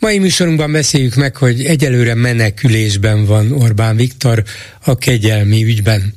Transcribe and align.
Mai 0.00 0.18
műsorunkban 0.18 0.72
beszéljük 0.72 1.14
meg, 1.14 1.36
hogy 1.36 1.64
egyelőre 1.64 2.14
menekülésben 2.14 3.26
van 3.26 3.52
Orbán 3.52 3.96
Viktor 3.96 4.44
a 4.84 4.98
kegyelmi 4.98 5.64
ügyben. 5.64 6.14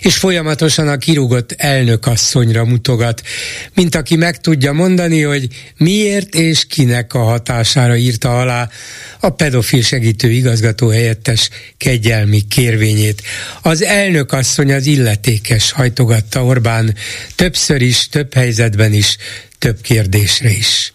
És 0.00 0.16
folyamatosan 0.16 0.88
a 0.88 0.96
kirúgott 0.96 1.52
elnökasszonyra 1.52 2.64
mutogat, 2.64 3.22
mint 3.74 3.94
aki 3.94 4.16
meg 4.16 4.40
tudja 4.40 4.72
mondani, 4.72 5.22
hogy 5.22 5.48
miért 5.76 6.34
és 6.34 6.66
kinek 6.66 7.14
a 7.14 7.18
hatására 7.18 7.96
írta 7.96 8.40
alá 8.40 8.68
a 9.20 9.30
pedofil 9.30 9.82
segítő 9.82 10.30
igazgató 10.30 10.88
helyettes 10.88 11.48
kegyelmi 11.76 12.40
kérvényét. 12.48 13.22
Az 13.62 13.82
elnökasszony 13.82 14.72
az 14.72 14.86
illetékes 14.86 15.70
hajtogatta 15.70 16.44
Orbán 16.44 16.94
többször 17.34 17.82
is, 17.82 18.08
több 18.08 18.34
helyzetben 18.34 18.92
is, 18.92 19.16
több 19.58 19.80
kérdésre 19.80 20.50
is 20.50 20.92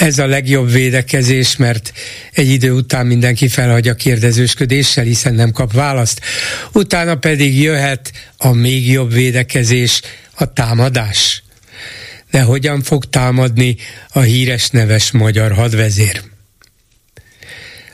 ez 0.00 0.18
a 0.18 0.26
legjobb 0.26 0.70
védekezés, 0.70 1.56
mert 1.56 1.92
egy 2.32 2.50
idő 2.50 2.72
után 2.72 3.06
mindenki 3.06 3.48
felhagyja 3.48 3.94
kérdezősködéssel, 3.94 5.04
hiszen 5.04 5.34
nem 5.34 5.52
kap 5.52 5.72
választ. 5.72 6.20
Utána 6.72 7.14
pedig 7.14 7.60
jöhet 7.60 8.12
a 8.36 8.52
még 8.52 8.90
jobb 8.90 9.12
védekezés, 9.12 10.00
a 10.34 10.52
támadás. 10.52 11.42
De 12.30 12.42
hogyan 12.42 12.82
fog 12.82 13.04
támadni 13.04 13.76
a 14.08 14.20
híres 14.20 14.68
neves 14.68 15.10
magyar 15.10 15.52
hadvezér? 15.52 16.22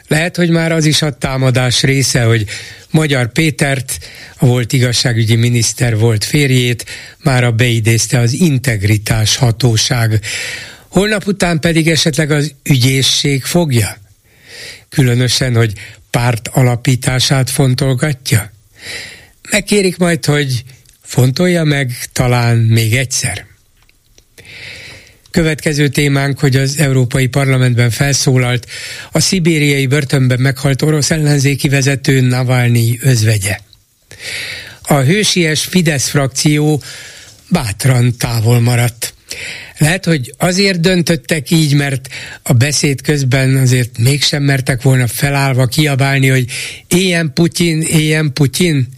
Lehet, 0.09 0.37
hogy 0.37 0.51
már 0.51 0.73
az 0.73 0.85
is 0.85 1.03
a 1.03 1.17
támadás 1.17 1.83
része, 1.83 2.23
hogy 2.23 2.45
Magyar 2.91 3.33
Pétert, 3.33 3.99
a 4.37 4.47
volt 4.47 4.73
igazságügyi 4.73 5.35
miniszter 5.35 5.97
volt 5.97 6.25
férjét, 6.25 6.85
már 7.23 7.45
a 7.45 7.51
beidézte 7.51 8.19
az 8.19 8.33
integritás 8.33 9.37
hatóság 9.37 10.21
holnap 10.89 11.27
után 11.27 11.61
pedig 11.61 11.89
esetleg 11.89 12.31
az 12.31 12.55
ügyészség 12.63 13.45
fogja? 13.45 13.97
Különösen, 14.89 15.55
hogy 15.55 15.73
párt 16.11 16.49
alapítását 16.49 17.51
fontolgatja? 17.51 18.53
Megkérik 19.51 19.97
majd, 19.97 20.25
hogy 20.25 20.65
fontolja 21.03 21.65
meg 21.65 21.93
talán 22.13 22.57
még 22.57 22.95
egyszer. 22.95 23.47
Következő 25.31 25.89
témánk, 25.89 26.39
hogy 26.39 26.57
az 26.57 26.79
Európai 26.79 27.27
Parlamentben 27.27 27.91
felszólalt 27.91 28.67
a 29.13 29.21
szibériai 29.21 29.87
börtönben 29.87 30.41
meghalt 30.41 30.83
orosz 30.83 31.11
ellenzéki 31.11 31.69
vezető 31.69 32.21
Navalnyi 32.21 32.99
özvegye. 33.03 33.59
A 34.83 34.95
hősies 34.95 35.65
Fidesz 35.65 36.09
frakció 36.09 36.83
bátran 37.49 38.17
távol 38.17 38.61
maradt. 38.61 39.15
Lehet, 39.79 40.05
hogy 40.05 40.35
azért 40.39 40.81
döntöttek 40.81 41.51
így, 41.51 41.75
mert 41.75 42.09
a 42.43 42.53
beszéd 42.53 43.01
közben 43.01 43.57
azért 43.57 43.99
mégsem 43.99 44.43
mertek 44.43 44.83
volna 44.83 45.07
felállva 45.07 45.67
kiabálni, 45.67 46.29
hogy 46.29 46.51
éljen 46.89 47.33
Putyin, 47.33 47.83
éljen 47.83 48.33
Putyin. 48.33 48.89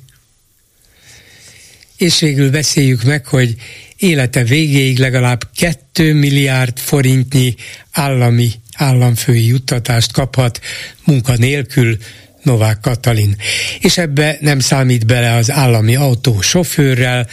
És 1.96 2.20
végül 2.20 2.50
beszéljük 2.50 3.02
meg, 3.02 3.26
hogy 3.26 3.54
élete 3.96 4.44
végéig 4.44 4.98
legalább 4.98 5.48
2 5.56 6.14
milliárd 6.14 6.78
forintnyi 6.78 7.54
állami 7.90 8.52
államfői 8.74 9.46
juttatást 9.46 10.12
kaphat 10.12 10.60
munka 11.04 11.36
nélkül 11.36 11.96
Novák 12.42 12.80
Katalin. 12.80 13.36
És 13.80 13.98
ebbe 13.98 14.36
nem 14.40 14.60
számít 14.60 15.06
bele 15.06 15.34
az 15.34 15.50
állami 15.50 15.96
autó 15.96 16.40
sofőrrel, 16.40 17.28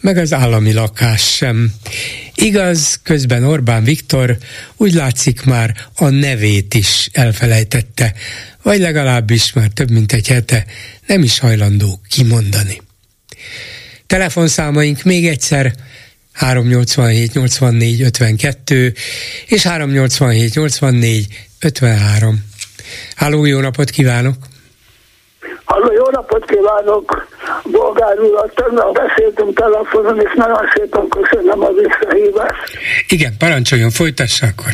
meg 0.00 0.16
az 0.16 0.32
állami 0.32 0.72
lakás 0.72 1.34
sem. 1.34 1.74
Igaz, 2.40 3.00
közben 3.02 3.44
Orbán 3.44 3.84
Viktor 3.84 4.36
úgy 4.76 4.92
látszik 4.92 5.44
már 5.44 5.74
a 5.96 6.08
nevét 6.08 6.74
is 6.74 7.08
elfelejtette, 7.12 8.12
vagy 8.62 8.78
legalábbis 8.80 9.52
már 9.52 9.68
több 9.68 9.90
mint 9.90 10.12
egy 10.12 10.28
hete 10.28 10.64
nem 11.06 11.22
is 11.22 11.38
hajlandó 11.38 12.00
kimondani. 12.08 12.82
Telefonszámaink 14.06 15.02
még 15.02 15.26
egyszer 15.26 15.72
387 16.32 17.32
84 17.32 18.02
52 18.02 18.94
és 19.46 19.62
387 19.62 20.54
84 20.54 21.26
53. 21.60 22.44
Háló, 23.16 23.44
jó 23.44 23.60
napot 23.60 23.90
kívánok! 23.90 24.36
Halló, 25.64 25.92
jó 25.92 26.10
napot 26.10 26.44
kívánok! 26.44 27.27
Bolgár 27.64 28.20
úr, 28.20 28.52
tegnap 28.54 28.92
beszéltünk 28.92 29.58
telefonon, 29.58 30.20
és 30.20 30.32
nagyon 30.34 30.68
szépen 30.74 31.08
köszönöm 31.08 31.62
a 31.62 31.70
visszahívást. 31.72 32.78
Igen, 33.08 33.32
parancsoljon, 33.38 33.90
folytassa 33.90 34.46
akkor. 34.46 34.72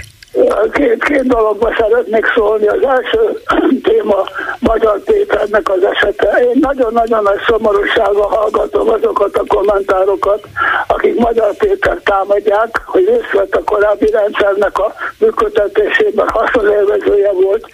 Két, 0.73 1.05
két 1.05 1.27
dologba 1.27 1.75
szeretnék 1.79 2.27
szólni. 2.35 2.67
Az 2.67 2.83
első 2.83 3.43
téma 3.89 4.25
Magyar 4.59 5.01
Péternek 5.05 5.69
az 5.69 5.85
esete. 5.85 6.29
Én 6.41 6.59
nagyon-nagyon 6.61 7.23
nagy 7.23 7.41
szomorúsággal 7.47 8.29
hallgatom 8.29 8.89
azokat 8.89 9.37
a 9.37 9.45
kommentárokat, 9.47 10.45
akik 10.87 11.19
Magyar 11.19 11.55
Péter 11.57 12.01
támadják, 12.05 12.81
hogy 12.85 13.05
részt 13.05 13.33
vett 13.33 13.55
a 13.55 13.65
korábbi 13.65 14.11
rendszernek 14.11 14.79
a 14.79 14.95
működtetésében 15.19 16.29
haszonélvezője 16.29 17.33
volt, 17.33 17.67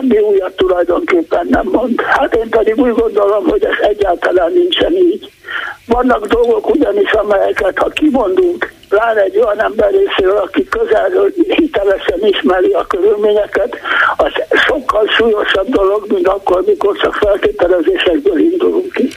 semmi 0.00 0.18
újat 0.18 0.56
tulajdonképpen 0.56 1.46
nem 1.50 1.68
mond. 1.72 2.00
Hát 2.00 2.34
én 2.34 2.48
pedig 2.48 2.76
úgy 2.76 2.94
gondolom, 2.94 3.44
hogy 3.44 3.64
ez 3.64 3.88
egyáltalán 3.88 4.52
nincsen 4.52 4.92
így. 4.92 5.30
Vannak 5.86 6.26
dolgok 6.26 6.70
ugyanis, 6.70 7.12
amelyeket 7.12 7.78
ha 7.78 7.88
kimondunk, 7.88 8.72
pláne 8.88 9.20
egy 9.20 9.36
olyan 9.36 9.62
ember 9.62 9.90
részéről, 9.90 10.36
aki 10.36 10.68
közelről 10.68 11.32
hitelesen 11.48 12.26
ismeri 12.26 12.72
a 12.72 12.86
körülményeket, 12.86 13.76
az 14.16 14.32
sokkal 14.66 15.06
súlyosabb 15.06 15.68
dolog, 15.68 16.04
mint 16.08 16.28
akkor, 16.28 16.62
mikor 16.66 16.96
csak 16.96 17.14
feltételezésekből 17.14 18.38
indulunk 18.38 18.92
ki 18.92 19.08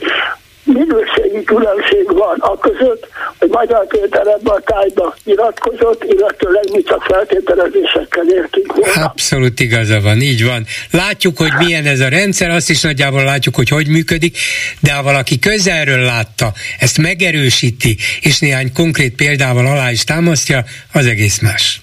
minőségi 0.64 1.44
különbség 1.44 2.04
van 2.06 2.38
a 2.38 2.58
között, 2.58 3.08
hogy 3.38 3.48
Magyar 3.48 3.86
ebbe 4.10 4.50
a 4.50 4.60
tájba 4.60 5.14
nyilatkozott, 5.24 6.04
illetőleg 6.04 6.64
mi 6.72 6.82
csak 6.82 7.02
feltételezésekkel 7.02 8.24
értünk 8.28 8.76
volna. 8.76 9.04
Abszolút 9.04 9.60
igaza 9.60 10.00
van, 10.00 10.20
így 10.20 10.44
van. 10.44 10.66
Látjuk, 10.90 11.36
hogy 11.38 11.52
milyen 11.58 11.86
ez 11.86 12.00
a 12.00 12.08
rendszer, 12.08 12.50
azt 12.50 12.70
is 12.70 12.80
nagyjából 12.80 13.24
látjuk, 13.24 13.54
hogy 13.54 13.68
hogy 13.68 13.88
működik, 13.88 14.38
de 14.80 14.92
ha 14.92 15.02
valaki 15.02 15.38
közelről 15.38 16.04
látta, 16.04 16.52
ezt 16.78 16.98
megerősíti, 16.98 17.96
és 18.20 18.38
néhány 18.38 18.72
konkrét 18.72 19.14
példával 19.14 19.66
alá 19.66 19.90
is 19.90 20.04
támasztja, 20.04 20.64
az 20.92 21.06
egész 21.06 21.40
más. 21.40 21.80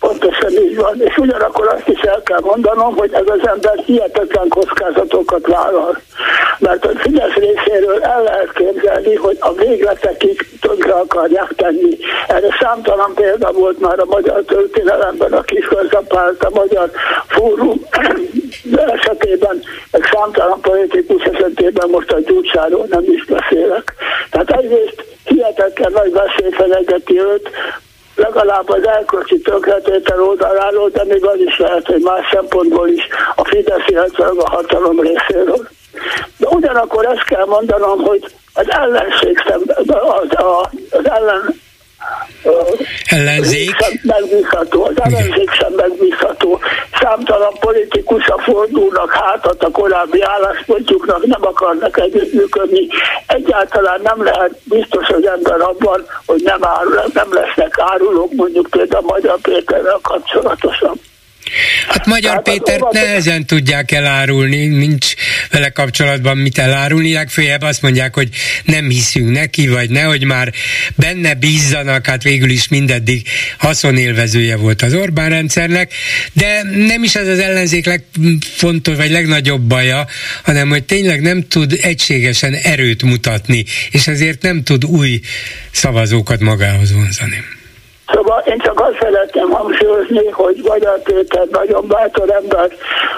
Pontosan 0.00 0.50
így 0.50 0.76
van, 0.76 1.02
és 1.02 1.16
ugyanakkor 1.16 1.68
azt 1.68 1.88
is 1.88 2.00
el 2.00 2.22
kell 2.22 2.40
mondanom, 2.40 2.96
hogy 2.96 3.12
ez 3.12 3.26
az 3.26 3.48
ember 3.48 3.78
hihetetlen 3.86 4.48
kockázatokat 4.48 5.46
vállal. 5.46 6.00
Mert 6.58 6.84
a 6.84 6.98
Fidesz 6.98 7.34
részéről 7.34 8.02
el 8.02 8.22
lehet 8.22 8.52
képzelni, 8.52 9.14
hogy 9.14 9.36
a 9.40 9.52
végletekig 9.52 10.58
tönkre 10.60 10.92
akarják 10.92 11.52
tenni. 11.56 11.98
Erre 12.28 12.56
számtalan 12.60 13.14
példa 13.14 13.52
volt 13.52 13.80
már 13.80 13.98
a 13.98 14.04
magyar 14.04 14.42
történelemben, 14.44 15.32
a 15.32 15.42
Kiskörzapárt, 15.42 16.44
a 16.44 16.50
magyar 16.54 16.90
fórum 17.26 17.80
esetében, 18.96 19.62
meg 19.90 20.08
számtalan 20.12 20.60
politikus 20.60 21.24
esetében 21.24 21.88
most 21.90 22.10
a 22.10 22.20
gyúcsáról 22.20 22.86
nem 22.90 23.04
is 23.06 23.24
beszélek. 23.24 23.94
Tehát 24.30 24.50
egyrészt 24.50 25.04
hihetetlen 25.24 25.92
nagy 25.92 26.12
veszély 26.12 26.50
fenyegeti 26.50 27.20
őt, 27.20 27.50
legalább 28.18 28.68
az 28.70 28.86
elkölcsi 28.86 29.40
tönkretétel 29.40 30.22
oldaláról, 30.22 30.88
de 30.88 31.04
még 31.04 31.24
az 31.24 31.38
is 31.38 31.58
lehet, 31.58 31.86
hogy 31.86 32.00
más 32.02 32.28
szempontból 32.32 32.88
is 32.88 33.08
a 33.34 33.44
Fidesz, 33.44 33.86
illetve 33.86 34.26
a 34.26 34.50
hatalom 34.50 35.00
részéről. 35.00 35.68
De 36.36 36.48
ugyanakkor 36.48 37.06
ezt 37.06 37.24
kell 37.24 37.44
mondanom, 37.44 37.98
hogy 37.98 38.24
az 38.54 38.70
ellenség 38.70 39.42
szemben, 39.46 39.76
az, 39.86 40.28
az 40.90 41.10
ellen 41.10 41.60
ellenzék 43.04 43.76
megbízható, 44.02 44.84
az 44.84 45.00
ellenzék 45.02 45.50
sem 45.50 45.72
megbízható. 45.72 46.60
Számtalan 47.00 47.52
a 48.26 48.40
fordulnak 48.40 49.12
hátat 49.12 49.62
a 49.62 49.70
korábbi 49.70 50.22
álláspontjuknak, 50.22 51.26
nem 51.26 51.46
akarnak 51.46 52.00
együttműködni. 52.00 52.86
Egyáltalán 53.26 54.00
nem 54.02 54.22
lehet 54.24 54.58
biztos 54.64 55.08
az 55.08 55.26
ember 55.26 55.60
abban, 55.60 56.06
hogy 56.26 56.42
nem, 56.42 56.64
árul, 56.64 57.02
nem 57.12 57.32
lesznek 57.32 57.78
árulók, 57.78 58.32
mondjuk 58.32 58.66
például 58.70 59.04
Magyar 59.06 59.38
Péterrel 59.40 59.98
kapcsolatosan. 60.02 61.00
Hát 61.88 62.06
Magyar 62.06 62.32
hát 62.32 62.42
Péter 62.42 62.80
nehezen 62.90 63.46
tudják 63.46 63.90
elárulni, 63.90 64.66
nincs 64.66 65.14
vele 65.50 65.68
kapcsolatban 65.68 66.36
mit 66.36 66.58
elárulni, 66.58 67.12
legfőjebb 67.12 67.62
azt 67.62 67.82
mondják, 67.82 68.14
hogy 68.14 68.28
nem 68.64 68.88
hiszünk 68.88 69.30
neki, 69.30 69.68
vagy 69.68 69.90
nehogy 69.90 70.24
már 70.24 70.52
benne 70.94 71.34
bízzanak, 71.34 72.06
hát 72.06 72.22
végül 72.22 72.50
is 72.50 72.68
mindeddig 72.68 73.28
haszonélvezője 73.58 74.56
volt 74.56 74.82
az 74.82 74.94
Orbán 74.94 75.28
rendszernek, 75.28 75.92
de 76.32 76.62
nem 76.62 77.02
is 77.02 77.14
ez 77.14 77.28
az 77.28 77.38
ellenzék 77.38 77.86
legfontos, 77.86 78.96
vagy 78.96 79.10
legnagyobb 79.10 79.62
baja, 79.62 80.06
hanem 80.42 80.68
hogy 80.68 80.84
tényleg 80.84 81.20
nem 81.20 81.48
tud 81.48 81.78
egységesen 81.82 82.54
erőt 82.54 83.02
mutatni, 83.02 83.64
és 83.90 84.06
ezért 84.06 84.42
nem 84.42 84.62
tud 84.62 84.84
új 84.84 85.20
szavazókat 85.70 86.40
magához 86.40 86.92
vonzani. 86.92 87.44
Szóval 88.12 88.42
én 88.46 88.58
csak 88.58 88.80
azt 88.80 88.98
szeretném 89.00 89.50
hangsúlyozni, 89.50 90.30
hogy 90.30 90.60
Magyar 90.64 91.02
Péter 91.02 91.46
nagyon 91.50 91.86
bátor 91.86 92.30
ember, 92.30 92.70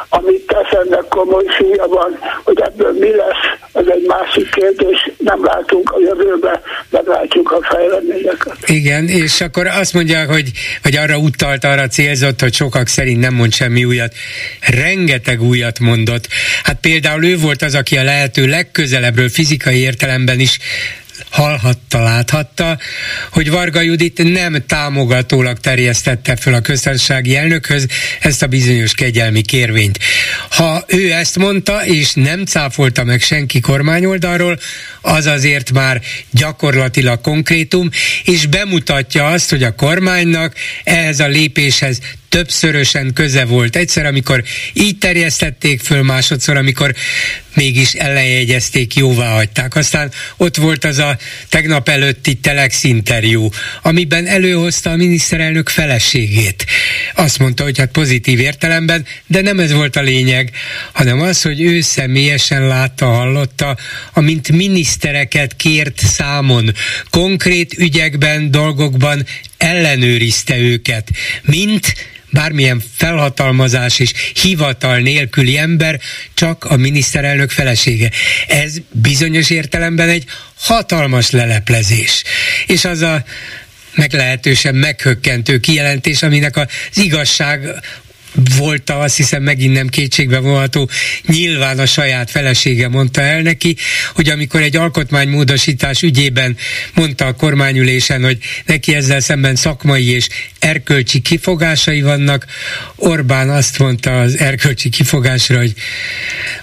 amit 0.08 0.46
tesz 0.46 0.80
ennek 0.84 1.04
komoly 1.08 1.44
súlya 1.58 1.86
van, 1.88 2.18
hogy 2.44 2.60
ebből 2.60 2.92
mi 2.92 3.14
lesz, 3.14 3.58
ez 3.72 3.84
egy 3.86 4.04
másik 4.06 4.50
kérdés, 4.50 5.10
nem 5.18 5.44
látunk 5.44 5.90
a 5.90 5.98
jövőbe, 6.00 6.60
meglátjuk 6.90 7.52
a 7.52 7.58
fejleményeket. 7.62 8.56
Igen, 8.66 9.08
és 9.08 9.40
akkor 9.40 9.66
azt 9.66 9.94
mondják, 9.94 10.28
hogy, 10.28 10.50
hogy 10.82 10.96
arra 10.96 11.16
utalt, 11.16 11.64
arra 11.64 11.86
célzott, 11.86 12.40
hogy 12.40 12.54
sokak 12.54 12.86
szerint 12.86 13.20
nem 13.20 13.34
mond 13.34 13.52
semmi 13.52 13.84
újat. 13.84 14.12
Rengeteg 14.60 15.42
újat 15.42 15.78
mondott. 15.78 16.28
Hát 16.62 16.76
például 16.80 17.24
ő 17.24 17.36
volt 17.38 17.62
az, 17.62 17.74
aki 17.74 17.96
a 17.96 18.02
lehető 18.02 18.46
legközelebbről 18.46 19.28
fizikai 19.28 19.80
értelemben 19.80 20.40
is 20.40 20.58
hallhatta, 21.30 22.02
láthatta, 22.02 22.78
hogy 23.30 23.50
Varga 23.50 23.80
Judit 23.80 24.32
nem 24.32 24.64
támogatólag 24.66 25.58
terjesztette 25.58 26.36
föl 26.36 26.54
a 26.54 26.60
köztársasági 26.60 27.36
elnökhöz 27.36 27.86
ezt 28.20 28.42
a 28.42 28.46
bizonyos 28.46 28.94
kegyelmi 28.94 29.42
kérvényt. 29.42 29.98
Ha 30.50 30.84
ő 30.86 31.12
ezt 31.12 31.38
mondta, 31.38 31.86
és 31.86 32.12
nem 32.14 32.44
cáfolta 32.44 33.04
meg 33.04 33.20
senki 33.20 33.60
kormányoldalról, 33.60 34.58
az 35.00 35.26
azért 35.26 35.72
már 35.72 36.00
gyakorlatilag 36.30 37.20
konkrétum, 37.20 37.90
és 38.24 38.46
bemutatja 38.46 39.26
azt, 39.26 39.50
hogy 39.50 39.62
a 39.62 39.74
kormánynak 39.74 40.54
ehhez 40.84 41.20
a 41.20 41.26
lépéshez 41.26 42.00
többszörösen 42.30 43.12
köze 43.12 43.44
volt. 43.44 43.76
Egyszer, 43.76 44.06
amikor 44.06 44.44
így 44.72 44.98
terjesztették 44.98 45.80
föl, 45.80 46.02
másodszor, 46.02 46.56
amikor 46.56 46.94
mégis 47.54 47.92
ellenjegyezték, 47.92 48.94
jóvá 48.94 49.32
hagyták. 49.32 49.76
Aztán 49.76 50.10
ott 50.36 50.56
volt 50.56 50.84
az 50.84 50.98
a 50.98 51.18
tegnap 51.48 51.88
előtti 51.88 52.34
Telex 52.34 52.84
interjú, 52.84 53.48
amiben 53.82 54.26
előhozta 54.26 54.90
a 54.90 54.96
miniszterelnök 54.96 55.68
feleségét. 55.68 56.66
Azt 57.14 57.38
mondta, 57.38 57.62
hogy 57.62 57.78
hát 57.78 57.90
pozitív 57.90 58.38
értelemben, 58.38 59.06
de 59.26 59.40
nem 59.40 59.58
ez 59.60 59.72
volt 59.72 59.96
a 59.96 60.02
lényeg, 60.02 60.50
hanem 60.92 61.20
az, 61.20 61.42
hogy 61.42 61.60
ő 61.60 61.80
személyesen 61.80 62.66
látta, 62.66 63.06
hallotta, 63.06 63.76
amint 64.12 64.52
minisztereket 64.52 65.56
kért 65.56 65.98
számon, 65.98 66.74
konkrét 67.10 67.78
ügyekben, 67.78 68.50
dolgokban 68.50 69.26
ellenőrizte 69.56 70.58
őket, 70.58 71.08
mint 71.42 71.94
bármilyen 72.30 72.82
felhatalmazás 72.96 73.98
és 73.98 74.12
hivatal 74.42 74.98
nélküli 74.98 75.58
ember 75.58 76.00
csak 76.34 76.64
a 76.64 76.76
miniszterelnök 76.76 77.50
felesége. 77.50 78.10
Ez 78.46 78.74
bizonyos 78.90 79.50
értelemben 79.50 80.08
egy 80.08 80.24
hatalmas 80.58 81.30
leleplezés. 81.30 82.22
És 82.66 82.84
az 82.84 83.00
a 83.00 83.24
meglehetősen 83.94 84.74
meghökkentő 84.74 85.58
kijelentés, 85.58 86.22
aminek 86.22 86.56
az 86.56 86.66
igazság 86.94 87.68
volt 88.56 88.90
azt 88.90 89.16
hiszem 89.16 89.42
megint 89.42 89.74
nem 89.74 89.88
kétségbe 89.88 90.38
vonható, 90.38 90.90
nyilván 91.26 91.78
a 91.78 91.86
saját 91.86 92.30
felesége 92.30 92.88
mondta 92.88 93.20
el 93.20 93.40
neki, 93.40 93.76
hogy 94.14 94.28
amikor 94.28 94.62
egy 94.62 94.76
alkotmánymódosítás 94.76 96.02
ügyében 96.02 96.56
mondta 96.94 97.26
a 97.26 97.34
kormányülésen, 97.34 98.22
hogy 98.22 98.38
neki 98.64 98.94
ezzel 98.94 99.20
szemben 99.20 99.56
szakmai 99.56 100.10
és 100.10 100.28
erkölcsi 100.58 101.20
kifogásai 101.20 102.02
vannak, 102.02 102.46
Orbán 102.96 103.50
azt 103.50 103.78
mondta 103.78 104.20
az 104.20 104.38
erkölcsi 104.38 104.88
kifogásra, 104.88 105.58
hogy 105.58 105.74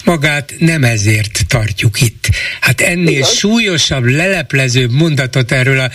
magát 0.03 0.53
nem 0.57 0.83
ezért 0.83 1.39
tartjuk 1.47 2.01
itt. 2.01 2.29
Hát 2.59 2.81
ennél 2.81 3.23
súlyosabb, 3.23 4.05
leleplezőbb 4.05 4.91
mondatot 4.91 5.51
erről 5.51 5.79
a 5.79 5.91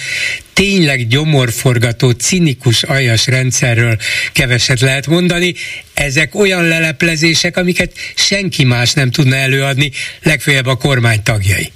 tényleg 0.53 1.07
gyomorforgató, 1.07 2.11
cinikus, 2.11 2.83
aljas 2.83 3.27
rendszerről 3.27 3.97
keveset 4.33 4.81
lehet 4.81 5.07
mondani. 5.07 5.55
Ezek 5.95 6.35
olyan 6.35 6.69
leleplezések, 6.69 7.57
amiket 7.57 7.93
senki 8.15 8.65
más 8.65 8.93
nem 8.93 9.11
tudna 9.11 9.37
előadni, 9.37 9.91
legfeljebb 10.23 10.67
a 10.67 10.77
kormány 10.77 11.23
tagjai. 11.23 11.73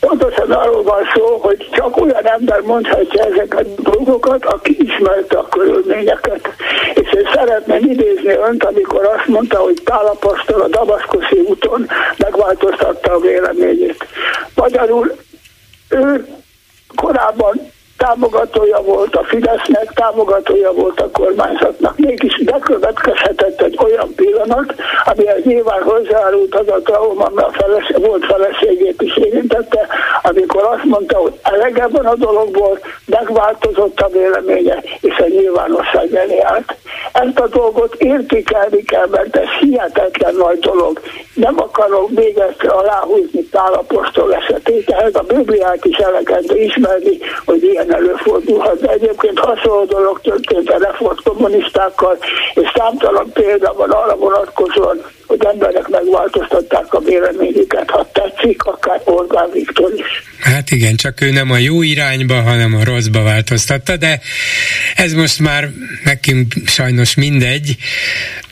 Pontosan 0.00 0.50
arról 0.50 0.82
van 0.82 1.02
szó, 1.14 1.38
hogy 1.38 1.68
csak 1.72 1.96
olyan 1.96 2.26
ember 2.26 2.60
mondhatja 2.60 3.24
ezeket 3.24 3.66
a 3.76 3.80
dolgokat, 3.82 4.44
aki 4.44 4.76
ismerte 4.80 5.38
a 5.38 5.48
körülményeket. 5.48 6.48
És 6.94 7.12
én 7.12 7.28
szeretném 7.34 7.90
idézni 7.90 8.34
önt, 8.48 8.64
amikor 8.64 9.04
azt 9.04 9.26
mondta, 9.26 9.58
hogy 9.58 9.80
Tálapasztal 9.84 10.60
a 10.60 10.68
Damaszkuszi 10.68 11.38
úton 11.48 11.88
megváltoztatta 12.16 13.12
a 13.12 13.20
véleményét. 13.20 14.06
Magyarul 14.54 15.16
ő 15.88 16.26
korábban 16.94 17.70
támogatója 18.02 18.80
volt 18.80 19.16
a 19.16 19.24
Fidesznek, 19.24 19.92
támogatója 19.94 20.72
volt 20.72 21.00
a 21.00 21.10
kormányzatnak. 21.10 21.98
Mégis 21.98 22.42
bekövetkezhetett 22.44 23.60
egy 23.60 23.78
olyan 23.84 24.14
pillanat, 24.14 24.74
amihez 25.04 25.42
nyilván 25.44 25.82
hozzáárult 25.82 26.54
az 26.54 26.68
a 26.68 26.80
trauma, 26.84 27.24
ami 27.24 27.42
a 27.42 27.50
feleség, 27.52 28.06
volt 28.06 28.24
feleségét 28.24 29.02
is 29.02 29.16
érintette, 29.16 29.86
amikor 30.22 30.62
azt 30.62 30.84
mondta, 30.84 31.16
hogy 31.16 31.32
elege 31.42 31.86
van 31.86 32.06
a 32.06 32.14
dologból, 32.14 32.78
megváltozott 33.06 34.00
a 34.00 34.08
véleménye, 34.08 34.82
és 35.00 35.18
a 35.18 35.28
nyilvánosság 35.28 36.14
elé 36.14 36.40
állt. 36.40 36.74
Ezt 37.12 37.38
a 37.38 37.48
dolgot 37.48 37.94
értékelni 37.94 38.82
kell, 38.82 39.06
mert 39.10 39.36
ez 39.36 39.48
hihetetlen 39.60 40.34
nagy 40.34 40.58
dolog. 40.58 41.00
Nem 41.34 41.54
akarok 41.58 42.10
még 42.10 42.38
ezt 42.38 42.64
aláhúzni 42.64 43.40
Pálapostól 43.40 44.34
esetét, 44.34 44.90
ehhez 44.90 45.14
a 45.14 45.22
Bibliát 45.22 45.84
is 45.84 45.96
elegendő 45.96 46.56
ismerni, 46.56 47.18
hogy 47.44 47.62
ilyen 47.62 47.91
előfordulhat, 47.92 48.80
de 48.80 48.90
egyébként 48.90 49.38
hasonló 49.38 49.84
dolog 49.84 50.20
történt 50.20 50.70
a 50.70 50.78
reform 50.78 51.16
kommunistákkal, 51.24 52.18
és 52.54 52.72
számtalan 52.74 53.32
példa 53.32 53.72
van 53.76 53.90
arra 53.90 54.16
vonatkozóan, 54.16 55.04
hogy 55.32 55.46
emberek 55.46 55.88
megváltoztatták 55.88 56.94
a 56.94 57.00
véleményüket, 57.00 57.90
ha 57.90 58.10
tetszik, 58.12 58.62
akár 58.62 59.00
Orbán 59.04 59.50
Viktor 59.52 59.92
is. 59.96 60.22
Hát 60.40 60.70
igen, 60.70 60.96
csak 60.96 61.20
ő 61.20 61.30
nem 61.30 61.50
a 61.50 61.56
jó 61.56 61.82
irányba, 61.82 62.34
hanem 62.34 62.74
a 62.74 62.84
rosszba 62.84 63.22
változtatta, 63.22 63.96
de 63.96 64.20
ez 64.96 65.12
most 65.12 65.38
már 65.38 65.68
nekünk 66.04 66.52
sajnos 66.66 67.14
mindegy, 67.14 67.76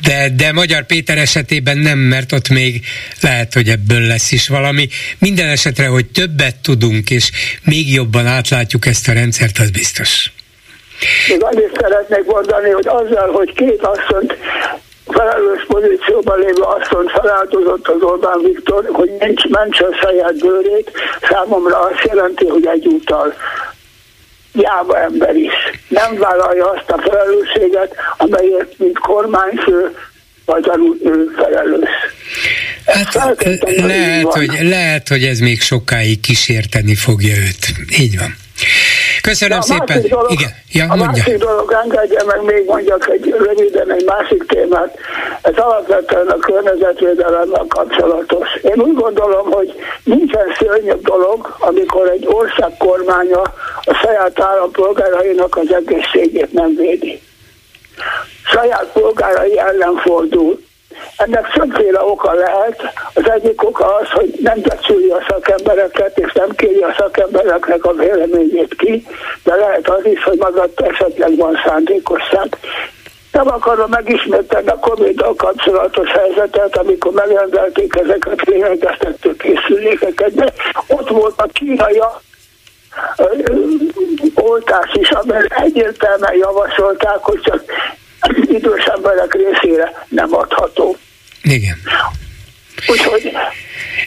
de, 0.06 0.28
de 0.36 0.52
Magyar 0.52 0.86
Péter 0.86 1.18
esetében 1.18 1.78
nem, 1.78 1.98
mert 1.98 2.32
ott 2.32 2.48
még 2.48 2.84
lehet, 3.20 3.54
hogy 3.54 3.68
ebből 3.68 4.00
lesz 4.00 4.32
is 4.32 4.48
valami. 4.48 4.88
Minden 5.18 5.48
esetre, 5.48 5.86
hogy 5.86 6.06
többet 6.06 6.56
tudunk, 6.56 7.10
és 7.10 7.30
még 7.64 7.92
jobban 7.92 8.26
átlátjuk 8.26 8.86
ezt 8.86 9.08
a 9.08 9.12
rendszert, 9.12 9.58
az 9.58 9.70
biztos. 9.70 10.32
Még 11.28 11.42
annyit 11.42 11.78
szeretnék 11.80 12.24
mondani, 12.24 12.70
hogy 12.70 12.86
azzal, 12.86 13.30
hogy 13.32 13.52
két 13.52 13.80
asszonyt 13.82 14.36
felelős 15.12 15.64
pozícióban 15.66 16.38
lévő 16.38 16.62
asszony 16.62 17.06
feláldozott 17.06 17.88
az 17.88 18.02
Orbán 18.02 18.40
Viktor, 18.42 18.88
hogy 18.92 19.10
nincs 19.20 19.44
mentse 19.44 19.84
a 19.84 19.96
saját 20.02 20.38
bőrét, 20.38 20.90
számomra 21.30 21.80
azt 21.80 22.04
jelenti, 22.04 22.46
hogy 22.46 22.66
egyúttal 22.66 23.34
jába 24.52 24.98
ember 24.98 25.36
is. 25.36 25.52
Nem 25.88 26.18
vállalja 26.18 26.70
azt 26.70 26.90
a 26.90 26.98
felelősséget, 26.98 27.94
amelyért, 28.16 28.78
mint 28.78 28.98
kormányfő, 28.98 29.96
magyarul 30.44 30.96
ő 31.04 31.30
felelős. 31.36 31.88
Hát, 32.86 33.14
lehet, 33.76 34.32
hogy, 34.32 34.50
lehet, 34.60 35.08
hogy 35.08 35.24
ez 35.24 35.38
még 35.38 35.60
sokáig 35.60 36.20
kísérteni 36.20 36.94
fogja 36.94 37.36
őt. 37.36 37.72
Így 37.98 38.18
van. 38.18 38.36
Köszönöm 39.22 39.58
a 39.58 39.62
szépen. 39.62 40.02
Dolog, 40.08 40.30
Igen, 40.30 40.50
ja, 40.72 40.84
a 40.84 40.86
mondja. 40.86 41.06
másik 41.06 41.36
dolog, 41.36 41.72
engedje 41.82 42.22
meg 42.24 42.42
még 42.42 42.64
mondjak 42.66 43.08
egy 43.08 43.34
röviden 43.38 43.92
egy 43.92 44.04
másik 44.04 44.46
témát. 44.46 44.98
Ez 45.42 45.56
alapvetően 45.56 46.26
a 46.26 46.38
környezetvédelemmel 46.38 47.64
kapcsolatos. 47.68 48.48
Én 48.62 48.80
úgy 48.80 48.94
gondolom, 48.94 49.50
hogy 49.50 49.74
nincsen 50.04 50.46
szörnyebb 50.58 51.02
dolog, 51.02 51.56
amikor 51.58 52.08
egy 52.08 52.26
ország 52.26 52.76
kormánya 52.78 53.42
a 53.84 53.94
saját 54.02 54.40
állampolgárainak 54.40 55.56
az 55.56 55.72
egészségét 55.72 56.52
nem 56.52 56.74
védi. 56.76 57.20
Saját 58.44 58.90
polgárai 58.92 59.58
ellen 59.58 59.96
fordul 59.96 60.68
ennek 61.16 61.52
többféle 61.52 62.04
oka 62.04 62.32
lehet. 62.32 62.82
Az 63.14 63.30
egyik 63.30 63.62
oka 63.62 63.94
az, 63.94 64.10
hogy 64.10 64.38
nem 64.42 64.60
becsüli 64.60 65.08
a 65.10 65.24
szakembereket, 65.28 66.18
és 66.18 66.32
nem 66.32 66.48
kéri 66.56 66.80
a 66.80 66.94
szakembereknek 66.98 67.84
a 67.84 67.92
véleményét 67.92 68.74
ki, 68.74 69.06
de 69.44 69.54
lehet 69.54 69.88
az 69.88 70.06
is, 70.06 70.22
hogy 70.22 70.38
maga 70.38 70.66
esetleg 70.76 71.36
van 71.36 71.60
szándékosság. 71.64 72.56
nem 73.32 73.48
akarom 73.48 73.90
megismételni 73.90 74.68
a 74.68 74.78
covid 74.78 75.24
kapcsolatos 75.36 76.10
helyzetet, 76.10 76.76
amikor 76.76 77.12
megrendelték 77.12 77.94
ezeket 77.96 78.42
lélegeztető 78.42 79.36
készülékeket, 79.36 80.34
de 80.34 80.52
ott 80.88 81.08
volt 81.08 81.40
a 81.40 81.46
kínai 81.52 82.00
oltás 84.34 84.90
is, 84.92 85.10
amely 85.10 85.46
egyértelműen 85.48 86.34
javasolták, 86.34 87.18
hogy 87.18 87.40
csak 87.40 87.62
idős 88.42 88.84
emberek 88.84 89.34
részére 89.34 90.06
nem 90.08 90.34
adható. 90.34 90.96
Igen. 91.42 91.76
Úgyhogy... 92.86 93.32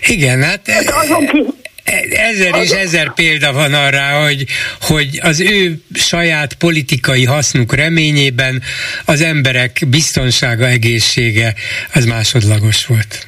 Igen, 0.07 0.43
hát... 0.43 0.69
Azon 0.85 1.27
ki, 1.27 1.45
Ezer 2.11 2.55
és 2.55 2.69
ezer 2.69 3.13
példa 3.13 3.53
van 3.53 3.73
arra, 3.73 4.23
hogy, 4.23 4.45
hogy 4.81 5.19
az 5.21 5.39
ő 5.39 5.81
saját 5.93 6.53
politikai 6.53 7.25
hasznuk 7.25 7.73
reményében 7.73 8.61
az 9.05 9.21
emberek 9.21 9.83
biztonsága, 9.87 10.67
egészsége 10.67 11.53
az 11.93 12.05
másodlagos 12.05 12.85
volt. 12.85 13.27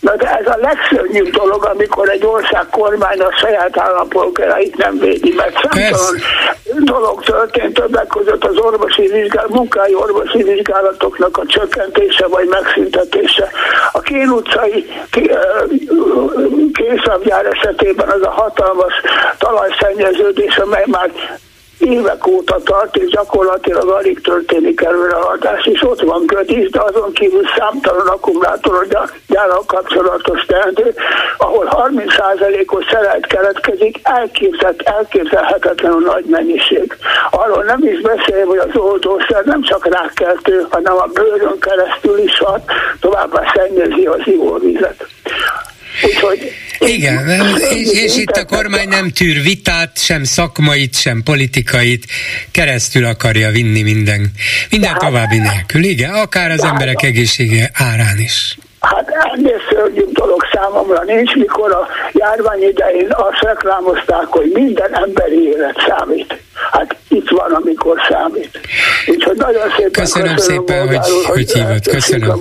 Na 0.00 0.16
de 0.16 0.36
ez 0.38 0.46
a 0.46 0.56
legszörnyűbb 0.60 1.30
dolog, 1.30 1.64
amikor 1.64 2.08
egy 2.08 2.24
ország 2.24 2.66
kormány 2.70 3.20
a 3.20 3.36
saját 3.36 3.78
állampolgárait 3.78 4.76
nem 4.76 4.98
védi, 4.98 5.34
mert 5.36 5.54
számtalan 5.54 6.20
dolog 6.78 7.22
történt 7.22 7.74
többek 7.74 8.06
között 8.06 8.44
az 8.44 8.56
orvosi 8.56 9.06
vizsgálat, 9.06 9.50
munkai 9.50 9.94
orvosi 9.94 10.42
vizsgálatoknak 10.42 11.36
a 11.36 11.46
csökkentése 11.46 12.26
vagy 12.26 12.48
megszüntetése. 12.48 13.50
A 13.92 14.00
Kén 14.00 14.28
utcai 14.28 14.86
készabjár 16.72 17.46
esetében 17.46 18.08
az 18.08 18.22
a 18.22 18.30
hatalmas 18.30 18.92
talajszennyeződés, 19.38 20.56
amely 20.56 20.84
már 20.86 21.10
évek 21.80 22.26
óta 22.26 22.58
tart, 22.64 22.96
és 22.96 23.10
gyakorlatilag 23.10 23.88
alig 23.88 24.20
történik 24.20 24.80
előrehaladás, 24.80 25.66
és 25.66 25.82
ott 25.82 26.00
van 26.00 26.26
kötis, 26.26 26.70
de 26.70 26.80
azon 26.82 27.12
kívül 27.12 27.44
számtalan 27.56 28.06
akkumulátor 28.06 28.86
gyárak 29.26 29.66
kapcsolatos 29.66 30.44
teendő, 30.46 30.94
ahol 31.38 31.68
30%-os 31.70 32.84
szerelt 32.90 33.26
keletkezik, 33.26 34.00
elképzelt, 34.02 34.82
elképzelhetetlenül 34.82 36.00
nagy 36.00 36.24
mennyiség. 36.24 36.96
Arról 37.30 37.62
nem 37.62 37.84
is 37.84 38.00
beszél, 38.00 38.46
hogy 38.46 38.58
az 38.58 38.76
oldószer 38.76 39.44
nem 39.44 39.62
csak 39.62 39.86
rákkeltő, 39.86 40.66
hanem 40.70 40.96
a 40.96 41.06
bőrön 41.12 41.58
keresztül 41.58 42.18
is 42.18 42.38
hat, 42.38 42.62
továbbá 43.00 43.52
szennyezi 43.54 44.06
az 44.06 44.20
ivóvizet. 44.24 45.06
Úgyhogy 46.02 46.52
igen, 46.78 47.28
és, 47.70 47.88
és 47.92 48.16
itt 48.16 48.36
a 48.36 48.44
kormány 48.44 48.88
nem 48.88 49.10
tűr 49.10 49.42
vitát, 49.42 49.98
sem 49.98 50.24
szakmait, 50.24 50.94
sem 50.94 51.22
politikait, 51.22 52.04
keresztül 52.50 53.04
akarja 53.04 53.50
vinni 53.50 53.82
minden, 53.82 54.32
minden 54.70 54.90
hát- 54.90 55.00
további 55.00 55.38
nélkül, 55.38 55.84
igen, 55.84 56.12
akár 56.12 56.50
az 56.50 56.64
emberek 56.64 57.02
egészsége 57.02 57.70
árán 57.74 58.18
is. 58.18 58.56
Hát 58.80 59.08
ennél 59.34 59.60
szörnyűbb 59.70 60.09
dolog 60.09 60.09
számomra 60.60 61.02
nincs, 61.04 61.34
mikor 61.34 61.72
a 61.72 61.86
járvány 62.12 62.62
idején 62.62 63.10
azt 63.10 63.40
reklámozták, 63.40 64.26
hogy 64.26 64.50
minden 64.52 64.94
emberi 64.94 65.42
élet 65.48 65.76
számít. 65.88 66.38
Hát 66.72 66.96
itt 67.08 67.28
van, 67.28 67.52
amikor 67.52 67.96
számít. 68.08 68.60
Úgyhogy 69.06 69.36
nagyon 69.36 69.68
szépen 69.76 69.90
köszönöm, 69.90 70.34
köszönöm 70.34 70.36
szépen, 70.36 70.86
hogy, 70.86 70.96
hogy, 70.96 71.24
hogy 71.24 71.52
hívott. 71.52 71.86
Köszönöm. 71.86 72.40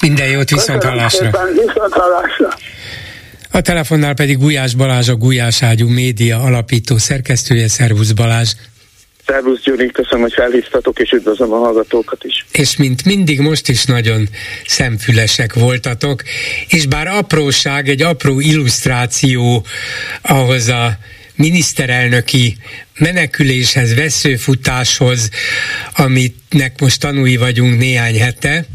Minden 0.00 0.28
jót, 0.28 0.50
viszont 0.50 0.84
hallásra. 0.84 1.30
viszont 1.52 1.92
hallásra. 1.92 2.48
A 3.52 3.60
telefonnál 3.60 4.14
pedig 4.14 4.38
Gulyás 4.38 4.74
Balázs, 4.74 5.08
a 5.08 5.14
Gulyás 5.14 5.62
Ágyú 5.62 5.88
média 5.88 6.38
alapító 6.38 6.96
szerkesztője. 6.96 7.68
Szervusz 7.68 8.12
Balázs! 8.12 8.52
Szervusz 9.26 9.62
Gyuri, 9.62 9.90
köszönöm, 9.90 10.20
hogy 10.20 10.32
felhívtatok, 10.32 10.98
és 10.98 11.10
üdvözlöm 11.10 11.52
a 11.52 11.58
hallgatókat 11.58 12.24
is. 12.24 12.46
És 12.52 12.76
mint 12.76 13.04
mindig 13.04 13.40
most 13.40 13.68
is 13.68 13.84
nagyon 13.84 14.28
szemfülesek 14.66 15.54
voltatok, 15.54 16.22
és 16.68 16.86
bár 16.86 17.06
apróság, 17.06 17.88
egy 17.88 18.02
apró 18.02 18.40
illusztráció 18.40 19.66
ahhoz 20.22 20.68
a 20.68 20.98
miniszterelnöki 21.36 22.56
meneküléshez, 22.98 23.94
veszőfutáshoz, 23.94 25.30
amitnek 25.96 26.80
most 26.80 27.00
tanúi 27.00 27.36
vagyunk 27.36 27.78
néhány 27.78 28.20
hete, 28.20 28.66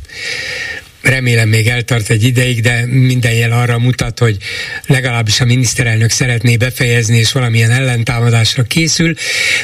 remélem 1.02 1.50
még 1.50 1.68
eltart 1.68 2.10
egy 2.10 2.24
ideig, 2.24 2.62
de 2.62 2.86
minden 2.86 3.34
jel 3.34 3.52
arra 3.52 3.80
mutat, 3.80 4.20
hogy 4.20 4.38
legalábbis 4.86 5.40
a 5.40 5.46
miniszterelnök 5.46 6.10
szeretné 6.10 6.58
befejezni, 6.58 7.18
és 7.18 7.32
valamilyen 7.32 7.72
ellentámadásra 7.72 8.64
készül, 8.64 9.14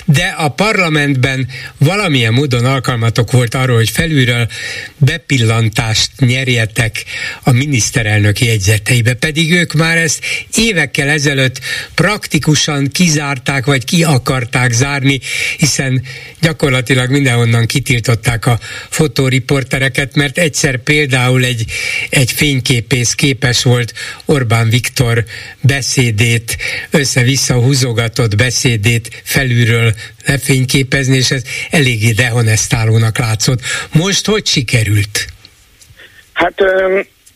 de 0.06 0.25
a 0.38 0.50
parlamentben 0.50 1.48
valamilyen 1.77 2.34
módon 2.34 2.65
alkalmatok 2.65 3.32
volt 3.32 3.53
arról, 3.53 3.75
hogy 3.75 3.89
felülről 3.89 4.48
bepillantást 4.98 6.12
nyerjetek 6.20 7.03
a 7.44 7.51
miniszterelnök 7.51 8.39
jegyzeteibe, 8.39 9.13
pedig 9.13 9.53
ők 9.53 9.74
már 9.74 9.98
ezt 9.98 10.24
évekkel 10.56 11.10
ezelőtt 11.10 11.60
praktikusan 11.94 12.88
kizárták, 12.88 13.65
vagy 13.65 13.86
ki 13.86 14.03
akarták 14.03 14.72
zárni, 14.72 15.20
hiszen 15.58 16.01
gyakorlatilag 16.41 17.10
mindenhonnan 17.10 17.65
kitiltották 17.65 18.46
a 18.46 18.60
fotóriportereket, 18.89 20.15
mert 20.15 20.38
egyszer 20.38 20.77
például 20.77 21.26
például 21.27 21.43
egy, 21.43 21.65
egy 22.10 22.31
fényképész 22.31 23.13
képes 23.13 23.63
volt 23.63 23.93
Orbán 24.25 24.69
Viktor 24.69 25.24
beszédét, 25.62 26.57
össze-vissza 26.91 27.53
húzogatott 27.53 28.36
beszédét 28.36 29.22
felülről 29.24 29.91
lefényképezni, 30.25 31.15
és 31.15 31.31
ez 31.31 31.43
eléggé 31.72 32.12
dehonestálónak 32.12 33.17
látszott. 33.17 33.60
Most 33.93 34.25
hogy 34.25 34.46
sikerült? 34.46 35.25
Hát 36.34 36.63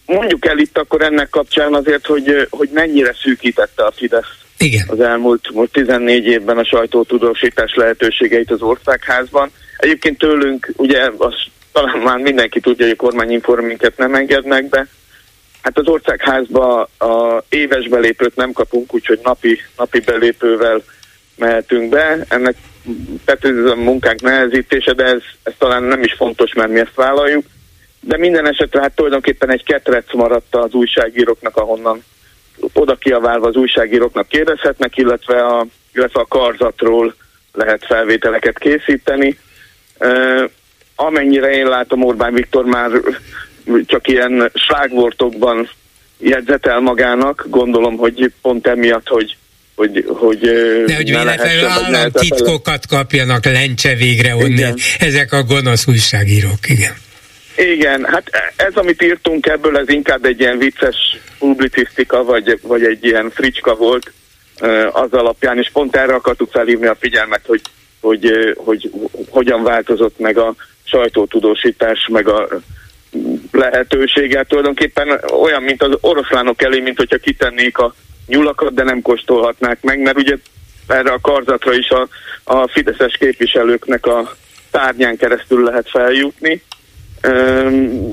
mondjuk 0.05 0.45
el 0.45 0.57
itt 0.57 0.77
akkor 0.77 1.01
ennek 1.01 1.29
kapcsán 1.29 1.73
azért, 1.73 2.05
hogy, 2.05 2.47
hogy 2.49 2.69
mennyire 2.73 3.15
szűkítette 3.23 3.85
a 3.85 3.91
Fidesz 3.95 4.39
igen. 4.57 4.85
az 4.87 4.99
elmúlt 4.99 5.49
most 5.53 5.71
14 5.71 6.25
évben 6.25 6.57
a 6.57 6.65
sajtótudósítás 6.65 7.73
lehetőségeit 7.75 8.51
az 8.51 8.61
országházban. 8.61 9.51
Egyébként 9.77 10.17
tőlünk 10.17 10.73
ugye 10.75 11.09
az 11.17 11.33
talán 11.71 11.99
már 11.99 12.17
mindenki 12.17 12.59
tudja, 12.59 12.85
hogy 12.85 12.95
a 12.99 13.03
kormányinform 13.03 13.65
minket 13.65 13.97
nem 13.97 14.15
engednek 14.15 14.69
be. 14.69 14.87
Hát 15.61 15.77
az 15.77 15.87
országházba 15.87 16.81
a 16.97 17.43
éves 17.49 17.87
belépőt 17.87 18.35
nem 18.35 18.51
kapunk, 18.51 18.93
úgyhogy 18.93 19.19
napi, 19.23 19.59
napi 19.77 19.99
belépővel 19.99 20.83
mehetünk 21.35 21.89
be. 21.89 22.25
Ennek 22.29 22.55
a 23.25 23.75
munkánk 23.75 24.21
nehezítése, 24.21 24.93
de 24.93 25.03
ez, 25.03 25.21
ez 25.43 25.53
talán 25.57 25.83
nem 25.83 26.03
is 26.03 26.13
fontos, 26.13 26.53
mert 26.53 26.69
mi 26.69 26.79
ezt 26.79 26.95
vállaljuk. 26.95 27.45
De 27.99 28.17
minden 28.17 28.47
esetre 28.47 28.81
hát 28.81 28.95
tulajdonképpen 28.95 29.51
egy 29.51 29.63
ketrec 29.63 30.13
maradt 30.13 30.55
az 30.55 30.73
újságíróknak, 30.73 31.57
ahonnan 31.57 32.03
oda 32.73 32.95
kiaválva 32.95 33.47
az 33.47 33.55
újságíróknak 33.55 34.27
kérdezhetnek, 34.27 34.97
illetve 34.97 35.45
a, 35.45 35.65
illetve 35.93 36.19
a 36.19 36.25
karzatról 36.25 37.15
lehet 37.53 37.85
felvételeket 37.85 38.59
készíteni 38.59 39.39
amennyire 41.05 41.49
én 41.49 41.65
látom, 41.65 42.03
Orbán 42.03 42.33
Viktor 42.33 42.65
már 42.65 42.89
csak 43.85 44.07
ilyen 44.07 44.51
slágvortokban 44.53 45.69
jegyzetel 46.17 46.79
magának, 46.79 47.45
gondolom, 47.49 47.97
hogy 47.97 48.31
pont 48.41 48.67
emiatt, 48.67 49.07
hogy 49.07 49.35
hogy, 49.75 50.05
hogy 50.07 50.39
De 50.85 50.95
hogy 50.95 51.09
véletlenül 51.09 51.65
államtitkokat 51.65 52.87
kapjanak 52.87 53.45
lencse 53.45 53.95
végre 53.95 54.35
onnan. 54.35 54.73
Ezek 54.99 55.33
a 55.33 55.43
gonosz 55.43 55.87
újságírók, 55.87 56.69
igen. 56.69 56.93
Igen, 57.55 58.05
hát 58.05 58.29
ez, 58.55 58.75
amit 58.75 59.01
írtunk 59.01 59.45
ebből, 59.45 59.77
ez 59.77 59.89
inkább 59.89 60.25
egy 60.25 60.39
ilyen 60.39 60.57
vicces 60.57 60.95
publicisztika, 61.39 62.23
vagy, 62.23 62.59
vagy 62.61 62.83
egy 62.83 63.05
ilyen 63.05 63.29
fricska 63.29 63.75
volt 63.75 64.11
az 64.91 65.11
alapján, 65.11 65.57
és 65.57 65.69
pont 65.73 65.95
erre 65.95 66.13
akartuk 66.13 66.51
felhívni 66.51 66.85
a 66.85 66.97
figyelmet, 66.99 67.41
hogy, 67.45 67.61
hogy, 67.99 68.53
hogy, 68.57 68.91
hogy 69.13 69.27
hogyan 69.29 69.63
változott 69.63 70.19
meg 70.19 70.37
a, 70.37 70.55
sajtótudósítás, 70.91 72.07
meg 72.11 72.27
a 72.27 72.47
lehetősége 73.51 74.43
tulajdonképpen 74.43 75.19
olyan, 75.41 75.63
mint 75.63 75.83
az 75.83 75.97
oroszlánok 76.01 76.61
elé, 76.61 76.79
mint 76.79 76.97
hogyha 76.97 77.17
kitennék 77.17 77.77
a 77.77 77.93
nyulakat, 78.27 78.73
de 78.73 78.83
nem 78.83 79.01
kóstolhatnák 79.01 79.81
meg, 79.81 79.99
mert 79.99 80.17
ugye 80.17 80.35
erre 80.87 81.11
a 81.11 81.19
karzatra 81.21 81.73
is 81.73 81.89
a, 81.89 82.07
a 82.43 82.67
fideszes 82.67 83.17
képviselőknek 83.17 84.05
a 84.05 84.35
tárnyán 84.71 85.17
keresztül 85.17 85.63
lehet 85.63 85.89
feljutni, 85.89 86.61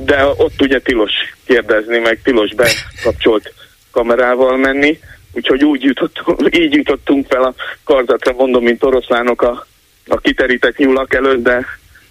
de 0.05 0.25
ott 0.37 0.63
ugye 0.63 0.81
tilos 0.81 1.13
kérdezni, 1.47 1.99
meg 1.99 2.21
tilos 2.23 2.55
bekapcsolt 2.55 3.53
kamerával 3.91 4.57
menni, 4.57 4.99
úgyhogy 5.33 5.65
úgy 5.65 5.83
jutottunk, 5.83 6.41
így 6.63 6.75
jutottunk 6.75 7.27
fel 7.29 7.43
a 7.43 7.55
karzatra, 7.85 8.33
mondom, 8.33 8.63
mint 8.63 8.85
oroszlánok 8.85 9.43
a, 9.43 9.67
a 10.07 10.17
kiterített 10.17 10.77
nyulak 10.77 11.15
előtt, 11.15 11.43
de 11.43 11.67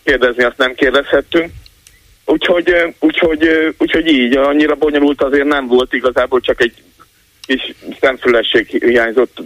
kérdezni 0.07 0.43
azt 0.43 0.57
nem 0.57 0.73
kérdezhettünk. 0.73 1.51
Úgyhogy, 2.25 2.73
úgyhogy, 2.99 3.73
úgyhogy 3.77 4.07
így, 4.07 4.35
annyira 4.35 4.75
bonyolult 4.75 5.21
azért 5.21 5.47
nem 5.47 5.67
volt, 5.67 5.93
igazából 5.93 6.39
csak 6.39 6.61
egy 6.61 6.73
kis 7.45 7.73
szemfülesség 7.99 8.67
hiányzott 8.67 9.37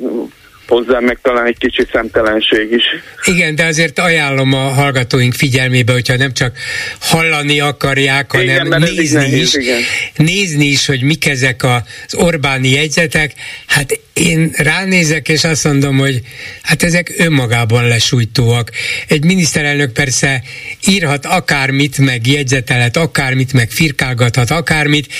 hozzá 0.71 0.99
meg 0.99 1.19
talán 1.21 1.45
egy 1.45 1.57
kicsi 1.57 1.87
szemtelenség 1.91 2.71
is. 2.71 2.83
Igen, 3.25 3.55
de 3.55 3.65
azért 3.65 3.99
ajánlom 3.99 4.53
a 4.53 4.57
hallgatóink 4.57 5.33
figyelmébe, 5.33 5.91
hogyha 5.91 6.15
nem 6.15 6.33
csak 6.33 6.57
hallani 6.99 7.59
akarják, 7.59 8.31
hanem 8.31 8.65
igen, 8.65 8.81
nézni 8.81 9.17
nehéz, 9.17 9.41
is, 9.41 9.53
igen. 9.53 9.81
nézni 10.15 10.65
is, 10.65 10.85
hogy 10.85 11.01
mik 11.01 11.25
ezek 11.27 11.63
az 11.63 12.15
Orbáni 12.15 12.69
jegyzetek. 12.69 13.33
Hát 13.67 13.99
én 14.13 14.51
ránézek, 14.55 15.29
és 15.29 15.43
azt 15.43 15.63
mondom, 15.63 15.97
hogy 15.97 16.21
hát 16.61 16.83
ezek 16.83 17.13
önmagában 17.17 17.87
lesújtóak. 17.87 18.69
Egy 19.07 19.23
miniszterelnök 19.23 19.93
persze 19.93 20.43
írhat 20.87 21.25
akármit, 21.25 21.97
meg 21.97 22.27
jegyzetelet 22.27 22.97
akármit, 22.97 23.53
meg 23.53 23.69
firkálgathat 23.69 24.49
akármit, 24.49 25.13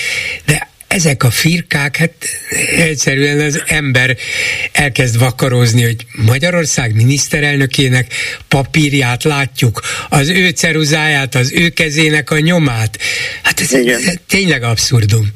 de 0.46 0.70
ezek 0.92 1.22
a 1.24 1.30
firkák, 1.30 1.96
hát 1.96 2.12
egyszerűen 2.76 3.40
az 3.40 3.62
ember 3.66 4.16
elkezd 4.72 5.18
vakarozni, 5.18 5.82
hogy 5.82 6.06
Magyarország 6.26 6.94
miniszterelnökének 6.94 8.06
papírját 8.48 9.24
látjuk, 9.24 9.80
az 10.08 10.28
ő 10.28 10.48
ceruzáját, 10.48 11.34
az 11.34 11.52
ő 11.52 11.68
kezének 11.68 12.30
a 12.30 12.38
nyomát. 12.38 12.98
Hát 13.42 13.60
ez, 13.60 13.72
Igen. 13.72 13.94
ez 13.94 14.14
tényleg 14.28 14.62
abszurdum. 14.62 15.26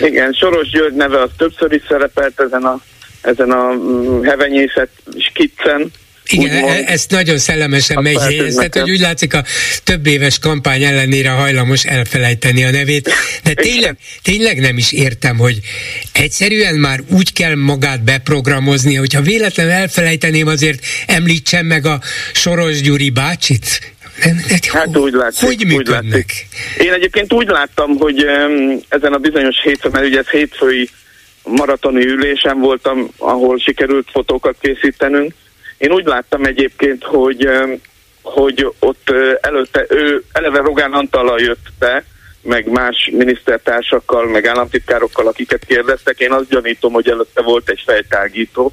Igen, 0.00 0.32
Soros 0.32 0.70
György 0.70 0.94
neve 0.94 1.22
az 1.22 1.30
többször 1.36 1.72
is 1.72 1.82
szerepelt 1.88 2.40
ezen 2.40 2.62
a, 2.64 2.80
ezen 3.20 3.50
a 3.50 3.72
mm, 3.72 4.22
hevenyészet 4.22 4.88
skiccen, 5.18 5.90
igen, 6.32 6.54
úgymond, 6.54 6.74
e- 6.74 6.92
ezt 6.92 7.10
nagyon 7.10 7.38
szellemesen 7.38 8.02
megjegyezted, 8.02 8.74
hogy 8.74 8.90
úgy 8.90 9.00
látszik 9.00 9.34
a 9.34 9.44
több 9.84 10.06
éves 10.06 10.38
kampány 10.38 10.82
ellenére 10.82 11.28
hajlamos 11.28 11.84
elfelejteni 11.84 12.64
a 12.64 12.70
nevét, 12.70 13.10
de 13.42 13.54
tényleg, 13.54 13.96
tényleg 14.22 14.60
nem 14.60 14.76
is 14.76 14.92
értem, 14.92 15.36
hogy 15.36 15.60
egyszerűen 16.12 16.74
már 16.74 17.00
úgy 17.10 17.32
kell 17.32 17.54
magát 17.54 18.04
beprogramozni, 18.04 18.94
hogyha 18.94 19.20
véletlenül 19.20 19.72
elfelejteném, 19.72 20.46
azért 20.46 20.84
említsem 21.06 21.66
meg 21.66 21.86
a 21.86 22.00
Soros 22.32 22.80
Gyuri 22.80 23.10
bácsit, 23.10 23.94
Hát 24.72 24.96
úgy 24.96 25.12
látszik, 25.12 25.46
hogy 25.46 25.74
úgy 25.74 25.86
látszik. 25.86 26.46
Én 26.78 26.92
egyébként 26.92 27.32
úgy 27.32 27.48
láttam, 27.48 27.96
hogy 27.96 28.26
ezen 28.88 29.12
a 29.12 29.18
bizonyos 29.18 29.62
hétfőn, 29.62 29.90
mert 29.90 30.06
ugye 30.06 30.18
ez 30.18 30.28
hétfői 30.28 30.88
maratoni 31.44 32.06
ülésen 32.06 32.58
voltam, 32.58 33.08
ahol 33.18 33.58
sikerült 33.58 34.08
fotókat 34.10 34.56
készítenünk, 34.60 35.32
én 35.78 35.92
úgy 35.92 36.04
láttam 36.04 36.44
egyébként, 36.44 37.04
hogy, 37.04 37.48
hogy 38.22 38.72
ott 38.78 39.10
előtte 39.40 39.86
ő 39.88 40.24
eleve 40.32 40.58
Rogán 40.58 40.92
Antallal 40.92 41.40
jött 41.40 41.66
be, 41.78 42.04
meg 42.42 42.68
más 42.70 43.10
minisztertársakkal, 43.12 44.26
meg 44.26 44.46
államtitkárokkal, 44.46 45.26
akiket 45.26 45.64
kérdeztek. 45.64 46.20
Én 46.20 46.32
azt 46.32 46.48
gyanítom, 46.48 46.92
hogy 46.92 47.08
előtte 47.08 47.42
volt 47.42 47.68
egy 47.68 47.82
fejtágító, 47.86 48.72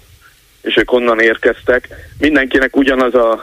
és 0.62 0.77
ők 0.77 0.91
onnan 0.91 1.19
érkeztek. 1.19 1.88
Mindenkinek 2.19 2.75
ugyanaz 2.75 3.15
a, 3.15 3.41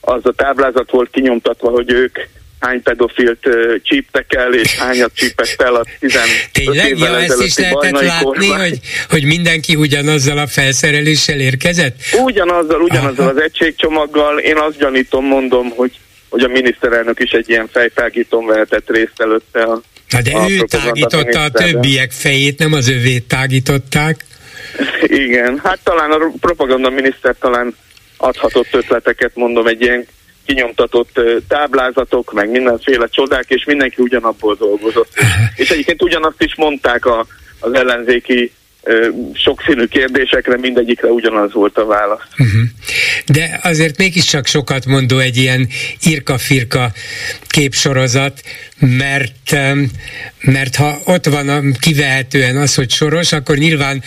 az 0.00 0.26
a 0.26 0.32
táblázat 0.32 0.90
volt 0.90 1.10
kinyomtatva, 1.10 1.70
hogy 1.70 1.92
ők 1.92 2.18
hány 2.60 2.82
pedofilt 2.82 3.48
csíptek 3.82 4.34
el, 4.34 4.54
és 4.54 4.76
hányat 4.76 5.10
csípett 5.14 5.62
el 5.62 5.74
a 5.74 5.84
15 5.98 6.26
Tényleg? 6.52 6.98
Ja, 6.98 7.18
ezt 7.18 7.42
is 7.42 7.56
lehetett 7.56 8.00
látni, 8.00 8.48
hogy, 8.48 8.78
hogy 9.10 9.24
mindenki 9.24 9.74
ugyanazzal 9.74 10.38
a 10.38 10.46
felszereléssel 10.46 11.40
érkezett? 11.40 11.94
Ugyanazzal, 12.22 12.80
ugyanazzal 12.80 13.26
Aha. 13.26 13.36
az 13.36 13.42
egységcsomaggal. 13.42 14.38
Én 14.38 14.56
azt 14.56 14.78
gyanítom, 14.78 15.24
mondom, 15.24 15.70
hogy 15.70 15.92
hogy 16.28 16.42
a 16.42 16.48
miniszterelnök 16.48 17.20
is 17.20 17.30
egy 17.30 17.48
ilyen 17.48 17.68
fejtágítón 17.72 18.46
vehetett 18.46 18.90
részt 18.90 19.20
előtte 19.20 19.62
a 19.62 19.80
Na 20.10 20.22
de 20.22 20.30
a 20.36 20.50
ő 20.50 20.58
tágította 20.58 21.42
a 21.42 21.50
többiek 21.50 22.10
fejét, 22.12 22.58
nem 22.58 22.72
az 22.72 22.88
övét 22.88 23.24
tágították. 23.24 24.24
Igen, 25.02 25.60
hát 25.64 25.78
talán 25.82 26.10
a 26.10 26.32
propaganda 26.40 26.90
miniszter 26.90 27.34
talán 27.40 27.76
adhatott 28.16 28.68
ötleteket, 28.70 29.30
mondom, 29.34 29.66
egy 29.66 29.80
ilyen 29.80 30.06
kinyomtatott 30.48 31.20
táblázatok, 31.48 32.32
meg 32.32 32.50
mindenféle 32.50 33.06
csodák, 33.10 33.44
és 33.48 33.64
mindenki 33.64 34.02
ugyanabból 34.02 34.54
dolgozott. 34.54 35.12
És 35.56 35.70
egyébként 35.70 36.02
ugyanazt 36.02 36.42
is 36.42 36.54
mondták 36.56 37.06
a, 37.06 37.26
az 37.60 37.72
ellenzéki 37.72 38.52
sokszínű 39.34 39.86
kérdésekre, 39.86 40.56
mindegyikre 40.56 41.08
ugyanaz 41.08 41.52
volt 41.52 41.78
a 41.78 41.86
válasz. 41.86 42.22
Uh-huh. 42.38 42.62
De 43.26 43.60
azért 43.62 43.98
mégiscsak 43.98 44.46
sokat 44.46 44.86
mondó 44.86 45.18
egy 45.18 45.36
ilyen 45.36 45.68
irka-firka 46.02 46.92
képsorozat, 47.48 48.42
mert, 48.78 49.56
mert 50.40 50.76
ha 50.76 51.00
ott 51.04 51.26
van 51.26 51.48
a, 51.48 51.62
kivehetően 51.78 52.56
az, 52.56 52.74
hogy 52.74 52.90
soros, 52.90 53.32
akkor 53.32 53.56
nyilván 53.56 54.02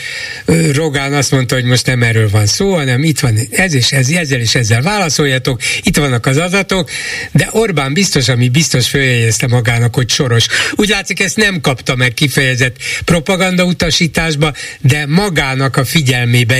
Rogán 0.73 1.13
azt 1.13 1.31
mondta, 1.31 1.55
hogy 1.55 1.63
most 1.63 1.85
nem 1.85 2.03
erről 2.03 2.29
van 2.29 2.45
szó, 2.45 2.73
hanem 2.73 3.03
itt 3.03 3.19
van 3.19 3.39
ez 3.51 3.73
és 3.73 3.91
ez, 3.91 4.09
ezzel 4.09 4.39
és 4.39 4.55
ezzel 4.55 4.81
válaszoljatok, 4.81 5.61
itt 5.83 5.97
vannak 5.97 6.25
az 6.25 6.37
adatok, 6.37 6.89
de 7.31 7.49
Orbán 7.51 7.93
biztos, 7.93 8.27
ami 8.27 8.49
biztos 8.49 8.89
följegyezte 8.89 9.47
magának, 9.47 9.95
hogy 9.95 10.09
soros. 10.09 10.45
Úgy 10.71 10.89
látszik, 10.89 11.19
ezt 11.19 11.37
nem 11.37 11.61
kapta 11.61 11.95
meg 11.95 12.13
kifejezett 12.13 12.75
propaganda 13.05 13.63
utasításba, 13.63 14.53
de 14.81 15.05
magának 15.05 15.77
a 15.77 15.85
figyelmébe 15.85 16.59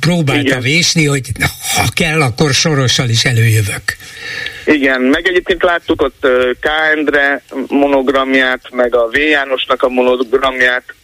próbálta 0.00 0.42
Igen. 0.42 0.60
vésni, 0.60 1.04
hogy 1.04 1.32
ha 1.76 1.88
kell, 1.88 2.22
akkor 2.22 2.54
sorossal 2.54 3.08
is 3.08 3.24
előjövök. 3.24 3.96
Igen, 4.72 5.00
meg 5.00 5.26
egyébként 5.26 5.62
láttuk 5.62 6.02
ott 6.02 6.26
K. 6.60 6.66
Endre 6.92 7.42
monogramját, 7.68 8.70
meg 8.70 8.94
a 8.94 9.06
V. 9.06 9.16
Jánosnak 9.16 9.82
a 9.82 9.88
monogramját, 9.88 10.94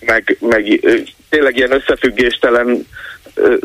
meg, 0.00 0.36
meg 0.40 0.80
tényleg 1.28 1.56
ilyen 1.56 1.72
összefüggéstelen 1.72 2.86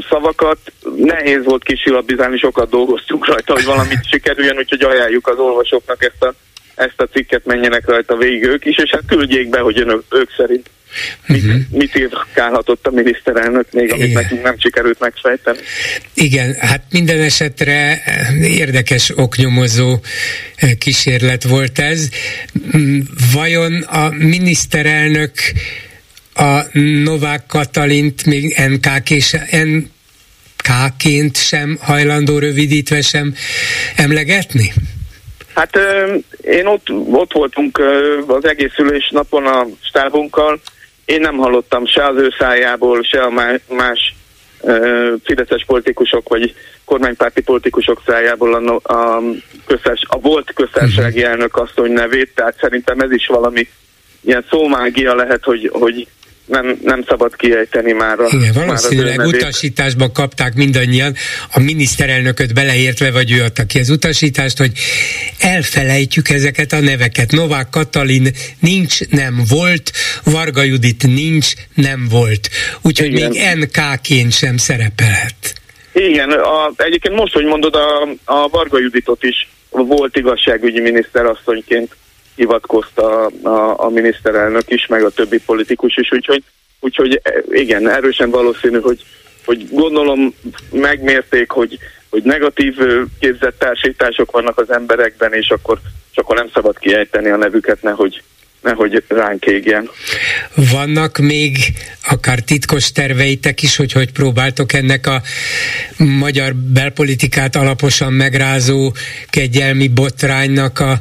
szavakat. 0.10 0.58
Nehéz 0.96 1.44
volt 1.44 1.64
kisilabizálni, 1.64 2.38
sokat 2.38 2.70
dolgoztunk 2.70 3.26
rajta, 3.26 3.54
hogy 3.54 3.66
valamit 3.66 4.10
sikerüljön, 4.10 4.58
úgyhogy 4.58 4.84
ajánljuk 4.84 5.28
az 5.28 5.38
olvasóknak 5.38 6.04
ezt 6.04 6.24
a, 6.24 6.34
ezt 6.76 7.02
a 7.02 7.08
cikket, 7.14 7.46
menjenek 7.46 7.88
rajta 7.88 8.16
végig 8.18 8.44
ők 8.44 8.66
is, 8.66 8.78
és 8.78 8.90
hát 8.90 9.04
küldjék 9.08 9.50
be, 9.50 9.60
hogy 9.60 9.80
önök, 9.80 10.04
ők 10.10 10.30
szerint 10.38 10.70
Mit, 11.26 11.44
uh-huh. 11.44 11.62
mit 11.70 11.96
írkálhatott 11.96 12.88
a 12.88 12.92
miniszterelnök 12.92 13.66
még, 13.72 13.92
amit 13.92 14.06
Igen. 14.06 14.22
nekünk 14.22 14.44
nem 14.44 14.60
sikerült 14.60 15.00
megfejteni? 15.00 15.58
Igen, 16.14 16.56
hát 16.60 16.84
minden 16.90 17.20
esetre 17.20 18.02
érdekes 18.42 19.12
oknyomozó 19.16 20.00
eh, 20.56 20.72
kísérlet 20.80 21.44
volt 21.44 21.80
ez. 21.80 22.10
Mm, 22.78 23.00
vajon 23.34 23.82
a 23.82 24.10
miniszterelnök 24.10 25.32
a 26.34 26.80
Novák 27.04 27.46
Katalint 27.48 28.26
még 28.26 28.56
NK 28.70 29.10
és 29.10 29.38
NK-ként 29.52 31.38
sem 31.38 31.78
hajlandó 31.82 32.38
rövidítve 32.38 33.02
sem 33.02 33.36
emlegetni? 33.96 34.74
Hát 35.54 35.78
én 36.42 36.66
ott, 36.66 36.90
ott 37.12 37.34
voltunk 37.34 37.82
az 38.28 38.46
egész 38.46 38.78
ülés 38.78 39.10
napon 39.10 39.46
a 39.46 39.68
stábunkkal, 39.82 40.60
én 41.06 41.20
nem 41.20 41.38
hallottam 41.38 41.86
se 41.86 42.06
az 42.06 42.16
ő 42.16 42.34
szájából, 42.40 43.04
se 43.04 43.22
a 43.22 43.30
más 43.70 44.16
fideszes 45.24 45.64
politikusok, 45.66 46.30
vagy 46.30 46.56
kormánypárti 46.86 47.42
politikusok 47.42 48.02
szájából 48.06 48.54
a, 48.54 48.94
a, 48.94 49.22
közös, 49.66 50.04
a 50.08 50.20
volt 50.20 50.54
köztársasági 50.54 51.18
uh-huh. 51.18 51.32
elnök 51.32 51.56
asszony 51.58 51.92
nevét, 51.92 52.32
tehát 52.36 52.58
szerintem 52.60 53.00
ez 53.00 53.12
is 53.12 53.28
valami 53.28 53.68
ilyen 54.22 54.46
szómágia 54.50 55.16
lehet, 55.16 55.44
hogy, 55.44 55.70
hogy 55.74 56.08
nem, 56.52 56.80
nem 56.84 57.04
szabad 57.08 57.36
kiejteni 57.36 57.92
már 57.92 58.20
a 58.20 58.28
Igen, 58.32 58.54
valószínűleg 58.54 59.18
már 59.18 59.26
utasításba 59.26 60.12
kapták 60.12 60.54
mindannyian, 60.56 61.16
a 61.54 61.60
miniszterelnököt 61.60 62.54
beleértve, 62.54 63.12
vagy 63.12 63.32
ő 63.32 63.44
adta 63.44 63.66
ki 63.66 63.80
az 63.80 63.90
utasítást, 63.90 64.58
hogy 64.58 64.72
elfelejtjük 65.40 66.30
ezeket 66.30 66.72
a 66.72 66.80
neveket. 66.80 67.32
Novák 67.32 67.70
Katalin 67.70 68.28
nincs, 68.60 69.10
nem 69.10 69.44
volt, 69.50 69.92
Varga 70.24 70.64
Judit 70.64 71.04
nincs, 71.08 71.48
nem 71.74 72.08
volt. 72.10 72.50
Úgyhogy 72.82 73.14
Igen. 73.14 73.30
még 73.30 73.42
NK-ként 73.56 74.34
sem 74.34 74.58
szerepelhet. 74.58 75.54
Igen, 75.94 76.32
a, 76.32 76.72
egyébként 76.76 77.16
most, 77.16 77.34
hogy 77.34 77.46
mondod, 77.46 77.76
a, 77.76 78.02
a 78.26 78.48
Varga 78.48 78.80
Juditot 78.80 79.24
is 79.24 79.50
volt 79.70 80.18
igazságügyi 80.18 80.80
miniszter 80.80 81.26
asszonyként 81.26 81.96
hivatkozta 82.42 83.26
a, 83.26 83.86
a, 83.86 83.90
miniszterelnök 83.90 84.70
is, 84.70 84.88
meg 84.88 85.04
a 85.04 85.10
többi 85.10 85.40
politikus 85.46 85.98
is, 85.98 86.12
úgyhogy, 86.12 86.44
úgyhogy 86.80 87.22
igen, 87.50 87.90
erősen 87.90 88.30
valószínű, 88.30 88.80
hogy, 88.80 89.04
hogy 89.46 89.68
gondolom 89.72 90.36
megmérték, 90.72 91.52
hogy, 91.52 91.78
hogy 92.10 92.24
negatív 92.24 92.78
képzett 93.20 93.60
társítások 93.60 94.32
vannak 94.32 94.58
az 94.58 94.72
emberekben, 94.72 95.34
és 95.34 95.50
akkor, 95.50 95.80
csak 96.12 96.24
akkor 96.24 96.36
nem 96.36 96.50
szabad 96.54 96.78
kiejteni 96.80 97.30
a 97.30 97.38
nevüket, 97.38 97.82
nehogy 97.82 98.24
nehogy 98.62 99.04
ránk 99.08 99.46
égjen. 99.46 99.90
Vannak 100.56 101.18
még 101.18 101.58
akár 102.04 102.40
titkos 102.40 102.92
terveitek 102.92 103.62
is, 103.62 103.76
hogy 103.76 103.92
hogy 103.92 104.12
próbáltok 104.12 104.74
ennek 104.74 105.08
a 105.08 105.22
magyar 105.98 106.56
belpolitikát 106.56 107.56
alaposan 107.56 108.14
megrázó 108.14 108.94
kegyelmi 109.30 109.88
botránynak 109.88 110.80
a 110.80 111.00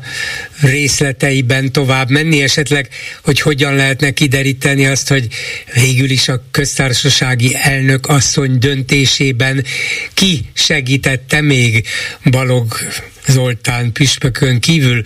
részleteiben 0.60 1.72
tovább 1.72 2.10
menni, 2.10 2.42
esetleg, 2.42 2.88
hogy 3.24 3.40
hogyan 3.40 3.74
lehetne 3.74 4.10
kideríteni 4.10 4.86
azt, 4.86 5.08
hogy 5.08 5.26
végül 5.74 6.10
is 6.10 6.28
a 6.28 6.42
köztársasági 6.50 7.56
elnök 7.62 8.06
asszony 8.06 8.58
döntésében 8.58 9.64
ki 10.14 10.40
segítette 10.52 11.40
még 11.40 11.86
Balog 12.30 12.66
Zoltán 13.26 13.92
püspökön 13.92 14.60
kívül, 14.60 15.02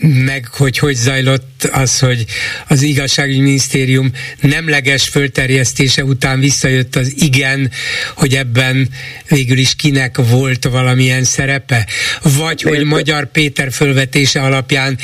meg 0.00 0.46
hogy 0.46 0.78
hogy 0.78 0.94
zajlott 0.94 1.64
az, 1.72 1.98
hogy 1.98 2.24
az 2.68 2.82
igazságügyi 2.82 3.40
minisztérium 3.40 4.10
nemleges 4.40 5.08
fölterjesztése 5.08 6.04
után 6.04 6.40
visszajött 6.40 6.96
az 6.96 7.12
igen, 7.16 7.70
hogy 8.14 8.34
ebben 8.34 8.88
végül 9.28 9.58
is 9.58 9.74
kinek 9.76 10.16
volt 10.16 10.64
valamilyen 10.64 11.24
szerepe, 11.24 11.86
vagy 12.22 12.62
hogy 12.62 12.84
Magyar 12.84 13.30
Péter 13.30 13.72
fölvetése 13.72 14.40
alapján 14.40 14.98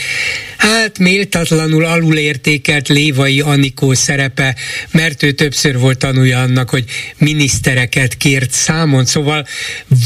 hát 0.57 0.99
méltatlanul 0.99 1.85
alulértékelt 1.85 2.89
Lévai 2.89 3.41
Anikó 3.41 3.95
szerepe, 3.95 4.57
mert 4.91 5.23
ő 5.23 5.33
többször 5.33 5.79
volt 5.79 5.99
tanulja 5.99 6.41
annak, 6.41 6.71
hogy 6.71 6.85
minisztereket 7.19 8.17
kért 8.17 8.51
számon, 8.51 9.05
szóval 9.05 9.47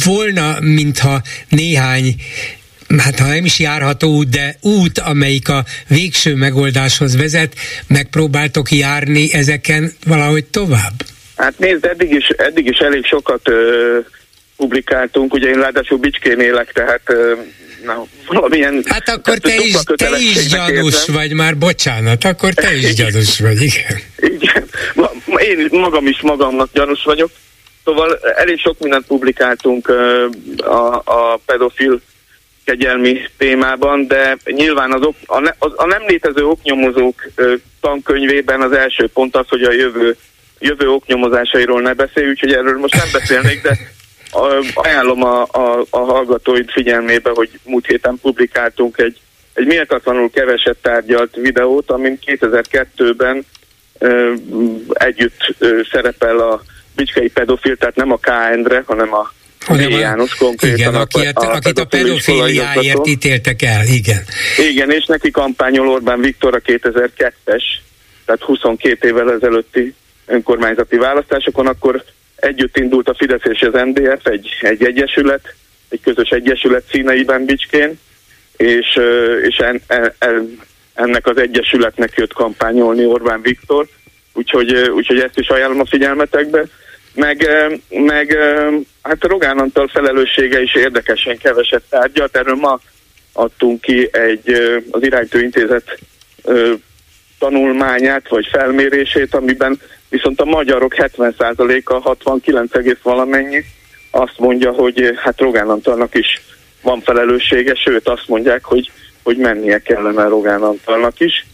volna, 0.04 0.60
mintha 0.60 1.22
néhány 1.48 2.14
hát 2.98 3.18
ha 3.18 3.26
nem 3.26 3.44
is 3.44 3.58
járható 3.58 4.08
út, 4.08 4.28
de 4.28 4.56
út, 4.60 4.98
amelyik 4.98 5.48
a 5.48 5.64
végső 5.88 6.34
megoldáshoz 6.34 7.16
vezet, 7.16 7.54
megpróbáltok 7.86 8.70
járni 8.70 9.32
ezeken 9.32 9.92
valahogy 10.06 10.44
tovább? 10.44 10.92
Hát 11.36 11.58
nézd, 11.58 11.84
eddig 11.84 12.12
is, 12.12 12.28
eddig 12.28 12.66
is 12.66 12.78
elég 12.78 13.06
sokat 13.06 13.48
ö, 13.48 13.98
publikáltunk, 14.56 15.34
ugye 15.34 15.48
én 15.48 15.60
ráadásul 15.60 15.98
Bicskén 15.98 16.40
élek, 16.40 16.72
tehát 16.72 17.02
ö, 17.04 17.32
na, 17.84 18.04
valamilyen... 18.26 18.84
Hát 18.86 19.08
akkor 19.08 19.38
te 19.38 19.54
is, 19.54 19.76
te 19.96 20.18
is 20.18 20.48
gyanús 20.48 20.94
érzem. 20.94 21.14
vagy 21.14 21.32
már, 21.32 21.58
bocsánat, 21.58 22.24
akkor 22.24 22.54
te 22.54 22.74
is 22.74 22.94
gyanús 23.04 23.40
vagy, 23.40 23.62
igen. 23.62 24.00
Igen, 24.16 24.64
én 25.36 25.68
magam 25.70 26.06
is 26.06 26.20
magamnak 26.20 26.68
gyanús 26.72 27.02
vagyok. 27.04 27.30
Szóval 27.84 28.18
elég 28.36 28.58
sok 28.58 28.78
mindent 28.78 29.06
publikáltunk 29.06 29.88
a, 30.56 30.94
a 30.94 31.40
pedofil 31.46 32.00
kegyelmi 32.64 33.20
témában, 33.38 34.06
de 34.06 34.36
nyilván 34.44 34.92
az 34.92 35.02
ok, 35.02 35.16
a, 35.26 35.40
ne, 35.40 35.50
az, 35.58 35.72
a 35.76 35.86
nem 35.86 36.02
létező 36.06 36.46
oknyomozók 36.46 37.14
ö, 37.34 37.54
tankönyvében 37.80 38.60
az 38.60 38.72
első 38.72 39.08
pont 39.08 39.36
az, 39.36 39.48
hogy 39.48 39.62
a 39.62 39.72
jövő, 39.72 40.16
jövő 40.58 40.90
oknyomozásairól 40.90 41.80
ne 41.80 41.92
beszélj, 41.92 42.28
úgyhogy 42.28 42.52
erről 42.52 42.78
most 42.78 42.94
nem 42.94 43.08
beszélnék, 43.12 43.62
de 43.62 43.78
ajánlom 44.74 45.22
a, 45.22 45.42
a, 45.42 45.84
a 45.90 45.98
hallgatóid 45.98 46.70
figyelmébe, 46.70 47.30
hogy 47.34 47.50
múlt 47.64 47.86
héten 47.86 48.18
publikáltunk 48.22 48.98
egy, 48.98 49.18
egy 49.54 49.66
méltatlanul 49.66 50.30
keveset 50.30 50.76
tárgyalt 50.82 51.36
videót, 51.36 51.90
amin 51.90 52.18
2002-ben 52.26 53.46
ö, 53.98 54.32
együtt 54.92 55.54
ö, 55.58 55.80
szerepel 55.90 56.38
a 56.38 56.62
Bicskei 56.96 57.28
pedofil, 57.28 57.76
tehát 57.76 57.96
nem 57.96 58.12
a 58.12 58.16
K. 58.16 58.28
Endre, 58.28 58.82
hanem 58.86 59.14
a 59.14 59.32
a, 59.68 59.98
János 59.98 60.34
konkrétan. 60.34 60.78
Igen, 60.78 60.94
aki, 60.94 61.26
a, 61.26 61.30
a, 61.34 61.54
akit 61.54 61.78
a 61.78 61.84
pedofiliáért 61.84 63.06
ítéltek 63.06 63.62
el, 63.62 63.86
igen. 63.86 64.22
Igen, 64.70 64.90
és 64.90 65.04
neki 65.06 65.30
kampányol 65.30 65.88
Orbán 65.88 66.20
Viktor 66.20 66.54
a 66.54 66.58
2002-es, 66.58 67.62
tehát 68.24 68.42
22 68.42 69.08
évvel 69.08 69.32
ezelőtti 69.32 69.94
önkormányzati 70.26 70.96
választásokon, 70.96 71.66
akkor 71.66 72.04
együtt 72.36 72.78
indult 72.78 73.08
a 73.08 73.14
Fidesz 73.14 73.44
és 73.44 73.60
az 73.60 73.82
MDF, 73.84 74.26
egy, 74.26 74.48
egy 74.60 74.84
egyesület, 74.84 75.54
egy 75.88 76.00
közös 76.00 76.28
egyesület 76.28 76.84
színeiben 76.90 77.44
Bicskén, 77.44 77.98
és, 78.56 78.98
és 79.42 79.56
en, 79.56 79.82
en, 80.18 80.58
ennek 80.94 81.26
az 81.26 81.36
egyesületnek 81.36 82.12
jött 82.16 82.32
kampányolni 82.32 83.04
Orbán 83.04 83.40
Viktor, 83.42 83.86
úgyhogy, 84.32 84.72
úgyhogy 84.72 85.18
ezt 85.18 85.38
is 85.38 85.48
ajánlom 85.48 85.80
a 85.80 85.86
figyelmetekbe 85.86 86.64
meg, 87.14 87.48
meg 87.88 88.36
hát 89.02 89.24
Rogán 89.24 89.58
Antal 89.58 89.88
felelőssége 89.88 90.62
is 90.62 90.74
érdekesen 90.74 91.38
keveset 91.38 91.82
tárgyalt. 91.88 92.36
Erről 92.36 92.54
ma 92.54 92.80
adtunk 93.32 93.80
ki 93.80 94.08
egy 94.12 94.50
az 94.90 95.02
iránytő 95.02 95.42
intézet 95.42 95.98
tanulmányát 97.38 98.28
vagy 98.28 98.46
felmérését, 98.52 99.34
amiben 99.34 99.80
viszont 100.08 100.40
a 100.40 100.44
magyarok 100.44 100.94
70%-a 100.96 101.94
69, 101.94 103.02
valamennyi 103.02 103.64
azt 104.10 104.38
mondja, 104.38 104.72
hogy 104.72 105.12
hát 105.16 105.40
Rogán 105.40 105.68
Antalnak 105.68 106.14
is 106.14 106.42
van 106.82 107.00
felelőssége, 107.00 107.74
sőt 107.74 108.08
azt 108.08 108.28
mondják, 108.28 108.64
hogy, 108.64 108.90
hogy 109.22 109.36
mennie 109.36 109.78
kellene 109.78 110.24
Rogán 110.24 110.62
Antalnak 110.62 111.20
is. 111.20 111.46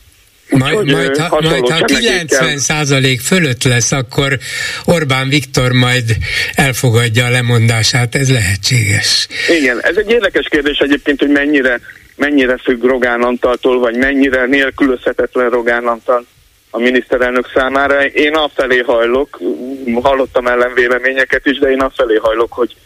Majd, 0.51 0.77
Úgy, 0.77 0.93
majd, 0.93 1.17
ha, 1.17 1.41
majd 1.41 1.69
ha 1.69 1.85
90 1.85 2.59
százalék 2.59 3.21
fölött 3.21 3.65
lesz, 3.65 3.93
akkor 3.93 4.39
Orbán 4.85 5.29
Viktor 5.29 5.73
majd 5.73 6.17
elfogadja 6.55 7.25
a 7.25 7.31
lemondását, 7.31 8.15
ez 8.15 8.31
lehetséges. 8.31 9.27
Igen, 9.49 9.83
ez 9.83 9.97
egy 9.97 10.11
érdekes 10.11 10.47
kérdés 10.51 10.79
egyébként, 10.79 11.21
hogy 11.21 11.31
mennyire, 11.31 11.81
mennyire 12.17 12.57
függ 12.57 12.83
Rogán 12.83 13.23
Antaltól, 13.23 13.79
vagy 13.79 13.97
mennyire 13.97 14.47
nélkülözhetetlen 14.47 15.51
Rogán 15.51 15.87
Antal 15.87 16.27
a 16.71 16.79
miniszterelnök 16.79 17.51
számára. 17.55 18.07
Én 18.07 18.35
afelé 18.35 18.79
hajlok, 18.79 19.41
hallottam 20.03 20.47
ellenvéleményeket 20.47 21.47
is, 21.47 21.59
de 21.59 21.71
én 21.71 21.81
afelé 21.81 22.17
hajlok, 22.17 22.53
hogy 22.53 22.77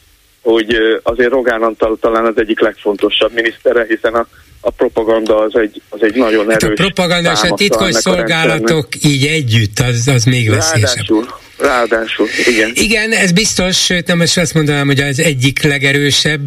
hogy 0.45 0.77
azért 1.03 1.31
Rogán 1.31 1.63
Antal 1.63 1.97
talán 2.01 2.25
az 2.25 2.37
egyik 2.37 2.61
legfontosabb 2.61 3.33
minisztere, 3.33 3.85
hiszen 3.89 4.15
a, 4.15 4.27
a 4.65 4.71
propaganda 4.71 5.41
az 5.41 5.57
egy, 5.57 5.83
az 5.89 6.03
egy 6.03 6.15
nagyon 6.15 6.51
erős 6.51 6.63
hát 6.63 6.71
A 6.71 6.83
propaganda 6.83 7.33
és 7.33 7.51
a 7.51 7.55
titkos 7.55 7.95
szolgálatok 7.95 8.89
a 8.91 9.07
így 9.07 9.27
együtt, 9.27 9.79
az, 9.79 10.09
az 10.09 10.25
még 10.25 10.51
veszélyesebb. 10.51 11.05
Ráadásul, 11.09 11.27
ráadásul, 11.59 12.27
igen. 12.47 12.71
Igen, 12.75 13.13
ez 13.13 13.33
biztos, 13.33 13.85
sőt 13.85 14.07
nem 14.07 14.19
most 14.19 14.39
azt 14.39 14.55
mondanám, 14.55 14.87
hogy 14.87 15.01
az 15.01 15.21
egyik 15.21 15.63
legerősebb, 15.63 16.41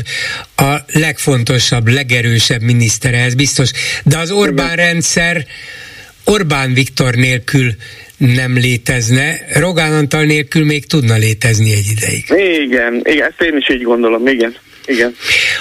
a 0.55 0.75
legfontosabb, 0.93 1.87
legerősebb 1.87 2.61
minisztere, 2.61 3.17
ez 3.17 3.33
biztos. 3.33 3.71
De 4.03 4.17
az 4.17 4.31
Orbán 4.31 4.73
igen. 4.73 4.85
rendszer 4.85 5.45
Orbán 6.25 6.73
Viktor 6.73 7.13
nélkül 7.15 7.71
nem 8.17 8.57
létezne, 8.57 9.39
Rogán 9.53 9.93
Antal 9.93 10.23
nélkül 10.23 10.65
még 10.65 10.85
tudna 10.85 11.15
létezni 11.15 11.71
egy 11.71 11.85
ideig. 11.97 12.25
Igen, 12.63 13.01
igen, 13.03 13.27
ezt 13.27 13.41
én 13.41 13.57
is 13.57 13.69
így 13.69 13.83
gondolom, 13.83 14.27
igen. 14.27 14.55
Igen. 14.87 15.15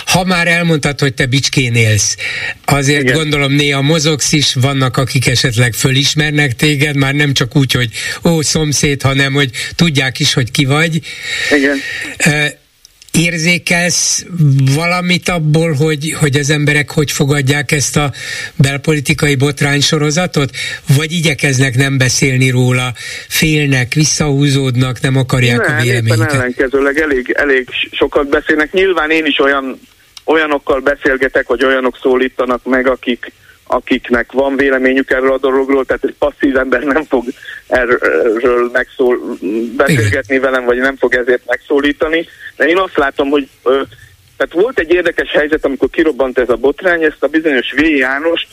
Ha 0.06 0.24
már 0.24 0.46
elmondtad, 0.46 1.00
hogy 1.00 1.14
te 1.14 1.26
Bicskén 1.26 1.74
élsz, 1.74 2.16
azért 2.64 3.02
Igen. 3.02 3.14
gondolom 3.14 3.52
néha 3.52 3.82
mozogsz 3.82 4.32
is, 4.32 4.54
vannak 4.54 4.96
akik 4.96 5.26
esetleg 5.26 5.72
fölismernek 5.72 6.56
téged, 6.56 6.96
már 6.96 7.14
nem 7.14 7.32
csak 7.32 7.56
úgy, 7.56 7.72
hogy 7.72 7.90
ó, 8.24 8.42
szomszéd, 8.42 9.02
hanem 9.02 9.32
hogy 9.32 9.50
tudják 9.74 10.18
is, 10.18 10.32
hogy 10.32 10.50
ki 10.50 10.64
vagy. 10.64 11.00
Igen 11.50 11.76
érzékelsz 13.16 14.24
valamit 14.74 15.28
abból, 15.28 15.72
hogy, 15.72 16.12
hogy 16.20 16.36
az 16.36 16.50
emberek 16.50 16.90
hogy 16.90 17.10
fogadják 17.10 17.72
ezt 17.72 17.96
a 17.96 18.12
belpolitikai 18.56 19.34
botrány 19.34 19.80
sorozatot? 19.80 20.50
Vagy 20.96 21.12
igyekeznek 21.12 21.74
nem 21.74 21.98
beszélni 21.98 22.50
róla, 22.50 22.92
félnek, 23.28 23.94
visszahúzódnak, 23.94 25.00
nem 25.00 25.16
akarják 25.16 25.66
nem, 25.66 25.76
a 25.76 25.82
véleményüket? 25.82 26.30
Nem, 26.30 26.40
ellenkezőleg 26.40 26.98
elég, 26.98 27.34
elég 27.38 27.68
sokat 27.90 28.28
beszélnek. 28.28 28.72
Nyilván 28.72 29.10
én 29.10 29.26
is 29.26 29.38
olyan 29.38 29.80
olyanokkal 30.24 30.80
beszélgetek, 30.80 31.46
vagy 31.46 31.64
olyanok 31.64 31.98
szólítanak 32.02 32.64
meg, 32.64 32.88
akik, 32.88 33.32
akiknek 33.66 34.32
van 34.32 34.56
véleményük 34.56 35.10
erről 35.10 35.32
a 35.32 35.38
dologról, 35.38 35.84
tehát 35.84 36.04
egy 36.04 36.14
passzív 36.18 36.56
ember 36.56 36.82
nem 36.82 37.04
fog 37.04 37.24
erről 37.66 38.70
megszól, 38.72 39.18
beszélgetni 39.76 40.38
velem, 40.38 40.64
vagy 40.64 40.78
nem 40.78 40.96
fog 40.96 41.14
ezért 41.14 41.42
megszólítani. 41.46 42.26
De 42.56 42.64
én 42.64 42.78
azt 42.78 42.96
látom, 42.96 43.28
hogy 43.28 43.48
tehát 44.36 44.52
volt 44.52 44.78
egy 44.78 44.92
érdekes 44.92 45.30
helyzet, 45.30 45.64
amikor 45.64 45.90
kirobbant 45.90 46.38
ez 46.38 46.48
a 46.48 46.56
botrány, 46.56 47.02
ezt 47.02 47.22
a 47.22 47.26
bizonyos 47.26 47.72
V. 47.72 47.80
János 47.80 48.46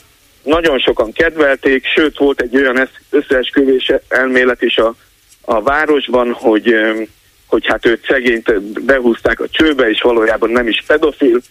nagyon 0.43 0.80
sokan 0.80 1.12
kedvelték, 1.12 1.86
sőt 1.86 2.17
volt 2.17 2.41
egy 2.41 2.56
olyan 2.56 2.89
összeesküvés 3.10 3.91
elmélet 4.08 4.62
is 4.62 4.78
a, 4.78 4.95
a 5.41 5.62
városban, 5.62 6.32
hogy, 6.32 6.76
hogy 7.47 7.65
hát 7.67 7.86
őt 7.86 8.06
szegényt 8.06 8.62
behúzták 8.86 9.39
a 9.39 9.49
csőbe, 9.49 9.89
és 9.89 10.02
valójában 10.02 10.49
nem 10.49 10.67
is 10.67 10.84
pedofil. 10.88 11.41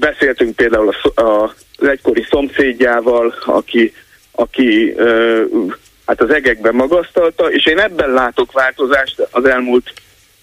Beszéltünk 0.00 0.56
például 0.56 0.94
a, 1.14 1.20
a 1.20 1.54
az 1.78 1.88
egykori 1.88 2.26
szomszédjával, 2.30 3.34
aki, 3.44 3.94
aki 4.30 4.94
hát 6.06 6.20
az 6.20 6.30
egekben 6.30 6.74
magasztalta, 6.74 7.50
és 7.50 7.66
én 7.66 7.78
ebben 7.78 8.10
látok 8.12 8.52
változást 8.52 9.28
az 9.30 9.44
elmúlt 9.44 9.92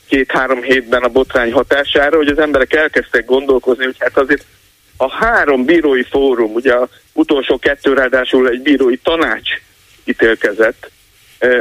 két-három 0.08 0.62
hétben 0.62 1.04
a 1.04 1.08
botrány 1.08 1.52
hatására, 1.52 2.18
hogy 2.18 2.28
az 2.28 2.40
emberek 2.40 2.74
elkezdtek 2.74 3.26
gondolkozni, 3.26 3.86
hogy 3.86 3.96
hát 4.00 4.18
azért 4.18 4.46
a 4.98 5.12
három 5.12 5.66
bírói 5.66 6.04
fórum, 6.04 6.54
ugye 6.54 6.74
a 6.74 6.90
utolsó 7.14 7.60
kettő 7.60 7.94
ráadásul 7.94 8.50
egy 8.50 8.62
bírói 8.62 8.98
tanács 8.98 9.50
ítélkezett, 10.04 10.92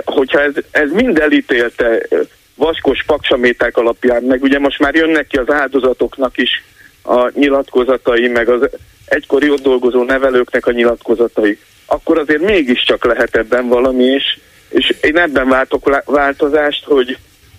hogyha 0.05 0.41
ez, 0.41 0.53
ez 0.71 0.91
mind 0.91 1.19
elítélte 1.19 2.07
vaskos 2.55 3.05
paksaméták 3.07 3.77
alapján, 3.77 4.23
meg 4.23 4.43
ugye 4.43 4.59
most 4.59 4.79
már 4.79 4.95
jönnek 4.95 5.27
ki 5.27 5.37
az 5.37 5.51
áldozatoknak 5.51 6.37
is 6.37 6.63
a 7.05 7.31
nyilatkozatai, 7.35 8.29
meg 8.29 8.49
az 8.49 8.69
egykori 9.05 9.51
ott 9.51 9.63
dolgozó 9.63 10.03
nevelőknek 10.03 10.67
a 10.67 10.73
nyilatkozatai, 10.73 11.59
akkor 11.87 12.19
azért 12.19 12.43
mégiscsak 12.43 13.05
lehet 13.05 13.37
ebben 13.37 13.69
valami, 13.69 14.05
és, 14.05 14.39
és 14.69 14.95
én 15.01 15.19
ebben 15.19 15.49
váltok 15.49 16.03
változást, 16.05 16.85
hogy, 16.85 17.17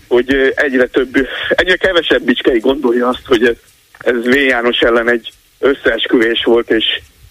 hogy 0.07 0.53
egyre 0.55 0.85
több, 0.85 1.27
egyre 1.49 1.75
kevesebb 1.75 2.21
bicskei 2.21 2.59
gondolja 2.59 3.07
azt, 3.07 3.25
hogy 3.25 3.45
ez, 3.45 3.55
ez 3.97 4.25
V. 4.25 4.35
János 4.35 4.79
ellen 4.79 5.09
egy 5.09 5.31
összeesküvés 5.59 6.43
volt, 6.43 6.69
és, 6.69 6.85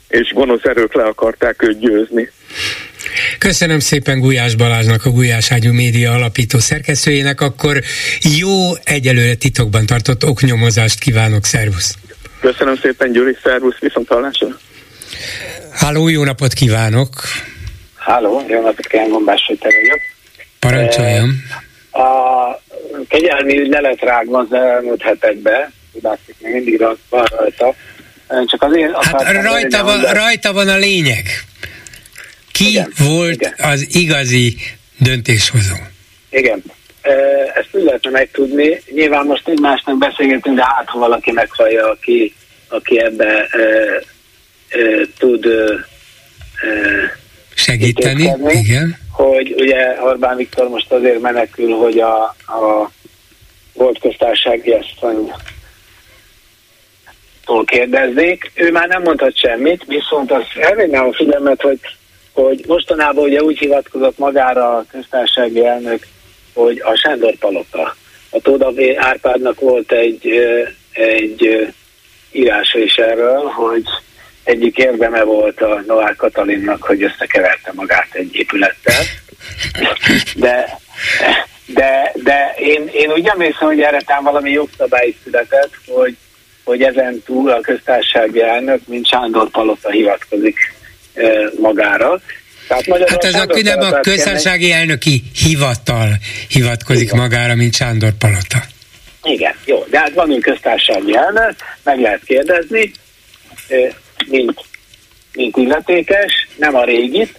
és 0.08 0.32
gonosz 0.34 0.64
erők 0.64 0.94
le 0.94 1.02
akarták 1.02 1.62
őt 1.62 1.78
győzni. 1.78 2.30
Köszönöm 3.38 3.78
szépen 3.78 4.20
Gulyás 4.20 4.54
Balázsnak, 4.54 5.04
a 5.04 5.10
Gulyás 5.10 5.52
Ágyú 5.52 5.72
Média 5.72 6.12
alapító 6.12 6.58
szerkesztőjének, 6.58 7.40
akkor 7.40 7.80
jó, 8.38 8.74
egyelőre 8.84 9.34
titokban 9.34 9.86
tartott 9.86 10.24
oknyomozást 10.24 10.98
kívánok, 10.98 11.44
szervusz! 11.44 11.94
Köszönöm 12.44 12.76
szépen, 12.76 13.12
Gyuri, 13.12 13.36
szervusz, 13.42 13.78
viszont 13.78 14.08
hallásra! 14.08 14.46
Háló, 15.72 16.08
jó 16.08 16.24
napot 16.24 16.52
kívánok! 16.52 17.08
Háló, 17.96 18.44
jó 18.48 18.60
napot 18.60 18.86
kívánok, 18.86 19.12
Gombás 19.12 19.46
vagyok. 19.46 20.00
Parancsoljam! 20.58 21.42
Eh, 21.92 22.02
a 22.02 22.60
kegyelmi 23.08 23.58
ügy 23.58 23.68
le 23.68 23.80
lett 23.80 24.00
rágva 24.00 24.38
az 24.38 24.52
elmúlt 24.52 25.02
hetekbe, 25.02 25.70
látszik, 26.02 26.34
még 26.38 26.52
mindig 26.52 26.86
van 27.08 27.24
rajta. 27.24 27.74
Csak 28.46 28.62
azért 28.62 29.04
hát 29.04 29.42
rajta 29.42 29.84
van, 29.84 30.00
rajta 30.02 30.52
van 30.52 30.68
a 30.68 30.76
lényeg. 30.76 31.26
Ki 32.52 32.68
igen, 32.68 32.92
volt 32.98 33.34
igen. 33.34 33.54
az 33.58 33.86
igazi 33.94 34.56
döntéshozó? 34.98 35.74
Igen. 36.30 36.62
Ezt 37.54 37.68
úgy 37.72 37.82
lehetne 37.82 38.10
megtudni. 38.10 38.80
Nyilván 38.90 39.26
most 39.26 39.48
egymásnak 39.48 39.98
beszélgetünk, 39.98 40.56
de 40.56 40.64
hát 40.64 40.88
ha 40.88 40.98
valaki 40.98 41.30
meghallja, 41.30 41.90
aki, 41.90 42.34
aki 42.68 43.02
ebbe 43.02 43.46
e, 43.50 43.58
e, 44.68 45.06
tud 45.18 45.46
e, 45.46 45.86
segíteni, 47.54 48.32
igen. 48.48 48.96
Hogy 49.12 49.54
ugye 49.58 50.02
Orbán 50.02 50.36
Viktor 50.36 50.68
most 50.68 50.92
azért 50.92 51.20
menekül, 51.20 51.70
hogy 51.70 51.98
a, 51.98 52.22
a 52.46 52.90
volt 53.72 53.98
köztársasági 53.98 54.70
asszony 54.70 55.32
tól 57.44 57.64
kérdeznék. 57.64 58.50
Ő 58.54 58.70
már 58.70 58.88
nem 58.88 59.02
mondhat 59.02 59.38
semmit, 59.38 59.84
viszont 59.86 60.32
azt 60.32 60.56
elvégnám 60.56 61.06
a 61.06 61.12
figyelmet, 61.12 61.60
hogy 61.60 61.80
hogy 62.34 62.64
mostanában 62.66 63.24
ugye 63.24 63.42
úgy 63.42 63.58
hivatkozott 63.58 64.18
magára 64.18 64.76
a 64.76 64.84
köztársasági 64.90 65.66
elnök, 65.66 66.06
hogy 66.54 66.80
a 66.84 66.96
Sándor 66.96 67.34
Palota. 67.34 67.96
A 68.30 68.40
Tóda 68.40 68.72
Árpádnak 68.96 69.60
volt 69.60 69.92
egy, 69.92 70.28
egy 70.92 71.72
írása 72.32 72.78
is 72.78 72.94
erről, 72.94 73.42
hogy 73.42 73.82
egyik 74.44 74.76
érdeme 74.76 75.22
volt 75.22 75.60
a 75.60 75.82
Novák 75.86 76.16
Katalinnak, 76.16 76.82
hogy 76.82 77.02
összekeverte 77.02 77.72
magát 77.74 78.08
egy 78.12 78.36
épülettel. 78.36 79.02
De, 80.34 80.78
de, 81.66 82.12
de 82.14 82.54
én, 82.58 82.90
én 82.92 83.12
úgy 83.12 83.26
emlékszem, 83.26 83.68
hogy 83.68 83.80
erre 83.80 84.00
tám 84.00 84.24
valami 84.24 84.50
jogszabály 84.50 85.14
született, 85.24 85.70
hogy, 85.86 86.16
hogy 86.64 86.82
ezen 86.82 87.22
túl 87.22 87.50
a 87.50 87.60
köztársasági 87.60 88.42
elnök, 88.42 88.86
mint 88.86 89.06
Sándor 89.06 89.50
Palota 89.50 89.90
hivatkozik 89.90 90.74
magára. 91.60 92.20
Tehát 92.68 93.08
hát 93.08 93.24
ez 93.24 93.34
akkor 93.34 93.62
nem 93.62 93.80
a 93.80 94.00
köztársasági 94.00 94.72
elnöki 94.72 95.22
hivatal 95.34 96.08
hivatkozik 96.48 97.08
Igen. 97.08 97.18
magára, 97.18 97.54
mint 97.54 97.74
Sándor 97.74 98.12
Palota. 98.18 98.62
Igen, 99.22 99.54
jó, 99.64 99.84
de 99.90 99.98
hát 99.98 100.14
van 100.14 100.30
egy 100.30 100.40
köztársasági 100.40 101.16
elnök, 101.16 101.54
meg 101.82 102.00
lehet 102.00 102.24
kérdezni, 102.24 102.92
mint, 104.26 104.64
mint 105.32 105.56
illetékes, 105.56 106.48
nem 106.56 106.74
a 106.74 106.84
régit, 106.84 107.38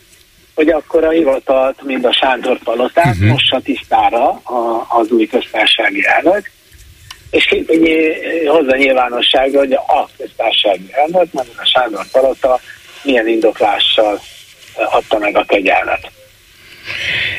hogy 0.55 0.69
akkor 0.69 1.03
a 1.03 1.09
hivatalt, 1.09 1.81
mint 1.83 2.05
a 2.05 2.13
Sándor 2.13 2.59
Palotát 2.63 3.15
uh-huh. 3.15 3.27
mossa 3.27 3.59
tisztára 3.63 4.29
a, 4.29 4.85
az 4.89 5.09
új 5.09 5.27
köztársasági 5.27 6.05
elnök, 6.05 6.51
és 7.29 7.55
hozza 8.47 8.75
nyilvánosságra, 8.75 9.59
hogy 9.59 9.73
a 9.73 10.09
köztársasági 10.17 10.89
elnök, 10.91 11.33
mert 11.33 11.47
a 11.57 11.65
Sándor 11.65 12.05
Palota 12.11 12.59
milyen 13.03 13.27
indoklással 13.27 14.21
adta 14.75 15.17
meg 15.17 15.37
a 15.37 15.45
kegyelmet. 15.47 16.11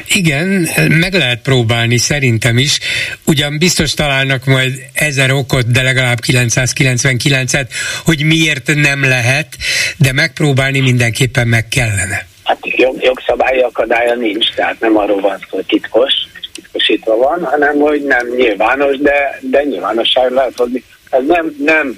Igen, 0.09 0.69
meg 0.89 1.15
lehet 1.15 1.43
próbálni 1.43 1.97
szerintem 1.97 2.59
is. 2.59 2.79
Ugyan 3.27 3.59
biztos 3.59 3.95
találnak 3.95 4.45
majd 4.45 4.73
ezer 4.93 5.31
okot, 5.31 5.71
de 5.71 5.83
legalább 5.83 6.19
999-et, 6.27 7.69
hogy 8.05 8.23
miért 8.25 8.75
nem 8.75 9.05
lehet, 9.05 9.57
de 9.97 10.13
megpróbálni 10.13 10.81
mindenképpen 10.81 11.49
meg 11.49 11.69
kellene. 11.69 12.27
Hát 12.45 12.59
jog, 12.61 13.03
jogszabályi 13.03 13.61
akadálya 13.61 14.15
nincs, 14.15 14.55
tehát 14.55 14.81
nem 14.81 14.97
arról 14.97 15.21
van 15.21 15.39
szó, 15.39 15.57
hogy 15.57 15.67
titkos, 15.67 16.13
titkosítva 16.55 17.17
van, 17.17 17.45
hanem 17.45 17.77
hogy 17.77 18.03
nem 18.03 18.27
nyilvános, 18.37 18.97
de, 18.99 19.39
de 19.41 19.63
nyilvánosság 19.63 20.31
lehet 20.31 20.53
hozni. 20.57 20.83
Ez 21.11 21.23
nem, 21.27 21.55
nem 21.59 21.97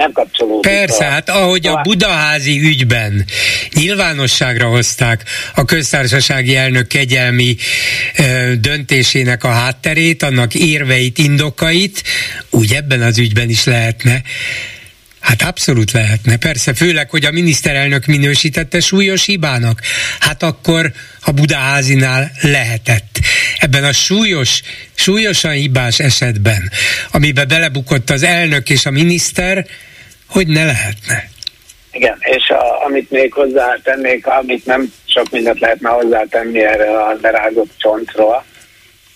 nem 0.00 0.12
kapcsolódik. 0.12 0.70
Persze, 0.70 1.06
a, 1.06 1.10
hát 1.10 1.28
ahogy 1.28 1.66
a 1.66 1.80
budaházi 1.82 2.60
ügyben 2.60 3.24
nyilvánosságra 3.72 4.68
hozták 4.68 5.24
a 5.54 5.64
köztársasági 5.64 6.56
elnök 6.56 6.86
kegyelmi 6.86 7.56
ö, 8.16 8.52
döntésének 8.60 9.44
a 9.44 9.48
hátterét, 9.48 10.22
annak 10.22 10.54
érveit, 10.54 11.18
indokait, 11.18 12.02
úgy 12.50 12.72
ebben 12.72 13.02
az 13.02 13.18
ügyben 13.18 13.48
is 13.48 13.64
lehetne. 13.64 14.22
Hát 15.20 15.42
abszolút 15.42 15.92
lehetne, 15.92 16.36
persze, 16.36 16.74
főleg, 16.74 17.10
hogy 17.10 17.24
a 17.24 17.30
miniszterelnök 17.30 18.06
minősítette 18.06 18.80
súlyos 18.80 19.24
hibának. 19.24 19.80
Hát 20.20 20.42
akkor 20.42 20.92
a 21.20 21.30
Budaházinál 21.30 22.32
lehetett. 22.40 23.18
Ebben 23.58 23.84
a 23.84 23.92
súlyos, 23.92 24.60
súlyosan 24.94 25.52
hibás 25.52 25.98
esetben, 25.98 26.70
amiben 27.10 27.48
belebukott 27.48 28.10
az 28.10 28.22
elnök 28.22 28.70
és 28.70 28.86
a 28.86 28.90
miniszter, 28.90 29.66
hogy 30.30 30.46
ne 30.46 30.64
lehetne. 30.64 31.28
Igen, 31.92 32.16
és 32.20 32.50
a, 32.50 32.84
amit 32.84 33.10
még 33.10 33.32
hozzátennék, 33.32 34.26
amit 34.26 34.66
nem 34.66 34.92
sok 35.06 35.30
mindent 35.30 35.60
lehetne 35.60 35.88
hozzátenni 35.88 36.64
erre 36.64 37.02
a 37.02 37.16
lerágott 37.20 37.70
csontról, 37.76 38.44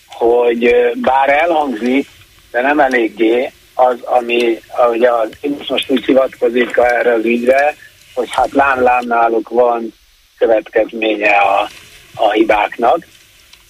hogy 0.07 0.75
bár 0.95 1.29
elhangzik, 1.29 2.07
de 2.51 2.61
nem 2.61 2.79
eléggé 2.79 3.51
az, 3.73 3.97
ami, 4.01 4.59
ahogy 4.67 5.03
az, 5.03 5.29
most 5.67 5.89
úgy 5.91 6.05
hivatkozik 6.05 6.77
erre 6.77 7.13
az 7.13 7.25
ügyre, 7.25 7.75
hogy 8.13 8.27
hát 8.31 8.51
lám-lám 8.51 9.07
náluk 9.07 9.49
van 9.49 9.93
következménye 10.37 11.37
a, 11.37 11.69
a 12.15 12.31
hibáknak, 12.31 13.07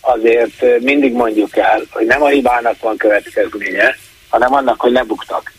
azért 0.01 0.79
mindig 0.79 1.13
mondjuk 1.13 1.57
el, 1.57 1.81
hogy 1.89 2.05
nem 2.05 2.21
a 2.23 2.27
hibának 2.27 2.79
van 2.79 2.97
következménye, 2.97 3.95
hanem 4.29 4.53
annak, 4.53 4.81
hogy 4.81 4.91
lebuktak. 4.91 5.53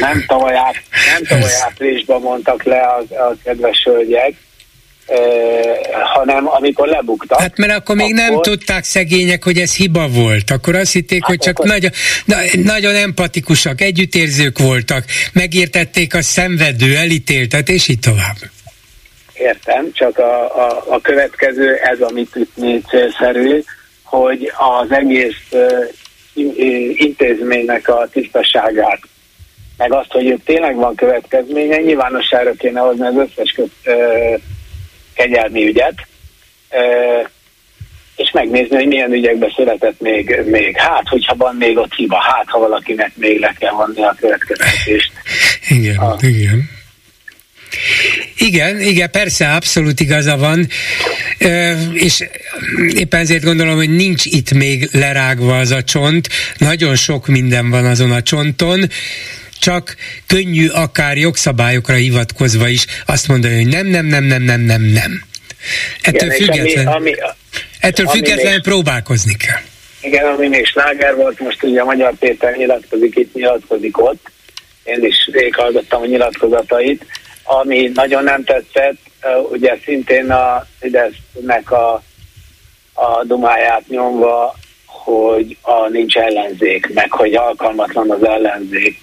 Nem 0.00 0.24
tavaly, 0.26 0.54
át, 0.54 0.82
nem 1.14 1.24
tavaly 1.24 1.52
áprilisban 1.64 2.20
mondtak 2.20 2.62
le 2.62 2.80
a, 2.80 2.98
a 3.14 3.34
kedves 3.44 3.82
hölgyek, 3.84 4.34
hanem 6.14 6.48
amikor 6.48 6.88
lebuktak. 6.88 7.40
Hát 7.40 7.56
mert 7.56 7.72
akkor 7.72 7.96
még 7.96 8.14
akkor... 8.18 8.30
nem 8.30 8.42
tudták 8.42 8.84
szegények, 8.84 9.44
hogy 9.44 9.58
ez 9.58 9.76
hiba 9.76 10.08
volt. 10.08 10.50
Akkor 10.50 10.74
azt 10.74 10.92
hitték, 10.92 11.20
hát 11.20 11.30
hogy 11.30 11.38
csak 11.38 11.58
akkor... 11.58 11.70
nagyon, 11.70 11.90
na, 12.24 12.36
nagyon 12.52 12.94
empatikusak, 12.94 13.80
együttérzők 13.80 14.58
voltak, 14.58 15.04
megértették 15.32 16.14
a 16.14 16.22
szenvedő, 16.22 16.96
elítéltet, 16.96 17.68
és 17.68 17.88
így 17.88 17.98
tovább. 17.98 18.36
Értem, 19.32 19.90
csak 19.92 20.18
a, 20.18 20.64
a, 20.66 20.84
a 20.88 21.00
következő, 21.00 21.74
ez 21.74 22.00
amit 22.00 22.36
itt 22.36 22.88
célszerű, 22.88 23.62
hogy 24.02 24.52
az 24.56 24.90
egész 24.90 25.42
uh, 25.50 25.88
intézménynek 26.94 27.88
a 27.88 28.08
tisztaságát 28.12 29.00
meg 29.80 29.92
azt, 29.92 30.12
hogy 30.12 30.40
tényleg 30.44 30.74
van 30.76 30.94
következménye, 30.94 31.76
nyilvánosságra 31.76 32.52
kéne 32.52 32.80
hozni 32.80 33.06
az 33.06 33.14
összes 33.16 33.50
köt, 33.52 33.72
ö, 33.84 33.94
kegyelmi 35.14 35.66
ügyet, 35.66 36.06
ö, 36.70 36.78
és 38.16 38.30
megnézni, 38.32 38.76
hogy 38.76 38.86
milyen 38.86 39.12
ügyekbe 39.12 39.52
született 39.56 40.00
még, 40.00 40.40
még. 40.44 40.76
Hát, 40.76 41.08
hogyha 41.08 41.36
van 41.36 41.56
még 41.56 41.76
ott 41.76 41.94
hiba, 41.94 42.16
hát, 42.16 42.44
ha 42.46 42.58
valakinek 42.58 43.12
még 43.14 43.40
le 43.40 43.54
kell 43.58 43.72
vonni 43.72 44.02
a 44.02 44.16
következtetést. 44.20 45.12
Igen, 45.68 45.96
a, 45.96 46.16
igen. 46.20 46.70
Igen, 48.36 48.80
igen, 48.80 49.10
persze, 49.10 49.54
abszolút 49.54 50.00
igaza 50.00 50.36
van, 50.36 50.66
és 51.92 52.24
éppen 52.94 53.20
ezért 53.20 53.44
gondolom, 53.44 53.76
hogy 53.76 53.90
nincs 53.90 54.24
itt 54.24 54.52
még 54.52 54.88
lerágva 54.92 55.58
az 55.58 55.70
a 55.70 55.82
csont, 55.82 56.28
nagyon 56.58 56.96
sok 56.96 57.26
minden 57.26 57.70
van 57.70 57.84
azon 57.84 58.10
a 58.10 58.22
csonton, 58.22 58.88
csak 59.60 59.96
könnyű 60.26 60.68
akár 60.68 61.16
jogszabályokra 61.16 61.94
hivatkozva 61.94 62.68
is 62.68 62.84
azt 63.06 63.28
mondani, 63.28 63.54
hogy 63.54 63.66
nem, 63.66 63.86
nem, 63.86 64.06
nem, 64.06 64.24
nem, 64.24 64.42
nem, 64.42 64.60
nem, 64.60 64.82
nem. 64.82 65.22
Ettől 66.02 66.32
Igen, 66.32 66.44
független, 66.44 66.86
ami, 66.86 66.96
ami, 66.96 67.14
ettől 67.80 68.06
ami 68.06 68.16
függetlenül 68.16 68.52
még, 68.52 68.62
próbálkozni 68.62 69.34
kell. 69.36 69.60
Igen, 70.00 70.26
ami 70.26 70.48
még 70.48 70.66
sláger 70.66 71.14
volt, 71.14 71.40
most 71.40 71.62
ugye 71.62 71.84
Magyar 71.84 72.14
Péter 72.18 72.56
nyilatkozik 72.56 73.16
itt, 73.16 73.34
nyilatkozik 73.34 73.98
ott. 74.02 74.30
Én 74.84 75.04
is 75.04 75.28
végighallgattam 75.32 76.02
a 76.02 76.06
nyilatkozatait. 76.06 77.06
Ami 77.42 77.90
nagyon 77.94 78.24
nem 78.24 78.44
tetszett, 78.44 78.98
ugye 79.50 79.78
szintén 79.84 80.30
a 80.30 80.66
Fidesznek 80.80 81.70
a, 81.70 82.02
a 82.92 83.24
dumáját 83.24 83.88
nyomva, 83.88 84.56
hogy 84.86 85.56
a 85.60 85.88
nincs 85.88 86.16
ellenzék, 86.16 86.92
meg 86.94 87.10
hogy 87.10 87.34
alkalmatlan 87.34 88.10
az 88.10 88.24
ellenzék. 88.24 88.98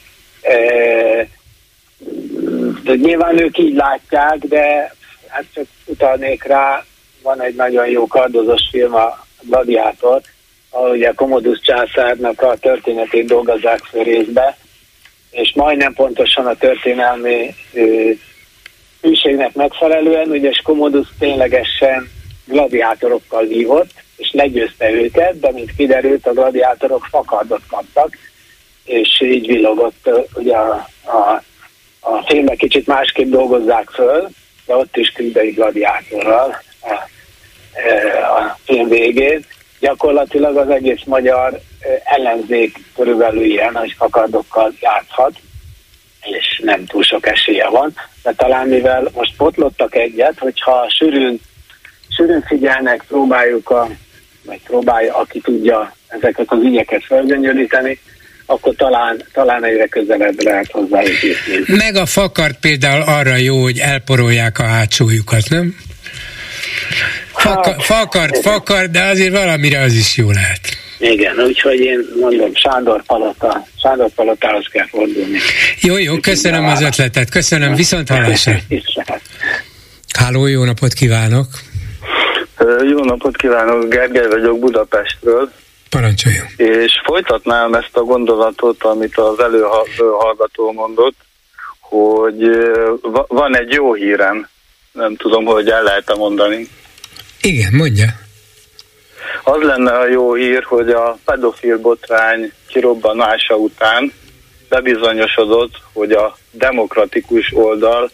De 2.83 2.95
nyilván 2.95 3.39
ők 3.39 3.57
így 3.57 3.75
látják, 3.75 4.37
de 4.37 4.93
hát 5.27 5.45
csak 5.53 5.65
utalnék 5.85 6.43
rá, 6.43 6.85
van 7.21 7.41
egy 7.41 7.55
nagyon 7.55 7.87
jó 7.87 8.07
kardozos 8.07 8.61
film, 8.71 8.95
a 8.95 9.25
Gladiátor, 9.41 10.21
ahol 10.69 10.89
ugye 10.89 11.11
Commodus 11.15 11.59
császárnak 11.59 12.41
a 12.41 12.57
történetét 12.57 13.25
dolgozzák 13.25 13.79
föl 13.79 14.03
részbe, 14.03 14.57
és 15.31 15.53
majdnem 15.55 15.93
pontosan 15.93 16.45
a 16.45 16.55
történelmi 16.55 17.55
hűségnek 19.01 19.53
megfelelően, 19.53 20.29
ugye 20.29 20.51
Commodus 20.63 21.07
ténylegesen 21.19 22.09
gladiátorokkal 22.45 23.45
vívott, 23.45 23.89
és 24.17 24.31
legyőzte 24.31 24.91
őket, 24.91 25.39
de 25.39 25.51
mint 25.51 25.75
kiderült, 25.75 26.27
a 26.27 26.33
gladiátorok 26.33 27.05
fakardot 27.09 27.61
kaptak, 27.67 28.17
és 28.87 29.21
így 29.21 29.47
villogott, 29.47 30.09
ugye 30.33 30.55
a, 30.55 30.87
a, 31.03 31.43
a 31.99 32.23
filmek 32.25 32.57
kicsit 32.57 32.87
másképp 32.87 33.29
dolgozzák 33.29 33.89
föl, 33.89 34.29
de 34.65 34.75
ott 34.75 34.97
is 34.97 35.09
küzdei 35.09 35.49
gladiátorral 35.49 36.61
a, 36.81 36.93
a 38.37 38.57
film 38.65 38.87
végén. 38.87 39.45
Gyakorlatilag 39.79 40.57
az 40.57 40.69
egész 40.69 41.03
magyar 41.05 41.59
ellenzék 42.03 42.77
körülbelül 42.95 43.43
ilyen, 43.43 43.75
hogy 43.75 43.93
fakardokkal 43.97 44.73
játszhat, 44.79 45.39
és 46.21 46.61
nem 46.63 46.85
túl 46.85 47.03
sok 47.03 47.27
esélye 47.27 47.67
van, 47.67 47.93
de 48.23 48.33
talán 48.33 48.67
mivel 48.67 49.09
most 49.13 49.35
potlottak 49.37 49.95
egyet, 49.95 50.39
hogyha 50.39 50.89
sűrűn, 50.89 51.39
sűrűn 52.09 52.41
figyelnek, 52.41 53.03
próbáljuk 53.07 53.69
a, 53.69 53.87
vagy 54.45 54.61
próbálja, 54.63 55.15
aki 55.15 55.39
tudja 55.39 55.95
ezeket 56.07 56.51
az 56.51 56.59
ügyeket 56.61 57.03
felgöngyölíteni, 57.03 57.99
akkor 58.49 58.73
talán, 58.75 59.23
talán 59.33 59.65
egyre 59.65 59.87
közelebb 59.87 60.43
lehet 60.43 60.71
hozzájuk 60.71 61.17
Meg 61.67 61.95
a 61.95 62.05
fakart 62.05 62.59
például 62.59 63.01
arra 63.01 63.35
jó, 63.35 63.61
hogy 63.61 63.79
elporolják 63.79 64.59
a 64.59 64.63
hátsójukat, 64.63 65.49
nem? 65.49 65.75
Faka, 67.33 67.69
hát, 67.69 67.83
fakart, 67.83 68.37
fakart, 68.37 68.91
de 68.91 69.03
azért 69.03 69.31
valamire 69.31 69.79
az 69.79 69.93
is 69.93 70.17
jó 70.17 70.31
lehet. 70.31 70.59
Igen, 70.99 71.39
úgyhogy 71.39 71.79
én 71.79 71.99
mondom, 72.19 72.55
Sándor 72.55 73.03
Palota, 73.03 73.67
Sándor 73.81 74.09
Palotához 74.15 74.67
kell 74.71 74.87
fordulni. 74.87 75.37
Jó, 75.81 75.97
jó, 75.97 76.17
köszönöm 76.17 76.65
az 76.65 76.81
ötletet, 76.81 77.29
köszönöm, 77.29 77.75
viszont 77.75 78.09
hallásra. 78.09 78.55
Háló, 80.19 80.45
jó 80.47 80.63
napot 80.63 80.93
kívánok! 80.93 81.47
Jó 82.89 83.03
napot 83.03 83.37
kívánok, 83.37 83.89
Gergely 83.89 84.27
vagyok 84.27 84.59
Budapestről. 84.59 85.51
Parancsoljon. 85.89 86.45
És 86.55 87.01
folytatnám 87.03 87.73
ezt 87.73 87.97
a 87.97 88.01
gondolatot, 88.01 88.83
amit 88.83 89.17
az 89.17 89.39
előhallgató 89.39 90.71
mondott, 90.71 91.15
hogy 91.79 92.49
van 93.27 93.57
egy 93.57 93.71
jó 93.71 93.93
hírem, 93.93 94.49
nem 94.91 95.15
tudom, 95.15 95.45
hogy 95.45 95.69
el 95.69 95.83
lehet 95.83 96.15
mondani. 96.17 96.67
Igen, 97.41 97.73
mondja. 97.73 98.05
Az 99.43 99.61
lenne 99.61 99.91
a 99.91 100.07
jó 100.07 100.33
hír, 100.33 100.63
hogy 100.63 100.89
a 100.89 101.17
pedofil 101.25 101.77
botrány 101.77 102.51
kirobbanása 102.67 103.55
után 103.55 104.13
bebizonyosodott, 104.69 105.81
hogy 105.93 106.11
a 106.11 106.37
demokratikus 106.51 107.51
oldal, 107.53 108.11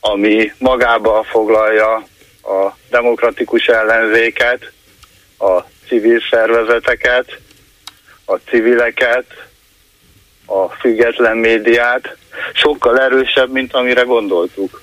ami 0.00 0.52
magába 0.58 1.24
foglalja 1.30 1.94
a 2.42 2.76
demokratikus 2.90 3.66
ellenzéket, 3.66 4.72
a 5.38 5.64
civil 5.90 6.20
szervezeteket, 6.30 7.38
a 8.24 8.36
civileket, 8.36 9.46
a 10.46 10.68
független 10.68 11.36
médiát, 11.36 12.16
sokkal 12.52 13.00
erősebb, 13.00 13.50
mint 13.50 13.74
amire 13.74 14.02
gondoltuk. 14.02 14.82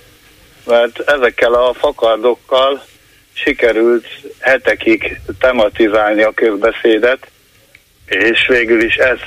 Mert 0.66 1.00
ezekkel 1.00 1.54
a 1.54 1.74
fakardokkal 1.74 2.84
sikerült 3.34 4.08
hetekig 4.40 5.20
tematizálni 5.40 6.22
a 6.22 6.32
közbeszédet, 6.34 7.28
és 8.06 8.48
végül 8.48 8.82
is 8.82 8.96
ez 8.96 9.20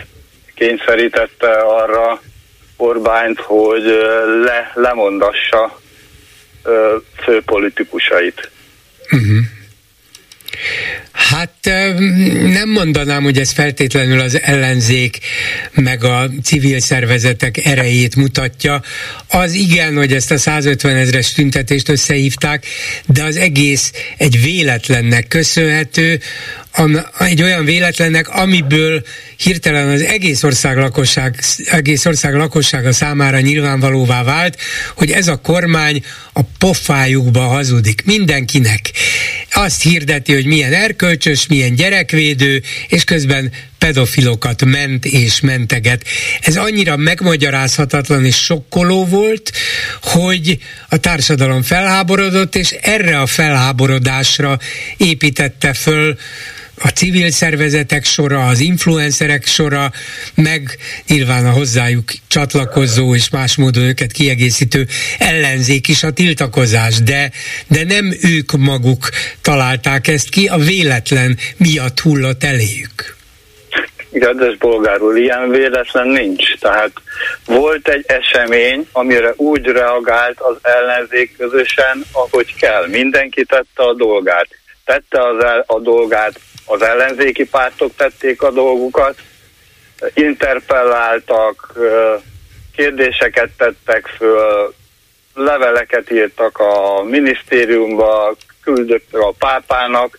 kényszerítette 0.54 1.50
arra 1.52 2.20
Orbánt, 2.76 3.40
hogy 3.40 3.84
le, 4.44 4.72
lemondassa 4.74 5.80
főpolitikusait. 7.24 8.50
Uh-huh. 9.12 9.59
Hát 11.30 11.52
nem 12.52 12.70
mondanám, 12.70 13.22
hogy 13.22 13.38
ez 13.38 13.50
feltétlenül 13.50 14.20
az 14.20 14.40
ellenzék 14.42 15.18
meg 15.72 16.04
a 16.04 16.30
civil 16.42 16.80
szervezetek 16.80 17.66
erejét 17.66 18.16
mutatja. 18.16 18.82
Az 19.28 19.52
igen, 19.52 19.96
hogy 19.96 20.12
ezt 20.12 20.30
a 20.30 20.38
150 20.38 20.96
ezres 20.96 21.32
tüntetést 21.32 21.88
összehívták, 21.88 22.66
de 23.06 23.22
az 23.22 23.36
egész 23.36 23.92
egy 24.16 24.42
véletlennek 24.42 25.28
köszönhető, 25.28 26.20
egy 27.18 27.42
olyan 27.42 27.64
véletlennek, 27.64 28.28
amiből 28.28 29.02
hirtelen 29.36 29.88
az 29.88 30.02
egész 30.02 30.42
ország, 30.42 30.76
lakosság, 30.76 31.40
egész 31.64 32.04
ország 32.04 32.34
lakossága 32.34 32.92
számára 32.92 33.40
nyilvánvalóvá 33.40 34.22
vált, 34.22 34.58
hogy 34.94 35.10
ez 35.10 35.28
a 35.28 35.36
kormány 35.36 36.04
a 36.32 36.40
pofájukba 36.58 37.40
hazudik 37.40 38.02
mindenkinek. 38.04 38.90
Azt 39.52 39.82
hirdeti, 39.82 40.32
hogy 40.32 40.46
milyen 40.46 40.72
erkölcsös, 40.72 41.46
milyen 41.46 41.74
gyerekvédő, 41.74 42.62
és 42.88 43.04
közben 43.04 43.52
pedofilokat 43.78 44.64
ment 44.64 45.04
és 45.04 45.40
menteget. 45.40 46.04
Ez 46.40 46.56
annyira 46.56 46.96
megmagyarázhatatlan 46.96 48.24
és 48.24 48.36
sokkoló 48.36 49.06
volt, 49.06 49.52
hogy 50.02 50.58
a 50.88 50.96
társadalom 50.96 51.62
felháborodott, 51.62 52.56
és 52.56 52.70
erre 52.70 53.20
a 53.20 53.26
felháborodásra 53.26 54.58
építette 54.96 55.72
föl 55.72 56.16
a 56.82 56.88
civil 56.88 57.30
szervezetek 57.30 58.04
sora, 58.04 58.46
az 58.46 58.60
influencerek 58.60 59.46
sora, 59.46 59.90
meg 60.34 60.78
nyilván 61.06 61.46
a 61.46 61.50
hozzájuk 61.50 62.04
csatlakozó 62.28 63.14
és 63.14 63.30
más 63.30 63.56
módon 63.56 63.82
őket 63.82 64.12
kiegészítő 64.12 64.86
ellenzék 65.18 65.88
is 65.88 66.02
a 66.02 66.12
tiltakozás, 66.12 67.02
de, 67.02 67.30
de 67.68 67.84
nem 67.84 68.14
ők 68.22 68.52
maguk 68.52 69.08
találták 69.42 70.08
ezt 70.08 70.28
ki, 70.28 70.46
a 70.46 70.56
véletlen 70.56 71.38
miatt 71.56 72.00
hullott 72.00 72.44
eléjük. 72.44 73.18
Kedves 74.12 74.56
bolgárul, 74.56 75.16
ilyen 75.16 75.50
véletlen 75.50 76.08
nincs. 76.08 76.58
Tehát 76.58 76.92
volt 77.46 77.88
egy 77.88 78.04
esemény, 78.06 78.88
amire 78.92 79.32
úgy 79.36 79.66
reagált 79.66 80.40
az 80.40 80.56
ellenzék 80.62 81.36
közösen, 81.36 82.04
ahogy 82.12 82.54
kell. 82.54 82.86
Mindenki 82.88 83.44
tette 83.44 83.82
a 83.82 83.94
dolgát. 83.94 84.48
Tette 84.90 85.26
az 85.26 85.44
el, 85.44 85.64
a 85.66 85.78
dolgát 85.78 86.40
az 86.64 86.82
ellenzéki 86.82 87.44
pártok 87.44 87.92
tették 87.96 88.42
a 88.42 88.50
dolgukat, 88.50 89.14
interpelláltak, 90.14 91.78
kérdéseket 92.76 93.50
tettek 93.56 94.06
föl, 94.16 94.74
leveleket 95.34 96.10
írtak 96.10 96.58
a 96.58 97.02
minisztériumba, 97.02 98.36
küldött 98.62 99.12
a 99.12 99.34
pápának, 99.38 100.18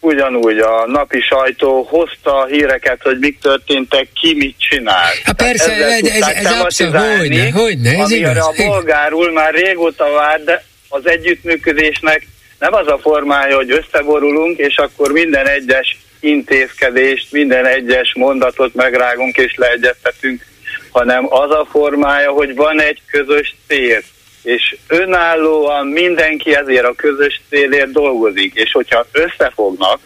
ugyanúgy 0.00 0.58
a 0.58 0.86
napi 0.86 1.20
sajtó 1.20 1.82
hozta 1.82 2.36
a 2.36 2.46
híreket, 2.46 3.02
hogy 3.02 3.18
mik 3.18 3.38
történtek, 3.38 4.08
ki 4.20 4.34
mit 4.34 4.56
csinál. 4.58 5.12
Hát 5.24 5.36
persze, 5.36 5.72
ez, 5.72 6.04
ez, 6.04 6.28
ez 6.28 6.52
abszolút, 6.52 6.96
hogyne, 6.96 7.50
hogyne, 7.50 7.98
ez 7.98 8.10
igaz. 8.10 8.36
a 8.36 8.52
bolgárul 8.56 9.32
már 9.32 9.54
régóta 9.54 10.12
vár, 10.12 10.44
de 10.44 10.64
az 10.88 11.06
együttműködésnek 11.06 12.26
nem 12.60 12.74
az 12.74 12.86
a 12.86 12.98
formája, 12.98 13.56
hogy 13.56 13.70
összeborulunk, 13.70 14.58
és 14.58 14.76
akkor 14.76 15.12
minden 15.12 15.46
egyes 15.46 15.98
intézkedést, 16.20 17.32
minden 17.32 17.66
egyes 17.66 18.14
mondatot 18.16 18.74
megrágunk 18.74 19.36
és 19.36 19.54
leegyeztetünk, 19.56 20.46
hanem 20.90 21.26
az 21.28 21.50
a 21.50 21.66
formája, 21.70 22.30
hogy 22.30 22.54
van 22.54 22.80
egy 22.80 23.02
közös 23.06 23.54
cél, 23.68 24.02
és 24.42 24.76
önállóan 24.88 25.86
mindenki 25.86 26.54
ezért 26.54 26.84
a 26.84 26.94
közös 26.94 27.40
célért 27.48 27.92
dolgozik, 27.92 28.54
és 28.54 28.72
hogyha 28.72 29.06
összefognak, 29.12 30.00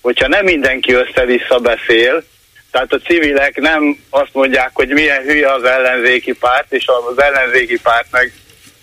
hogyha 0.00 0.28
nem 0.28 0.44
mindenki 0.44 0.92
össze-vissza 0.92 1.58
beszél, 1.58 2.24
Tehát 2.70 2.92
a 2.92 2.98
civilek 2.98 3.56
nem 3.56 3.98
azt 4.10 4.32
mondják, 4.32 4.70
hogy 4.72 4.88
milyen 4.88 5.22
hülye 5.22 5.52
az 5.52 5.64
ellenzéki 5.64 6.32
párt, 6.32 6.72
és 6.72 6.84
az 6.86 7.22
ellenzéki 7.22 7.80
párt 7.80 8.06
meg 8.10 8.32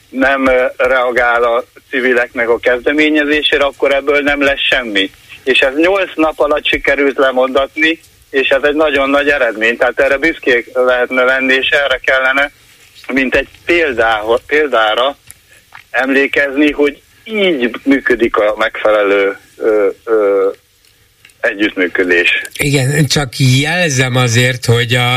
nem 0.09 0.51
reagál 0.77 1.43
a 1.43 1.63
civileknek 1.89 2.49
a 2.49 2.59
kezdeményezésére, 2.59 3.63
akkor 3.63 3.93
ebből 3.93 4.19
nem 4.19 4.41
lesz 4.41 4.61
semmi. 4.69 5.11
És 5.43 5.59
ez 5.59 5.75
nyolc 5.75 6.15
nap 6.15 6.39
alatt 6.39 6.65
sikerült 6.65 7.17
lemondatni, 7.17 7.99
és 8.29 8.49
ez 8.49 8.63
egy 8.63 8.75
nagyon 8.75 9.09
nagy 9.09 9.29
eredmény. 9.29 9.77
Tehát 9.77 9.99
erre 9.99 10.17
büszkék 10.17 10.69
lehetne 10.73 11.23
lenni, 11.23 11.53
és 11.53 11.69
erre 11.69 11.99
kellene, 12.05 12.51
mint 13.13 13.35
egy 13.35 13.47
példára, 13.65 14.37
példára 14.47 15.17
emlékezni, 15.89 16.71
hogy 16.71 17.01
így 17.23 17.75
működik 17.83 18.37
a 18.37 18.55
megfelelő 18.57 19.37
ö, 19.57 19.89
ö, 20.03 20.49
együttműködés. 21.41 22.41
Igen, 22.57 23.05
csak 23.05 23.33
jelzem 23.37 24.15
azért, 24.15 24.65
hogy 24.65 24.93
a, 24.93 25.15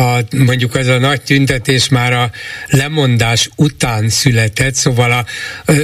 a, 0.00 0.20
mondjuk 0.36 0.74
az 0.74 0.86
a 0.86 0.98
nagy 0.98 1.22
tüntetés 1.22 1.88
már 1.88 2.12
a 2.12 2.30
lemondás 2.68 3.48
után 3.56 4.08
született, 4.08 4.74
szóval 4.74 5.12
a 5.12 5.24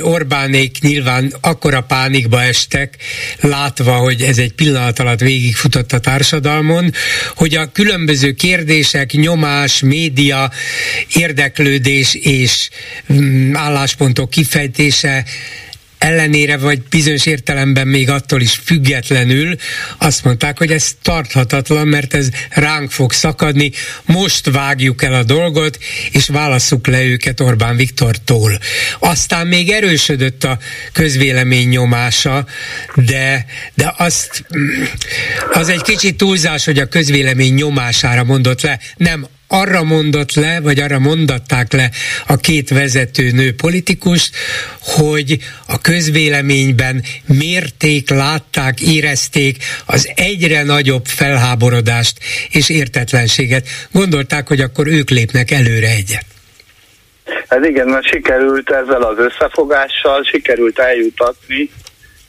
Orbánék 0.00 0.80
nyilván 0.80 1.32
akkora 1.40 1.80
pánikba 1.80 2.42
estek, 2.42 2.96
látva, 3.40 3.92
hogy 3.92 4.22
ez 4.22 4.38
egy 4.38 4.52
pillanat 4.52 4.98
alatt 4.98 5.20
végigfutott 5.20 5.92
a 5.92 6.00
társadalmon, 6.00 6.92
hogy 7.34 7.54
a 7.54 7.72
különböző 7.72 8.32
kérdések, 8.32 9.12
nyomás, 9.12 9.80
média, 9.80 10.50
érdeklődés 11.14 12.14
és 12.14 12.68
mm, 13.12 13.56
álláspontok 13.56 14.30
kifejtése 14.30 15.24
ellenére, 15.98 16.56
vagy 16.56 16.82
bizonyos 16.82 17.26
értelemben 17.26 17.86
még 17.86 18.10
attól 18.10 18.40
is 18.40 18.60
függetlenül 18.64 19.56
azt 19.98 20.24
mondták, 20.24 20.58
hogy 20.58 20.70
ez 20.70 20.96
tarthatatlan, 21.02 21.88
mert 21.88 22.14
ez 22.14 22.28
ránk 22.50 22.90
fog 22.90 23.12
szakadni, 23.12 23.70
most 24.04 24.50
vágjuk 24.50 25.02
el 25.02 25.14
a 25.14 25.22
dolgot, 25.22 25.78
és 26.10 26.28
válasszuk 26.28 26.86
le 26.86 27.02
őket 27.02 27.40
Orbán 27.40 27.76
Viktortól. 27.76 28.58
Aztán 28.98 29.46
még 29.46 29.70
erősödött 29.70 30.44
a 30.44 30.58
közvélemény 30.92 31.68
nyomása, 31.68 32.46
de, 32.94 33.46
de 33.74 33.94
azt, 33.96 34.44
az 35.52 35.68
egy 35.68 35.82
kicsit 35.82 36.16
túlzás, 36.16 36.64
hogy 36.64 36.78
a 36.78 36.88
közvélemény 36.88 37.54
nyomására 37.54 38.24
mondott 38.24 38.62
le, 38.62 38.78
nem 38.96 39.26
arra 39.48 39.82
mondott 39.82 40.34
le, 40.34 40.60
vagy 40.60 40.80
arra 40.80 40.98
mondatták 40.98 41.72
le 41.72 41.90
a 42.26 42.36
két 42.36 42.68
vezető 42.68 43.30
nő 43.30 43.54
politikus, 43.54 44.30
hogy 44.80 45.38
a 45.66 45.80
közvéleményben 45.80 47.02
mérték, 47.26 48.10
látták, 48.10 48.80
érezték 48.80 49.56
az 49.86 50.10
egyre 50.14 50.62
nagyobb 50.62 51.04
felháborodást 51.04 52.18
és 52.50 52.68
értetlenséget. 52.68 53.66
Gondolták, 53.92 54.48
hogy 54.48 54.60
akkor 54.60 54.86
ők 54.86 55.10
lépnek 55.10 55.50
előre 55.50 55.88
egyet. 55.88 56.24
Hát 57.48 57.64
igen, 57.64 57.88
mert 57.88 58.06
sikerült 58.06 58.70
ezzel 58.70 59.02
az 59.02 59.18
összefogással, 59.18 60.24
sikerült 60.24 60.78
eljutatni 60.78 61.70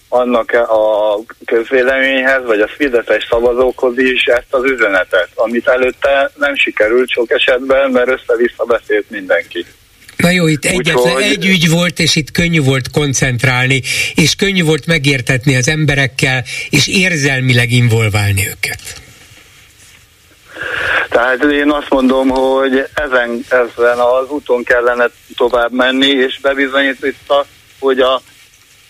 annak 0.09 0.51
a 0.51 1.15
közvéleményhez, 1.45 2.43
vagy 2.45 2.59
a 2.59 2.67
Fideszes 2.67 3.27
szavazókhoz 3.29 3.97
is 3.97 4.23
ezt 4.23 4.47
az 4.53 4.63
üzenetet, 4.63 5.29
amit 5.35 5.67
előtte 5.67 6.31
nem 6.35 6.55
sikerült 6.55 7.09
sok 7.09 7.31
esetben, 7.31 7.89
mert 7.91 8.09
össze-vissza 8.09 8.63
beszélt 8.63 9.09
mindenki. 9.09 9.65
Na 10.17 10.29
jó, 10.29 10.47
itt 10.47 10.65
egyetlen 10.65 10.95
Úgyhogy... 10.95 11.21
egy 11.21 11.45
ügy 11.45 11.69
volt, 11.69 11.99
és 11.99 12.15
itt 12.15 12.31
könnyű 12.31 12.61
volt 12.61 12.91
koncentrálni, 12.91 13.81
és 14.15 14.35
könnyű 14.35 14.63
volt 14.63 14.85
megértetni 14.85 15.55
az 15.55 15.67
emberekkel, 15.67 16.43
és 16.69 16.87
érzelmileg 16.87 17.71
involválni 17.71 18.47
őket. 18.47 18.79
Tehát 21.09 21.43
én 21.43 21.71
azt 21.71 21.89
mondom, 21.89 22.29
hogy 22.29 22.85
ezen, 22.93 23.45
ezen 23.49 23.99
az 23.99 24.29
úton 24.29 24.63
kellene 24.63 25.09
tovább 25.35 25.71
menni, 25.71 26.07
és 26.07 26.39
bebizonyítani, 26.41 27.13
hogy 27.79 27.99
a 27.99 28.21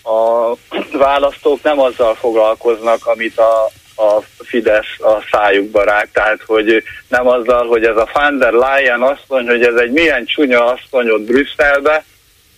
a 0.02 0.52
választók 0.98 1.62
nem 1.62 1.80
azzal 1.80 2.14
foglalkoznak, 2.14 3.06
amit 3.06 3.38
a, 3.38 3.64
a 4.02 4.22
Fidesz 4.38 4.98
a 4.98 5.24
szájukba 5.30 5.84
rák, 5.84 6.10
tehát 6.12 6.42
hogy 6.46 6.82
nem 7.08 7.26
azzal, 7.26 7.66
hogy 7.66 7.84
ez 7.84 7.96
a 7.96 8.08
van 8.12 8.38
der 8.38 8.52
Leyen 8.52 9.18
mondja, 9.28 9.52
hogy 9.52 9.64
ez 9.64 9.74
egy 9.74 9.90
milyen 9.90 10.24
csúnya 10.24 10.64
asszony 10.64 11.08
ott 11.08 11.22
Brüsszelbe, 11.22 12.04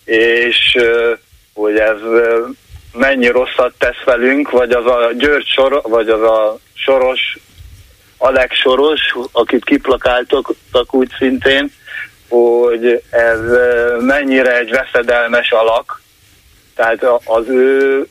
és 0.05 0.76
hogy 1.55 1.76
ez 1.76 1.99
mennyi 2.93 3.26
rosszat 3.26 3.74
tesz 3.78 4.03
velünk, 4.05 4.51
vagy 4.51 4.70
az 4.70 4.86
a 4.86 5.11
György 5.18 5.47
Sor, 5.47 5.80
vagy 5.82 6.09
az 6.09 6.22
a 6.22 6.59
Soros, 6.74 7.38
Alex 8.18 8.57
Soros, 8.57 9.01
akit 9.32 9.64
kiplakáltok 9.64 10.55
úgy 10.90 11.11
szintén, 11.18 11.72
hogy 12.28 13.03
ez 13.11 13.40
mennyire 14.01 14.59
egy 14.59 14.70
veszedelmes 14.70 15.51
alak, 15.51 16.01
tehát 16.75 17.05
az 17.25 17.49
ő 17.49 18.07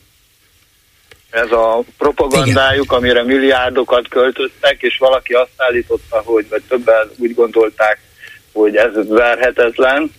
ez 1.30 1.52
a 1.52 1.84
propagandájuk, 1.98 2.86
Igen. 2.86 2.98
amire 2.98 3.24
milliárdokat 3.24 4.08
költöttek, 4.08 4.82
és 4.82 4.98
valaki 4.98 5.34
azt 5.34 5.52
állította, 5.58 6.22
hogy, 6.26 6.50
vagy 6.50 6.62
többen 6.68 7.10
úgy 7.18 7.34
gondolták, 7.34 8.00
hogy 8.52 8.76
ez 8.76 9.08
verhetetlen, 9.08 10.12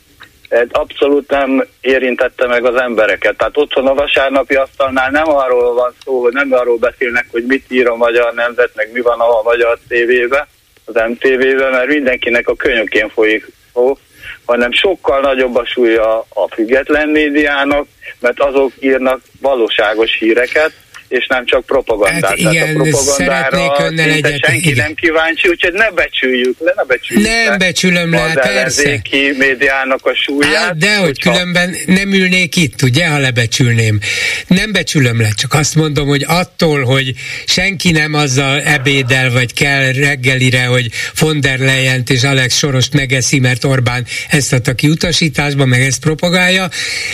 ez 0.49 0.67
abszolút 0.71 1.31
nem 1.31 1.67
érintette 1.81 2.47
meg 2.47 2.65
az 2.65 2.75
embereket. 2.75 3.37
Tehát 3.37 3.57
otthon 3.57 3.87
a 3.87 3.95
vasárnapi 3.95 4.55
asztalnál 4.55 5.11
nem 5.11 5.29
arról 5.29 5.75
van 5.75 5.95
szó, 6.05 6.23
hogy 6.23 6.33
nem 6.33 6.53
arról 6.53 6.77
beszélnek, 6.77 7.27
hogy 7.31 7.45
mit 7.47 7.65
ír 7.69 7.89
a 7.89 7.97
magyar 7.97 8.33
nemzet, 8.35 8.71
meg 8.75 8.93
mi 8.93 9.01
van 9.01 9.21
a 9.21 9.43
magyar 9.43 9.79
tévébe, 9.89 10.49
az 10.85 10.95
MTV-be, 10.95 11.71
mert 11.71 11.87
mindenkinek 11.87 12.49
a 12.49 12.57
könyökén 12.57 13.09
folyik 13.09 13.53
szó, 13.73 13.99
hanem 14.45 14.73
sokkal 14.73 15.21
nagyobb 15.21 15.57
a 15.57 15.67
súlya 15.67 16.19
a 16.19 16.49
független 16.55 17.09
médiának, 17.09 17.87
mert 18.21 18.41
azok 18.41 18.73
írnak 18.81 19.21
valóságos 19.41 20.17
híreket, 20.19 20.73
és 21.13 21.27
nem 21.29 21.47
csak 21.47 21.65
propagandát. 21.65 22.25
Hát 22.25 22.39
igen, 22.39 22.53
Tehát 22.53 22.77
a 22.77 22.83
propagandára 22.83 23.87
önnel 23.87 24.11
egyet, 24.11 24.45
senki 24.45 24.71
igen. 24.71 24.85
nem 24.85 24.95
kíváncsi, 24.95 25.49
úgyhogy 25.49 25.73
ne 25.73 25.91
becsüljük 25.91 26.57
le, 26.59 26.73
ne 26.77 26.85
becsüljük 26.85 27.27
Nem 27.29 27.51
le 27.51 27.57
becsülöm 27.57 28.11
le, 28.11 28.23
az 28.23 28.33
persze. 28.35 29.01
médiának 29.39 30.07
a 30.07 30.15
súlyát. 30.15 30.55
Hát, 30.55 30.77
de 30.77 30.97
hogy 30.97 31.07
hogyha... 31.07 31.31
különben 31.33 31.77
nem 31.87 32.13
ülnék 32.13 32.57
itt, 32.57 32.83
ugye, 32.83 33.07
ha 33.07 33.19
lebecsülném. 33.19 33.99
Nem 34.47 34.73
becsülöm 34.73 35.21
le, 35.21 35.29
csak 35.37 35.55
azt 35.55 35.75
mondom, 35.75 36.09
hogy 36.09 36.25
attól, 36.29 36.83
hogy 36.83 37.15
senki 37.47 37.91
nem 37.91 38.15
azzal 38.15 38.61
ebédel, 38.61 39.31
vagy 39.31 39.53
kell 39.53 39.93
reggelire, 39.93 40.65
hogy 40.65 40.91
von 41.19 41.41
der 41.41 41.59
leyen 41.59 42.03
és 42.07 42.23
Alex 42.23 42.57
Sorost 42.57 42.93
megeszi, 42.93 43.39
mert 43.39 43.65
Orbán 43.65 44.07
ezt 44.29 44.53
adta 44.53 44.75
ki 44.75 44.89
utasításba, 44.89 45.65
meg 45.65 45.81
ezt 45.81 46.01
propagálja, 46.01 46.69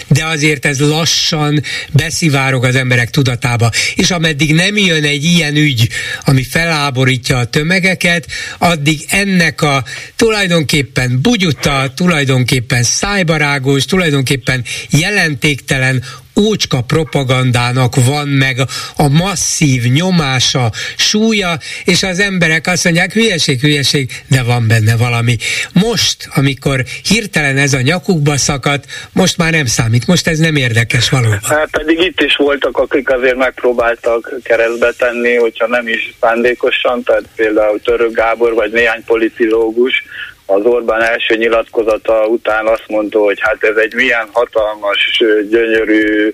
de 0.09 0.25
azért 0.25 0.67
ez 0.67 0.81
lassan 0.81 1.63
beszivárog 1.93 2.65
az 2.65 2.75
emberek 2.75 3.11
tudatába 3.11 3.71
és 3.95 4.11
ameddig 4.11 4.55
nem 4.55 4.77
jön 4.77 5.05
egy 5.05 5.25
ilyen 5.25 5.57
ügy, 5.57 5.89
ami 6.25 6.43
feláborítja 6.43 7.39
a 7.39 7.45
tömegeket, 7.45 8.27
addig 8.59 9.01
ennek 9.09 9.63
a 9.63 9.85
tulajdonképpen 10.17 11.19
bugyuta, 11.23 11.93
tulajdonképpen 11.97 12.83
szájbarágos, 12.83 13.85
tulajdonképpen 13.85 14.65
jelentéktelen 14.91 16.05
ócska 16.39 16.81
propagandának 16.81 17.95
van 18.07 18.29
meg 18.29 18.57
a 18.97 19.09
masszív 19.09 19.83
nyomása, 19.83 20.71
súlya, 20.97 21.59
és 21.85 22.03
az 22.03 22.21
emberek 22.21 22.67
azt 22.67 22.85
mondják, 22.85 23.13
hülyeség, 23.13 23.61
hülyeség, 23.61 24.11
de 24.27 24.43
van 24.43 24.67
benne 24.69 24.97
valami. 24.97 25.37
Most, 25.73 26.29
amikor 26.35 26.85
hirtelen 27.09 27.57
ez 27.57 27.73
a 27.73 27.81
nyakukba 27.81 28.37
szakadt, 28.37 28.85
most 29.13 29.37
már 29.37 29.53
nem 29.53 29.67
számít, 29.67 30.07
most 30.07 30.27
ez 30.29 30.39
nem 30.39 30.57
érdekes 30.57 31.09
valóban. 31.09 31.41
Hát 31.43 31.71
pedig 31.71 31.99
itt 32.01 32.21
is 32.21 32.37
voltak, 32.37 32.79
akik 32.79 33.11
azért 33.11 33.37
megpróbáltak 33.37 34.33
keresztbe 34.43 34.93
tenni, 34.99 35.35
hogyha 35.35 35.67
nem 35.67 35.89
is 35.89 36.15
szándékosan, 36.21 37.03
tehát 37.03 37.25
például 37.37 37.81
Török 37.81 38.13
Gábor 38.15 38.55
vagy 38.55 38.73
néhány 38.73 39.05
politológus, 39.05 40.05
az 40.51 40.65
Orbán 40.65 41.03
első 41.03 41.37
nyilatkozata 41.37 42.27
után 42.27 42.67
azt 42.67 42.85
mondta, 42.87 43.19
hogy 43.19 43.39
hát 43.41 43.63
ez 43.65 43.77
egy 43.77 43.95
milyen 43.95 44.29
hatalmas, 44.33 45.23
gyönyörű 45.51 46.33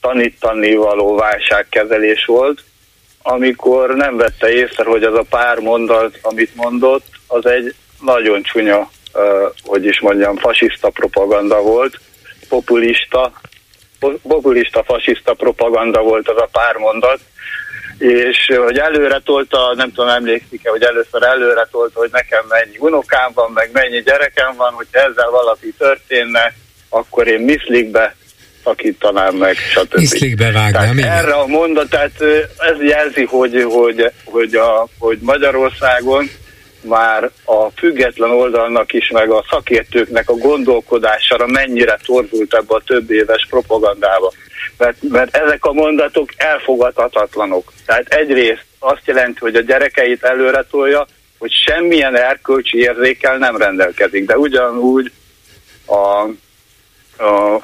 tanítani 0.00 0.74
való 0.74 1.14
válságkezelés 1.16 2.24
volt, 2.24 2.62
amikor 3.22 3.94
nem 3.94 4.16
vette 4.16 4.52
észre, 4.52 4.84
hogy 4.84 5.02
az 5.02 5.14
a 5.14 5.24
pár 5.30 5.58
mondat, 5.58 6.18
amit 6.22 6.54
mondott, 6.54 7.04
az 7.26 7.46
egy 7.46 7.74
nagyon 8.00 8.42
csúnya, 8.42 8.90
hogy 9.64 9.84
is 9.84 10.00
mondjam, 10.00 10.36
fasiszta 10.36 10.90
propaganda 10.90 11.60
volt, 11.62 12.00
populista, 12.48 13.32
populista, 14.22 14.84
fasiszta 14.84 15.34
propaganda 15.34 16.02
volt 16.02 16.28
az 16.28 16.36
a 16.36 16.48
pár 16.52 16.76
mondat, 16.76 17.20
és 17.98 18.52
hogy 18.56 18.78
előre 18.78 19.20
tolta, 19.24 19.74
nem 19.76 19.92
tudom, 19.92 20.10
emlékszik-e, 20.10 20.70
hogy 20.70 20.82
először 20.82 21.22
előre 21.22 21.68
tolta, 21.70 21.98
hogy 21.98 22.10
nekem 22.12 22.44
mennyi 22.48 22.76
unokám 22.78 23.30
van, 23.34 23.50
meg 23.54 23.70
mennyi 23.72 24.02
gyerekem 24.02 24.56
van, 24.56 24.72
hogy 24.72 24.86
ezzel 24.90 25.30
valaki 25.30 25.74
történne, 25.78 26.54
akkor 26.88 27.26
én 27.26 27.40
miszlikbe 27.40 28.16
szakítanám 28.64 29.34
meg, 29.34 29.56
stb. 29.56 30.36
bevágnám, 30.36 30.96
tehát 30.96 31.22
erre 31.22 31.32
a 31.32 31.46
mondat, 31.46 31.88
tehát 31.90 32.20
ez 32.58 32.80
jelzi, 32.80 33.24
hogy, 33.24 33.62
hogy, 33.62 34.12
hogy, 34.24 34.54
a, 34.54 34.88
hogy 34.98 35.18
Magyarországon 35.20 36.30
már 36.80 37.30
a 37.44 37.70
független 37.76 38.30
oldalnak 38.30 38.92
is, 38.92 39.10
meg 39.10 39.30
a 39.30 39.44
szakértőknek 39.50 40.30
a 40.30 40.34
gondolkodására 40.34 41.46
mennyire 41.46 41.98
torzult 42.04 42.54
ebbe 42.54 42.74
a 42.74 42.82
több 42.86 43.10
éves 43.10 43.46
propagandába. 43.50 44.32
Mert, 44.78 45.02
mert 45.02 45.36
ezek 45.36 45.64
a 45.64 45.72
mondatok 45.72 46.28
elfogadhatatlanok. 46.36 47.72
Tehát 47.86 48.08
egyrészt 48.08 48.64
azt 48.78 49.02
jelenti, 49.04 49.38
hogy 49.40 49.54
a 49.54 49.60
gyerekeit 49.60 50.22
előre 50.22 50.66
tolja, 50.70 51.06
hogy 51.38 51.52
semmilyen 51.52 52.16
erkölcsi 52.16 52.78
érzékel 52.78 53.38
nem 53.38 53.56
rendelkezik. 53.56 54.26
De 54.26 54.38
ugyanúgy 54.38 55.12
a, 55.86 55.94
a, 57.24 57.62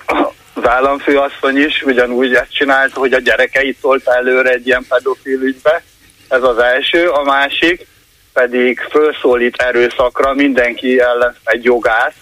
az 0.55 0.69
államfőasszony 0.69 1.59
is 1.59 1.83
ugyanúgy 1.83 2.35
ezt 2.35 2.55
csinálta, 2.55 2.99
hogy 2.99 3.13
a 3.13 3.19
gyerekeit 3.19 3.81
tolta 3.81 4.15
előre 4.15 4.51
egy 4.51 4.67
ilyen 4.67 4.85
pedofil 4.89 5.41
ügybe. 5.41 5.83
Ez 6.29 6.43
az 6.43 6.59
első. 6.59 7.09
A 7.09 7.23
másik 7.23 7.87
pedig 8.33 8.81
felszólít 8.91 9.57
erőszakra 9.57 10.35
mindenki 10.35 11.01
ellen 11.01 11.37
egy 11.45 11.65
jogát, 11.65 12.15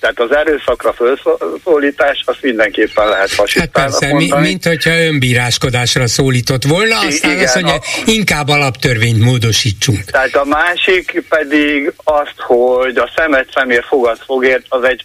tehát 0.00 0.20
az 0.20 0.36
erőszakra 0.36 0.92
felszólítás, 0.92 2.22
azt 2.24 2.42
mindenképpen 2.42 3.08
lehet 3.08 3.34
Hát 3.34 3.68
persze, 3.68 4.14
mi, 4.14 4.30
mint 4.40 4.64
hogyha 4.64 4.90
önbíráskodásra 4.90 6.06
szólított 6.06 6.64
volna, 6.64 6.98
aztán 6.98 7.30
Igen, 7.30 7.44
azt 7.44 7.54
mondja, 7.54 7.74
a... 7.74 7.80
inkább 8.04 8.48
alaptörvényt 8.48 9.24
módosítsunk. 9.24 10.04
Tehát 10.04 10.34
a 10.34 10.44
másik 10.44 11.24
pedig 11.28 11.92
azt, 12.04 12.34
hogy 12.36 12.96
a 12.96 13.10
szemet 13.16 13.50
szemér 13.54 13.84
fogad 13.88 14.18
fogért, 14.18 14.64
az 14.68 14.82
egy 14.82 15.04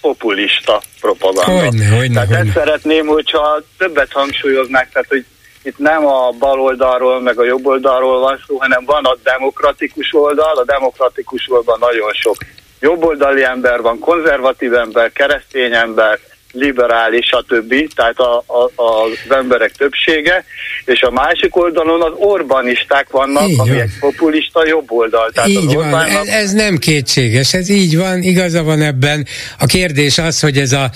populista 0.00 0.82
propaganda. 1.00 1.64
Hogyne, 1.64 1.88
hogyne, 1.88 2.12
tehát 2.12 2.28
hogyne. 2.28 2.42
ezt 2.42 2.52
szeretném, 2.52 3.06
hogyha 3.06 3.62
többet 3.78 4.12
hangsúlyoznák, 4.12 4.90
tehát 4.92 5.08
hogy 5.08 5.24
itt 5.62 5.78
nem 5.78 6.06
a 6.06 6.30
bal 6.30 6.60
oldalról, 6.60 7.20
meg 7.20 7.38
a 7.38 7.44
jobb 7.44 7.66
oldalról 7.66 8.20
van 8.20 8.44
szó, 8.46 8.56
hanem 8.58 8.84
van 8.84 9.04
a 9.04 9.16
demokratikus 9.22 10.14
oldal, 10.14 10.56
a 10.56 10.64
demokratikus 10.64 11.46
oldal 11.48 11.76
nagyon 11.80 12.12
sok 12.12 12.36
jobboldali 12.80 13.44
ember 13.44 13.80
van, 13.80 13.98
konzervatív 13.98 14.74
ember, 14.74 15.12
keresztény 15.12 15.72
ember, 15.72 16.18
liberális, 16.52 17.26
stb. 17.26 17.94
Tehát 17.94 18.18
a, 18.18 18.44
a, 18.46 18.82
az 18.82 19.34
emberek 19.36 19.72
többsége, 19.72 20.44
és 20.84 21.00
a 21.00 21.10
másik 21.10 21.56
oldalon 21.56 22.02
az 22.02 22.12
Orbánisták 22.16 23.10
vannak, 23.10 23.48
így 23.48 23.58
ami 23.58 23.70
van. 23.70 23.80
egy 23.80 23.90
populista 24.00 24.66
jobb 24.66 24.92
oldal. 24.92 25.30
Tehát 25.30 25.50
így 25.50 25.56
az 25.56 25.74
van, 25.74 25.84
Orbánnak... 25.84 26.26
ez, 26.26 26.34
ez 26.34 26.52
nem 26.52 26.78
kétséges, 26.78 27.54
ez 27.54 27.68
így 27.68 27.96
van, 27.96 28.22
igaza 28.22 28.62
van 28.62 28.82
ebben. 28.82 29.26
A 29.58 29.66
kérdés 29.66 30.18
az, 30.18 30.40
hogy 30.40 30.58
ez 30.58 30.72
a 30.72 30.90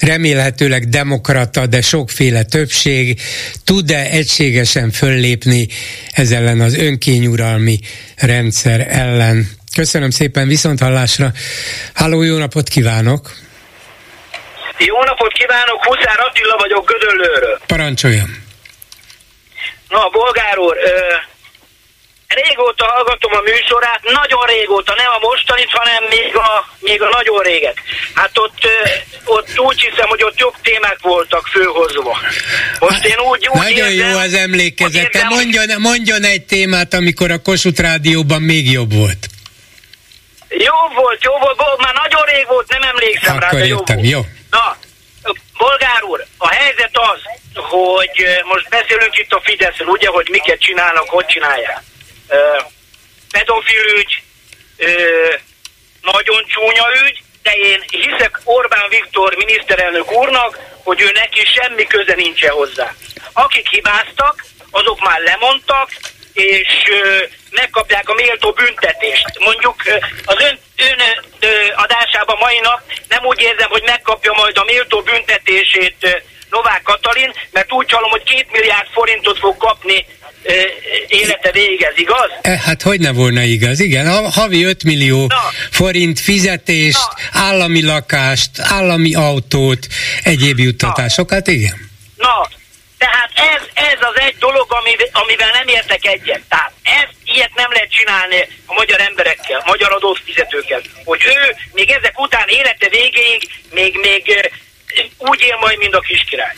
remélhetőleg 0.00 0.88
demokrata, 0.88 1.66
de 1.66 1.80
sokféle 1.80 2.42
többség 2.42 3.20
tud-e 3.64 4.10
egységesen 4.10 4.90
föllépni 4.90 5.68
ez 6.10 6.30
ellen 6.30 6.60
az 6.60 6.74
önkényuralmi 6.74 7.78
rendszer 8.16 8.86
ellen. 8.90 9.57
Köszönöm 9.78 10.10
szépen, 10.10 10.48
viszont 10.48 10.80
hallásra. 10.80 11.28
Háló, 11.94 12.22
jó 12.22 12.36
napot 12.36 12.68
kívánok! 12.68 13.30
Jó 14.78 15.04
napot 15.04 15.32
kívánok, 15.32 15.84
Huszár 15.84 16.20
Attila 16.26 16.56
vagyok 16.56 16.90
Gödöllőről. 16.90 17.60
Parancsoljon! 17.66 18.30
Na, 19.88 20.08
bolgár 20.08 20.58
úr, 20.58 20.76
ö, 20.76 20.90
régóta 22.28 22.84
hallgatom 22.84 23.32
a 23.32 23.40
műsorát, 23.40 24.00
nagyon 24.02 24.46
régóta, 24.46 24.94
nem 24.96 25.10
a 25.16 25.18
mostanit, 25.28 25.70
hanem 25.70 26.02
még 26.16 26.36
a, 26.36 26.50
még 26.78 27.02
a 27.02 27.08
nagyon 27.18 27.42
réget. 27.42 27.76
Hát 28.14 28.38
ott, 28.38 28.60
ott 29.24 29.58
úgy 29.58 29.80
hiszem, 29.80 30.08
hogy 30.08 30.22
ott 30.22 30.38
jobb 30.38 30.54
témák 30.62 30.98
voltak 31.00 31.46
főhozva. 31.46 32.18
Most 32.78 33.04
én 33.04 33.18
úgy, 33.30 33.48
úgy 33.48 33.60
Nagyon 33.62 33.90
érzem, 33.90 34.10
jó 34.10 34.18
az 34.18 34.34
emlékezete. 34.34 35.26
Mondjon, 35.28 35.66
mondjon 35.78 36.22
egy 36.24 36.42
témát, 36.42 36.94
amikor 36.94 37.30
a 37.30 37.42
Kossuth 37.42 37.80
Rádióban 37.80 38.42
még 38.42 38.70
jobb 38.70 38.92
volt. 38.92 39.28
Jó 40.48 40.74
volt, 40.94 41.22
jó 41.24 41.32
volt, 41.38 41.80
már 41.80 41.94
nagyon 41.94 42.24
rég 42.24 42.46
volt, 42.46 42.68
nem 42.68 42.82
emlékszem 42.82 43.36
Akkor 43.36 43.42
rá, 43.42 43.50
de 43.50 43.66
jó 43.66 43.76
jöttem, 43.76 43.96
volt. 43.96 44.08
jó. 44.08 44.20
Na, 44.50 44.76
Bolgár 45.58 46.02
úr, 46.02 46.24
a 46.38 46.48
helyzet 46.48 46.90
az, 46.92 47.20
hogy 47.54 48.42
most 48.44 48.68
beszélünk 48.68 49.18
itt 49.18 49.32
a 49.32 49.40
Fideszről, 49.44 49.88
ugye, 49.88 50.08
hogy 50.08 50.28
miket 50.30 50.60
csinálnak, 50.60 51.08
hogy 51.08 51.26
csinálják. 51.26 51.82
Pedofil 53.30 53.84
ügy, 53.96 54.22
nagyon 56.00 56.44
csúnya 56.46 56.86
ügy, 57.06 57.22
de 57.42 57.52
én 57.52 57.84
hiszek 57.90 58.40
Orbán 58.44 58.88
Viktor 58.88 59.34
miniszterelnök 59.34 60.12
úrnak, 60.12 60.58
hogy 60.82 61.00
ő 61.00 61.10
neki 61.14 61.42
semmi 61.44 61.86
köze 61.86 62.14
nincsen 62.14 62.50
hozzá. 62.50 62.94
Akik 63.32 63.68
hibáztak, 63.68 64.44
azok 64.70 65.00
már 65.00 65.20
lemondtak, 65.20 65.90
és 66.38 66.72
megkapják 67.50 68.08
a 68.08 68.14
méltó 68.14 68.50
büntetést. 68.52 69.38
Mondjuk 69.38 69.76
az 70.24 70.36
ön, 70.38 70.58
ön 70.76 71.00
adásában 71.76 72.36
mai 72.40 72.58
nap 72.62 72.80
nem 73.08 73.24
úgy 73.24 73.40
érzem, 73.40 73.68
hogy 73.70 73.82
megkapja 73.84 74.32
majd 74.32 74.58
a 74.58 74.64
méltó 74.64 75.00
büntetését 75.00 76.22
Novák 76.50 76.82
Katalin, 76.82 77.32
mert 77.50 77.72
úgy 77.72 77.90
hallom, 77.90 78.10
hogy 78.10 78.22
két 78.22 78.46
milliárd 78.52 78.88
forintot 78.92 79.38
fog 79.38 79.56
kapni 79.56 80.06
élete 81.08 81.50
végez, 81.52 81.92
igaz? 81.96 82.30
E, 82.40 82.58
hát 82.58 82.82
hogy 82.82 83.00
ne 83.00 83.12
volna 83.12 83.42
igaz, 83.42 83.80
igen. 83.80 84.06
A 84.06 84.30
havi 84.30 84.64
5 84.64 84.84
millió 84.84 85.26
Na. 85.26 85.36
forint 85.70 86.20
fizetést, 86.20 87.08
Na. 87.32 87.40
állami 87.40 87.82
lakást, 87.82 88.50
állami 88.58 89.14
autót, 89.14 89.86
egyéb 90.22 90.58
juttatásokat, 90.58 91.46
igen. 91.46 91.90
Na, 92.16 92.48
tehát 92.98 93.30
ez, 93.34 93.62
ez 93.74 93.98
az 94.00 94.18
egy 94.20 94.36
dolog, 94.38 94.72
amivel 95.12 95.50
nem 95.52 95.68
értek 95.68 96.06
egyet. 96.06 96.40
Tehát 96.48 96.72
ez, 96.82 97.08
ilyet 97.24 97.54
nem 97.54 97.72
lehet 97.72 97.90
csinálni 97.90 98.48
a 98.66 98.72
magyar 98.72 99.00
emberekkel, 99.00 99.60
a 99.60 99.68
magyar 99.68 99.92
adófizetőkkel. 99.92 100.80
Hogy 101.04 101.22
ő 101.26 101.56
még 101.72 101.90
ezek 101.90 102.20
után 102.20 102.48
élete 102.48 102.88
végéig 102.88 103.50
még, 103.70 103.98
még 103.98 104.52
úgy 105.16 105.40
él 105.40 105.56
majd, 105.56 105.78
mint 105.78 105.94
a 105.94 106.00
kiskirály. 106.00 106.54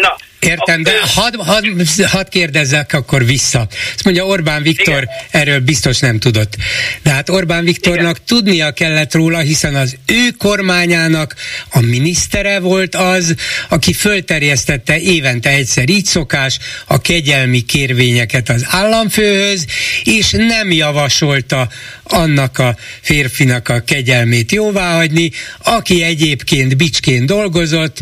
Na, 0.00 0.16
Értem, 0.42 0.82
de 0.82 0.92
hadd 1.14 1.36
had, 1.36 1.64
had 2.06 2.28
kérdezzek 2.28 2.92
akkor 2.92 3.24
vissza. 3.24 3.66
Azt 3.94 4.04
mondja 4.04 4.26
Orbán 4.26 4.62
Viktor 4.62 5.02
Igen. 5.02 5.08
erről 5.30 5.60
biztos 5.60 5.98
nem 5.98 6.18
tudott. 6.18 6.56
De 7.02 7.10
hát 7.10 7.28
Orbán 7.28 7.64
Viktornak 7.64 8.16
Igen. 8.16 8.22
tudnia 8.26 8.72
kellett 8.72 9.14
róla, 9.14 9.38
hiszen 9.38 9.74
az 9.74 9.96
ő 10.06 10.30
kormányának 10.38 11.34
a 11.70 11.80
minisztere 11.80 12.58
volt 12.58 12.94
az, 12.94 13.34
aki 13.68 13.92
fölterjesztette 13.92 14.98
évente 14.98 15.50
egyszer 15.50 15.88
így 15.88 16.04
szokás 16.04 16.58
a 16.86 17.00
kegyelmi 17.00 17.60
kérvényeket 17.60 18.48
az 18.48 18.66
államfőhöz, 18.68 19.66
és 20.04 20.30
nem 20.30 20.72
javasolta 20.72 21.68
annak 22.12 22.58
a 22.58 22.76
férfinak 23.00 23.68
a 23.68 23.80
kegyelmét 23.80 24.52
jóváhagyni, 24.52 25.30
aki 25.58 26.02
egyébként 26.02 26.76
bicsként 26.76 27.26
dolgozott, 27.26 28.00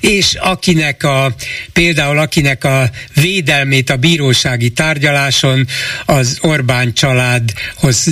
és 0.00 0.34
akinek 0.34 1.04
a 1.04 1.34
például 1.72 2.18
akinek 2.18 2.64
a 2.64 2.90
védelmét 3.14 3.90
a 3.90 3.96
bírósági 3.96 4.70
tárgyaláson 4.70 5.66
az 6.06 6.38
Orbán 6.40 6.94
családhoz 6.94 8.06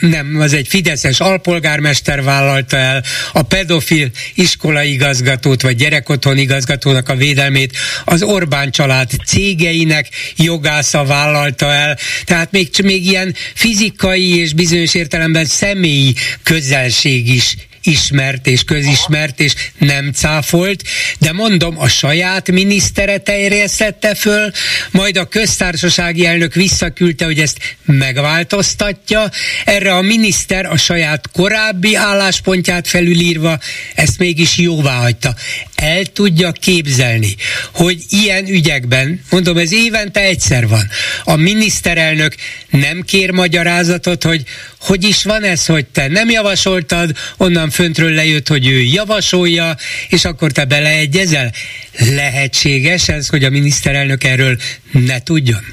nem, 0.00 0.36
az 0.40 0.52
egy 0.52 0.68
fideszes 0.68 1.20
alpolgármester 1.20 2.22
vállalta 2.22 2.76
el, 2.76 3.04
a 3.32 3.42
pedofil 3.42 4.10
iskolaigazgatót 4.34 5.62
vagy 5.62 5.76
gyerekotthon 5.76 6.38
igazgatónak 6.38 7.08
a 7.08 7.14
védelmét 7.14 7.76
az 8.04 8.22
Orbán 8.22 8.70
család 8.70 9.10
cégeinek 9.26 10.08
jogásza 10.36 11.04
vállalta 11.04 11.72
el, 11.72 11.98
tehát 12.24 12.50
még, 12.50 12.68
még 12.82 13.06
ilyen 13.06 13.34
fizikai 13.54 14.38
és 14.38 14.52
bizonyos 14.52 14.91
értelemben 14.94 15.44
személyi 15.44 16.14
közelség 16.42 17.28
is 17.28 17.56
ismert 17.82 18.46
és 18.46 18.64
közismert, 18.64 19.40
és 19.40 19.54
nem 19.78 20.12
cáfolt, 20.12 20.82
de 21.18 21.32
mondom, 21.32 21.80
a 21.80 21.88
saját 21.88 22.50
minisztere 22.50 23.18
terjesztette 23.18 24.14
föl, 24.14 24.50
majd 24.90 25.16
a 25.16 25.24
köztársasági 25.24 26.26
elnök 26.26 26.54
visszaküldte, 26.54 27.24
hogy 27.24 27.38
ezt 27.38 27.76
megváltoztatja. 27.84 29.30
Erre 29.64 29.94
a 29.94 30.00
miniszter 30.00 30.66
a 30.66 30.76
saját 30.76 31.30
korábbi 31.32 31.94
álláspontját 31.94 32.88
felülírva 32.88 33.58
ezt 33.94 34.18
mégis 34.18 34.58
jóvá 34.58 35.00
hagyta. 35.00 35.34
El 35.82 36.04
tudja 36.04 36.52
képzelni, 36.52 37.36
hogy 37.74 38.02
ilyen 38.08 38.46
ügyekben, 38.46 39.24
mondom, 39.30 39.56
ez 39.56 39.72
évente 39.72 40.20
egyszer 40.20 40.68
van, 40.68 40.88
a 41.24 41.36
miniszterelnök 41.36 42.34
nem 42.70 43.00
kér 43.00 43.30
magyarázatot, 43.30 44.22
hogy 44.22 44.42
hogy 44.80 45.04
is 45.04 45.24
van 45.24 45.42
ez, 45.42 45.66
hogy 45.66 45.86
te 45.86 46.08
nem 46.08 46.30
javasoltad, 46.30 47.16
onnan 47.36 47.70
föntről 47.70 48.10
lejött, 48.10 48.48
hogy 48.48 48.66
ő 48.66 48.80
javasolja, 48.80 49.76
és 50.08 50.24
akkor 50.24 50.52
te 50.52 50.64
beleegyezel? 50.64 51.52
Lehetséges 51.98 53.08
ez, 53.08 53.28
hogy 53.28 53.44
a 53.44 53.50
miniszterelnök 53.50 54.24
erről 54.24 54.58
ne 54.90 55.22
tudjon? 55.22 55.64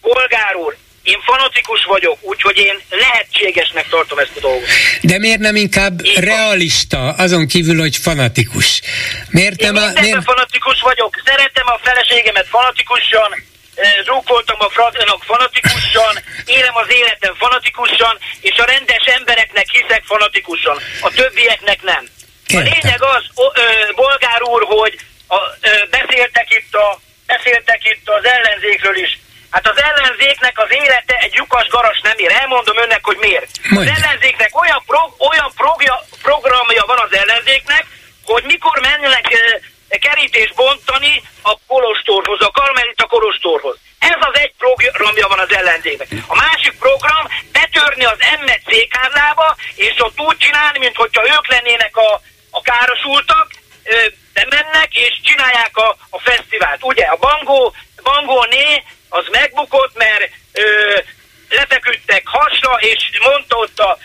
Polgár 0.00 0.54
úr, 0.66 0.76
én 1.04 1.20
fanatikus 1.24 1.84
vagyok, 1.84 2.18
úgyhogy 2.20 2.56
én 2.56 2.80
lehetségesnek 2.90 3.88
tartom 3.88 4.18
ezt 4.18 4.36
a 4.36 4.40
dolgot. 4.40 4.68
De 5.02 5.18
miért 5.18 5.38
nem 5.38 5.56
inkább 5.56 6.04
én 6.04 6.20
realista, 6.20 7.12
azon 7.12 7.46
kívül, 7.46 7.78
hogy 7.80 7.96
fanatikus? 7.96 8.80
Miért 9.28 9.60
én 9.60 9.72
nem 9.72 9.82
a, 9.82 10.00
miért... 10.00 10.24
fanatikus 10.24 10.80
vagyok, 10.80 11.22
szeretem 11.24 11.66
a 11.66 11.78
feleségemet 11.82 12.46
fanatikusan, 12.48 13.30
drukkoltam 14.04 14.56
a 14.58 14.68
fraznak 14.68 15.22
fanatikusan, 15.22 16.14
élem 16.44 16.76
az 16.76 16.86
életem 16.88 17.34
fanatikusan, 17.34 18.18
és 18.40 18.56
a 18.56 18.64
rendes 18.64 19.04
embereknek 19.04 19.66
hiszek 19.70 20.02
fanatikusan, 20.04 20.76
a 21.00 21.10
többieknek 21.10 21.82
nem. 21.82 22.04
A 22.48 22.58
lényeg 22.58 23.02
az, 23.02 23.24
ö, 23.54 23.92
bolgár 23.94 24.42
úr, 24.42 24.62
hogy 24.66 24.98
a, 25.26 25.36
ö, 25.60 25.68
beszéltek, 25.90 26.46
itt 26.50 26.74
a, 26.74 27.00
beszéltek 27.26 27.80
itt 27.84 28.08
az 28.08 28.24
ellenzékről 28.24 28.96
is. 28.96 29.18
Hát 29.54 29.68
az 29.68 29.82
ellenzéknek 29.82 30.58
az 30.58 30.70
élete 30.70 31.14
egy 31.16 31.34
lyukas 31.34 31.66
garas 31.68 32.00
nem 32.00 32.18
ér. 32.18 32.30
Elmondom 32.30 32.78
önnek, 32.78 33.04
hogy 33.04 33.16
miért. 33.16 33.50
Majd. 33.68 33.88
Az 33.88 33.98
ellenzéknek 33.98 34.60
olyan, 34.62 34.82
pro, 34.86 35.02
olyan 35.30 35.50
progja, 35.56 35.96
programja 36.22 36.84
van 36.86 36.98
az 37.06 37.12
ellenzéknek, 37.16 37.84
hogy 38.24 38.44
mikor 38.44 38.80
mennek 38.80 39.26
kerítés 40.06 40.52
bontani 40.54 41.22
a 41.42 41.54
kolostorhoz, 41.66 42.40
a 42.40 42.50
karmelita 42.50 43.06
kolostorhoz. 43.06 43.76
Ez 43.98 44.20
az 44.20 44.38
egy 44.38 44.52
programja 44.58 45.28
van 45.28 45.38
az 45.38 45.52
ellenzéknek. 45.52 46.08
A 46.26 46.34
másik 46.34 46.74
program 46.78 47.24
betörni 47.52 48.04
az 48.04 48.20
emmet 48.34 48.62
székházlába, 48.68 49.56
és 49.74 49.94
ott 49.98 50.20
úgy 50.20 50.36
csinálni, 50.36 50.78
mintha 50.78 51.24
ők 51.34 51.46
lennének 51.48 51.96
a, 51.96 52.20
a 52.50 52.60
károsultak, 52.62 53.50
bemennek 54.32 54.94
és 54.94 55.20
csinálják 55.22 55.76
a, 55.76 55.96
a 56.10 56.18
fesztivált. 56.18 56.82
Ugye 56.82 57.04
a 57.04 57.16
Bangó, 57.16 57.74
Bangó 58.02 58.46
né 58.50 58.82
az 59.18 59.26
megbukott, 59.30 59.94
mert 59.94 60.30
ö, 60.52 60.62
lefeküdtek 61.48 62.22
hasra, 62.26 62.76
és 62.80 63.10
mondta 63.22 63.56
ott 63.56 63.78
a 63.78 63.98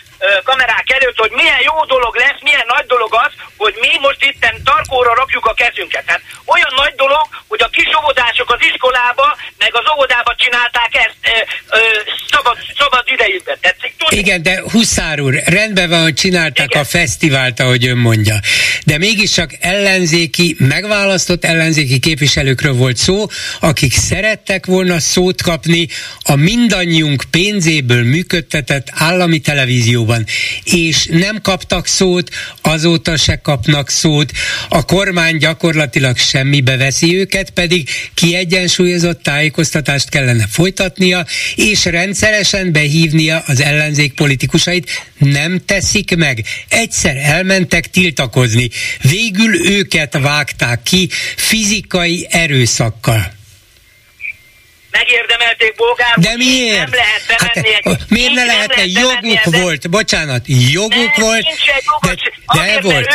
kamerák 0.44 0.90
előtt, 0.92 1.18
hogy 1.18 1.30
milyen 1.30 1.60
jó 1.60 1.84
dolog 1.84 2.16
lesz, 2.16 2.40
milyen 2.40 2.64
nagy 2.66 2.86
dolog 2.86 3.14
az, 3.14 3.32
hogy 3.56 3.76
mi 3.80 3.98
most 4.00 4.24
itten 4.24 4.62
tarkóra 4.64 5.14
rakjuk 5.14 5.46
a 5.46 5.54
kezünket. 5.54 6.04
Hát 6.06 6.20
olyan 6.44 6.72
nagy 6.76 6.94
dolog, 6.94 7.26
hogy 7.48 7.62
a 7.62 7.68
kis 7.68 7.88
óvodások 8.02 8.50
az 8.50 8.62
iskolába, 8.70 9.36
meg 9.58 9.74
az 9.76 9.90
óvodába 9.92 10.34
csinálták 10.34 10.94
ezt 10.94 11.16
e, 11.20 11.46
e, 11.68 11.80
szabad, 12.30 12.56
szabad 12.78 13.02
idejükben. 13.08 13.58
Tetszik 13.60 13.96
tudni? 13.96 13.99
Igen, 14.10 14.42
de 14.42 14.62
Huszár 14.70 15.20
úr, 15.20 15.42
rendben 15.44 15.88
van, 15.88 16.02
hogy 16.02 16.14
csinálták 16.14 16.68
Igen. 16.70 16.82
a 16.82 16.84
fesztivált, 16.84 17.60
ahogy 17.60 17.86
ön 17.86 17.96
mondja. 17.96 18.40
De 18.84 18.98
mégiscsak 18.98 19.56
ellenzéki, 19.60 20.56
megválasztott 20.58 21.44
ellenzéki 21.44 21.98
képviselőkről 21.98 22.72
volt 22.72 22.96
szó, 22.96 23.26
akik 23.60 23.92
szerettek 23.92 24.66
volna 24.66 24.98
szót 24.98 25.42
kapni 25.42 25.88
a 26.22 26.34
mindannyiunk 26.34 27.24
pénzéből 27.30 28.04
működtetett 28.04 28.88
állami 28.90 29.38
televízióban. 29.38 30.26
És 30.64 31.06
nem 31.10 31.40
kaptak 31.42 31.86
szót, 31.86 32.30
azóta 32.62 33.16
se 33.16 33.36
kapnak 33.36 33.90
szót. 33.90 34.32
A 34.68 34.84
kormány 34.84 35.36
gyakorlatilag 35.36 36.16
semmibe 36.16 36.76
veszi 36.76 37.16
őket, 37.18 37.50
pedig 37.50 37.88
kiegyensúlyozott 38.14 39.22
tájékoztatást 39.22 40.08
kellene 40.08 40.46
folytatnia, 40.50 41.26
és 41.54 41.84
rendszeresen 41.84 42.72
behívnia 42.72 43.42
az 43.46 43.60
ellenzék 44.00 44.14
politikusait. 44.14 45.06
Nem 45.18 45.64
teszik 45.66 46.16
meg. 46.16 46.44
Egyszer 46.68 47.16
elmentek 47.16 47.90
tiltakozni. 47.90 48.70
Végül 49.00 49.70
őket 49.70 50.18
vágták 50.18 50.82
ki 50.82 51.08
fizikai 51.36 52.26
erőszakkal 52.30 53.38
megérdemelték 54.90 55.74
bolgárul. 55.74 56.22
De 56.22 56.36
miért? 56.36 56.76
Nem 56.76 56.90
lehet 56.92 57.22
bemenni 57.26 57.74
hát, 57.74 57.86
egy, 57.86 58.06
Miért 58.08 58.32
ne 58.32 58.44
lehetne? 58.44 58.84
Joguk 58.84 59.20
bemenni, 59.20 59.62
volt, 59.62 59.90
bocsánat, 59.90 60.44
joguk 60.46 61.16
nem, 61.16 61.26
volt. 61.26 61.42
Nincs 61.42 61.68
egy 61.76 61.84
jogos, 61.86 62.20
de, 62.54 62.74
de 62.74 62.80
volt. 62.80 63.06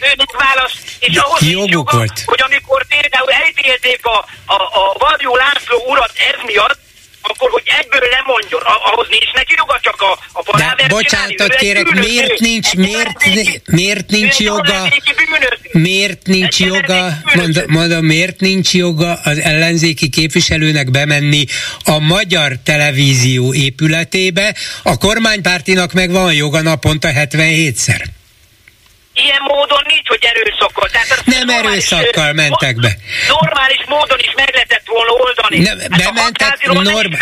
Ő, 0.00 0.06
ő 0.06 0.24
választ, 0.38 0.78
és 0.98 1.16
ahhoz 1.16 1.40
joguk 1.50 1.70
joga, 1.70 1.96
volt. 1.96 2.22
hogy 2.26 2.42
amikor 2.42 2.86
például 2.86 3.30
elítélték 3.30 4.06
a, 4.06 4.18
a, 4.46 4.54
a 4.54 4.96
Vadjó 4.98 5.36
László 5.36 5.84
urat 5.86 6.12
ez 6.16 6.40
miatt, 6.46 6.78
akkor 7.22 7.50
hogy 7.50 7.62
egyből 7.80 8.08
lemondjon, 8.10 8.62
ahhoz 8.62 9.06
nincs 9.08 9.32
neki 9.32 9.54
joga 9.56 9.78
csak 9.82 10.00
a, 10.00 10.18
a 10.32 10.56
De 10.56 10.86
bocsánatot 10.88 11.54
kérek, 11.54 11.90
miért 11.90 12.38
nincs, 12.38 12.74
miért, 12.74 13.10
miért 13.66 14.10
nincs 14.10 14.38
joga, 14.38 14.92
miért 15.72 16.26
nincs 16.26 16.58
joga, 16.58 17.12
mondom, 17.34 17.64
mondom, 17.66 18.04
miért 18.04 18.40
nincs 18.40 18.74
joga 18.74 19.20
az 19.24 19.38
ellenzéki 19.38 20.08
képviselőnek 20.08 20.90
bemenni 20.90 21.44
a 21.84 21.98
magyar 21.98 22.52
televízió 22.64 23.54
épületébe, 23.54 24.54
a 24.82 24.98
kormánypártinak 24.98 25.92
meg 25.92 26.10
van 26.10 26.34
joga 26.34 26.62
naponta 26.62 27.08
77-szer. 27.14 28.04
Ilyen 29.14 29.42
módon 29.42 29.82
nincs, 29.86 30.08
hogy 30.08 30.24
erőszakkal. 30.32 30.88
Tehát 30.88 31.22
nem 31.24 31.48
erőszakkal 31.48 32.28
ö, 32.28 32.32
mentek 32.32 32.76
be. 32.76 32.96
Normális 33.28 33.84
módon 33.86 34.18
is 34.18 34.32
meg 34.36 34.50
lehetett 34.52 34.86
volna 34.86 35.12
oldani. 35.12 35.58
Nem, 35.58 35.78
hát 35.78 35.88
bementek, 35.88 36.66
norm, 36.66 37.12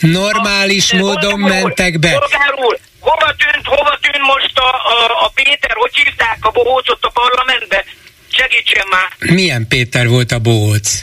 normális 0.00 0.92
a, 0.92 0.96
módon 0.96 1.42
a, 1.42 1.46
mentek 1.46 1.98
be. 1.98 2.14
úr, 2.56 2.78
hova 3.00 3.34
tűnt, 3.42 3.66
hova 3.66 3.98
tűnt 4.00 4.24
most 4.26 4.58
a, 4.58 4.68
a, 4.68 5.24
a 5.24 5.28
Péter, 5.34 5.74
hogy 5.74 5.94
hívták 5.94 6.38
a 6.40 6.50
bohócot 6.50 7.04
a 7.04 7.10
parlamentbe? 7.10 7.84
Segítsen 8.30 8.86
már. 8.90 9.08
Milyen 9.18 9.66
Péter 9.68 10.08
volt 10.08 10.32
a 10.32 10.38
bohóc? 10.38 11.02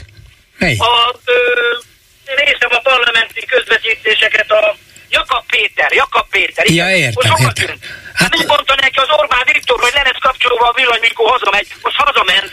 Mely? 0.58 0.76
A, 0.78 1.16
ö, 1.26 1.34
néztem 2.36 2.70
a 2.72 2.80
parlamenti 2.80 3.46
közvetítéseket 3.46 4.52
a 4.52 4.76
Jakab 5.12 5.46
Péter, 5.46 5.92
Jakab 5.94 6.28
Péter. 6.30 6.66
Ja, 6.70 6.96
értem, 6.96 7.32
most 7.42 7.60
értem. 7.60 7.78
Hát, 8.14 8.38
mit 8.38 8.48
mondta 8.48 8.76
neki 8.82 9.00
az 9.00 9.08
Orbán 9.18 9.44
Viktor, 9.54 9.80
hogy 9.80 9.92
le 9.94 10.02
lesz 10.02 10.22
kapcsolva 10.22 10.66
a 10.68 10.74
villany, 10.76 11.00
mikor 11.02 11.30
hazamegy? 11.30 11.68
Most 11.82 11.96
hazament. 11.96 12.52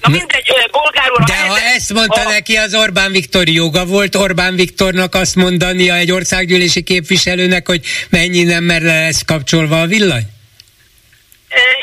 Na 0.00 0.08
mindegy, 0.08 0.52
bolgárul... 0.70 1.24
De 1.26 1.48
ha 1.48 1.60
ezt 1.60 1.92
mondta 1.92 2.20
a... 2.20 2.28
neki 2.28 2.56
az 2.56 2.74
Orbán 2.74 3.12
Viktor 3.12 3.48
joga 3.48 3.84
volt 3.84 4.14
Orbán 4.14 4.54
Viktornak 4.54 5.14
azt 5.14 5.34
mondania 5.34 5.94
egy 5.94 6.12
országgyűlési 6.12 6.82
képviselőnek, 6.82 7.66
hogy 7.66 7.86
mennyi 8.08 8.42
nem, 8.42 8.64
mert 8.64 8.82
le 8.82 9.00
lesz 9.00 9.22
kapcsolva 9.24 9.80
a 9.80 9.86
villany? 9.86 10.26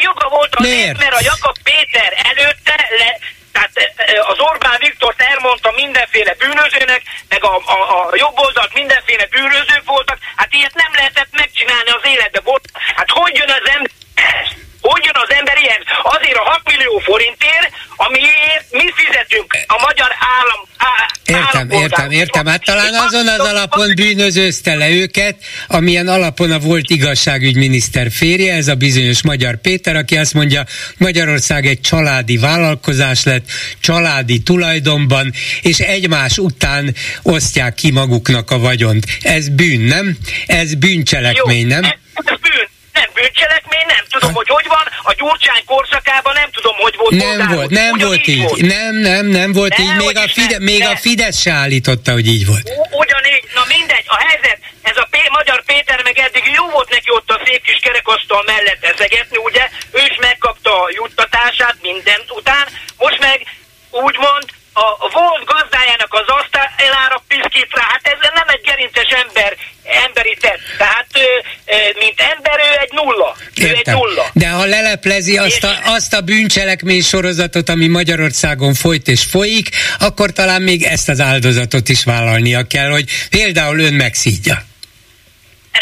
Joga 0.02 0.30
volt 0.30 0.56
azért, 0.56 0.98
mert 0.98 1.14
a 1.14 1.22
Jakab 1.22 1.56
Péter 1.64 2.14
előtte 2.24 2.90
le, 2.98 3.20
tehát 3.56 3.74
az 4.32 4.40
Orbán 4.40 4.78
Viktort 4.80 5.22
elmondta 5.22 5.72
mindenféle 5.76 6.34
bűnözőnek, 6.34 7.02
meg 7.30 7.44
a, 7.44 7.56
a, 7.56 7.80
a 7.98 8.16
jobb 8.16 8.38
oldalt 8.46 8.74
mindenféle 8.74 9.26
bűnözők 9.26 9.84
voltak, 9.86 10.18
hát 10.36 10.54
ilyet 10.54 10.74
nem 10.74 10.92
lehetett 10.94 11.32
megcsinálni 11.32 11.90
az 11.90 12.06
életbe. 12.14 12.42
Hát 12.96 13.10
hogy 13.10 13.38
jön 13.38 13.50
az 13.50 13.70
ember 13.76 13.92
hogy 14.92 15.06
jön 15.06 15.20
az 15.26 15.36
ember 15.40 15.58
ilyen? 15.64 15.82
Azért 16.04 16.38
a 16.38 16.44
6 16.44 16.62
millió 16.66 17.02
forintért, 17.10 17.70
amiért 17.96 18.66
mi 18.72 18.88
fizetünk 18.96 19.58
a 19.68 19.78
magyar 19.88 20.12
állam. 20.38 20.62
Á, 20.78 20.94
értem, 21.26 21.70
értem, 21.82 22.12
értem. 22.12 22.46
Hát 22.46 22.64
talán 22.64 22.94
azon 22.94 23.28
az 23.28 23.40
alapon 23.40 23.96
bűnözőzte 23.96 24.76
le 24.76 24.90
őket, 24.90 25.36
amilyen 25.68 26.08
alapon 26.08 26.52
a 26.52 26.60
volt 26.60 26.90
igazságügyminiszter 26.90 28.12
férje, 28.12 28.54
ez 28.54 28.68
a 28.68 28.76
bizonyos 28.76 29.24
Magyar 29.24 29.56
Péter, 29.62 29.96
aki 29.96 30.18
azt 30.18 30.34
mondja, 30.34 30.64
Magyarország 30.98 31.66
egy 31.66 31.82
családi 31.82 32.38
vállalkozás 32.38 33.24
lett, 33.24 33.46
családi 33.80 34.40
tulajdonban, 34.40 35.34
és 35.62 35.80
egymás 35.80 36.38
után 36.38 36.96
osztják 37.22 37.74
ki 37.74 37.92
maguknak 37.92 38.52
a 38.52 38.60
vagyont. 38.60 39.06
Ez 39.22 39.50
bűn, 39.50 39.82
nem? 39.82 40.18
Ez 40.46 40.74
bűncselekmény, 40.74 41.68
nem? 41.68 41.84
Ez 41.84 42.26
bűn, 42.26 42.65
nem 43.00 43.10
bűncselekmény, 43.14 43.88
nem 43.96 44.06
tudom, 44.10 44.30
hát, 44.30 44.38
hogy 44.38 44.50
hogy 44.58 44.68
van, 44.68 44.86
a 45.10 45.14
Gyurcsány 45.20 45.64
korszakában 45.66 46.34
nem 46.42 46.50
tudom, 46.52 46.76
hogy 46.86 46.96
volt. 46.98 47.14
Nem 47.16 47.48
volt, 47.56 47.70
nem 47.70 47.92
Ugyan 47.92 48.08
volt 48.08 48.28
így. 48.28 48.48
Volt. 48.48 48.62
Nem, 48.62 48.96
nem, 49.10 49.26
nem 49.40 49.50
volt 49.60 49.78
nem, 49.78 49.86
így. 49.86 49.96
Még, 49.96 50.18
a, 50.18 50.28
Fide, 50.38 50.60
még 50.60 50.82
a 50.94 50.96
Fidesz 50.98 51.40
se 51.46 51.52
állította, 51.52 52.12
hogy 52.12 52.28
így 52.28 52.46
volt. 52.46 52.66
Ugyanígy, 53.04 53.44
na 53.58 53.64
mindegy, 53.76 54.06
a 54.08 54.18
helyzet, 54.26 54.60
ez 54.82 54.98
a 54.98 55.08
P- 55.12 55.30
Magyar 55.38 55.64
Péter 55.64 56.00
meg 56.04 56.18
eddig 56.20 56.44
jó 56.60 56.66
volt 56.70 56.90
neki 56.90 57.10
ott 57.18 57.30
a 57.32 57.42
szép 57.46 57.62
kis 57.64 57.80
kerekasztal 57.82 58.44
mellett 58.46 58.84
ezegetni, 58.94 59.38
ugye? 59.38 59.70
Ő 59.92 60.02
is 60.12 60.18
megkapta 60.20 60.84
a 60.84 60.90
juttatását 61.00 61.76
mindent 61.82 62.32
után, 62.40 62.66
most 62.98 63.20
meg 63.20 63.38
úgymond 63.92 64.46
a 64.78 65.10
volt 65.12 65.44
gazdájának 65.46 66.14
az 66.14 66.28
asztalára 66.40 67.24
piszkít 67.28 67.72
rá, 67.72 67.84
hát 67.84 68.08
ez 68.08 68.30
nem 68.34 68.48
egy 68.48 68.62
gerinces 68.62 69.10
ember, 69.24 69.56
emberi 69.84 70.38
tett. 70.40 70.60
Tehát 70.78 71.08
ő, 71.14 71.28
mint 72.00 72.20
ember, 72.22 72.60
ő 72.60 72.80
egy 72.80 72.92
nulla. 72.92 73.36
Ő 73.62 73.76
egy 73.76 73.86
nulla. 73.86 74.26
De 74.46 74.52
ha 74.52 74.66
leleplezi 74.66 75.38
azt 75.38 75.64
a, 75.64 75.74
azt 75.98 76.14
a 76.14 76.22
bűncselekmény 76.22 77.02
sorozatot, 77.02 77.70
ami 77.70 77.88
Magyarországon 77.88 78.74
folyt 78.74 79.08
és 79.08 79.24
folyik, 79.24 79.70
akkor 80.00 80.30
talán 80.32 80.62
még 80.62 80.84
ezt 80.84 81.10
az 81.10 81.20
áldozatot 81.20 81.90
is 81.90 82.04
vállalnia 82.04 82.62
kell, 82.74 82.90
hogy 82.90 83.06
például 83.30 83.80
ön 83.80 83.94
megszídja. 83.94 84.56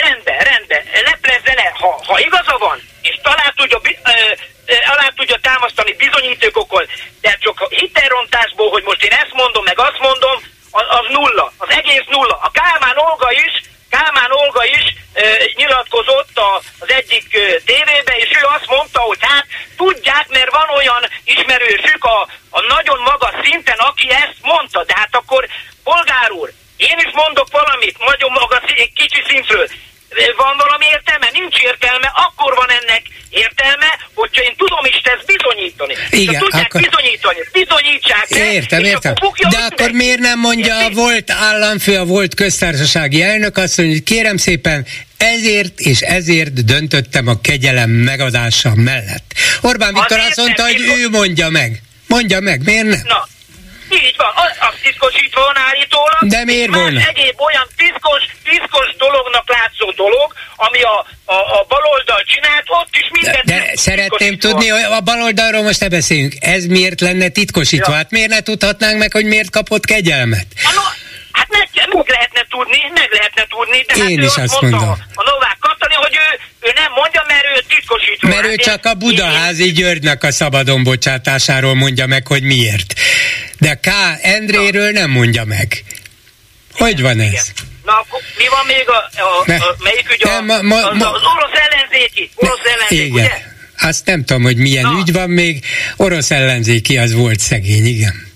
Rendben, 0.04 0.40
rendben. 0.50 0.82
Leplezze 1.10 1.54
le. 1.60 1.68
Ha, 1.82 2.04
ha 2.08 2.20
igaza 2.20 2.58
van, 2.58 2.78
és 3.02 3.16
talán 3.24 3.54
tudja, 3.56 3.80
ö, 3.84 4.74
alá 4.94 5.08
tudja 5.16 5.38
támasztani 5.42 5.94
bizonyítékokkal, 6.06 6.86
de 7.22 7.38
csak 7.40 7.58
hitelrontásból, 7.70 8.70
hogy 8.70 8.84
most 8.84 9.04
én 9.04 9.16
ezt 9.24 9.34
mondom, 9.42 9.64
meg 9.64 9.80
azt 9.80 10.00
mondom, 10.00 10.38
az, 10.80 10.86
az 11.00 11.06
nulla, 11.18 11.54
az 11.58 11.70
egész 11.80 12.08
nulla. 12.16 12.36
A 12.48 12.52
Kálmán 12.60 12.98
Olga 12.98 13.30
is, 13.46 13.54
Kálmán 13.96 14.32
Olga 14.32 14.66
is 14.66 14.84
e, 15.14 15.24
nyilatkozott 15.56 16.38
a, 16.38 16.62
az 16.80 16.90
egyik 16.92 17.36
e, 17.36 17.40
tévébe, 17.66 18.14
és 18.24 18.30
ő 18.40 18.46
azt 18.56 18.68
mondta, 18.68 19.00
hogy 19.00 19.18
hát 19.22 19.46
tudják, 19.78 20.26
mert 20.30 20.52
van 20.52 20.70
olyan 20.70 21.04
ismerősük 21.24 22.04
a, 22.04 22.28
a 22.50 22.62
nagyon 22.76 23.00
magas 23.02 23.36
szinten, 23.44 23.78
aki 23.78 24.10
ezt 24.10 24.38
mondta, 24.42 24.84
de 24.84 24.94
hát 24.96 25.16
akkor 25.16 25.48
polgár 25.84 26.32
úr, 26.32 26.50
én 26.78 26.98
is 27.06 27.12
mondok 27.14 27.48
valamit, 27.52 28.06
nagyon 28.06 28.32
magas, 28.32 28.64
egy 28.76 28.94
kicsi 28.94 29.24
szintről 29.28 29.68
van 30.38 30.54
valami 30.58 30.86
értelme? 30.96 31.28
Nincs 31.40 31.58
értelme, 31.70 32.12
akkor 32.26 32.56
van 32.56 32.70
ennek 32.80 33.04
értelme, 33.30 33.90
hogyha 34.14 34.42
én 34.42 34.56
tudom 34.58 34.86
is 34.86 35.02
ezt 35.04 35.26
bizonyítani. 35.26 35.94
Igen, 36.10 36.40
tudják 36.40 36.66
akkor... 36.66 36.82
bizonyítani, 36.82 37.40
bizonyítsák 37.52 38.28
Értem, 38.30 38.84
értem. 38.84 39.14
Akkor 39.16 39.48
De 39.50 39.58
akkor 39.70 39.92
miért 39.92 40.20
nem 40.20 40.40
mondja 40.40 40.78
a 40.78 40.90
volt 40.90 41.32
államfő, 41.32 41.98
a 41.98 42.06
volt 42.06 42.36
köztársasági 42.36 43.22
elnök 43.22 43.58
azt 43.58 43.78
mondja, 43.78 43.96
hogy 43.96 44.04
kérem 44.04 44.38
szépen, 44.38 44.86
ezért 45.18 45.80
és 45.80 46.00
ezért 46.00 46.66
döntöttem 46.66 47.28
a 47.28 47.42
kegyelem 47.42 47.90
megadása 47.90 48.76
mellett. 48.76 49.34
Orbán 49.62 49.94
Viktor 49.94 50.20
azt 50.20 50.38
mondta, 50.38 50.64
hogy 50.64 50.82
ő 50.82 51.10
mondja 51.10 51.50
meg. 51.50 51.82
Mondja 52.08 52.40
meg, 52.40 52.64
miért 52.64 52.86
nem? 52.86 53.02
Na, 53.06 53.28
így 54.02 54.16
van, 54.18 54.32
az, 54.44 54.52
az 54.68 54.76
titkosítva 54.84 55.42
van 55.42 55.58
állítólag. 55.68 56.22
De 56.36 56.44
miért 56.44 56.70
van? 56.70 56.98
egyéb 56.98 57.42
olyan 57.42 57.68
titkos, 57.78 58.24
titkos 58.44 58.90
dolognak 58.98 59.50
látszó 59.50 59.92
dolog, 59.92 60.34
ami 60.56 60.82
a, 60.82 60.98
a, 61.26 61.38
a 61.58 61.66
baloldal 61.68 62.24
csinált, 62.32 62.66
ott 62.68 62.96
is 63.02 63.08
minden 63.12 63.42
De, 63.46 63.54
de 63.56 63.72
szeretném 63.76 64.38
tudni, 64.38 64.68
hogy 64.68 64.84
a 64.84 65.00
baloldalról 65.00 65.64
most 65.64 65.80
ne 65.80 65.88
beszéljünk. 65.88 66.34
Ez 66.40 66.66
miért 66.66 67.02
lenne 67.02 67.30
titkosítva? 67.30 67.92
Ja. 67.92 67.98
Hát 67.98 68.12
miért 68.12 68.30
ne 68.30 68.42
tudhatnánk 68.42 68.98
meg, 68.98 69.12
hogy 69.12 69.26
miért 69.26 69.50
kapott 69.50 69.86
kegyelmet? 69.86 70.48
no, 70.76 70.82
hát 71.32 71.48
meg, 71.50 71.70
meg 71.94 72.10
lehetne 72.10 72.43
tudni, 72.54 72.80
meg 73.00 73.10
lehetne 73.18 73.46
tudni, 73.56 73.80
de 73.88 73.94
Én 73.94 74.18
hát 74.20 74.28
is 74.30 74.36
azt, 74.36 74.38
azt 74.38 74.62
mondta 74.62 74.78
mondom. 74.78 75.00
a 75.16 75.24
Novák 75.32 75.58
Katalin, 75.60 75.98
hogy 75.98 76.16
ő, 76.26 76.28
ő 76.68 76.72
nem 76.82 76.92
mondja, 77.00 77.24
mert 77.28 77.46
ő 77.54 77.56
titkosítva. 77.68 78.28
Mert 78.28 78.46
ő 78.46 78.56
csak 78.56 78.86
a 78.86 78.94
Budaházi 78.94 79.72
Györgynek 79.72 80.24
a 80.24 80.32
szabadon 80.32 80.84
bocsátásáról 80.84 81.76
mondja 81.76 82.06
meg, 82.06 82.28
hogy 82.28 82.44
miért. 82.44 82.94
De 83.60 83.74
K. 83.86 83.88
Endréről 84.22 84.92
nem 84.92 85.10
mondja 85.10 85.44
meg. 85.44 85.84
Hogy 86.74 87.02
van 87.02 87.20
ez? 87.20 87.32
Igen. 87.32 87.72
Na, 87.86 87.94
akkor 88.00 88.20
mi 88.38 88.48
van 88.48 88.66
még 88.66 88.90
a, 88.90 89.22
a, 89.22 89.44
ne, 89.46 89.56
a 89.56 89.76
melyik 89.80 90.12
ügy? 90.14 90.24
Nem, 90.24 90.46
ma, 90.46 90.62
ma, 90.62 90.76
az, 90.76 90.96
az 90.96 91.22
orosz 91.36 91.60
ellenzéki. 91.70 92.32
Orosz 92.36 92.64
ne, 92.64 92.72
ellenzéki, 92.72 93.06
igen. 93.06 93.26
ugye? 93.26 93.32
Azt 93.80 94.06
nem 94.06 94.24
tudom, 94.26 94.44
hogy 94.44 94.58
milyen 94.58 94.84
Na. 94.84 95.00
ügy 95.00 95.12
van 95.14 95.30
még. 95.30 95.66
Orosz 95.96 96.32
ellenzéki 96.32 96.98
az 96.98 97.14
volt 97.14 97.40
szegény, 97.40 97.86
igen. 97.86 98.32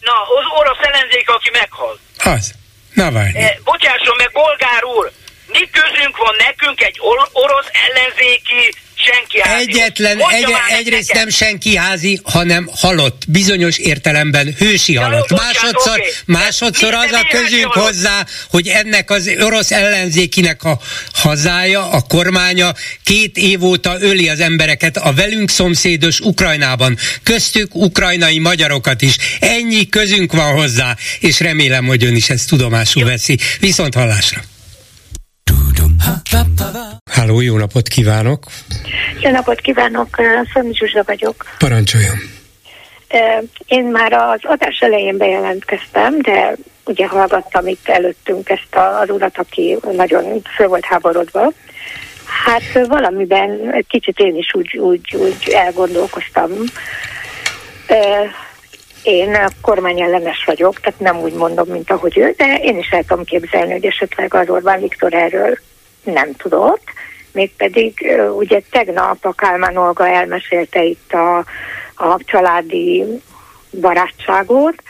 Na, 0.00 0.12
az 0.12 0.44
orosz 0.60 0.86
ellenzéki, 0.92 1.24
aki 1.26 1.50
meghal. 1.52 1.98
Az. 2.24 2.52
Na 3.00 3.10
várj. 3.10 3.36
Eh, 3.38 3.56
bocsásson 3.64 4.16
meg, 4.16 4.30
bolgár 4.32 4.84
úr, 4.84 5.10
mi 5.46 5.62
közünk 5.78 6.16
van 6.16 6.34
nekünk 6.46 6.80
egy 6.80 6.96
or- 7.00 7.30
orosz 7.32 7.70
ellenzéki 7.86 8.62
senki 8.98 9.40
házi. 9.40 9.70
Egyetlen, 9.70 10.18
egy, 10.18 10.46
egyrészt 10.78 11.12
nem 11.12 11.28
senki 11.28 11.76
házi, 11.76 12.20
hanem 12.24 12.70
halott. 12.76 13.22
Bizonyos 13.28 13.78
értelemben 13.78 14.54
hősi 14.58 14.92
ja, 14.92 15.02
halott. 15.02 15.30
Másodszor, 15.30 15.98
okay. 15.98 16.10
másodszor 16.24 16.94
az 16.94 17.12
a 17.12 17.26
közünk 17.30 17.72
hozzá, 17.72 18.26
hogy 18.50 18.68
ennek 18.68 19.10
az 19.10 19.30
orosz 19.40 19.70
ellenzékinek 19.70 20.64
a 20.64 20.80
hazája, 21.12 21.90
a 21.90 22.00
kormánya 22.00 22.74
két 23.04 23.36
év 23.36 23.64
óta 23.64 23.96
öli 24.00 24.28
az 24.28 24.40
embereket 24.40 24.96
a 24.96 25.12
velünk 25.12 25.50
szomszédos 25.50 26.20
Ukrajnában. 26.20 26.98
Köztük 27.22 27.74
ukrajnai 27.74 28.38
magyarokat 28.38 29.02
is. 29.02 29.16
Ennyi 29.40 29.88
közünk 29.88 30.32
van 30.32 30.54
hozzá, 30.54 30.96
és 31.20 31.40
remélem, 31.40 31.86
hogy 31.86 32.04
ön 32.04 32.16
is 32.16 32.30
ezt 32.30 32.48
tudomásul 32.48 33.04
veszi. 33.04 33.38
Viszont 33.60 33.94
hallásra! 33.94 34.57
Háló, 37.10 37.40
jó 37.40 37.56
napot 37.56 37.88
kívánok! 37.88 38.44
Jó 39.20 39.30
napot 39.30 39.60
kívánok, 39.60 40.08
Szolmi 40.52 40.74
Zsuzsa 40.74 41.02
vagyok. 41.06 41.44
Parancsoljon! 41.58 42.16
Én 43.66 43.84
már 43.84 44.12
az 44.12 44.40
adás 44.42 44.78
elején 44.80 45.16
bejelentkeztem, 45.16 46.20
de 46.20 46.54
ugye 46.84 47.06
hallgattam 47.06 47.66
itt 47.66 47.88
előttünk 47.88 48.48
ezt 48.48 48.76
az 49.00 49.10
urat, 49.10 49.38
aki 49.38 49.78
nagyon 49.92 50.42
föl 50.56 50.68
volt 50.68 50.84
háborodva. 50.84 51.52
Hát 52.44 52.86
valamiben 52.86 53.84
kicsit 53.88 54.18
én 54.18 54.36
is 54.36 54.54
úgy, 54.54 54.76
úgy, 54.76 55.14
úgy 55.16 55.48
elgondolkoztam. 55.52 56.50
Én 59.02 59.38
kormányellenes 59.60 60.44
vagyok, 60.46 60.80
tehát 60.80 61.00
nem 61.00 61.18
úgy 61.18 61.32
mondom, 61.32 61.68
mint 61.68 61.90
ahogy 61.90 62.18
ő, 62.18 62.34
de 62.36 62.58
én 62.62 62.78
is 62.78 62.88
el 62.88 63.04
tudom 63.04 63.24
képzelni, 63.24 63.72
hogy 63.72 63.84
esetleg 63.84 64.34
az 64.34 64.48
Orbán 64.48 64.80
Viktor 64.80 65.14
erről 65.14 65.58
nem 66.12 66.34
tudott, 66.34 66.82
mégpedig 67.32 68.20
ugye 68.36 68.60
tegnap 68.70 69.24
a 69.24 69.32
Kálmán 69.32 69.76
Olga 69.76 70.08
elmesélte 70.08 70.82
itt 70.82 71.12
a, 71.12 71.36
a 71.94 72.18
családi 72.24 73.04
barátságot, 73.80 74.82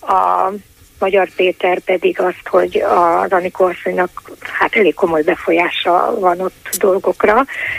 a 0.00 0.50
Magyar 0.98 1.28
Péter 1.36 1.78
pedig 1.78 2.20
azt, 2.20 2.48
hogy 2.48 2.76
a 2.76 3.26
Anikó 3.30 3.64
asszonynak 3.64 4.10
hát 4.40 4.76
elég 4.76 4.94
komoly 4.94 5.22
befolyása 5.22 6.20
van 6.20 6.40
ott 6.40 6.68
dolgokra. 6.78 7.32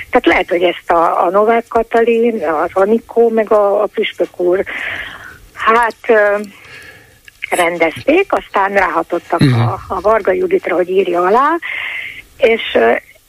Tehát 0.09 0.25
lehet, 0.25 0.49
hogy 0.49 0.63
ezt 0.63 0.91
a, 0.91 1.23
a 1.25 1.29
Novák 1.29 1.65
Katalin, 1.67 2.43
az 2.47 2.69
Anikó, 2.73 3.29
meg 3.29 3.51
a, 3.51 3.81
a 3.81 3.85
Püspök 3.85 4.39
úr 4.39 4.63
hát 5.53 5.95
rendezték, 7.49 8.33
aztán 8.33 8.73
ráhatottak 8.73 9.41
uh-huh. 9.41 9.71
a, 9.71 9.79
a 9.87 10.01
Varga 10.01 10.31
Juditra, 10.31 10.75
hogy 10.75 10.89
írja 10.89 11.21
alá, 11.21 11.57
és 12.37 12.77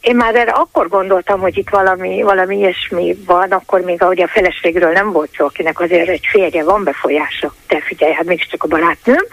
én 0.01 0.17
már 0.17 0.35
erre 0.35 0.51
akkor 0.51 0.89
gondoltam, 0.89 1.41
hogy 1.41 1.59
itt 1.59 1.69
valami, 1.69 2.23
valami 2.23 2.57
ilyesmi 2.57 3.17
van, 3.27 3.51
akkor 3.51 3.81
még 3.81 4.03
ahogy 4.03 4.23
a 4.23 4.29
feleségről 4.29 4.93
nem 4.93 5.13
volt 5.13 5.31
szó, 5.37 5.45
akinek 5.45 5.81
azért 5.81 6.09
egy 6.09 6.27
férje 6.31 6.65
van 6.65 6.85
befolyása. 6.85 7.55
Te 7.67 7.81
figyelj, 7.81 8.13
hát 8.13 8.25
mégiscsak 8.25 8.63
a 8.63 8.67
barátnőm, 8.67 9.25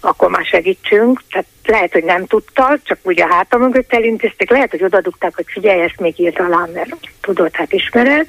akkor 0.00 0.30
már 0.30 0.44
segítsünk. 0.44 1.22
Tehát 1.30 1.46
lehet, 1.64 1.92
hogy 1.92 2.04
nem 2.04 2.26
tudta, 2.26 2.78
csak 2.82 2.98
ugye 3.02 3.24
a 3.24 3.34
háta 3.34 3.58
mögött 3.58 3.92
elintézték, 3.92 4.50
lehet, 4.50 4.70
hogy 4.70 4.84
odadugták, 4.84 5.34
hogy 5.34 5.46
figyelj, 5.48 5.80
ezt 5.80 6.00
még 6.00 6.20
írt 6.20 6.40
alá, 6.40 6.68
mert 6.74 6.96
tudod, 7.20 7.54
hát 7.54 7.72
ismered 7.72 8.26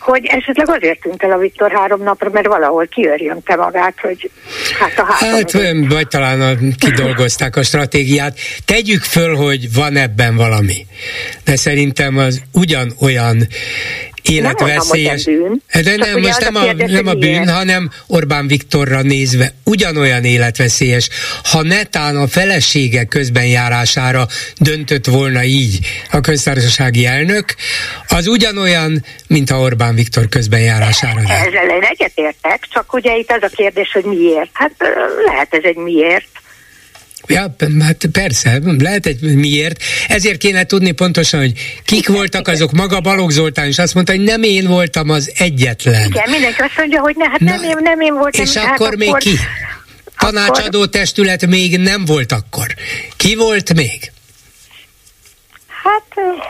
hogy 0.00 0.24
esetleg 0.26 0.68
azért 0.68 1.00
tűnt 1.00 1.22
el 1.22 1.30
a 1.30 1.38
Viktor 1.38 1.72
három 1.72 2.02
napra, 2.02 2.30
mert 2.30 2.46
valahol 2.46 2.86
kiörjönte 2.86 3.56
magát, 3.56 3.94
hogy 4.00 4.30
hát 4.78 4.98
a 4.98 5.04
hátam. 5.04 5.28
Hát, 5.28 5.92
vagy 5.92 6.08
talán 6.08 6.40
a, 6.40 6.52
kidolgozták 6.78 7.56
a 7.56 7.62
stratégiát. 7.62 8.38
Tegyük 8.64 9.02
föl, 9.02 9.34
hogy 9.34 9.74
van 9.74 9.96
ebben 9.96 10.36
valami. 10.36 10.86
De 11.44 11.56
szerintem 11.56 12.18
az 12.18 12.42
ugyanolyan 12.52 13.46
életveszélyes. 14.22 15.24
Nem 15.24 15.34
bűn. 15.34 15.62
De 15.82 15.96
nem, 15.96 16.20
most 16.20 16.40
nem 16.40 16.54
a, 16.54 16.62
kérdés, 16.62 16.90
nem 16.90 17.06
a 17.06 17.14
bűn, 17.14 17.30
ilyen. 17.30 17.48
hanem 17.48 17.90
Orbán 18.06 18.46
Viktorra 18.46 19.02
nézve 19.02 19.52
ugyanolyan 19.64 20.24
életveszélyes. 20.24 21.08
Ha 21.44 21.62
netán 21.62 22.16
a 22.16 22.26
felesége 22.26 23.04
közbenjárására 23.04 24.26
döntött 24.58 25.06
volna 25.06 25.42
így 25.42 25.78
a 26.10 26.20
köztársasági 26.20 27.06
elnök, 27.06 27.54
az 28.08 28.26
ugyanolyan, 28.26 29.04
mint 29.26 29.50
a 29.50 29.56
Orbán 29.56 29.94
Viktor 29.94 30.28
közbenjárására. 30.28 31.20
Ezzel 31.20 31.68
én 31.68 31.82
egyetértek, 31.82 32.66
csak 32.72 32.92
ugye 32.94 33.16
itt 33.16 33.30
az 33.30 33.42
a 33.42 33.56
kérdés, 33.56 33.92
hogy 33.92 34.04
miért. 34.04 34.50
Hát 34.52 34.72
lehet 35.26 35.54
ez 35.54 35.62
egy 35.62 35.76
miért. 35.76 36.39
Ja, 37.30 37.54
hát 37.80 38.08
persze, 38.12 38.60
lehet 38.78 39.06
egy 39.06 39.20
miért. 39.20 39.82
Ezért 40.08 40.38
kéne 40.38 40.64
tudni 40.64 40.90
pontosan, 40.90 41.40
hogy 41.40 41.52
kik 41.84 42.08
voltak 42.08 42.48
azok, 42.48 42.72
maga 42.72 43.00
Balogh 43.00 43.32
Zoltán 43.32 43.68
is 43.68 43.78
azt 43.78 43.94
mondta, 43.94 44.12
hogy 44.12 44.22
nem 44.22 44.42
én 44.42 44.66
voltam 44.66 45.10
az 45.10 45.32
egyetlen. 45.36 46.06
Igen, 46.06 46.30
mindenki 46.30 46.60
azt 46.60 46.76
mondja, 46.76 47.00
hogy 47.00 47.16
ne, 47.16 47.28
hát 47.28 47.40
nem, 47.40 47.60
Na, 47.60 47.68
én, 47.68 47.76
nem 47.80 48.00
én 48.00 48.14
voltam. 48.14 48.44
És 48.44 48.56
hát 48.56 48.80
akkor 48.80 48.96
még 48.96 49.16
ki? 49.16 49.30
Tanácsadó 50.18 50.78
akkor... 50.78 50.90
testület 50.90 51.46
még 51.46 51.78
nem 51.78 52.04
volt 52.04 52.32
akkor. 52.32 52.66
Ki 53.16 53.34
volt 53.34 53.74
még? 53.74 54.12
Hát 55.82 56.04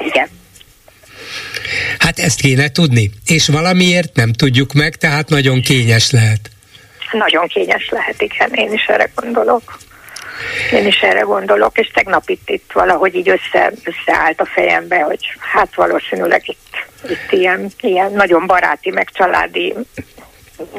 igen. 0.09 0.29
Hát 1.99 2.19
ezt 2.19 2.41
kéne 2.41 2.69
tudni. 2.69 3.11
És 3.27 3.49
valamiért 3.49 4.15
nem 4.15 4.33
tudjuk 4.33 4.73
meg, 4.73 4.97
tehát 4.97 5.29
nagyon 5.29 5.61
kényes 5.61 6.11
lehet. 6.11 6.51
Nagyon 7.13 7.47
kényes 7.47 7.89
lehet, 7.89 8.23
igen, 8.23 8.51
én 8.53 8.73
is 8.73 8.85
erre 8.85 9.11
gondolok. 9.15 9.79
Én 10.73 10.87
is 10.87 11.01
erre 11.01 11.21
gondolok, 11.21 11.79
és 11.79 11.91
tegnap 11.95 12.29
itt, 12.29 12.51
itt 12.51 12.71
valahogy 12.73 13.15
így 13.15 13.29
össze, 13.29 13.73
összeállt 13.85 14.41
a 14.41 14.45
fejembe, 14.45 14.99
hogy 14.99 15.21
hát 15.53 15.75
valószínűleg 15.75 16.43
itt, 16.49 16.87
itt 17.09 17.33
ilyen, 17.33 17.71
ilyen 17.81 18.13
nagyon 18.13 18.47
baráti, 18.47 18.91
meg 18.91 19.11
családi 19.13 19.75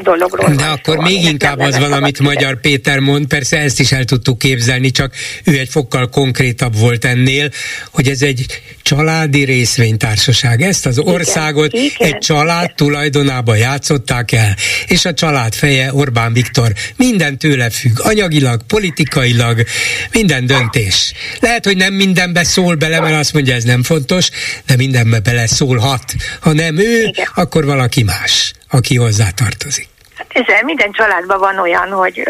dologról. 0.03 0.55
De 0.55 0.63
akkor 0.63 0.95
szóval 0.95 1.09
még 1.09 1.23
inkább 1.23 1.59
az 1.59 1.77
van, 1.79 1.91
amit 1.91 2.19
Magyar 2.19 2.61
Péter 2.61 2.99
mond, 2.99 3.27
persze 3.27 3.57
ezt 3.57 3.79
is 3.79 3.91
el 3.91 4.03
tudtuk 4.03 4.37
képzelni, 4.37 4.91
csak 4.91 5.13
ő 5.43 5.57
egy 5.57 5.69
fokkal 5.69 6.09
konkrétabb 6.09 6.77
volt 6.77 7.05
ennél, 7.05 7.49
hogy 7.91 8.07
ez 8.07 8.21
egy 8.21 8.45
családi 8.81 9.43
részvénytársaság. 9.43 10.61
Ezt 10.61 10.85
az 10.85 10.99
országot 10.99 11.73
igen, 11.73 11.91
egy 11.97 12.17
család 12.17 12.63
igen. 12.63 12.75
tulajdonába 12.75 13.55
játszották 13.55 14.31
el, 14.31 14.55
és 14.87 15.05
a 15.05 15.13
család 15.13 15.53
feje 15.53 15.93
Orbán 15.93 16.33
Viktor 16.33 16.73
minden 16.95 17.37
tőle 17.37 17.69
függ, 17.69 17.99
anyagilag, 17.99 18.61
politikailag, 18.67 19.63
minden 20.11 20.45
döntés. 20.45 21.13
Lehet, 21.39 21.65
hogy 21.65 21.77
nem 21.77 21.93
mindenbe 21.93 22.43
szól 22.43 22.75
bele, 22.75 22.99
mert 22.99 23.15
azt 23.15 23.33
mondja, 23.33 23.55
ez 23.55 23.63
nem 23.63 23.83
fontos, 23.83 24.29
de 24.65 24.75
mindenbe 24.75 25.19
bele 25.19 25.47
szólhat. 25.47 26.03
Ha 26.39 26.53
nem 26.53 26.77
ő, 26.77 27.01
igen. 27.01 27.27
akkor 27.35 27.65
valaki 27.65 28.03
más, 28.03 28.53
aki 28.71 28.95
hozzá 28.95 29.29
tartozik. 29.35 29.87
Hát 30.15 30.27
ezzel 30.33 30.63
minden 30.63 30.91
családban 30.91 31.39
van 31.39 31.59
olyan, 31.59 31.89
hogy 31.89 32.23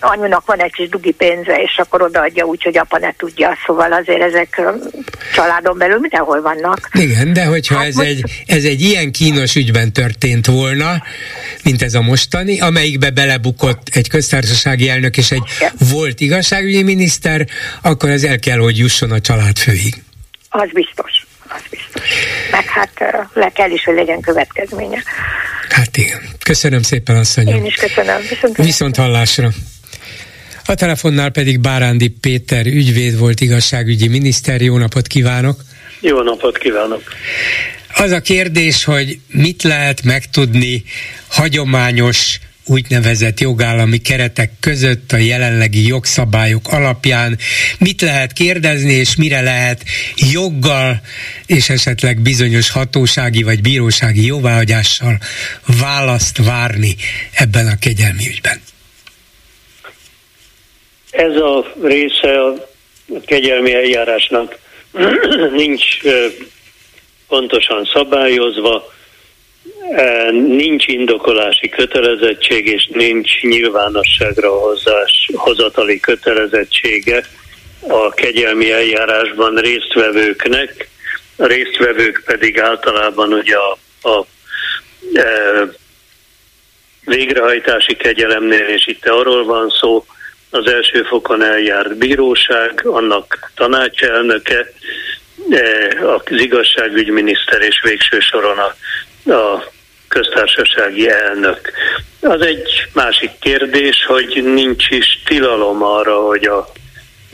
anyunak 0.00 0.46
van 0.46 0.60
egy 0.60 0.72
kis 0.72 0.88
dugi 0.88 1.12
pénze, 1.12 1.62
és 1.62 1.76
akkor 1.78 2.02
odaadja 2.02 2.44
úgy, 2.44 2.62
hogy 2.62 2.78
apa 2.78 2.98
ne 2.98 3.12
tudja, 3.16 3.56
szóval 3.66 3.92
azért 3.92 4.22
ezek 4.22 4.60
családon 5.34 5.78
belül 5.78 5.98
mindenhol 5.98 6.40
vannak. 6.40 6.88
Igen, 6.92 7.32
de 7.32 7.44
hogyha 7.44 7.76
hát 7.76 7.86
ez, 7.86 7.94
most... 7.94 8.08
egy, 8.08 8.44
ez 8.46 8.64
egy 8.64 8.80
ilyen 8.80 9.12
kínos 9.12 9.54
ügyben 9.54 9.92
történt 9.92 10.46
volna, 10.46 11.02
mint 11.62 11.82
ez 11.82 11.94
a 11.94 12.00
mostani, 12.00 12.60
amelyikbe 12.60 13.10
belebukott 13.10 13.88
egy 13.92 14.08
köztársasági 14.08 14.88
elnök 14.88 15.16
és 15.16 15.30
egy 15.30 15.42
Igen. 15.56 15.72
volt 15.92 16.20
igazságügyi 16.20 16.82
miniszter, 16.82 17.46
akkor 17.82 18.08
ez 18.08 18.22
el 18.22 18.38
kell, 18.38 18.58
hogy 18.58 18.78
jusson 18.78 19.10
a 19.10 19.20
család 19.20 19.58
főig. 19.58 20.02
Az 20.48 20.68
biztos 20.72 21.27
az 21.48 21.62
biztos. 21.70 22.02
Meg 22.50 22.64
hát 22.64 22.90
le 23.34 23.50
kell 23.54 23.70
is, 23.70 23.84
hogy 23.84 23.94
legyen 23.94 24.20
következménye. 24.20 25.02
Hát 25.68 25.96
igen. 25.96 26.20
Köszönöm 26.44 26.82
szépen, 26.82 27.16
asszonyom. 27.16 27.54
Én 27.54 27.64
is 27.64 27.74
köszönöm. 27.74 28.20
Viszont, 28.28 28.56
Viszont 28.56 28.96
hallásra. 28.96 29.50
A 30.64 30.74
telefonnál 30.74 31.30
pedig 31.30 31.60
Bárándi 31.60 32.08
Péter 32.08 32.66
ügyvéd 32.66 33.18
volt 33.18 33.40
igazságügyi 33.40 34.08
miniszter. 34.08 34.60
Jó 34.60 34.76
napot 34.78 35.06
kívánok! 35.06 35.60
Jó 36.00 36.22
napot 36.22 36.58
kívánok! 36.58 37.02
Az 37.94 38.10
a 38.10 38.20
kérdés, 38.20 38.84
hogy 38.84 39.18
mit 39.26 39.62
lehet 39.62 40.02
megtudni 40.02 40.84
hagyományos 41.28 42.38
úgynevezett 42.68 43.40
jogállami 43.40 43.98
keretek 43.98 44.50
között 44.60 45.12
a 45.12 45.16
jelenlegi 45.16 45.86
jogszabályok 45.86 46.68
alapján 46.70 47.38
mit 47.78 48.00
lehet 48.00 48.32
kérdezni, 48.32 48.92
és 48.92 49.16
mire 49.16 49.40
lehet 49.40 49.82
joggal 50.32 51.00
és 51.46 51.68
esetleg 51.68 52.20
bizonyos 52.20 52.70
hatósági 52.70 53.42
vagy 53.42 53.60
bírósági 53.60 54.26
jóváhagyással 54.26 55.18
választ 55.80 56.38
várni 56.44 56.96
ebben 57.32 57.66
a 57.66 57.78
kegyelmi 57.80 58.28
ügyben. 58.28 58.60
Ez 61.10 61.36
a 61.36 61.72
része 61.82 62.40
a 62.40 62.54
kegyelmi 63.24 63.74
eljárásnak 63.74 64.58
nincs 65.62 65.84
pontosan 67.28 67.88
szabályozva, 67.92 68.92
nincs 70.32 70.86
indokolási 70.86 71.68
kötelezettség, 71.68 72.66
és 72.66 72.88
nincs 72.92 73.40
nyilvánosságra 73.40 74.50
hozás, 74.50 75.30
hozatali 75.34 76.00
kötelezettsége 76.00 77.24
a 77.88 78.10
kegyelmi 78.10 78.72
eljárásban 78.72 79.54
résztvevőknek, 79.54 80.88
a 81.36 81.46
résztvevők 81.46 82.22
pedig 82.26 82.60
általában 82.60 83.32
ugye 83.32 83.56
a, 83.56 83.78
a 84.08 84.26
e, 85.14 85.24
végrehajtási 87.04 87.96
kegyelemnél, 87.96 88.66
és 88.66 88.86
itt 88.86 89.06
arról 89.06 89.44
van 89.44 89.68
szó, 89.80 90.06
az 90.50 90.66
első 90.66 91.02
fokon 91.02 91.42
eljárt 91.42 91.96
bíróság, 91.96 92.86
annak 92.86 93.50
tanácselnöke, 93.54 94.72
az 96.02 96.40
igazságügyminiszter 96.40 97.60
és 97.60 97.80
végső 97.82 98.20
soron 98.20 98.58
a, 98.58 98.74
a 99.26 99.72
köztársasági 100.08 101.10
elnök. 101.10 101.72
Az 102.20 102.40
egy 102.40 102.88
másik 102.92 103.30
kérdés, 103.40 104.04
hogy 104.06 104.42
nincs 104.44 104.90
is 104.90 105.22
tilalom 105.24 105.82
arra, 105.82 106.20
hogy 106.20 106.44
a 106.44 106.68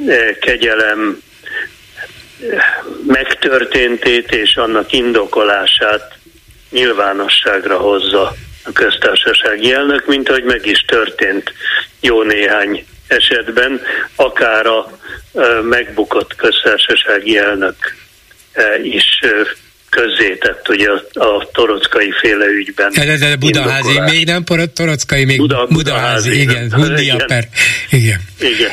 e, 0.07 0.39
kegyelem 0.39 1.23
megtörténtét 3.07 4.33
és 4.33 4.57
annak 4.57 4.93
indokolását 4.93 6.19
nyilvánosságra 6.71 7.79
hozza 7.79 8.35
a 8.65 8.73
köztársasági 8.73 9.73
elnök, 9.73 10.07
mint 10.07 10.29
hogy 10.29 10.45
meg 10.45 10.67
is 10.67 10.85
történt 10.85 11.53
jó 12.01 12.23
néhány 12.23 12.87
esetben, 13.09 13.81
akár 14.15 14.67
a 14.67 14.99
e, 15.35 15.61
megbukott 15.61 16.35
köztársasági 16.35 17.39
elnök 17.39 17.77
e, 18.53 18.79
is 18.83 19.21
közzétett 19.95 20.69
ugye 20.69 20.89
a, 20.89 21.25
a 21.25 21.49
torockai 21.53 22.13
féle 22.21 22.47
ügyben. 22.47 22.93
De, 22.95 23.17
de, 23.17 23.37
Budaházi, 23.37 23.89
indokolás. 23.89 24.11
még 24.11 24.27
nem 24.27 24.45
torockai, 24.75 25.25
még 25.25 25.37
Buda, 25.37 25.67
Budaházi, 25.67 26.29
Budaházi, 26.29 26.41
igen, 26.41 26.73
Hundiaper, 26.73 27.49
igen. 27.91 28.21
Igen. 28.41 28.71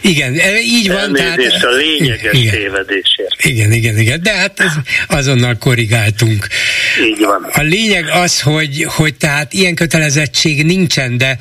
Igen, 0.00 0.38
e, 0.38 0.60
így 0.60 0.88
van. 0.88 1.18
Elnézést 1.18 1.60
tehát, 1.60 1.64
a 1.64 1.70
lényeges 1.70 2.32
igen, 2.32 2.54
tévedésért. 2.54 3.34
Igen, 3.42 3.72
igen, 3.72 3.98
igen, 3.98 4.22
de 4.22 4.32
hát 4.32 4.60
ez 4.60 4.72
azonnal 5.08 5.56
korrigáltunk. 5.58 6.46
Így 7.04 7.24
van. 7.24 7.42
A 7.52 7.62
lényeg 7.62 8.08
az, 8.12 8.40
hogy, 8.40 8.86
hogy 8.88 9.14
tehát 9.14 9.52
ilyen 9.52 9.74
kötelezettség 9.74 10.64
nincsen, 10.64 11.18
de 11.18 11.38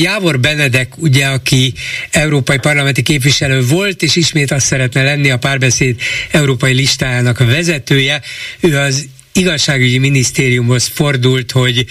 Jávor 0.00 0.40
Benedek, 0.40 0.92
ugye, 0.96 1.26
aki 1.26 1.72
európai 2.10 2.58
parlamenti 2.58 3.02
képviselő 3.02 3.62
volt, 3.62 4.02
és 4.02 4.16
ismét 4.16 4.50
azt 4.50 4.66
szeretne 4.66 5.02
lenni 5.02 5.30
a 5.30 5.38
párbeszéd 5.38 6.00
európai 6.30 6.72
listájának 6.72 7.40
a 7.40 7.44
vezetője, 7.44 8.11
ő 8.60 8.78
az 8.78 9.08
igazságügyi 9.32 9.98
minisztériumhoz 9.98 10.90
fordult, 10.94 11.50
hogy 11.50 11.86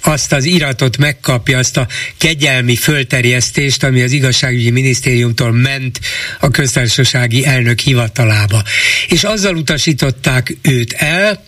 azt 0.00 0.32
az 0.32 0.44
iratot 0.44 0.96
megkapja, 0.96 1.58
azt 1.58 1.76
a 1.76 1.88
kegyelmi 2.16 2.76
fölterjesztést, 2.76 3.82
ami 3.82 4.02
az 4.02 4.12
igazságügyi 4.12 4.70
minisztériumtól 4.70 5.52
ment 5.52 6.00
a 6.40 6.48
köztársasági 6.48 7.44
elnök 7.44 7.78
hivatalába. 7.78 8.62
És 9.08 9.24
azzal 9.24 9.56
utasították 9.56 10.56
őt 10.62 10.92
el, 10.92 11.44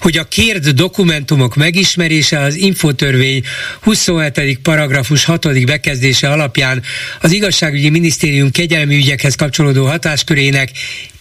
hogy 0.00 0.18
a 0.18 0.24
kért 0.24 0.74
dokumentumok 0.74 1.56
megismerése 1.56 2.40
az 2.40 2.54
infotörvény 2.54 3.42
27. 3.80 4.58
paragrafus 4.62 5.24
6. 5.24 5.64
bekezdése 5.64 6.30
alapján 6.30 6.82
az 7.20 7.32
igazságügyi 7.32 7.88
minisztérium 7.88 8.50
kegyelmi 8.50 8.96
ügyekhez 8.96 9.34
kapcsolódó 9.34 9.86
hatáskörének 9.86 10.70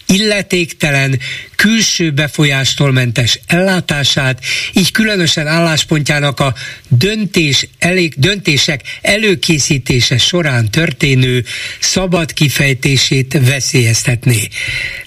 illetéktelen, 0.07 1.19
külső 1.55 2.11
befolyástól 2.11 2.91
mentes 2.91 3.39
ellátását, 3.47 4.39
így 4.73 4.91
különösen 4.91 5.47
álláspontjának 5.47 6.39
a 6.39 6.53
döntés 6.87 7.67
elég, 7.79 8.13
döntések 8.17 8.81
előkészítése 9.01 10.17
során 10.17 10.71
történő 10.71 11.45
szabad 11.79 12.33
kifejtését 12.33 13.39
veszélyeztetné. 13.45 14.47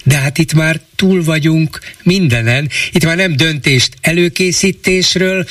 De 0.03 0.17
hát 0.17 0.37
itt 0.37 0.53
már 0.53 0.79
túl 1.01 1.23
vagyunk 1.23 1.79
mindenen. 2.03 2.69
Itt 2.91 3.05
már 3.05 3.15
nem 3.15 3.35
döntést 3.35 3.93
előkészítésről 4.01 5.45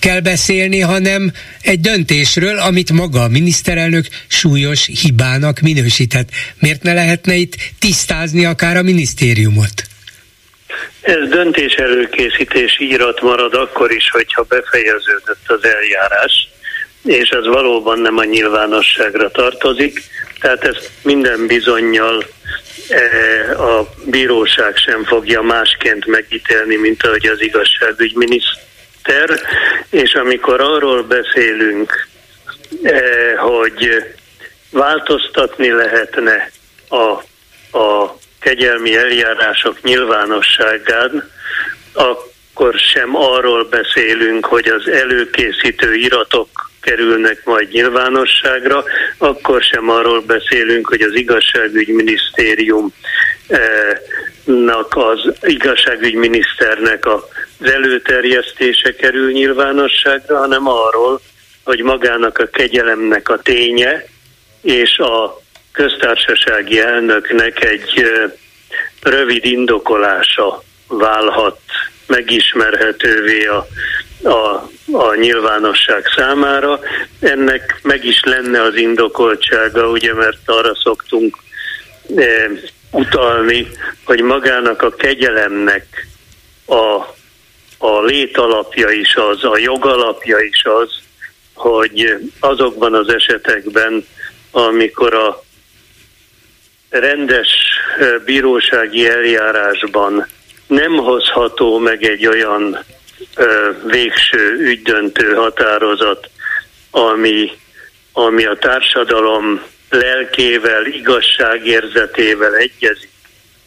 kell 0.00 0.20
beszélni, 0.20 0.80
hanem 0.80 1.32
egy 1.62 1.80
döntésről, 1.80 2.58
amit 2.58 2.92
maga 2.92 3.22
a 3.22 3.28
miniszterelnök 3.28 4.06
súlyos 4.28 4.86
hibának 5.02 5.60
minősített. 5.60 6.28
Miért 6.58 6.82
ne 6.82 6.92
lehetne 6.92 7.34
itt 7.34 7.54
tisztázni 7.78 8.44
akár 8.44 8.76
a 8.76 8.82
minisztériumot? 8.82 9.76
Ez 11.00 11.28
döntés 11.28 11.74
előkészítés 11.74 12.80
írat 12.80 13.20
marad 13.20 13.54
akkor 13.54 13.92
is, 13.92 14.10
hogyha 14.10 14.42
befejeződött 14.42 15.46
az 15.46 15.64
eljárás, 15.64 16.48
és 17.04 17.28
ez 17.28 17.46
valóban 17.46 17.98
nem 17.98 18.18
a 18.18 18.24
nyilvánosságra 18.24 19.30
tartozik, 19.30 20.02
tehát 20.40 20.64
ezt 20.64 20.90
minden 21.02 21.46
bizonyal 21.46 22.24
e, 22.88 23.62
a 23.62 23.88
bíróság 24.04 24.76
sem 24.76 25.04
fogja 25.04 25.42
másként 25.42 26.06
megítélni, 26.06 26.76
mint 26.76 27.06
ahogy 27.06 27.26
az 27.26 27.40
igazságügyminiszter, 27.40 29.40
és 29.90 30.14
amikor 30.14 30.60
arról 30.60 31.02
beszélünk, 31.02 32.08
e, 32.82 33.02
hogy 33.36 34.04
változtatni 34.70 35.70
lehetne 35.70 36.50
a, 36.88 37.10
a 37.78 38.18
kegyelmi 38.40 38.96
eljárások 38.96 39.82
nyilvánosságán, 39.82 41.30
akkor 41.92 42.74
sem 42.74 43.16
arról 43.16 43.64
beszélünk, 43.64 44.46
hogy 44.46 44.68
az 44.68 44.88
előkészítő 44.88 45.94
iratok 45.94 46.70
kerülnek 46.82 47.44
majd 47.44 47.68
nyilvánosságra, 47.68 48.84
akkor 49.18 49.62
sem 49.62 49.88
arról 49.88 50.20
beszélünk, 50.20 50.88
hogy 50.88 51.00
az 51.00 51.14
igazságügyminisztérium 51.14 52.92
az 54.88 55.32
igazságügyminiszternek 55.42 57.06
az 57.06 57.22
előterjesztése 57.60 58.94
kerül 58.94 59.32
nyilvánosságra, 59.32 60.38
hanem 60.38 60.68
arról, 60.68 61.20
hogy 61.64 61.82
magának 61.82 62.38
a 62.38 62.46
kegyelemnek 62.46 63.28
a 63.28 63.38
ténye 63.42 64.04
és 64.62 64.98
a 64.98 65.40
köztársasági 65.72 66.80
elnöknek 66.80 67.64
egy 67.64 68.04
rövid 69.02 69.44
indokolása 69.44 70.62
válhat 70.88 71.60
megismerhetővé 72.06 73.46
a, 73.46 73.66
a, 74.22 74.70
a 74.92 75.14
nyilvánosság 75.14 76.04
számára. 76.16 76.80
Ennek 77.20 77.80
meg 77.82 78.04
is 78.04 78.20
lenne 78.24 78.62
az 78.62 78.76
indokoltsága, 78.76 79.88
ugye, 79.88 80.14
mert 80.14 80.38
arra 80.44 80.74
szoktunk 80.82 81.36
e, 82.16 82.50
utalni, 82.90 83.68
hogy 84.04 84.20
magának 84.20 84.82
a 84.82 84.90
kegyelemnek 84.90 86.06
a, 86.66 86.94
a 87.78 88.02
létalapja 88.04 88.90
is 88.90 89.14
az, 89.14 89.44
a 89.44 89.58
jogalapja 89.58 90.38
is 90.38 90.62
az, 90.64 90.90
hogy 91.54 92.16
azokban 92.40 92.94
az 92.94 93.08
esetekben, 93.08 94.06
amikor 94.50 95.14
a 95.14 95.42
rendes 96.88 97.48
bírósági 98.24 99.08
eljárásban 99.08 100.26
nem 100.72 100.96
hozható 100.96 101.78
meg 101.78 102.02
egy 102.04 102.26
olyan 102.26 102.84
ö, 103.36 103.70
végső 103.86 104.56
ügydöntő 104.58 105.34
határozat, 105.34 106.30
ami, 106.90 107.50
ami 108.12 108.44
a 108.44 108.56
társadalom 108.56 109.62
lelkével, 109.90 110.86
igazságérzetével 110.86 112.54
egyezik, 112.54 113.10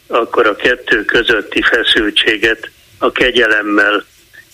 akkor 0.08 0.48
a 0.48 0.56
kettő 0.56 1.06
közötti 1.06 1.62
feszültséget 1.62 2.70
a 2.98 3.12
kegyelemmel 3.12 4.06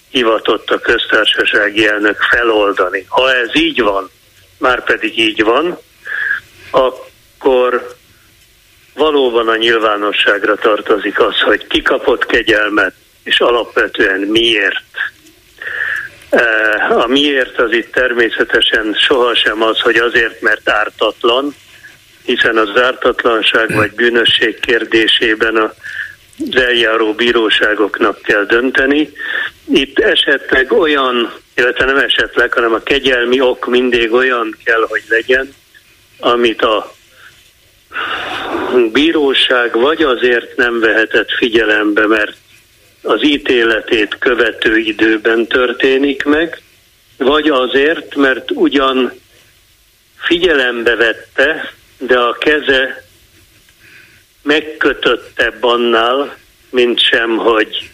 hivatott 0.10 0.70
a 0.70 0.80
köztársasági 0.80 1.88
elnök 1.88 2.22
feloldani. 2.22 3.06
Ha 3.08 3.36
ez 3.36 3.49
így 3.54 3.82
van, 3.82 4.10
már 4.58 4.84
pedig 4.84 5.20
így 5.20 5.43
van, 5.43 5.78
akkor 6.72 7.95
valóban 8.94 9.48
a 9.48 9.56
nyilvánosságra 9.56 10.56
tartozik 10.56 11.20
az, 11.20 11.39
hogy 11.39 11.68
ki 11.68 11.82
kapott 11.82 12.26
kegyelmet, 12.26 12.94
és 13.24 13.39
alapvetően 13.39 14.20
miért. 14.20 14.84
A 16.89 17.08
miért 17.08 17.60
az 17.60 17.72
itt 17.72 17.92
természetesen 17.92 18.96
sohasem 19.00 19.62
az, 19.62 19.80
hogy 19.80 19.96
azért, 19.96 20.42
mert 20.42 20.70
ártatlan, 20.70 21.56
hiszen 22.24 22.58
az 22.58 22.82
ártatlanság 22.82 23.74
vagy 23.74 23.92
bűnösség 23.92 24.60
kérdésében 24.60 25.56
a 25.56 25.74
az 26.50 26.62
eljáró 26.62 27.14
bíróságoknak 27.14 28.22
kell 28.22 28.46
dönteni. 28.46 29.10
Itt 29.74 30.00
esetleg 30.00 30.72
olyan, 30.72 31.34
illetve 31.56 31.86
nem 31.86 31.98
esetleg, 31.98 32.54
hanem 32.54 32.74
a 32.74 32.84
kegyelmi 32.84 33.42
ok 33.42 33.68
mindig 33.68 34.14
olyan 34.14 34.58
kell, 34.64 34.86
hogy 34.89 35.04
legyen, 35.08 35.54
amit 36.20 36.62
a 36.62 36.96
bíróság 38.92 39.74
vagy 39.74 40.04
azért 40.04 40.56
nem 40.56 40.80
vehetett 40.80 41.32
figyelembe, 41.32 42.08
mert 42.08 42.38
az 43.02 43.24
ítéletét 43.24 44.18
követő 44.20 44.78
időben 44.78 45.48
történik 45.48 46.24
meg, 46.24 46.62
vagy 47.18 47.50
azért, 47.50 48.16
mert 48.16 48.52
ugyan 48.52 49.12
figyelembe 50.18 50.96
vette, 50.96 51.74
de 51.98 52.20
a 52.20 52.34
keze 52.34 53.04
megkötöttebb 54.42 55.64
annál, 55.64 56.38
mint 56.70 57.00
sem, 57.00 57.38
hogy 57.38 57.92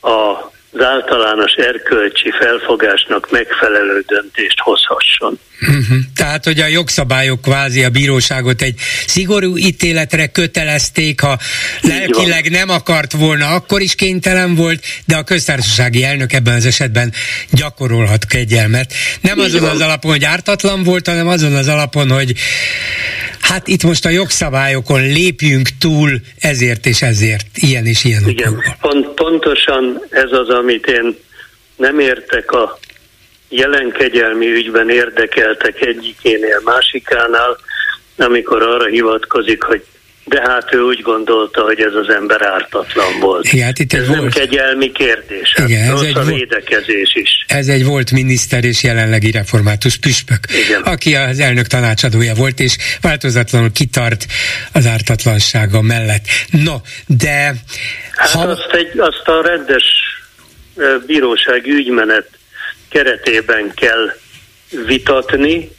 a 0.00 0.50
az 0.72 0.80
általános 0.80 1.52
erkölcsi 1.52 2.30
felfogásnak 2.30 3.30
megfelelő 3.30 4.04
döntést 4.06 4.58
hozhasson. 4.58 5.38
Uh-huh. 5.68 5.96
Tehát, 6.16 6.44
hogy 6.44 6.60
a 6.60 6.66
jogszabályok 6.66 7.42
kvázi 7.42 7.84
a 7.84 7.90
bíróságot 7.90 8.62
egy 8.62 8.78
szigorú 9.06 9.56
ítéletre 9.56 10.26
kötelezték, 10.26 11.20
ha 11.20 11.38
lelkileg 11.80 12.50
nem 12.50 12.68
akart 12.68 13.12
volna, 13.12 13.46
akkor 13.46 13.80
is 13.80 13.94
kénytelen 13.94 14.54
volt, 14.54 14.84
de 15.04 15.16
a 15.16 15.22
köztársasági 15.22 16.04
elnök 16.04 16.32
ebben 16.32 16.54
az 16.54 16.66
esetben 16.66 17.12
gyakorolhat 17.50 18.26
kegyelmet. 18.26 18.92
Nem 19.20 19.38
Így 19.38 19.44
azon 19.44 19.60
van. 19.60 19.70
az 19.70 19.80
alapon, 19.80 20.10
hogy 20.10 20.24
ártatlan 20.24 20.82
volt, 20.82 21.06
hanem 21.06 21.28
azon 21.28 21.54
az 21.54 21.68
alapon, 21.68 22.10
hogy 22.10 22.34
hát 23.40 23.68
itt 23.68 23.82
most 23.82 24.04
a 24.04 24.10
jogszabályokon 24.10 25.02
lépjünk 25.02 25.68
túl 25.78 26.20
ezért 26.38 26.86
és 26.86 27.02
ezért, 27.02 27.46
ilyen 27.54 27.86
és 27.86 28.04
ilyen 28.04 28.28
Igen, 28.28 28.62
pont, 28.80 29.08
pontosan 29.08 30.02
ez 30.10 30.30
az, 30.30 30.48
amit 30.48 30.86
én 30.86 31.16
nem 31.76 31.98
értek 31.98 32.50
a 32.50 32.78
jelen 33.52 33.90
kegyelmi 33.90 34.46
ügyben 34.46 34.90
érdekeltek 34.90 35.80
egyikénél, 35.80 36.60
másikánál, 36.64 37.58
amikor 38.16 38.62
arra 38.62 38.86
hivatkozik, 38.86 39.62
hogy 39.62 39.82
de 40.24 40.40
hát 40.40 40.74
ő 40.74 40.80
úgy 40.80 41.02
gondolta, 41.02 41.62
hogy 41.62 41.80
ez 41.80 41.94
az 41.94 42.08
ember 42.08 42.42
ártatlan 42.42 43.20
volt. 43.20 43.52
Igen, 43.52 43.64
hát 43.64 43.78
itt 43.78 43.92
ez 43.92 44.06
volt. 44.06 44.20
nem 44.20 44.28
kegyelmi 44.28 44.92
kérdés, 44.92 45.52
hát 45.56 45.68
Igen, 45.68 45.92
ez 45.92 46.00
egy 46.00 46.16
a 46.16 46.22
védekezés 46.22 47.14
is. 47.14 47.44
Ez 47.46 47.68
egy 47.68 47.84
volt 47.84 48.10
miniszter 48.10 48.64
és 48.64 48.82
jelenlegi 48.82 49.30
református 49.30 49.96
püspök, 49.96 50.38
Igen. 50.66 50.82
aki 50.82 51.14
az 51.14 51.38
elnök 51.38 51.66
tanácsadója 51.66 52.34
volt, 52.34 52.60
és 52.60 52.76
változatlanul 53.00 53.72
kitart 53.72 54.26
az 54.72 54.86
ártatlansága 54.86 55.80
mellett. 55.80 56.24
No, 56.50 56.74
de... 57.06 57.54
Hát 58.12 58.30
ha... 58.30 58.40
azt, 58.40 58.70
egy, 58.72 58.98
azt 58.98 59.28
a 59.28 59.42
rendes 59.42 59.84
bírósági 61.06 61.70
ügymenet 61.70 62.28
keretében 62.92 63.74
kell 63.74 64.12
vitatni, 64.86 65.70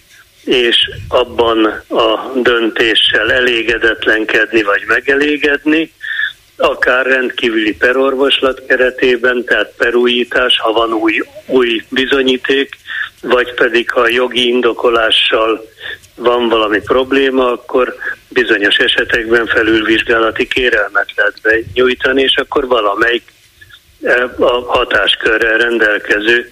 és 0.43 0.89
abban 1.07 1.66
a 1.89 2.32
döntéssel 2.36 3.32
elégedetlenkedni 3.32 4.64
vagy 4.64 4.84
megelégedni, 4.88 5.91
akár 6.57 7.05
rendkívüli 7.05 7.76
perorvoslat 7.76 8.66
keretében, 8.68 9.43
tehát 9.43 9.74
perújítás, 9.78 10.59
ha 10.59 10.72
van 10.72 10.93
új, 10.93 11.24
új 11.45 11.84
bizonyíték, 11.89 12.78
vagy 13.22 13.53
pedig 13.53 13.89
ha 13.89 14.07
jogi 14.07 14.47
indokolással 14.47 15.66
van 16.16 16.49
valami 16.49 16.80
probléma, 16.80 17.51
akkor 17.51 17.95
bizonyos 18.30 18.76
esetekben 18.76 19.47
felülvizsgálati 19.47 20.47
kérelmet 20.47 21.07
lehet 21.16 21.41
benyújtani, 21.41 22.22
és 22.22 22.36
akkor 22.36 22.68
valamelyik 22.68 23.34
eh, 24.01 24.39
a 24.39 24.64
hatáskörrel 24.68 25.57
rendelkező 25.57 26.49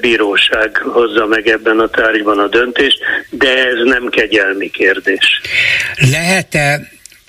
bíróság 0.00 0.76
hozza 0.76 1.26
meg 1.26 1.48
ebben 1.48 1.78
a 1.78 1.88
tárgyban 1.88 2.38
a 2.38 2.46
döntést, 2.46 2.98
de 3.30 3.48
ez 3.48 3.84
nem 3.84 4.08
kegyelmi 4.08 4.70
kérdés. 4.70 5.40
Lehet-e 6.10 6.80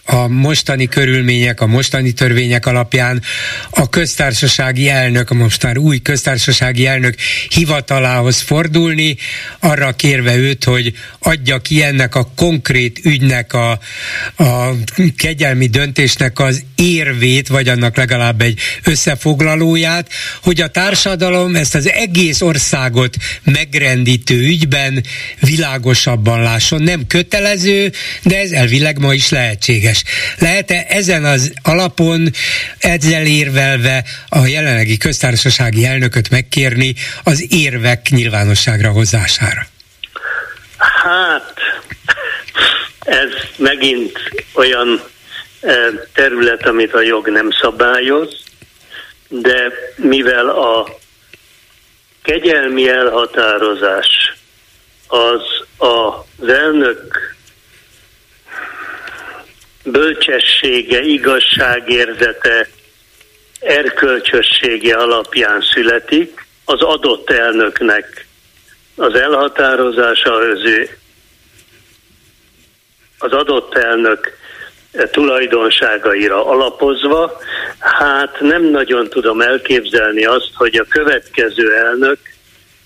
a 0.05 0.27
mostani 0.27 0.87
körülmények, 0.87 1.61
a 1.61 1.67
mostani 1.67 2.11
törvények 2.11 2.65
alapján 2.65 3.21
a 3.69 3.89
köztársasági 3.89 4.89
elnök, 4.89 5.29
a 5.29 5.33
most 5.33 5.63
már 5.63 5.77
új 5.77 6.01
köztársasági 6.01 6.87
elnök 6.87 7.15
hivatalához 7.49 8.39
fordulni, 8.39 9.17
arra 9.59 9.91
kérve 9.91 10.35
őt, 10.35 10.63
hogy 10.63 10.93
adja 11.19 11.57
ki 11.57 11.83
ennek 11.83 12.15
a 12.15 12.27
konkrét 12.35 12.99
ügynek 13.03 13.53
a, 13.53 13.71
a 14.37 14.69
kegyelmi 15.17 15.67
döntésnek 15.67 16.39
az 16.39 16.63
érvét, 16.75 17.47
vagy 17.47 17.67
annak 17.67 17.97
legalább 17.97 18.41
egy 18.41 18.59
összefoglalóját, 18.83 20.09
hogy 20.43 20.61
a 20.61 20.67
társadalom 20.67 21.55
ezt 21.55 21.75
az 21.75 21.89
egész 21.89 22.41
országot 22.41 23.15
megrendítő 23.43 24.35
ügyben 24.35 25.03
világosabban 25.39 26.41
lásson. 26.41 26.81
Nem 26.81 27.07
kötelező, 27.07 27.91
de 28.23 28.39
ez 28.39 28.51
elvileg 28.51 28.99
ma 28.99 29.13
is 29.13 29.29
lehetséges. 29.29 30.03
Lehet-e 30.37 30.85
ezen 30.89 31.25
az 31.25 31.53
alapon, 31.61 32.31
ezzel 32.77 33.25
érvelve 33.25 34.03
a 34.29 34.45
jelenlegi 34.45 34.97
köztársasági 34.97 35.85
elnököt 35.85 36.29
megkérni 36.29 36.95
az 37.23 37.45
érvek 37.49 38.09
nyilvánosságra 38.09 38.91
hozására? 38.91 39.67
Hát, 40.77 41.53
ez 42.99 43.29
megint 43.57 44.19
olyan 44.53 45.01
terület, 46.13 46.67
amit 46.67 46.93
a 46.93 47.01
jog 47.01 47.29
nem 47.29 47.51
szabályoz, 47.51 48.43
de 49.27 49.71
mivel 49.95 50.49
a 50.49 50.87
kegyelmi 52.23 52.89
elhatározás 52.89 54.33
az 55.07 55.41
az 55.77 56.47
elnök 56.47 57.35
bölcsessége, 59.83 61.01
igazságérzete, 61.01 62.67
erkölcsössége 63.59 64.95
alapján 64.95 65.61
születik, 65.61 66.45
az 66.65 66.81
adott 66.81 67.29
elnöknek 67.29 68.27
az 68.95 69.15
elhatározása 69.15 70.33
az, 70.35 70.89
az 73.17 73.31
adott 73.31 73.75
elnök 73.75 74.37
tulajdonságaira 75.11 76.45
alapozva, 76.45 77.37
hát 77.79 78.39
nem 78.39 78.63
nagyon 78.63 79.09
tudom 79.09 79.41
elképzelni 79.41 80.25
azt, 80.25 80.51
hogy 80.53 80.75
a 80.75 80.85
következő 80.89 81.73
elnök 81.73 82.17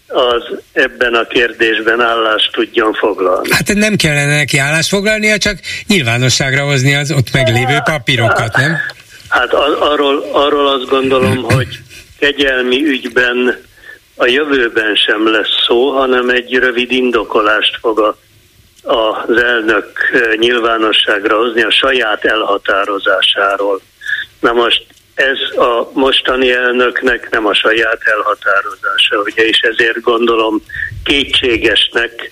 az 0.07 0.43
ebben 0.71 1.13
a 1.13 1.27
kérdésben 1.27 2.01
állást 2.01 2.51
tudjon 2.51 2.93
foglalni. 2.93 3.49
Hát 3.51 3.73
nem 3.73 3.95
kellene 3.95 4.35
neki 4.35 4.57
állást 4.57 4.89
foglalnia, 4.89 5.37
csak 5.37 5.59
nyilvánosságra 5.87 6.63
hozni 6.63 6.95
az 6.95 7.11
ott 7.11 7.31
meglévő 7.33 7.77
papírokat, 7.83 8.55
nem? 8.55 8.77
Hát 9.29 9.53
arról, 9.53 10.29
arról 10.31 10.67
azt 10.67 10.89
gondolom, 10.89 11.43
hogy 11.43 11.67
kegyelmi 12.19 12.85
ügyben 12.85 13.57
a 14.15 14.25
jövőben 14.25 14.95
sem 14.95 15.31
lesz 15.31 15.65
szó, 15.67 15.89
hanem 15.89 16.29
egy 16.29 16.53
rövid 16.53 16.91
indokolást 16.91 17.77
fog 17.81 17.99
a, 17.99 18.17
az 18.83 19.37
elnök 19.37 19.91
nyilvánosságra 20.37 21.37
hozni 21.37 21.63
a 21.63 21.71
saját 21.71 22.25
elhatározásáról. 22.25 23.81
Na 24.39 24.53
most 24.53 24.85
ez 25.13 25.57
a 25.57 25.89
mostani 25.93 26.51
elnöknek 26.51 27.29
nem 27.29 27.45
a 27.45 27.53
saját 27.53 28.01
elhatározása, 28.03 29.17
ugye, 29.23 29.47
és 29.47 29.59
ezért 29.59 30.01
gondolom 30.01 30.63
kétségesnek, 31.03 32.31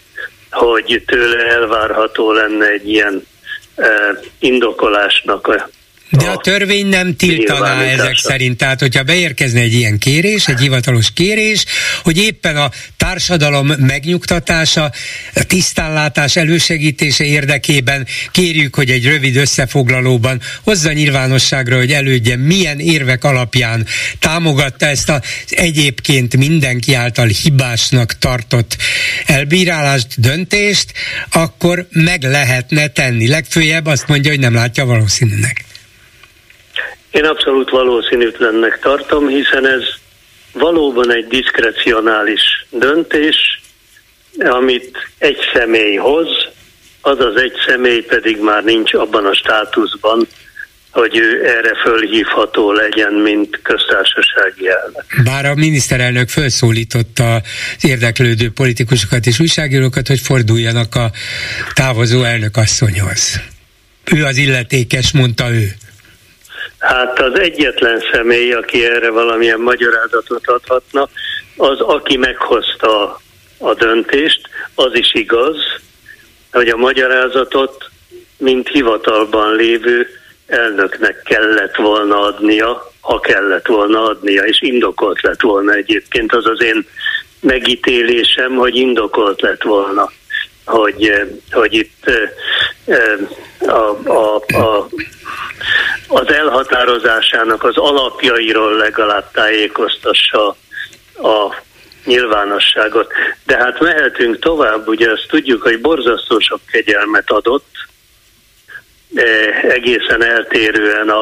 hogy 0.51 1.03
tőle 1.05 1.45
elvárható 1.45 2.31
lenne 2.31 2.67
egy 2.67 2.89
ilyen 2.89 3.27
eh, 3.75 4.09
indokolásnak 4.39 5.47
a 5.47 5.69
de 6.09 6.29
a 6.29 6.37
törvény 6.37 6.87
nem 6.87 7.15
tiltaná 7.15 7.81
ezek 7.81 8.17
szerint. 8.17 8.57
Tehát, 8.57 8.79
hogyha 8.79 9.03
beérkezne 9.03 9.59
egy 9.59 9.73
ilyen 9.73 9.97
kérés, 9.97 10.47
egy 10.47 10.59
hivatalos 10.59 11.11
kérés, 11.13 11.65
hogy 12.03 12.17
éppen 12.17 12.57
a 12.57 12.71
társadalom 12.97 13.67
megnyugtatása, 13.67 14.91
a 15.33 15.43
tisztánlátás 15.43 16.35
elősegítése 16.35 17.23
érdekében 17.23 18.07
kérjük, 18.31 18.75
hogy 18.75 18.89
egy 18.89 19.05
rövid 19.05 19.35
összefoglalóban 19.35 20.41
hozza 20.63 20.91
nyilvánosságra, 20.91 21.77
hogy 21.77 21.91
elődje 21.91 22.35
milyen 22.35 22.79
érvek 22.79 23.23
alapján 23.23 23.85
támogatta 24.19 24.85
ezt 24.85 25.09
az 25.09 25.21
egyébként 25.49 26.37
mindenki 26.37 26.93
által 26.93 27.27
hibásnak 27.27 28.17
tartott 28.17 28.77
elbírálást, 29.25 30.07
döntést, 30.17 30.93
akkor 31.29 31.87
meg 31.91 32.23
lehetne 32.23 32.87
tenni. 32.87 33.27
Legfőjebb 33.27 33.85
azt 33.85 34.07
mondja, 34.07 34.31
hogy 34.31 34.39
nem 34.39 34.53
látja 34.53 34.85
valószínűnek. 34.85 35.65
Én 37.17 37.25
abszolút 37.25 37.69
valószínűtlennek 37.69 38.79
tartom, 38.79 39.27
hiszen 39.27 39.67
ez 39.67 39.83
valóban 40.53 41.13
egy 41.13 41.27
diszkrecionális 41.27 42.65
döntés, 42.69 43.61
amit 44.37 44.97
egy 45.17 45.37
személy 45.53 45.95
hoz, 45.95 46.27
az 47.01 47.19
az 47.19 47.41
egy 47.41 47.53
személy 47.67 48.01
pedig 48.01 48.39
már 48.39 48.63
nincs 48.63 48.93
abban 48.93 49.25
a 49.25 49.33
státuszban, 49.33 50.27
hogy 50.91 51.17
ő 51.17 51.45
erre 51.45 51.81
fölhívható 51.83 52.71
legyen, 52.71 53.13
mint 53.13 53.59
köztársasági 53.63 54.67
elnök. 54.67 55.05
Bár 55.23 55.45
a 55.45 55.55
miniszterelnök 55.55 56.29
felszólította 56.29 57.35
az 57.35 57.85
érdeklődő 57.85 58.51
politikusokat 58.51 59.25
és 59.25 59.39
újságírókat, 59.39 60.07
hogy 60.07 60.19
forduljanak 60.19 60.95
a 60.95 61.11
távozó 61.73 62.23
elnök 62.23 62.57
asszonyhoz. 62.57 63.41
Ő 64.15 64.23
az 64.23 64.37
illetékes, 64.37 65.11
mondta 65.11 65.51
ő. 65.51 65.67
Hát 66.79 67.19
az 67.19 67.39
egyetlen 67.39 68.03
személy, 68.11 68.53
aki 68.53 68.85
erre 68.85 69.09
valamilyen 69.09 69.59
magyarázatot 69.59 70.47
adhatna, 70.47 71.09
az, 71.57 71.79
aki 71.79 72.17
meghozta 72.17 73.19
a 73.57 73.73
döntést, 73.73 74.41
az 74.75 74.95
is 74.95 75.13
igaz, 75.13 75.57
hogy 76.51 76.67
a 76.67 76.77
magyarázatot, 76.77 77.89
mint 78.37 78.67
hivatalban 78.67 79.55
lévő 79.55 80.07
elnöknek 80.47 81.21
kellett 81.25 81.75
volna 81.75 82.21
adnia, 82.21 82.91
ha 82.99 83.19
kellett 83.19 83.67
volna 83.67 84.03
adnia, 84.03 84.43
és 84.43 84.61
indokolt 84.61 85.21
lett 85.21 85.41
volna 85.41 85.73
egyébként. 85.73 86.33
Az 86.33 86.45
az 86.45 86.61
én 86.61 86.87
megítélésem, 87.39 88.55
hogy 88.55 88.75
indokolt 88.75 89.41
lett 89.41 89.63
volna, 89.63 90.11
hogy, 90.67 91.11
hogy 91.51 91.73
itt 91.73 92.11
a, 93.59 94.09
a, 94.09 94.35
a 94.35 94.87
az 96.07 96.31
elhatározásának 96.31 97.63
az 97.63 97.77
alapjairól 97.77 98.77
legalább 98.77 99.31
tájékoztassa 99.31 100.47
a 101.15 101.55
nyilvánosságot. 102.05 103.11
De 103.45 103.57
hát 103.57 103.79
mehetünk 103.79 104.39
tovább, 104.39 104.87
ugye 104.87 105.11
azt 105.11 105.25
tudjuk, 105.27 105.61
hogy 105.61 105.81
borzasztó 105.81 106.39
sok 106.39 106.59
kegyelmet 106.71 107.31
adott, 107.31 107.75
egészen 109.61 110.23
eltérően 110.23 111.09
a, 111.09 111.21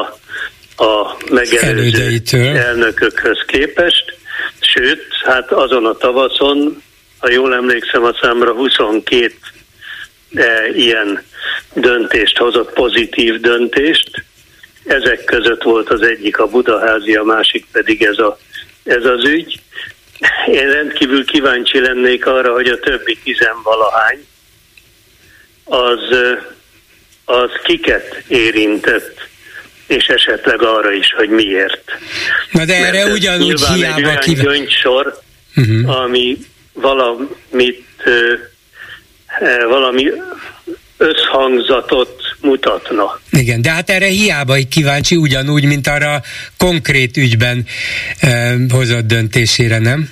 a 0.84 1.16
megelőző 1.30 2.56
elnökökhöz 2.56 3.44
képest. 3.46 4.16
Sőt, 4.60 5.02
hát 5.24 5.52
azon 5.52 5.86
a 5.86 5.96
tavaszon, 5.96 6.82
ha 7.18 7.30
jól 7.30 7.54
emlékszem 7.54 8.04
a 8.04 8.16
számra, 8.20 8.52
22 8.52 9.32
eh, 10.34 10.76
ilyen 10.76 11.22
döntést 11.74 12.36
hozott, 12.36 12.72
pozitív 12.72 13.40
döntést, 13.40 14.24
ezek 14.86 15.24
között 15.24 15.62
volt 15.62 15.90
az 15.90 16.02
egyik 16.02 16.38
a 16.38 16.46
Budaházi, 16.46 17.14
a 17.14 17.22
másik 17.22 17.66
pedig 17.72 18.02
ez, 18.02 18.18
a, 18.18 18.38
ez 18.84 19.04
az 19.04 19.24
ügy. 19.24 19.60
Én 20.46 20.70
rendkívül 20.70 21.24
kíváncsi 21.24 21.80
lennék 21.80 22.26
arra, 22.26 22.52
hogy 22.52 22.68
a 22.68 22.78
többi 22.78 23.18
tizenvalahány 23.24 24.26
az, 25.64 26.16
az 27.24 27.50
kiket 27.64 28.22
érintett, 28.28 29.28
és 29.86 30.06
esetleg 30.06 30.62
arra 30.62 30.92
is, 30.92 31.12
hogy 31.16 31.28
miért. 31.28 31.90
Na 32.50 32.64
de 32.64 32.74
erre 32.74 33.04
Mert 33.04 33.16
ugyanúgy 33.16 33.64
hiába 33.64 33.96
egy 33.96 34.04
olyan 34.04 34.44
göncsor, 34.44 35.18
uh-huh. 35.56 36.00
ami 36.00 36.38
valamit, 36.80 37.84
valami 39.68 40.04
összhangzatot 40.96 42.22
mutatna. 42.40 43.20
Igen, 43.30 43.62
de 43.62 43.70
hát 43.70 43.90
erre 43.90 44.06
hiába 44.06 44.56
kíváncsi 44.70 45.16
ugyanúgy, 45.16 45.64
mint 45.64 45.86
arra 45.86 46.22
konkrét 46.58 47.16
ügyben 47.16 47.66
eh, 48.20 48.54
hozott 48.68 49.06
döntésére, 49.06 49.78
nem? 49.78 50.08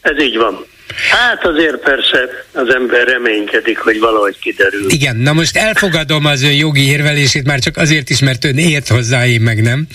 Ez 0.00 0.22
így 0.22 0.36
van. 0.36 0.66
Hát 1.10 1.46
azért 1.46 1.76
persze 1.76 2.44
az 2.52 2.74
ember 2.74 3.06
reménykedik, 3.06 3.78
hogy 3.78 3.98
valahogy 3.98 4.38
kiderül. 4.38 4.90
Igen, 4.90 5.16
na 5.16 5.32
most 5.32 5.56
elfogadom 5.56 6.24
az 6.24 6.42
ön 6.42 6.52
jogi 6.52 6.88
érvelését 6.88 7.46
már 7.46 7.58
csak 7.58 7.76
azért 7.76 8.10
is, 8.10 8.20
mert 8.20 8.44
ön 8.44 8.58
ért 8.58 8.88
hozzá, 8.88 9.26
én 9.26 9.40
meg 9.40 9.62
nem. 9.62 9.86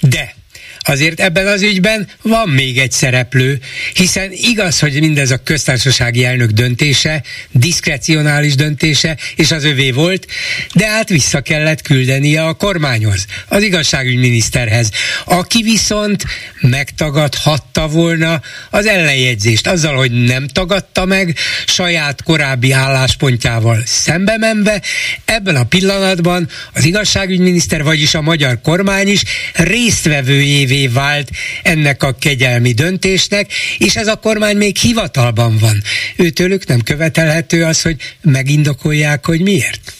De 0.00 0.34
azért 0.82 1.20
ebben 1.20 1.46
az 1.46 1.62
ügyben 1.62 2.08
van 2.22 2.48
még 2.48 2.78
egy 2.78 2.92
szereplő, 2.92 3.60
hiszen 3.94 4.30
igaz, 4.32 4.78
hogy 4.78 5.00
mindez 5.00 5.30
a 5.30 5.42
köztársasági 5.42 6.24
elnök 6.24 6.50
döntése, 6.50 7.22
diszkrecionális 7.50 8.54
döntése, 8.54 9.16
és 9.36 9.50
az 9.50 9.64
övé 9.64 9.90
volt, 9.90 10.26
de 10.74 10.86
hát 10.86 11.08
vissza 11.08 11.40
kellett 11.40 11.82
küldenie 11.82 12.44
a 12.44 12.54
kormányhoz, 12.54 13.26
az 13.48 13.62
igazságügyminiszterhez, 13.62 14.90
aki 15.24 15.62
viszont 15.62 16.24
megtagadhatta 16.60 17.88
volna 17.88 18.40
az 18.70 18.86
ellenjegyzést, 18.86 19.66
azzal, 19.66 19.96
hogy 19.96 20.10
nem 20.10 20.46
tagadta 20.46 21.04
meg, 21.04 21.36
saját 21.66 22.22
korábbi 22.22 22.72
álláspontjával 22.72 23.82
szembe 23.86 24.36
menve, 24.38 24.82
ebben 25.24 25.56
a 25.56 25.64
pillanatban 25.64 26.48
az 26.74 26.84
igazságügyminiszter, 26.84 27.82
vagyis 27.82 28.14
a 28.14 28.20
magyar 28.20 28.60
kormány 28.60 29.08
is 29.08 29.22
résztvevőjévé 29.54 30.69
vált 30.92 31.28
ennek 31.62 32.02
a 32.02 32.14
kegyelmi 32.20 32.72
döntésnek, 32.72 33.52
és 33.78 33.96
ez 33.96 34.06
a 34.06 34.16
kormány 34.16 34.56
még 34.56 34.76
hivatalban 34.76 35.58
van. 35.58 35.82
Őtőlük 36.16 36.66
nem 36.66 36.80
követelhető 36.80 37.64
az, 37.64 37.82
hogy 37.82 37.96
megindokolják, 38.22 39.26
hogy 39.26 39.40
miért? 39.40 39.92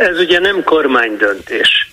Ez 0.00 0.18
ugye 0.18 0.38
nem 0.38 0.62
kormánydöntés. 0.62 1.90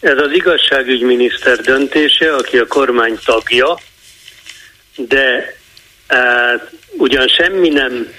Ez 0.00 0.18
az 0.18 0.32
igazságügyminiszter 0.32 1.56
döntése, 1.56 2.34
aki 2.34 2.58
a 2.58 2.66
kormány 2.66 3.18
tagja, 3.24 3.78
de 4.96 5.54
e, 6.06 6.18
ugyan 6.96 7.28
semmi 7.28 7.68
nem 7.68 8.12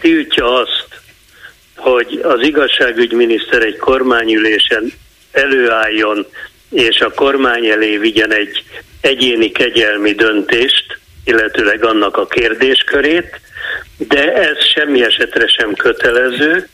tiltja 0.00 0.60
azt, 0.60 0.86
hogy 1.84 2.20
az 2.22 2.42
igazságügyminiszter 2.42 3.62
egy 3.62 3.76
kormányülésen 3.76 4.92
előálljon, 5.32 6.26
és 6.70 7.00
a 7.00 7.12
kormány 7.12 7.66
elé 7.66 7.96
vigyen 7.96 8.32
egy 8.32 8.64
egyéni 9.00 9.50
kegyelmi 9.50 10.12
döntést, 10.12 10.98
illetőleg 11.24 11.84
annak 11.84 12.16
a 12.16 12.26
kérdéskörét, 12.26 13.40
de 13.96 14.32
ez 14.32 14.64
semmi 14.74 15.04
esetre 15.04 15.46
sem 15.46 15.74
kötelező, 15.74 16.68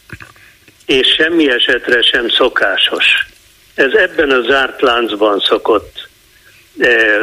és 0.86 1.14
semmi 1.18 1.51
esetre 1.51 2.02
sem 2.02 2.28
szokásos. 2.28 3.26
Ez 3.74 3.93
ebben 3.93 4.30
a 4.30 4.43
zárt 4.43 4.80
láncban 4.80 5.40
szokott 5.40 6.09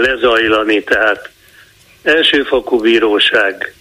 lezajlani, 0.02 0.84
tehát 0.84 1.30
elsőfokú 2.04 2.80
bíróság, 2.80 3.74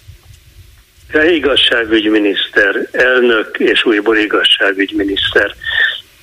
igazságügyminiszter, 1.15 2.89
elnök 2.93 3.59
és 3.59 3.85
újból 3.85 4.17
igazságügyminiszter. 4.17 5.55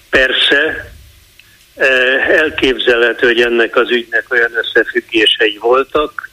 Persze 0.10 0.92
elképzelhető, 2.28 3.28
hogy 3.28 3.42
ennek 3.42 3.76
az 3.76 3.90
ügynek 3.90 4.26
olyan 4.30 4.52
összefüggései 4.56 5.58
voltak, 5.62 6.30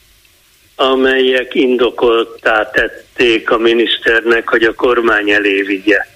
amelyek 0.77 1.55
indokoltá 1.55 2.71
tették 2.71 3.51
a 3.51 3.59
miniszternek, 3.59 4.49
hogy 4.49 4.63
a 4.63 4.75
kormány 4.75 5.31
elé 5.31 5.63
vigye 5.63 6.07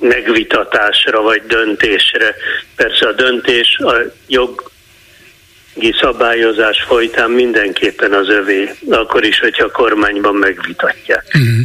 megvitatásra 0.00 1.22
vagy 1.22 1.42
döntésre. 1.46 2.34
Persze 2.76 3.06
a 3.06 3.12
döntés 3.12 3.78
a 3.78 3.94
jogi 4.26 4.62
szabályozás 6.00 6.84
folytán 6.86 7.30
mindenképpen 7.30 8.12
az 8.12 8.28
övé, 8.28 8.70
akkor 8.90 9.24
is, 9.24 9.38
hogyha 9.38 9.64
a 9.64 9.70
kormányban 9.70 10.34
megvitatják. 10.34 11.24
Mm. 11.38 11.60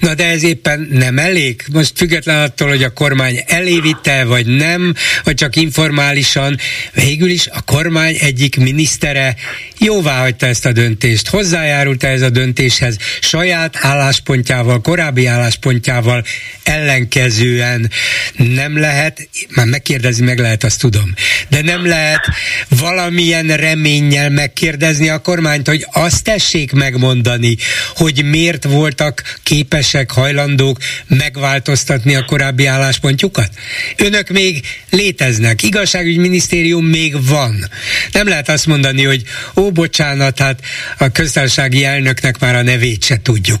Na 0.00 0.14
de 0.14 0.26
ez 0.26 0.44
éppen 0.44 0.88
nem 0.90 1.18
elég? 1.18 1.62
Most 1.72 1.92
független 1.96 2.42
attól, 2.42 2.68
hogy 2.68 2.82
a 2.82 2.92
kormány 2.92 3.42
elévitte, 3.46 4.24
vagy 4.24 4.46
nem, 4.46 4.94
vagy 5.24 5.34
csak 5.34 5.56
informálisan, 5.56 6.56
végül 6.94 7.28
is 7.28 7.46
a 7.46 7.62
kormány 7.62 8.16
egyik 8.20 8.56
minisztere 8.56 9.34
jóvá 9.78 10.20
hagyta 10.20 10.46
ezt 10.46 10.66
a 10.66 10.72
döntést, 10.72 11.28
hozzájárult 11.28 12.04
ez 12.04 12.22
a 12.22 12.30
döntéshez 12.30 12.96
saját 13.20 13.76
álláspontjával, 13.80 14.80
korábbi 14.80 15.26
álláspontjával 15.26 16.24
ellenkezően 16.62 17.90
nem 18.36 18.78
lehet, 18.78 19.28
már 19.54 19.66
megkérdezi, 19.66 20.22
meg 20.22 20.38
lehet, 20.38 20.64
azt 20.64 20.80
tudom, 20.80 21.14
de 21.48 21.62
nem 21.62 21.86
lehet 21.86 22.26
valamilyen 22.68 23.46
reménnyel 23.46 24.30
megkérdezni 24.30 25.08
a 25.08 25.18
kormányt, 25.18 25.68
hogy 25.68 25.86
azt 25.92 26.24
tessék 26.24 26.72
megmondani, 26.72 27.56
hogy 27.94 28.24
miért 28.24 28.64
voltak 28.64 29.22
képesek, 29.42 30.10
hajlandók 30.10 30.78
megváltoztatni 31.06 32.14
a 32.14 32.24
korábbi 32.24 32.66
álláspontjukat? 32.66 33.50
Önök 33.96 34.28
még 34.28 34.64
léteznek, 34.90 35.62
igazságügyminisztérium 35.62 36.84
még 36.84 37.26
van. 37.26 37.68
Nem 38.12 38.28
lehet 38.28 38.48
azt 38.48 38.66
mondani, 38.66 39.04
hogy 39.04 39.22
ó, 39.56 39.67
bocsánat, 39.70 40.38
hát 40.38 40.60
a 40.98 41.10
köztársasági 41.12 41.84
elnöknek 41.84 42.38
már 42.40 42.54
a 42.54 42.62
nevét 42.62 43.02
se 43.02 43.16
tudjuk. 43.22 43.60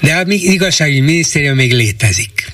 De 0.00 0.14
a 0.14 0.22
igazságügyminisztérium 0.26 1.56
még 1.56 1.72
létezik. 1.72 2.46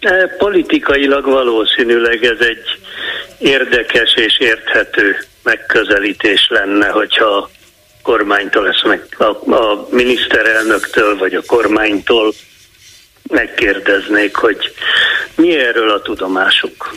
E, 0.00 0.26
politikailag 0.38 1.24
valószínűleg 1.24 2.24
ez 2.24 2.46
egy 2.46 2.64
érdekes 3.38 4.14
és 4.14 4.38
érthető 4.38 5.16
megközelítés 5.42 6.46
lenne, 6.48 6.86
hogyha 6.86 7.50
kormánytól 8.02 8.68
ezt 8.68 8.84
meg, 8.84 9.06
a, 9.18 9.54
a 9.54 9.88
miniszterelnöktől 9.90 11.18
vagy 11.18 11.34
a 11.34 11.42
kormánytól 11.46 12.34
megkérdeznék, 13.32 14.34
hogy 14.34 14.56
mi 15.34 15.58
erről 15.58 15.90
a 15.90 16.02
tudomásuk. 16.02 16.94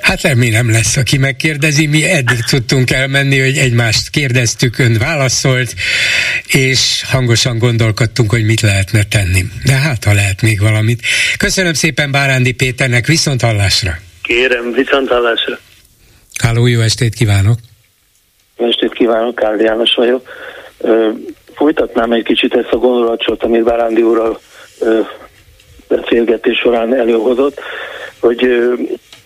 Hát 0.00 0.20
remélem 0.20 0.70
lesz, 0.70 0.96
aki 0.96 1.18
megkérdezi. 1.18 1.86
Mi 1.86 2.04
eddig 2.04 2.44
tudtunk 2.50 2.90
elmenni, 2.90 3.40
hogy 3.40 3.56
egymást 3.56 4.10
kérdeztük, 4.10 4.78
ön 4.78 4.96
válaszolt, 4.98 5.74
és 6.46 7.02
hangosan 7.10 7.58
gondolkodtunk, 7.58 8.30
hogy 8.30 8.44
mit 8.44 8.60
lehetne 8.60 9.02
tenni. 9.02 9.44
De 9.64 9.72
hát, 9.72 10.04
ha 10.04 10.12
lehet 10.12 10.42
még 10.42 10.60
valamit. 10.60 11.00
Köszönöm 11.38 11.72
szépen 11.72 12.10
Bárándi 12.10 12.52
Péternek, 12.52 13.06
viszont 13.06 13.40
hallásra. 13.40 13.92
Kérem, 14.22 14.72
viszont 14.72 15.08
hallásra. 15.08 15.58
Háló, 16.42 16.66
jó 16.66 16.80
estét 16.80 17.14
kívánok! 17.14 17.58
Jó 18.58 18.66
estét 18.66 18.92
kívánok, 18.92 19.34
Káldi 19.34 19.64
János 19.64 19.94
vagyok. 19.94 20.28
Folytatnám 21.54 22.12
egy 22.12 22.24
kicsit 22.24 22.54
ezt 22.54 22.72
a 22.72 22.76
gondolatot, 22.76 23.42
amit 23.42 23.64
Bárándi 23.64 24.02
úrral 24.02 24.40
beszélgetés 25.88 26.58
során 26.58 26.94
előhozott, 26.94 27.60
hogy 28.20 28.46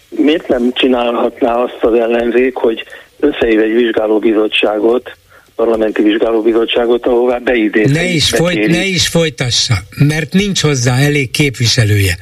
miért 0.09 0.49
nem 0.49 0.73
csinálhatná 0.73 1.55
azt 1.55 1.79
az 1.81 1.95
ellenzék, 1.95 2.55
hogy 2.55 2.85
összehív 3.21 3.61
egy 3.61 3.75
vizsgálóbizottságot, 3.75 5.17
parlamenti 5.55 6.03
vizsgálóbizottságot, 6.03 7.07
ahová 7.07 7.39
beidéz. 7.39 7.91
Ne 7.91 8.05
is, 8.05 8.31
folyt, 8.31 8.67
ne 8.67 8.85
is 8.85 9.09
folytassa, 9.09 9.75
mert 9.99 10.33
nincs 10.33 10.61
hozzá 10.61 10.99
elég 10.99 11.31
képviselője. 11.31 12.15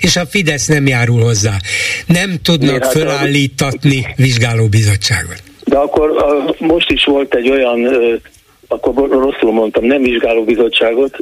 És 0.00 0.16
a 0.16 0.26
Fidesz 0.26 0.66
nem 0.66 0.86
járul 0.86 1.20
hozzá. 1.20 1.56
Nem 2.06 2.36
tudnak 2.42 2.82
hát 2.82 2.92
fölállítatni 2.92 4.06
a... 4.08 4.12
vizsgálóbizottságot. 4.16 5.42
De 5.64 5.76
akkor 5.76 6.10
a, 6.10 6.54
most 6.58 6.90
is 6.90 7.04
volt 7.04 7.34
egy 7.34 7.50
olyan, 7.50 7.88
akkor 8.68 9.08
rosszul 9.08 9.52
mondtam, 9.52 9.84
nem 9.84 10.02
vizsgálóbizottságot, 10.02 11.18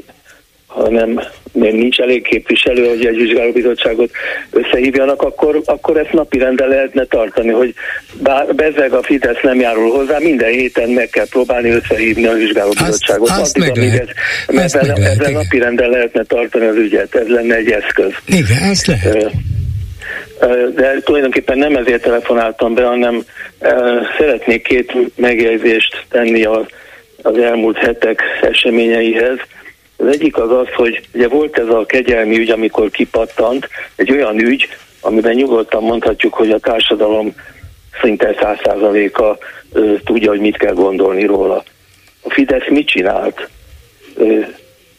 hanem 0.77 1.21
még 1.53 1.75
nincs 1.75 1.99
elég 1.99 2.23
képviselő, 2.23 2.89
hogy 2.89 3.07
egy 3.07 3.17
vizsgálóbizottságot 3.17 4.11
összehívjanak, 4.51 5.23
akkor, 5.23 5.61
akkor 5.65 5.97
ezt 5.97 6.13
napirenden 6.13 6.69
lehetne 6.69 7.05
tartani, 7.05 7.51
hogy 7.51 7.75
bár 8.23 8.55
bezeg 8.55 8.93
a 8.93 9.03
Fidesz 9.03 9.43
nem 9.43 9.61
járul 9.61 9.91
hozzá, 9.91 10.19
minden 10.19 10.51
héten 10.51 10.89
meg 10.89 11.09
kell 11.09 11.27
próbálni 11.31 11.71
összehívni 11.71 12.27
a 12.27 12.33
vizsgálóbizottságot. 12.33 13.29
Azt, 13.29 13.41
azt 13.41 13.57
Addig, 13.57 13.75
meg 13.75 13.85
lehet. 13.85 14.09
Ez, 14.47 14.65
azt 14.65 14.75
ebben, 14.75 14.89
meg 14.89 14.99
lehet, 14.99 15.21
ebben 15.21 15.33
napirenden 15.33 15.91
lehetne 15.91 16.23
tartani 16.23 16.67
az 16.67 16.77
ügyet, 16.77 17.15
ez 17.15 17.27
lenne 17.27 17.55
egy 17.55 17.71
eszköz. 17.71 18.13
Igen, 18.27 18.63
ezt 18.63 18.87
lehet. 18.87 19.31
De 20.75 21.01
tulajdonképpen 21.05 21.59
nem 21.59 21.77
ezért 21.77 22.03
telefonáltam 22.03 22.75
be, 22.75 22.85
hanem 22.85 23.25
szeretnék 24.19 24.63
két 24.63 24.93
megjegyzést 25.17 26.05
tenni 26.09 26.45
az 27.23 27.39
elmúlt 27.39 27.77
hetek 27.77 28.23
eseményeihez 28.43 29.39
az 29.97 30.07
egyik 30.07 30.37
az 30.37 30.51
az, 30.51 30.67
hogy 30.75 31.09
ugye 31.15 31.29
volt 31.29 31.59
ez 31.59 31.69
a 31.69 31.87
kegyelmi 31.87 32.39
ügy, 32.39 32.51
amikor 32.51 32.91
kipattant, 32.91 33.69
egy 33.97 34.11
olyan 34.11 34.41
ügy, 34.41 34.69
amiben 35.01 35.35
nyugodtan 35.35 35.83
mondhatjuk, 35.83 36.35
hogy 36.35 36.51
a 36.51 36.59
társadalom 36.59 37.35
szinte 38.01 38.35
száz 38.41 38.59
százaléka 38.65 39.39
tudja, 40.05 40.31
hogy 40.31 40.41
mit 40.41 40.57
kell 40.57 40.75
gondolni 40.75 41.25
róla. 41.25 41.65
A 42.23 42.31
Fidesz 42.31 42.69
mit 42.69 42.89
csinált? 42.89 43.49
Ö, 44.17 44.41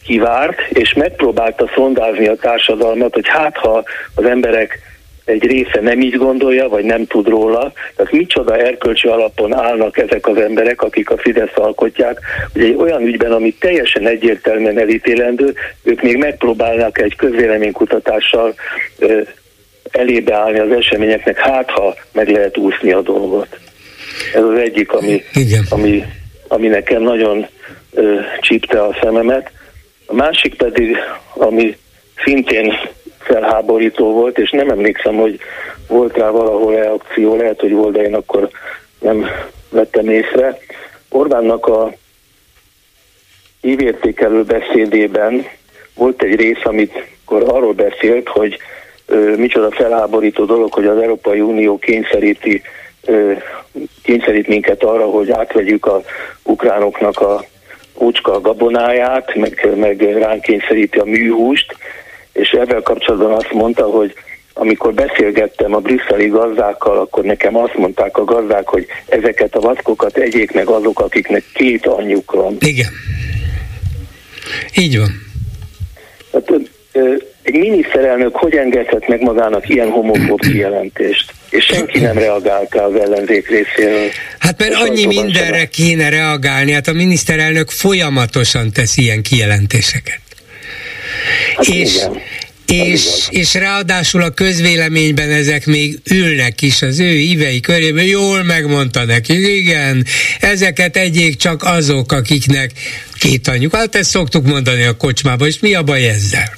kivárt, 0.04 0.62
és 0.70 0.94
megpróbálta 0.94 1.70
szondázni 1.76 2.28
a 2.28 2.36
társadalmat, 2.36 3.14
hogy 3.14 3.28
hát 3.28 3.58
ha 3.58 3.84
az 4.16 4.26
emberek 4.26 4.80
egy 5.28 5.46
része 5.46 5.80
nem 5.82 6.02
így 6.02 6.16
gondolja, 6.16 6.70
vagy 6.70 6.84
nem 6.84 7.06
tud 7.06 7.28
róla. 7.28 7.74
Tehát 7.96 8.12
micsoda 8.12 8.58
erkölcsi 8.58 9.08
alapon 9.08 9.54
állnak 9.54 9.98
ezek 9.98 10.28
az 10.28 10.38
emberek, 10.38 10.82
akik 10.82 11.10
a 11.10 11.18
Fidesz 11.18 11.56
alkotják, 11.56 12.20
hogy 12.54 12.64
egy 12.64 12.76
olyan 12.76 13.02
ügyben, 13.02 13.32
ami 13.32 13.54
teljesen 13.54 14.08
egyértelműen 14.08 14.80
elítélendő, 14.80 15.54
ők 15.84 16.02
még 16.02 16.18
megpróbálnak 16.18 17.02
egy 17.02 17.16
közvéleménykutatással 17.16 18.54
elébe 19.92 20.36
állni 20.36 20.60
az 20.60 20.72
eseményeknek, 20.72 21.40
hát 21.40 21.70
ha 21.70 21.96
meg 22.12 22.30
lehet 22.30 22.58
úszni 22.58 22.92
a 22.92 23.02
dolgot. 23.02 23.60
Ez 24.34 24.44
az 24.44 24.58
egyik, 24.58 24.92
ami, 24.92 25.24
ami, 25.70 26.04
ami 26.48 26.68
nekem 26.68 27.02
nagyon 27.02 27.48
ö, 27.94 28.16
csípte 28.40 28.84
a 28.84 28.98
szememet. 29.02 29.52
A 30.06 30.14
másik 30.14 30.56
pedig, 30.56 30.98
ami 31.34 31.78
szintén 32.24 32.74
felháborító 33.28 34.12
volt, 34.12 34.38
és 34.38 34.52
nem 34.52 34.70
emlékszem, 34.70 35.16
hogy 35.16 35.40
volt 35.88 36.18
rá 36.18 36.30
valahol 36.30 36.76
reakció, 36.76 37.36
lehet, 37.36 37.60
hogy 37.60 37.72
volt, 37.72 37.94
de 37.94 38.02
én 38.02 38.16
akkor 38.16 38.50
nem 39.00 39.26
vettem 39.70 40.10
észre. 40.10 40.58
Orbánnak 41.10 41.68
a 41.68 41.94
évértékelő 43.62 44.44
beszédében 44.44 45.46
volt 45.96 46.24
egy 46.24 46.36
rész, 46.36 46.64
amikor 46.64 47.44
arról 47.46 47.74
beszélt, 47.74 48.28
hogy 48.28 48.58
ö, 49.06 49.36
micsoda 49.36 49.72
felháborító 49.72 50.46
dolog, 50.46 50.74
hogy 50.74 50.86
az 50.86 50.98
Európai 50.98 51.40
Unió 51.40 51.78
kényszeríti 51.78 52.62
ö, 53.06 53.32
kényszerít 54.04 54.48
minket 54.48 54.84
arra, 54.84 55.06
hogy 55.06 55.32
átvegyük 55.32 55.86
a 55.86 56.04
ukránoknak 56.44 57.20
a 57.20 57.44
úcska 57.94 58.42
gabonáját, 58.42 59.36
meg, 59.36 59.70
meg 59.76 60.02
ránk 60.02 60.42
kényszeríti 60.42 61.00
a 61.00 61.04
műhúst, 61.04 61.76
és 62.38 62.50
ebben 62.50 62.84
kapcsolatban 62.84 63.32
azt 63.32 63.52
mondta, 63.52 63.84
hogy 63.84 64.14
amikor 64.54 64.94
beszélgettem 64.94 65.74
a 65.74 65.80
brüsszeli 65.80 66.28
gazdákkal, 66.28 66.98
akkor 66.98 67.24
nekem 67.24 67.56
azt 67.56 67.78
mondták 67.78 68.18
a 68.18 68.24
gazdák, 68.24 68.68
hogy 68.68 68.86
ezeket 69.06 69.56
a 69.56 69.60
vackokat 69.60 70.18
egyék 70.18 70.52
meg 70.52 70.68
azok, 70.68 71.00
akiknek 71.00 71.44
két 71.54 71.86
anyjuk 71.86 72.32
van. 72.32 72.58
Igen. 72.60 72.90
Így 74.76 74.98
van. 74.98 75.26
Hát, 76.34 76.52
egy 77.42 77.54
miniszterelnök 77.54 78.36
hogy 78.36 78.56
engedhet 78.56 79.08
meg 79.08 79.22
magának 79.22 79.70
ilyen 79.70 79.90
homofób 79.90 80.40
kijelentést? 80.40 81.34
És 81.50 81.66
senki 81.66 82.00
nem 82.00 82.18
reagálta 82.18 82.84
az 82.84 82.96
ellenzék 82.96 83.48
részéről. 83.48 84.10
Hát 84.40 84.60
mert 84.60 84.74
annyi 84.74 85.06
mindenre 85.06 85.58
sem. 85.58 85.70
kéne 85.72 86.10
reagálni, 86.10 86.72
hát 86.72 86.88
a 86.88 86.94
miniszterelnök 86.94 87.70
folyamatosan 87.70 88.72
tesz 88.72 88.98
ilyen 88.98 89.22
kijelentéseket. 89.22 90.27
Hát 91.56 91.66
és 91.66 91.96
igen. 91.96 92.22
És, 92.68 93.28
és 93.30 93.54
ráadásul 93.54 94.22
a 94.22 94.30
közvéleményben 94.30 95.30
ezek 95.30 95.66
még 95.66 96.00
ülnek 96.12 96.62
is 96.62 96.82
az 96.82 97.00
ő 97.00 97.10
ívei 97.10 97.60
körében, 97.60 98.04
jól 98.04 98.44
megmondta 98.44 99.06
neki, 99.06 99.58
igen, 99.58 100.06
ezeket 100.40 100.98
egyék 100.98 101.36
csak 101.36 101.64
azok, 101.64 102.12
akiknek 102.12 102.72
két 103.20 103.48
anyjuk. 103.48 103.76
Hát 103.76 103.96
ezt 103.96 104.10
szoktuk 104.10 104.46
mondani 104.46 104.84
a 104.84 104.98
kocsmában, 104.98 105.48
és 105.48 105.60
mi 105.60 105.76
a 105.76 105.84
baj 105.84 106.08
ezzel? 106.08 106.50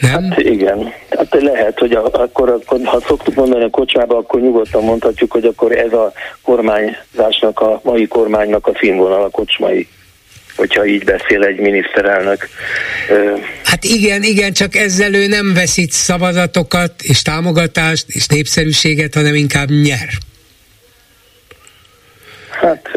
Nem? 0.00 0.30
Hát 0.30 0.38
igen. 0.38 0.92
Hát 1.10 1.36
lehet, 1.40 1.78
hogy 1.78 1.92
akkor, 1.92 2.48
akkor, 2.48 2.80
ha 2.84 3.00
szoktuk 3.06 3.34
mondani 3.34 3.64
a 3.64 3.70
kocsmába, 3.70 4.16
akkor 4.16 4.40
nyugodtan 4.40 4.84
mondhatjuk, 4.84 5.32
hogy 5.32 5.44
akkor 5.44 5.72
ez 5.72 5.92
a 5.92 6.12
kormányzásnak, 6.42 7.60
a 7.60 7.80
mai 7.84 8.06
kormánynak 8.06 8.66
a 8.66 8.72
színvonal 8.80 9.22
a 9.22 9.28
kocsmai 9.28 9.88
hogyha 10.60 10.86
így 10.86 11.04
beszél 11.04 11.42
egy 11.42 11.58
miniszterelnök. 11.58 12.48
Hát 13.64 13.84
igen, 13.84 14.22
igen, 14.22 14.52
csak 14.52 14.76
ezzel 14.76 15.14
ő 15.14 15.26
nem 15.26 15.54
veszít 15.54 15.92
szavazatokat 15.92 16.92
és 17.02 17.22
támogatást 17.22 18.04
és 18.08 18.26
népszerűséget, 18.26 19.14
hanem 19.14 19.34
inkább 19.34 19.70
nyer. 19.70 20.08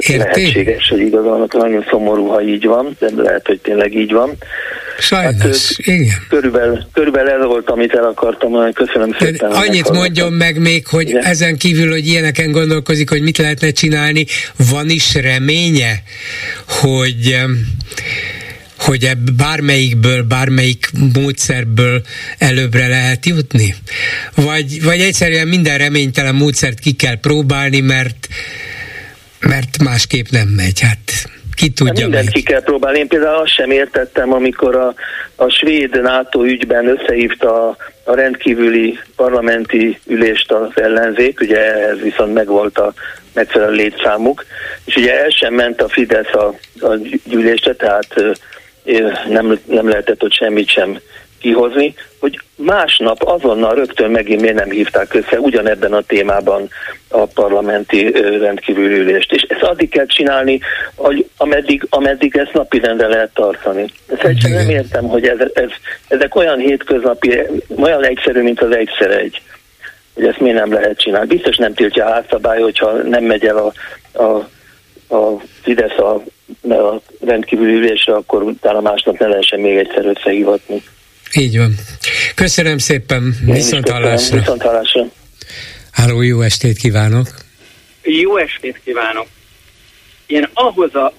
Érték? 0.10 0.36
lehetséges, 0.36 0.88
hogy 0.90 1.00
igazán 1.00 1.48
nagyon 1.52 1.86
szomorú, 1.90 2.28
ha 2.28 2.42
így 2.42 2.66
van, 2.66 2.96
de 3.00 3.10
lehet, 3.16 3.48
hogy 3.48 3.60
tényleg 3.60 3.96
így 3.96 4.12
van. 4.12 4.38
Sajnos, 5.00 5.42
hát, 5.42 5.78
igen. 5.78 6.16
Körülbelül, 6.30 6.80
körülbelül 6.94 7.30
ez 7.30 7.46
volt, 7.46 7.70
amit 7.70 7.94
el 7.94 8.04
akartam 8.04 8.50
mondani. 8.50 8.74
Köszönöm 8.74 9.16
szépen. 9.20 9.50
De 9.50 9.56
annyit 9.56 9.92
mondjon 9.92 10.34
meg 10.34 10.60
még, 10.60 10.88
hogy 10.88 11.10
igen. 11.10 11.24
ezen 11.24 11.58
kívül, 11.58 11.92
hogy 11.92 12.08
ilyeneken 12.08 12.52
gondolkozik, 12.52 13.10
hogy 13.10 13.22
mit 13.22 13.38
lehetne 13.38 13.72
csinálni, 13.72 14.26
van 14.70 14.90
is 14.90 15.16
reménye, 15.16 16.04
hogy 16.68 17.38
hogy 18.78 19.04
ebb 19.04 19.32
bármelyikből, 19.32 20.24
bármelyik 20.24 20.90
módszerből 21.14 22.02
előbbre 22.38 22.88
lehet 22.88 23.26
jutni? 23.26 23.76
Vagy, 24.36 24.84
vagy 24.84 25.00
egyszerűen 25.00 25.48
minden 25.48 25.78
reménytelen 25.78 26.36
módszert 26.36 26.80
ki 26.80 26.92
kell 26.92 27.20
próbálni, 27.20 27.80
mert 27.80 28.28
mert 29.48 29.84
másképp 29.84 30.26
nem 30.30 30.48
megy, 30.48 30.80
hát 30.80 31.32
ki 31.56 31.70
tudja 31.70 32.08
Mindent 32.08 32.30
ki 32.30 32.44
kell 32.44 32.64
próbálni. 32.64 33.00
Én 33.00 33.08
például 33.08 33.42
azt 33.42 33.54
sem 33.54 33.72
értettem, 33.72 34.34
amikor 34.34 34.76
a, 34.76 34.94
a 35.36 35.50
svéd 35.50 36.02
NATO 36.02 36.44
ügyben 36.44 36.88
összehívta 36.88 37.68
a, 37.68 37.78
a 38.04 38.16
rendkívüli 38.16 39.00
parlamenti 39.16 40.00
ülést 40.08 40.52
az 40.52 40.70
ellenzék, 40.76 41.40
ugye 41.40 41.88
ez 41.90 42.00
viszont 42.00 42.34
megvolt 42.34 42.78
a 42.78 42.94
megfelelő 43.34 43.76
létszámuk, 43.76 44.46
és 44.86 44.96
ugye 44.96 45.24
el 45.24 45.30
sem 45.30 45.54
ment 45.54 45.82
a 45.82 45.90
Fidesz 45.90 46.34
a, 46.34 46.56
a 46.80 46.96
gyűlésre, 47.26 47.74
tehát 47.74 48.16
nem, 49.30 49.60
nem 49.66 49.90
lehetett 49.90 50.24
ott 50.24 50.34
semmit 50.34 50.70
sem 50.70 51.00
kihozni, 51.44 51.94
hogy 52.20 52.40
másnap 52.56 53.24
azonnal 53.24 53.76
rögtön 53.76 54.12
megint 54.12 54.42
miért 54.42 54.56
nem 54.56 54.70
hívták 54.70 55.14
össze 55.14 55.40
ugyanebben 55.40 55.94
a 55.94 56.02
témában 56.02 56.70
a 57.08 57.26
parlamenti 57.26 58.12
rendkívüli 58.40 59.00
ülést. 59.00 59.32
És 59.32 59.42
ezt 59.42 59.62
addig 59.62 59.90
kell 59.90 60.06
csinálni, 60.06 60.60
hogy 60.96 61.30
ameddig, 61.38 61.86
ameddig 61.90 62.36
ezt 62.36 62.54
napirendre 62.54 63.08
lehet 63.08 63.34
tartani. 63.34 63.86
Ezt 64.08 64.24
egyszerűen 64.24 64.66
nem 64.66 64.76
értem, 64.76 65.08
hogy 65.08 65.28
ez, 65.28 65.40
ez, 65.54 65.70
ezek 66.08 66.36
olyan 66.36 66.60
hétköznapi, 66.60 67.42
olyan 67.78 68.06
egyszerű, 68.06 68.42
mint 68.42 68.62
az 68.62 68.76
egyszer 68.76 69.12
egy 69.12 69.42
hogy 70.14 70.26
ezt 70.26 70.40
miért 70.40 70.58
nem 70.58 70.74
lehet 70.74 71.00
csinálni. 71.00 71.28
Biztos 71.28 71.58
nem 71.58 71.74
tiltja 71.74 72.06
a 72.06 72.12
házszabály, 72.12 72.62
hogyha 72.62 72.92
nem 72.92 73.24
megy 73.24 73.46
el 73.46 73.58
a, 73.58 73.74
a, 74.24 74.48
a 75.16 75.42
Fidesz 75.62 75.98
a, 75.98 76.14
a 76.74 77.02
rendkívüli 77.26 77.74
ülésre, 77.74 78.14
akkor 78.14 78.44
utána 78.44 78.82
másnap 78.82 79.20
ne 79.20 79.28
lehessen 79.28 79.60
még 79.60 79.78
egyszer 79.78 80.06
összehívatni. 80.06 80.84
Így 81.36 81.58
van. 81.58 81.76
Köszönöm 82.36 82.78
szépen, 82.78 83.36
viszont 83.46 83.90
hallásra. 83.90 84.38
Viszont 84.38 84.62
hallásra. 84.62 85.12
Háló, 85.92 86.22
jó 86.22 86.42
estét 86.42 86.78
kívánok! 86.78 87.28
Jó 88.04 88.38
estét 88.38 88.80
kívánok! 88.84 89.28
Én 90.26 90.50
ahhoz 90.54 90.96
a 90.96 91.14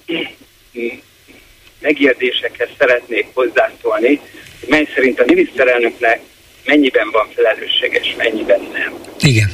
megérdésekhez 1.79 2.69
szeretnék 2.77 3.27
hozzászólni, 3.33 4.19
mely 4.67 4.87
szerint 4.95 5.19
a 5.19 5.23
miniszterelnöknek 5.27 6.19
mennyiben 6.65 7.09
van 7.11 7.27
felelősséges, 7.35 8.15
mennyiben 8.17 8.61
nem. 8.73 8.93
Igen. 9.19 9.51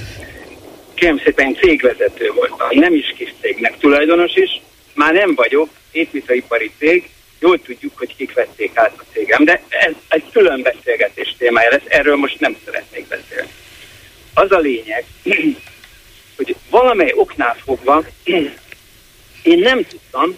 Kérem 0.93 1.19
szépen 1.23 1.55
cégvezető 1.55 2.31
voltam, 2.35 2.67
nem 2.71 2.93
is 2.93 3.13
kis 3.17 3.33
cégnek 3.41 3.77
tulajdonos 3.77 4.35
is, 4.35 4.61
már 4.93 5.13
nem 5.13 5.35
vagyok, 5.35 5.69
építőipari 5.91 6.71
cég, 6.79 7.09
jól 7.41 7.61
tudjuk, 7.61 7.97
hogy 7.97 8.15
kik 8.15 8.33
vették 8.33 8.77
át 8.77 8.93
a 8.97 9.03
cégem, 9.13 9.43
de 9.43 9.63
ez 9.69 9.93
egy 10.07 10.23
külön 10.31 10.61
beszélgetés 10.61 11.35
témája 11.37 11.69
lesz, 11.69 11.85
erről 11.87 12.15
most 12.15 12.39
nem 12.39 12.57
szeretnék 12.65 13.07
beszélni. 13.07 13.49
Az 14.33 14.51
a 14.51 14.57
lényeg, 14.57 15.05
hogy 16.37 16.55
valamely 16.69 17.11
oknál 17.15 17.57
fogva 17.63 18.03
én 19.43 19.59
nem 19.59 19.85
tudtam, 19.87 20.37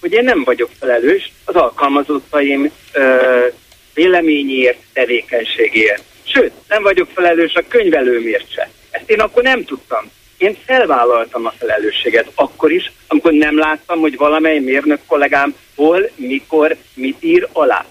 hogy 0.00 0.12
én 0.12 0.24
nem 0.24 0.44
vagyok 0.44 0.70
felelős 0.78 1.32
az 1.44 1.54
alkalmazottaim 1.54 2.70
ö, 2.92 3.46
véleményért, 3.94 4.78
tevékenységért. 4.92 6.02
Sőt, 6.24 6.52
nem 6.68 6.82
vagyok 6.82 7.08
felelős 7.14 7.54
a 7.54 7.62
könyvelőmért 7.68 8.52
se. 8.52 8.70
Ezt 8.90 9.10
én 9.10 9.20
akkor 9.20 9.42
nem 9.42 9.64
tudtam. 9.64 10.10
Én 10.38 10.56
felvállaltam 10.66 11.46
a 11.46 11.54
felelősséget 11.58 12.30
akkor 12.34 12.72
is, 12.72 12.92
amikor 13.06 13.32
nem 13.32 13.58
láttam, 13.58 14.00
hogy 14.00 14.16
valamely 14.16 14.58
mérnök 14.58 15.00
kollégám 15.06 15.54
hol, 15.74 16.10
mikor, 16.14 16.76
mit 16.94 17.16
ír 17.20 17.48
alá. 17.52 17.86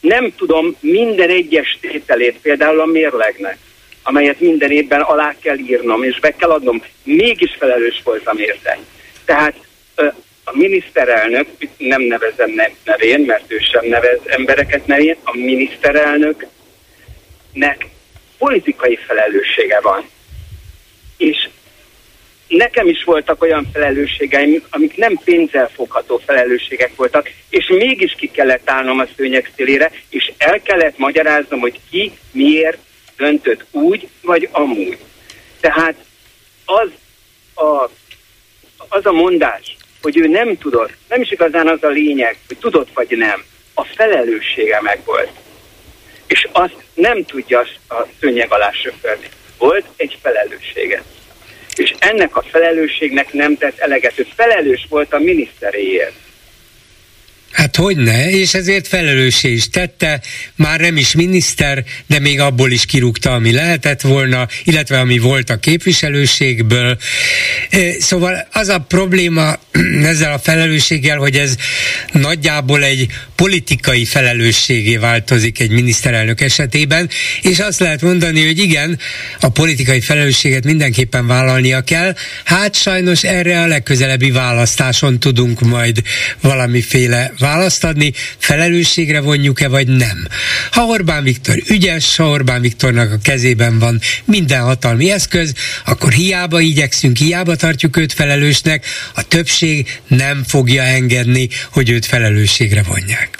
Nem 0.00 0.34
tudom 0.36 0.76
minden 0.80 1.28
egyes 1.28 1.78
tételét, 1.80 2.38
például 2.42 2.80
a 2.80 2.84
mérlegnek, 2.84 3.58
amelyet 4.02 4.40
minden 4.40 4.70
évben 4.70 5.00
alá 5.00 5.34
kell 5.40 5.58
írnom, 5.58 6.02
és 6.02 6.20
be 6.20 6.30
kell 6.30 6.50
adnom. 6.50 6.82
Mégis 7.02 7.56
felelős 7.58 8.00
voltam 8.04 8.38
érte. 8.38 8.78
Tehát 9.24 9.54
a 10.44 10.56
miniszterelnök, 10.56 11.46
nem 11.76 12.02
nevezem 12.02 12.50
nevén, 12.84 13.20
mert 13.20 13.52
ő 13.52 13.58
sem 13.58 13.86
nevez 13.86 14.18
embereket 14.26 14.86
nevén, 14.86 15.16
a 15.24 15.36
miniszterelnöknek 15.36 17.86
politikai 18.38 18.96
felelőssége 18.96 19.80
van. 19.80 20.08
És 21.16 21.48
nekem 22.56 22.88
is 22.88 23.04
voltak 23.04 23.42
olyan 23.42 23.68
felelősségeim, 23.72 24.62
amik 24.70 24.96
nem 24.96 25.20
pénzzel 25.24 25.70
fogható 25.74 26.20
felelősségek 26.26 26.96
voltak, 26.96 27.30
és 27.48 27.68
mégis 27.68 28.14
ki 28.18 28.30
kellett 28.30 28.70
állnom 28.70 28.98
a 28.98 29.06
szőnyeg 29.16 29.52
szélére, 29.56 29.90
és 30.08 30.32
el 30.38 30.60
kellett 30.60 30.98
magyaráznom, 30.98 31.60
hogy 31.60 31.80
ki 31.90 32.12
miért 32.32 32.78
döntött 33.16 33.64
úgy, 33.70 34.08
vagy 34.22 34.48
amúgy. 34.52 34.98
Tehát 35.60 35.94
az 36.64 36.88
a, 37.54 37.90
az 38.88 39.06
a 39.06 39.12
mondás, 39.12 39.76
hogy 40.02 40.18
ő 40.18 40.26
nem 40.26 40.58
tudott, 40.58 40.92
nem 41.08 41.20
is 41.20 41.30
igazán 41.30 41.68
az 41.68 41.82
a 41.82 41.88
lényeg, 41.88 42.36
hogy 42.46 42.58
tudott 42.58 42.88
vagy 42.94 43.16
nem, 43.16 43.44
a 43.74 43.84
felelőssége 43.84 44.80
meg 44.80 45.00
volt. 45.04 45.30
És 46.26 46.48
azt 46.52 46.76
nem 46.94 47.24
tudja 47.24 47.60
a 47.88 48.06
szőnyeg 48.20 48.52
alá 48.52 48.70
söpörni. 48.70 49.28
Volt 49.58 49.84
egy 49.96 50.18
felelőssége 50.22 51.02
és 51.80 51.94
ennek 51.98 52.36
a 52.36 52.42
felelősségnek 52.42 53.32
nem 53.32 53.56
tett 53.56 53.78
eleget. 53.78 54.18
Ő 54.18 54.26
felelős 54.36 54.86
volt 54.88 55.12
a 55.12 55.18
miniszteréért. 55.18 56.14
Hát 57.50 57.76
hogy 57.76 57.96
ne, 57.96 58.30
és 58.30 58.54
ezért 58.54 58.88
felelőssé 58.88 59.52
is 59.52 59.68
tette, 59.68 60.20
már 60.54 60.80
nem 60.80 60.96
is 60.96 61.12
miniszter, 61.12 61.84
de 62.06 62.18
még 62.18 62.40
abból 62.40 62.70
is 62.70 62.86
kirúgta, 62.86 63.32
ami 63.32 63.52
lehetett 63.52 64.00
volna, 64.00 64.48
illetve 64.64 64.98
ami 64.98 65.18
volt 65.18 65.50
a 65.50 65.58
képviselőségből. 65.58 66.98
Szóval 67.98 68.48
az 68.52 68.68
a 68.68 68.78
probléma 68.78 69.58
ezzel 70.02 70.32
a 70.32 70.38
felelősséggel, 70.38 71.18
hogy 71.18 71.36
ez 71.36 71.56
nagyjából 72.12 72.84
egy 72.84 73.06
politikai 73.34 74.04
felelősségé 74.04 74.96
változik 74.96 75.60
egy 75.60 75.70
miniszterelnök 75.70 76.40
esetében, 76.40 77.08
és 77.42 77.58
azt 77.58 77.80
lehet 77.80 78.02
mondani, 78.02 78.46
hogy 78.46 78.58
igen, 78.58 78.98
a 79.40 79.48
politikai 79.48 80.00
felelősséget 80.00 80.64
mindenképpen 80.64 81.26
vállalnia 81.26 81.80
kell, 81.80 82.14
hát 82.44 82.74
sajnos 82.74 83.22
erre 83.22 83.60
a 83.60 83.66
legközelebbi 83.66 84.30
választáson 84.30 85.20
tudunk 85.20 85.60
majd 85.60 86.02
valamiféle 86.40 87.32
választ 87.40 87.84
adni, 87.84 88.12
felelősségre 88.38 89.20
vonjuk-e 89.20 89.68
vagy 89.68 89.88
nem. 89.88 90.26
Ha 90.70 90.82
Orbán 90.82 91.22
Viktor 91.22 91.62
ügyes, 91.68 92.16
ha 92.16 92.28
Orbán 92.28 92.60
Viktornak 92.60 93.12
a 93.12 93.18
kezében 93.22 93.78
van 93.78 94.00
minden 94.24 94.62
hatalmi 94.62 95.10
eszköz, 95.10 95.54
akkor 95.84 96.12
hiába 96.12 96.60
igyekszünk, 96.60 97.16
hiába 97.16 97.56
tartjuk 97.56 97.96
őt 97.96 98.12
felelősnek, 98.12 98.86
a 99.14 99.22
többség 99.22 100.00
nem 100.06 100.44
fogja 100.46 100.82
engedni, 100.82 101.48
hogy 101.72 101.90
őt 101.90 102.06
felelősségre 102.06 102.82
vonják. 102.82 103.38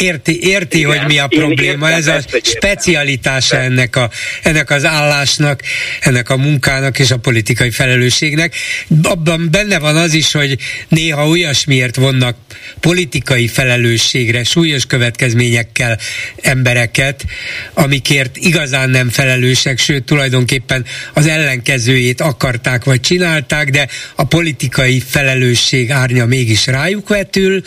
Érti, 0.00 0.42
érti 0.42 0.78
Igen, 0.78 0.98
hogy 0.98 1.06
mi 1.06 1.18
a 1.18 1.26
probléma, 1.26 1.90
ez 1.90 2.06
a 2.06 2.20
specialitása 2.42 3.56
ennek, 3.56 3.96
a, 3.96 4.10
ennek 4.42 4.70
az 4.70 4.84
állásnak, 4.84 5.60
ennek 6.00 6.30
a 6.30 6.36
munkának 6.36 6.98
és 6.98 7.10
a 7.10 7.16
politikai 7.16 7.70
felelősségnek. 7.70 8.54
Abban 9.02 9.48
benne 9.50 9.78
van 9.78 9.96
az 9.96 10.14
is, 10.14 10.32
hogy 10.32 10.58
néha 10.88 11.28
olyasmiért 11.28 11.96
vonnak 11.96 12.36
politikai 12.80 13.48
felelősségre, 13.48 14.44
súlyos 14.44 14.86
következményekkel 14.86 15.98
embereket, 16.42 17.24
amikért 17.72 18.36
igazán 18.36 18.90
nem 18.90 19.08
felelősek, 19.08 19.78
sőt 19.78 20.04
tulajdonképpen 20.04 20.84
az 21.12 21.26
ellenkezőjét 21.26 22.20
akarták 22.20 22.84
vagy 22.84 23.00
csinálták, 23.00 23.70
de 23.70 23.88
a 24.14 24.24
politikai 24.24 25.00
felelősség 25.00 25.90
árnya 25.90 26.26
mégis 26.26 26.66
rájuk 26.66 27.08
vetül, 27.08 27.62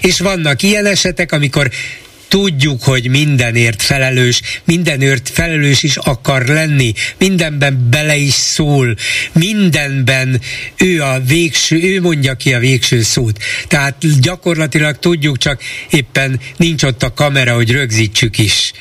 és 0.00 0.18
vannak 0.18 0.62
ilyen 0.62 0.86
esetek, 0.86 1.32
amikor 1.32 1.55
tudjuk, 2.28 2.82
hogy 2.82 3.08
mindenért 3.08 3.82
felelős, 3.82 4.40
mindenért 4.64 5.28
felelős 5.28 5.82
is 5.82 5.96
akar 5.96 6.46
lenni, 6.46 6.92
mindenben 7.18 7.86
bele 7.90 8.16
is 8.16 8.32
szól, 8.32 8.96
mindenben 9.32 10.40
ő 10.76 11.02
a 11.02 11.20
végső, 11.20 11.82
ő 11.82 12.00
mondja 12.00 12.34
ki 12.34 12.54
a 12.54 12.58
végső 12.58 13.02
szót. 13.02 13.38
Tehát 13.68 14.20
gyakorlatilag 14.20 14.98
tudjuk, 14.98 15.38
csak 15.38 15.62
éppen 15.90 16.40
nincs 16.56 16.82
ott 16.82 17.02
a 17.02 17.14
kamera, 17.14 17.54
hogy 17.54 17.70
rögzítsük 17.70 18.38
is. 18.38 18.72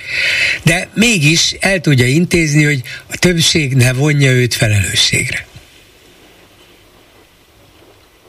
De 0.63 0.89
mégis 0.93 1.55
el 1.59 1.79
tudja 1.79 2.07
intézni, 2.07 2.63
hogy 2.63 2.81
a 3.07 3.17
többség 3.17 3.73
ne 3.73 3.93
vonja 3.93 4.31
őt 4.31 4.53
felelősségre. 4.53 5.47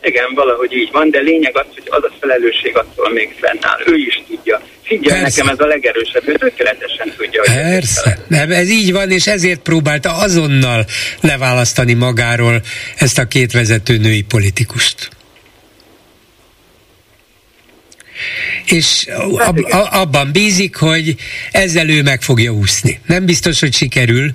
Igen, 0.07 0.35
valahogy 0.35 0.73
így 0.73 0.91
van, 0.93 1.11
de 1.11 1.19
lényeg 1.19 1.57
az, 1.57 1.65
hogy 1.75 1.83
az 1.87 2.03
a 2.03 2.13
felelősség 2.21 2.77
attól 2.77 3.13
még 3.13 3.35
fennáll. 3.41 3.81
Ő 3.87 3.95
is 3.97 4.23
tudja. 4.29 4.61
Figyelj, 4.83 5.21
Persze. 5.21 5.43
nekem 5.43 5.55
ez 5.55 5.65
a 5.65 5.67
legerősebb, 5.67 6.29
ő 6.29 6.35
tökéletesen 6.35 7.13
tudja. 7.17 7.41
Hogy 7.41 7.55
Persze, 7.55 8.19
nem, 8.29 8.51
ez 8.51 8.69
így 8.69 8.93
van, 8.93 9.11
és 9.11 9.27
ezért 9.27 9.61
próbálta 9.61 10.13
azonnal 10.13 10.85
leválasztani 11.21 11.95
magáról 11.95 12.63
ezt 12.97 13.19
a 13.19 13.27
két 13.27 13.53
vezető 13.53 13.97
női 13.97 14.23
politikust. 14.23 15.09
és 18.67 19.07
ab, 19.39 19.67
abban 19.91 20.33
bízik, 20.33 20.77
hogy 20.77 21.15
ezzel 21.51 21.89
ő 21.89 22.03
meg 22.03 22.23
fogja 22.23 22.51
úszni. 22.51 23.01
Nem 23.07 23.25
biztos, 23.25 23.61
hogy 23.61 23.75
sikerül, 23.75 24.33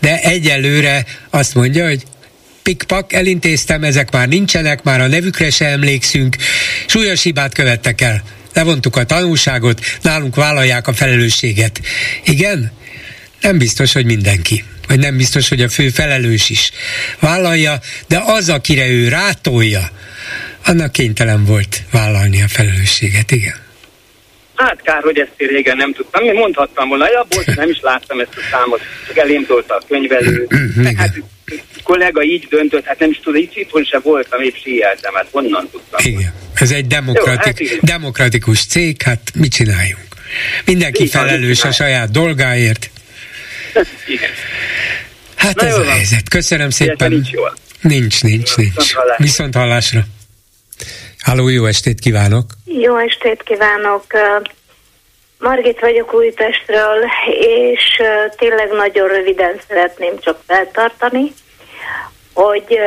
de 0.00 0.20
egyelőre 0.20 1.04
azt 1.30 1.54
mondja, 1.54 1.86
hogy 1.86 2.02
pikpak, 2.70 3.12
elintéztem, 3.12 3.82
ezek 3.82 4.12
már 4.12 4.28
nincsenek, 4.28 4.82
már 4.82 5.00
a 5.00 5.06
nevükre 5.06 5.50
se 5.50 5.66
emlékszünk, 5.66 6.36
súlyos 6.86 7.22
hibát 7.22 7.54
követtek 7.54 8.00
el. 8.00 8.22
Levontuk 8.54 8.96
a 8.96 9.04
tanulságot, 9.04 9.80
nálunk 10.02 10.34
vállalják 10.36 10.86
a 10.86 10.92
felelősséget. 10.92 11.80
Igen? 12.24 12.72
Nem 13.40 13.58
biztos, 13.58 13.92
hogy 13.92 14.04
mindenki 14.04 14.64
vagy 14.88 14.98
nem 14.98 15.16
biztos, 15.16 15.48
hogy 15.48 15.62
a 15.62 15.68
fő 15.68 15.88
felelős 15.88 16.50
is 16.50 16.70
vállalja, 17.20 17.78
de 18.08 18.22
az, 18.26 18.48
akire 18.48 18.88
ő 18.88 19.08
rátolja, 19.08 19.90
annak 20.66 20.92
kénytelen 20.92 21.44
volt 21.44 21.82
vállalni 21.92 22.42
a 22.42 22.48
felelősséget, 22.48 23.30
igen. 23.30 23.56
Hát 24.54 24.82
kár, 24.82 25.02
hogy 25.02 25.18
ezt 25.18 25.32
én 25.36 25.48
régen 25.48 25.76
nem 25.76 25.92
tudtam. 25.92 26.24
Én 26.24 26.34
mondhattam 26.34 26.88
volna, 26.88 27.10
ja, 27.10 27.26
bocs, 27.28 27.56
nem 27.56 27.68
is 27.68 27.78
láttam 27.80 28.20
ezt 28.20 28.36
a 28.36 28.40
számot, 28.50 28.80
csak 29.06 29.16
elém 29.16 29.46
tolta 29.46 29.74
a 29.74 29.82
könyvelő. 29.88 30.46
Meg 30.74 30.96
hát 30.96 31.22
kollega 31.82 32.22
így 32.22 32.46
döntött, 32.48 32.84
hát 32.84 32.98
nem 32.98 33.10
is 33.10 33.20
tudom, 33.22 33.42
itt 33.42 33.56
itthon 33.56 33.84
se 33.84 33.98
voltam, 33.98 34.40
épp 34.40 34.54
síeltem, 34.62 35.14
hát 35.14 35.26
honnan 35.30 35.68
tudtam. 35.70 36.00
Igen, 36.04 36.32
ez 36.54 36.70
egy 36.70 36.86
demokratik, 36.86 37.60
Jó, 37.60 37.66
hát 37.74 37.84
demokratikus 37.84 38.66
cég, 38.66 39.02
hát 39.02 39.20
mit 39.34 39.52
csináljunk? 39.52 40.08
Mindenki 40.64 41.04
Igen, 41.04 41.20
felelős 41.20 41.64
a 41.64 41.72
saját 41.72 42.10
dolgáért. 42.10 42.90
Igen. 44.06 44.30
Hát 45.34 45.54
Na 45.54 45.66
ez 45.66 45.76
a 45.76 45.84
helyzet. 45.84 46.28
Köszönöm 46.28 46.70
szépen. 46.70 47.10
Nincs 47.10 47.30
jól. 47.30 47.54
Nincs, 47.80 48.22
nincs, 48.22 48.56
nincs. 48.56 48.92
Viszont 49.16 49.54
hallásra. 49.54 50.00
Halló, 51.20 51.48
jó 51.48 51.64
estét 51.64 51.98
kívánok! 51.98 52.44
Jó 52.64 52.96
estét 52.96 53.42
kívánok! 53.42 54.04
Margit 55.38 55.80
vagyok 55.80 56.14
Újpestről, 56.14 57.04
és 57.40 58.02
tényleg 58.36 58.68
nagyon 58.70 59.08
röviden 59.08 59.60
szeretném 59.68 60.18
csak 60.20 60.40
feltartani, 60.46 61.32
hogy 62.34 62.78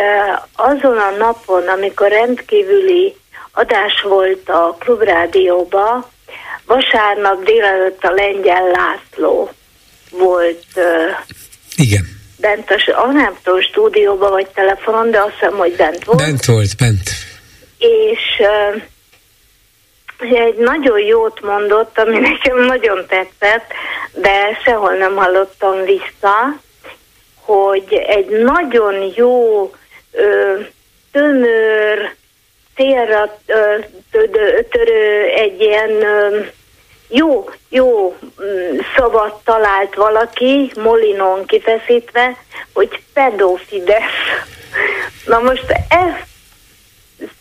azon 0.55 0.97
a 0.97 1.09
napon, 1.17 1.67
amikor 1.67 2.07
rendkívüli 2.07 3.15
adás 3.51 4.01
volt 4.01 4.49
a 4.49 4.75
Klubrádióba, 4.79 6.09
vasárnap 6.65 7.43
délelőtt 7.43 8.03
a 8.03 8.11
Lengyel 8.11 8.71
László 8.71 9.51
volt 10.11 10.65
Igen. 11.75 12.05
bent 12.37 12.69
a, 12.69 13.11
nem 13.11 13.37
tudom, 13.43 13.61
stúdióba 13.61 14.29
vagy 14.29 14.47
telefonon, 14.47 15.11
de 15.11 15.19
azt 15.19 15.33
hiszem, 15.39 15.57
hogy 15.57 15.75
bent 15.75 16.03
volt. 16.03 16.19
Bent 16.19 16.45
volt, 16.45 16.77
bent. 16.77 17.09
És 17.77 18.41
egy 20.17 20.55
nagyon 20.57 20.99
jót 20.99 21.41
mondott, 21.41 21.97
ami 21.97 22.19
nekem 22.29 22.57
nagyon 22.65 23.05
tetszett, 23.07 23.71
de 24.13 24.59
sehol 24.65 24.93
nem 24.93 25.15
hallottam 25.15 25.83
vissza, 25.83 26.59
hogy 27.45 27.93
egy 27.93 28.29
nagyon 28.29 29.11
jó, 29.15 29.71
ö, 30.11 30.59
tömör, 31.11 32.15
célra 32.75 33.37
törő, 34.71 35.25
egy 35.35 35.61
ilyen 35.61 35.91
jó, 37.07 37.49
jó 37.69 38.17
mm, 38.43 38.77
szavat 38.95 39.41
talált 39.43 39.95
valaki, 39.95 40.71
Molinon 40.75 41.45
kifeszítve, 41.45 42.37
hogy 42.73 43.01
pedofidesz. 43.13 44.21
Na 45.25 45.39
most 45.39 45.65
ezt 45.89 46.32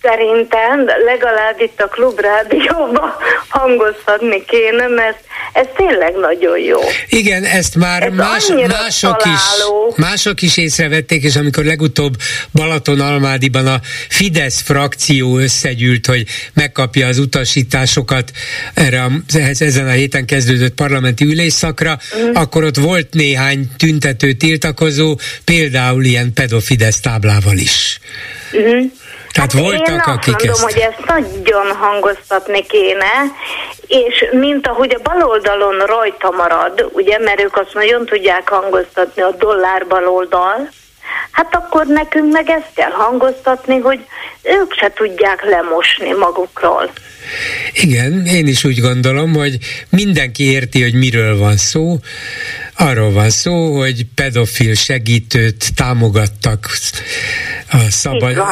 szerintem 0.03 0.86
legalább 1.05 1.61
itt 1.61 1.81
a 1.81 1.86
klubrádióban 1.86 3.15
hangozhatni 3.49 4.44
kéne, 4.44 4.86
mert 4.86 5.24
ez 5.53 5.66
tényleg 5.77 6.15
nagyon 6.15 6.59
jó. 6.59 6.78
Igen, 7.09 7.44
ezt 7.44 7.74
már 7.74 8.03
ez 8.03 8.12
más, 8.12 8.47
mások, 8.69 9.23
is, 9.24 9.65
mások 9.97 10.43
is 10.43 10.57
észrevették, 10.57 11.23
és 11.23 11.36
amikor 11.36 11.65
legutóbb 11.65 12.16
Balaton-Almádiban 12.53 13.66
a 13.66 13.81
Fidesz 14.09 14.61
frakció 14.61 15.39
összegyűlt, 15.39 16.07
hogy 16.07 16.27
megkapja 16.55 17.07
az 17.07 17.19
utasításokat 17.19 18.31
erre 18.74 19.03
a, 19.03 19.11
ezen 19.59 19.86
a 19.86 19.90
héten 19.90 20.27
kezdődött 20.27 20.74
parlamenti 20.74 21.24
ülésszakra, 21.24 21.99
mm. 22.16 22.35
akkor 22.35 22.65
ott 22.65 22.77
volt 22.77 23.15
néhány 23.15 23.70
tüntető 23.77 24.32
tiltakozó, 24.32 25.19
például 25.44 26.05
ilyen 26.05 26.32
pedofidesz 26.32 27.01
táblával 27.01 27.57
is. 27.57 27.99
Mm. 28.57 28.85
Tehát 29.33 29.53
hát 29.53 29.61
voltak, 29.63 29.89
én 29.89 29.99
azt 29.99 30.07
akik 30.07 30.35
mondom, 30.35 30.51
ezt... 30.51 30.63
hogy 30.63 30.79
ezt 30.79 31.05
nagyon 31.07 31.77
hangoztatni 31.77 32.67
kéne, 32.67 33.13
és 33.87 34.25
mint 34.33 34.67
ahogy 34.67 34.95
a 34.95 35.11
baloldalon 35.11 35.79
rajta 35.79 36.31
marad, 36.31 36.89
ugye, 36.93 37.19
mert 37.19 37.41
ők 37.41 37.57
azt 37.57 37.75
nagyon 37.75 38.07
tudják 38.07 38.49
hangoztatni 38.49 39.23
a 39.23 39.31
dollár 39.31 39.87
baloldal, 39.87 40.69
hát 41.31 41.55
akkor 41.55 41.87
nekünk 41.87 42.33
meg 42.33 42.51
ezt 42.51 42.75
kell 42.75 42.91
hangoztatni, 42.91 43.79
hogy 43.79 44.07
ők 44.43 44.73
se 44.73 44.93
tudják 44.93 45.45
lemosni 45.45 46.13
magukról. 46.13 46.91
Igen, 47.73 48.27
én 48.27 48.47
is 48.47 48.65
úgy 48.65 48.81
gondolom, 48.81 49.32
hogy 49.32 49.59
mindenki 49.89 50.44
érti, 50.44 50.82
hogy 50.82 50.94
miről 50.94 51.36
van 51.36 51.57
szó. 51.57 52.01
Arról 52.74 53.12
van 53.12 53.31
szó, 53.31 53.78
hogy 53.78 54.07
pedofil 54.15 54.74
segítőt 54.74 55.74
támogattak 55.74 56.70
a 57.69 57.90
szabad, 57.90 58.43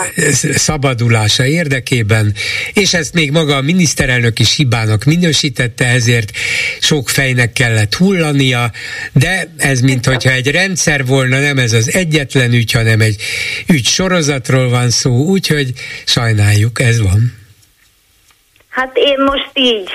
szabadulása 0.54 1.46
érdekében, 1.46 2.34
és 2.72 2.94
ezt 2.94 3.14
még 3.14 3.30
maga 3.30 3.56
a 3.56 3.60
miniszterelnök 3.60 4.38
is 4.38 4.56
hibának 4.56 5.04
minősítette, 5.04 5.86
ezért 5.86 6.32
sok 6.80 7.08
fejnek 7.08 7.52
kellett 7.52 7.94
hullania, 7.94 8.72
de 9.12 9.52
ez 9.56 9.80
mint 9.80 10.06
hogyha 10.06 10.30
egy 10.30 10.50
rendszer 10.50 11.06
volna, 11.06 11.40
nem 11.40 11.58
ez 11.58 11.72
az 11.72 11.94
egyetlen 11.94 12.52
ügy, 12.52 12.72
hanem 12.72 13.00
egy 13.00 13.22
ügy 13.66 13.86
sorozatról 13.86 14.68
van 14.68 14.90
szó, 14.90 15.24
úgyhogy 15.24 15.72
sajnáljuk, 16.04 16.80
ez 16.80 17.00
van. 17.00 17.39
Hát 18.80 18.96
én 18.96 19.18
most 19.18 19.50
így 19.54 19.90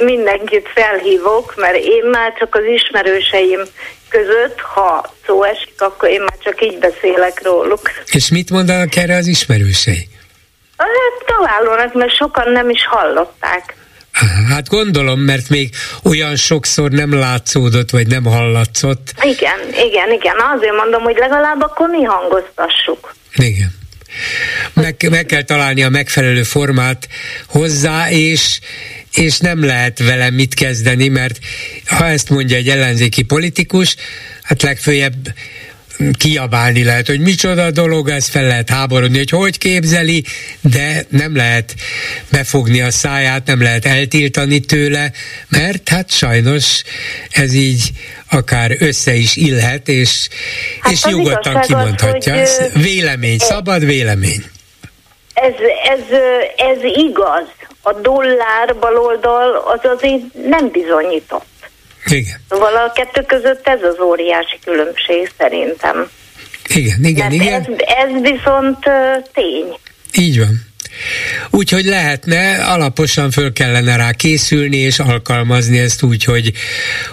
mindenkit 0.00 0.68
felhívok, 0.74 1.54
mert 1.56 1.76
én 1.76 2.04
már 2.10 2.34
csak 2.38 2.54
az 2.54 2.64
ismerőseim 2.64 3.60
között, 4.08 4.60
ha 4.60 5.14
szó 5.26 5.42
esik, 5.42 5.80
akkor 5.80 6.08
én 6.08 6.20
már 6.20 6.38
csak 6.42 6.62
így 6.64 6.78
beszélek 6.78 7.42
róluk. 7.42 7.90
És 8.12 8.30
mit 8.30 8.50
mondanak 8.50 8.96
erre 8.96 9.16
az 9.16 9.26
ismerősei? 9.26 10.08
Hát 10.76 10.88
találónak, 11.26 11.94
mert 11.94 12.14
sokan 12.14 12.52
nem 12.52 12.70
is 12.70 12.86
hallották. 12.86 13.74
Hát 14.48 14.68
gondolom, 14.68 15.20
mert 15.20 15.48
még 15.48 15.74
olyan 16.04 16.36
sokszor 16.36 16.90
nem 16.90 17.18
látszódott, 17.18 17.90
vagy 17.90 18.06
nem 18.06 18.24
hallatszott. 18.24 19.12
Igen, 19.22 19.58
igen, 19.86 20.12
igen. 20.12 20.36
Azért 20.56 20.76
mondom, 20.76 21.02
hogy 21.02 21.16
legalább 21.16 21.62
akkor 21.62 21.88
mi 21.88 22.02
hangoztassuk. 22.02 23.14
Igen. 23.34 23.78
Meg, 24.72 25.06
meg 25.10 25.26
kell 25.26 25.42
találni 25.42 25.82
a 25.82 25.88
megfelelő 25.88 26.42
formát 26.42 27.08
hozzá, 27.46 28.10
és, 28.10 28.60
és 29.14 29.38
nem 29.38 29.64
lehet 29.64 29.98
vele 29.98 30.30
mit 30.30 30.54
kezdeni, 30.54 31.08
mert 31.08 31.38
ha 31.84 32.06
ezt 32.06 32.30
mondja 32.30 32.56
egy 32.56 32.68
ellenzéki 32.68 33.22
politikus, 33.22 33.96
hát 34.42 34.62
legfőjebb 34.62 35.34
kiabálni 36.18 36.84
lehet, 36.84 37.06
hogy 37.06 37.20
micsoda 37.20 37.70
dolog, 37.70 38.08
ez 38.08 38.28
fel 38.28 38.46
lehet 38.46 38.70
háborodni, 38.70 39.16
hogy 39.16 39.30
hogy 39.30 39.58
képzeli, 39.58 40.24
de 40.60 41.04
nem 41.08 41.36
lehet 41.36 41.74
befogni 42.30 42.80
a 42.80 42.90
száját, 42.90 43.46
nem 43.46 43.62
lehet 43.62 43.84
eltiltani 43.84 44.60
tőle, 44.60 45.12
mert 45.48 45.88
hát 45.88 46.10
sajnos 46.10 46.82
ez 47.30 47.54
így 47.54 47.90
akár 48.30 48.76
össze 48.78 49.14
is 49.14 49.36
illhet, 49.36 49.88
és, 49.88 50.28
hát 50.80 50.92
és 50.92 51.04
nyugodtan 51.04 51.60
kimondhatja. 51.60 52.34
Az, 52.34 52.56
hogy, 52.56 52.82
vélemény, 52.82 53.38
szabad 53.38 53.84
vélemény. 53.84 54.44
Ez, 55.34 55.52
ez, 55.84 56.18
ez 56.56 56.82
igaz. 56.82 57.46
A 57.82 57.92
dollár 57.92 58.76
baloldal 58.80 59.54
az 59.54 59.90
azért 59.96 60.22
nem 60.48 60.68
bizonyított. 60.70 61.46
Igen. 62.10 62.40
Szóval 62.48 62.76
a 62.76 62.92
kettő 62.92 63.22
között 63.22 63.68
ez 63.68 63.82
az 63.82 64.00
óriási 64.00 64.58
különbség 64.64 65.30
szerintem. 65.38 66.10
Igen, 66.74 67.04
igen, 67.04 67.26
Mert 67.26 67.32
igen. 67.32 67.62
Ez, 67.62 67.66
ez 67.76 68.20
viszont 68.20 68.78
tény. 69.32 69.78
Így 70.12 70.38
van. 70.38 70.66
Úgyhogy 71.50 71.84
lehetne, 71.84 72.64
alaposan 72.64 73.30
föl 73.30 73.52
kellene 73.52 73.96
rá 73.96 74.12
készülni, 74.12 74.76
és 74.76 74.98
alkalmazni 74.98 75.78
ezt 75.78 76.02
úgy, 76.02 76.24
hogy, 76.24 76.52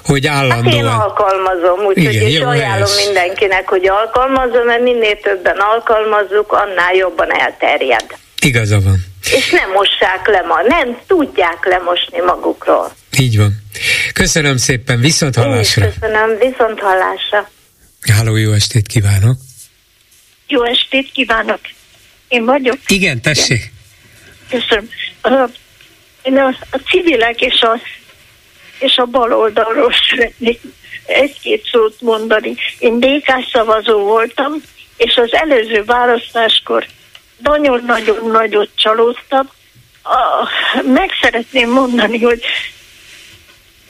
hogy 0.04 0.28
állandóan... 0.28 0.74
Hát 0.74 0.84
én 0.84 0.86
alkalmazom, 0.86 1.86
úgyhogy 1.86 2.14
és 2.14 2.40
ajánlom 2.40 2.60
helyes. 2.70 3.06
mindenkinek, 3.06 3.70
hogy 3.70 3.88
alkalmazom, 3.88 4.66
mert 4.66 4.82
minél 4.82 5.20
többen 5.20 5.58
alkalmazzuk, 5.58 6.52
annál 6.52 6.94
jobban 6.94 7.40
elterjed. 7.40 8.06
Igaza 8.42 8.80
van. 8.80 9.06
És 9.32 9.50
nem 9.50 9.72
mossák 9.72 10.28
le 10.28 10.42
ma, 10.42 10.62
nem 10.68 10.98
tudják 11.08 11.66
lemosni 11.66 12.20
magukról. 12.20 12.92
Így 13.20 13.38
van. 13.38 13.56
Köszönöm 14.14 14.58
szépen, 14.58 15.00
viszont 15.00 15.36
hallásra. 15.36 15.94
köszönöm, 15.94 16.38
viszont 16.38 16.80
hallásra. 16.80 17.50
Háló, 18.02 18.36
jó 18.36 18.52
estét 18.52 18.88
kívánok. 18.88 19.38
Jó 20.48 20.64
estét 20.64 21.12
kívánok. 21.12 21.60
Én 22.28 22.46
vagyok. 22.46 22.78
Igen, 22.88 23.22
tessék. 23.22 23.72
Köszönöm. 24.50 24.90
Uh, 25.24 25.50
én 26.22 26.38
a, 26.38 26.48
a 26.72 26.78
civilek 26.78 27.42
és 27.42 27.62
a, 27.62 27.80
és 28.80 28.98
a 28.98 29.06
baloldalról 29.06 29.94
szeretnék 30.10 30.62
egy-két 31.06 31.68
szót 31.72 32.02
mondani. 32.02 32.56
Én 32.80 33.00
DK 33.00 33.50
szavazó 33.52 34.00
voltam, 34.00 34.52
és 34.98 35.16
az 35.16 35.34
előző 35.34 35.84
választáskor 35.84 36.86
nagyon-nagyon 37.38 38.32
nagyot 38.32 38.70
csalódtam. 38.76 39.50
A, 40.04 40.48
meg 40.94 41.10
szeretném 41.22 41.70
mondani, 41.70 42.22
hogy 42.22 42.44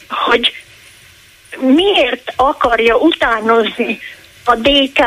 hogy 0.07 0.53
miért 1.59 2.33
akarja 2.35 2.95
utánozni 2.95 3.99
a 4.43 4.55
DK 4.55 4.99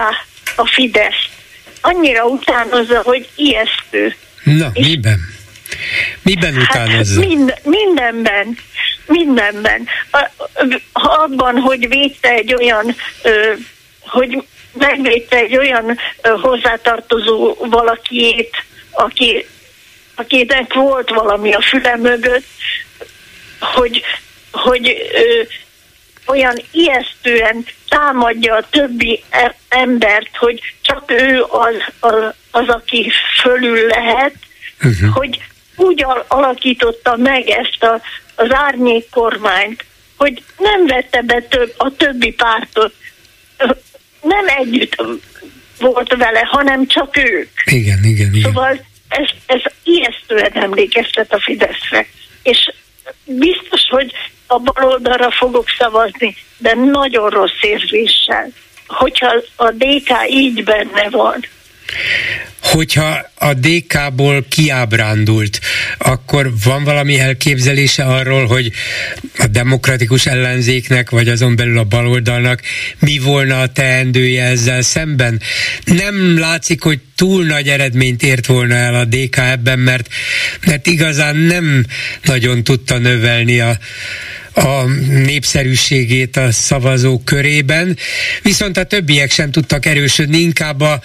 a 0.56 0.66
Fidesz. 0.66 1.28
Annyira 1.80 2.24
utánozza, 2.24 3.02
hogy 3.02 3.28
ijesztő. 3.34 4.16
Na, 4.44 4.70
És 4.72 4.86
miben? 4.86 5.18
Miben 6.22 6.54
hát 6.54 6.62
utánozza? 6.62 7.20
Hát 7.20 7.28
mind, 7.28 7.54
mindenben. 7.62 8.58
Mindenben. 9.06 9.86
A, 10.10 10.28
abban, 10.92 11.56
hogy 11.56 11.88
védte 11.88 12.28
egy 12.28 12.54
olyan, 12.54 12.96
ö, 13.22 13.52
hogy 14.00 14.44
megvédte 14.72 15.36
egy 15.36 15.56
olyan 15.56 15.98
ö, 16.22 16.28
hozzátartozó 16.40 17.56
valakiét, 17.58 18.64
aki, 18.90 19.46
akinek 20.14 20.72
volt 20.72 21.08
valami 21.08 21.52
a 21.52 21.60
füle 21.60 21.96
mögött, 21.96 22.46
hogy 23.60 24.02
hogy 24.52 25.10
ö, 25.14 25.42
olyan 26.26 26.62
ijesztően 26.70 27.66
támadja 27.88 28.54
a 28.54 28.66
többi 28.70 29.22
e- 29.30 29.56
embert, 29.68 30.36
hogy 30.36 30.60
csak 30.80 31.10
ő 31.10 31.42
az, 31.42 31.74
az, 32.00 32.34
az 32.50 32.68
aki 32.68 33.10
fölül 33.40 33.86
lehet, 33.86 34.34
uh-huh. 34.82 35.14
hogy 35.14 35.38
úgy 35.76 36.04
alakította 36.28 37.16
meg 37.16 37.48
ezt 37.48 37.82
a, 37.82 38.00
az 38.34 38.52
árnyék 38.52 39.10
kormányt, 39.10 39.84
hogy 40.16 40.42
nem 40.58 40.86
vette 40.86 41.22
be 41.22 41.42
több, 41.42 41.74
a 41.76 41.96
többi 41.96 42.32
pártot, 42.32 42.94
nem 44.22 44.46
együtt 44.58 45.02
volt 45.78 46.16
vele, 46.16 46.40
hanem 46.40 46.86
csak 46.86 47.16
ők. 47.16 47.50
Igen, 47.64 48.04
igen, 48.04 48.34
igen. 48.34 48.42
Szóval 48.42 48.86
ez, 49.08 49.28
ez 49.46 49.60
ijesztően 49.82 50.52
emlékeztet 50.52 51.32
a 51.32 51.40
Fideszre. 51.40 52.06
És 52.42 52.72
biztos, 53.24 53.80
hogy 53.88 54.12
a 54.48 54.58
baloldalra 54.58 55.30
fogok 55.30 55.66
szavazni, 55.78 56.36
de 56.58 56.74
nagyon 56.74 57.30
rossz 57.30 57.60
érzéssel, 57.60 58.48
hogyha 58.86 59.34
a 59.56 59.70
DK 59.70 60.10
így 60.30 60.64
benne 60.64 61.10
van. 61.10 61.44
Hogyha 62.62 63.30
a 63.34 63.54
DK-ból 63.54 64.44
kiábrándult, 64.48 65.60
akkor 65.98 66.50
van 66.64 66.84
valami 66.84 67.18
elképzelése 67.18 68.04
arról, 68.04 68.46
hogy 68.46 68.72
a 69.38 69.46
demokratikus 69.46 70.26
ellenzéknek, 70.26 71.10
vagy 71.10 71.28
azon 71.28 71.56
belül 71.56 71.78
a 71.78 71.84
baloldalnak 71.84 72.62
mi 72.98 73.18
volna 73.18 73.60
a 73.60 73.66
teendője 73.66 74.44
ezzel 74.44 74.82
szemben? 74.82 75.40
Nem 75.84 76.38
látszik, 76.38 76.82
hogy 76.82 76.98
túl 77.16 77.44
nagy 77.44 77.68
eredményt 77.68 78.22
ért 78.22 78.46
volna 78.46 78.74
el 78.74 78.94
a 78.94 79.04
DK 79.04 79.36
ebben, 79.36 79.78
mert, 79.78 80.08
mert 80.66 80.86
igazán 80.86 81.36
nem 81.36 81.84
nagyon 82.22 82.64
tudta 82.64 82.98
növelni 82.98 83.60
a, 83.60 83.78
a 84.64 84.84
népszerűségét 85.24 86.36
a 86.36 86.52
szavazók 86.52 87.24
körében, 87.24 87.96
viszont 88.42 88.76
a 88.76 88.84
többiek 88.84 89.30
sem 89.30 89.50
tudtak 89.50 89.86
erősödni, 89.86 90.38
inkább 90.38 90.80
a, 90.80 91.00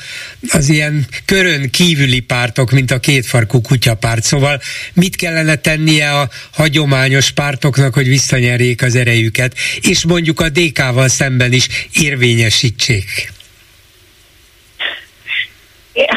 az 0.50 0.70
ilyen 0.70 1.06
körön 1.26 1.70
kívüli 1.70 2.20
pártok, 2.20 2.72
mint 2.72 2.92
a 2.92 3.00
kétfarkú 3.00 3.62
kutyapárt. 3.62 4.24
Szóval 4.24 4.62
mit 4.94 5.16
kellene 5.16 5.56
tennie 5.56 6.12
a 6.12 6.30
hagyományos 6.54 7.32
pártoknak, 7.32 7.94
hogy 7.94 8.08
visszanyerjék 8.08 8.82
az 8.82 8.96
erejüket, 8.96 9.54
és 9.82 10.06
mondjuk 10.06 10.40
a 10.40 10.50
DK-val 10.50 11.08
szemben 11.08 11.54
is 11.54 11.68
érvényesítsék? 11.94 13.32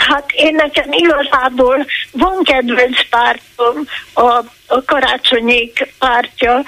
Hát 0.08 0.30
én 0.32 0.54
nekem 0.54 0.86
igazából 0.90 1.86
van 2.10 2.42
kedvenc 2.44 3.08
pártom, 3.10 3.86
a, 4.12 4.44
a 4.66 4.84
karácsonyék 4.84 5.88
pártja, 5.98 6.64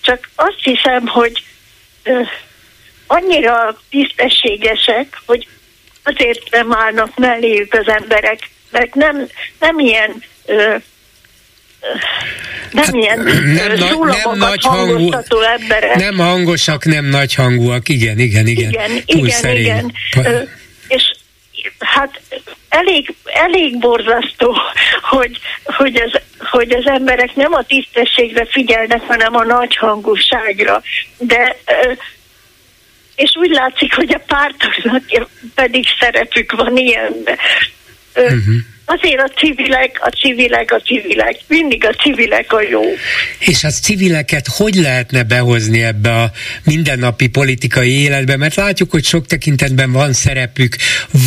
csak 0.00 0.28
azt 0.34 0.62
hiszem, 0.62 1.06
hogy 1.06 1.42
annyira 3.06 3.80
tisztességesek, 3.90 5.20
hogy 5.26 5.46
azért 6.02 6.50
nem 6.50 6.72
állnak 6.72 7.16
melléjük 7.16 7.74
az 7.74 7.88
emberek, 7.88 8.38
mert 8.70 8.94
nem, 8.94 9.28
nem 9.58 9.78
ilyen 9.78 10.22
nem 12.72 12.84
hát, 12.84 12.94
ilyen 12.94 13.18
nem, 13.18 13.72
nem 13.74 14.38
nagy 14.38 14.62
hangú, 14.64 15.10
emberek. 15.58 15.94
Nem 15.94 16.18
hangosak, 16.18 16.84
nem 16.84 17.04
nagy 17.04 17.34
hangúak, 17.34 17.88
igen, 17.88 18.18
igen, 18.18 18.46
igen. 18.46 18.70
Igen, 18.70 19.04
Túl 19.06 19.26
igen, 19.26 19.40
szerény. 19.40 19.64
igen. 19.64 19.94
és 20.88 21.12
hát 21.78 22.20
elég, 22.68 23.14
elég 23.24 23.78
borzasztó, 23.78 24.56
hogy, 25.02 25.38
hogy, 25.64 25.96
az, 25.96 26.20
hogy 26.38 26.72
az 26.72 26.86
emberek 26.86 27.34
nem 27.34 27.52
a 27.52 27.62
tisztességre 27.62 28.46
figyelnek, 28.46 29.00
hanem 29.00 29.34
a 29.34 29.44
nagyhangúságra. 29.44 30.82
De 31.18 31.56
és 33.18 33.30
úgy 33.34 33.50
látszik, 33.50 33.94
hogy 33.94 34.14
a 34.14 34.22
pártoknak 34.26 35.02
pedig 35.54 35.84
szerepük 36.00 36.52
van 36.52 36.76
ilyenben. 36.76 37.38
Uh-huh. 38.14 38.54
Azért 38.90 39.20
a 39.20 39.30
civilek, 39.36 39.98
a 40.00 40.08
civilek, 40.08 40.72
a 40.72 40.80
civilek, 40.80 41.36
mindig 41.46 41.84
a 41.84 41.92
civilek 41.92 42.52
a 42.52 42.62
jó. 42.70 42.82
És 43.38 43.64
az 43.64 43.78
civileket 43.80 44.46
hogy 44.46 44.74
lehetne 44.74 45.22
behozni 45.22 45.82
ebbe 45.82 46.14
a 46.14 46.30
mindennapi 46.64 47.26
politikai 47.26 48.00
életbe? 48.00 48.36
Mert 48.36 48.54
látjuk, 48.54 48.90
hogy 48.90 49.04
sok 49.04 49.26
tekintetben 49.26 49.92
van 49.92 50.12
szerepük, 50.12 50.76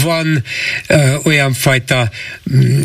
van 0.04 0.44
ö, 0.88 1.16
olyan 1.24 1.54
fajta 1.54 2.10
mm, 2.56 2.82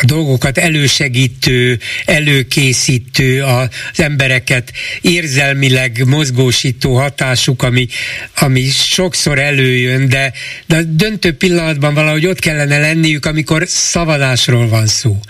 a 0.00 0.04
dolgokat 0.04 0.58
elősegítő, 0.58 1.78
előkészítő, 2.04 3.42
az 3.42 3.68
embereket 3.96 4.72
érzelmileg 5.00 6.02
mozgósító 6.06 6.96
hatásuk, 6.96 7.62
ami, 7.62 7.86
ami 8.38 8.64
sokszor 8.70 9.38
előjön, 9.38 10.08
de, 10.08 10.32
de 10.66 10.82
döntő 10.82 11.32
pillanatban 11.32 11.94
valahogy 11.94 12.26
ott 12.26 12.38
kellene 12.38 12.78
lenniük, 12.78 13.26
amikor 13.26 13.62
szav 13.66 14.07
szavazásról 14.08 14.68
van 14.68 14.86
szó, 14.86 15.20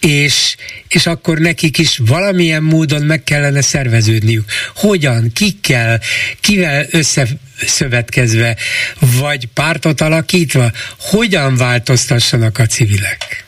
és, 0.00 0.56
és 0.88 1.06
akkor 1.06 1.38
nekik 1.38 1.78
is 1.78 2.00
valamilyen 2.06 2.62
módon 2.62 3.02
meg 3.02 3.22
kellene 3.24 3.60
szerveződniük. 3.60 4.44
Hogyan, 4.74 5.32
kikkel, 5.32 6.00
kivel 6.40 6.86
összeszövetkezve, 6.90 8.56
vagy 8.98 9.48
pártot 9.54 10.00
alakítva, 10.00 10.72
hogyan 10.98 11.56
változtassanak 11.56 12.58
a 12.58 12.66
civilek? 12.66 13.43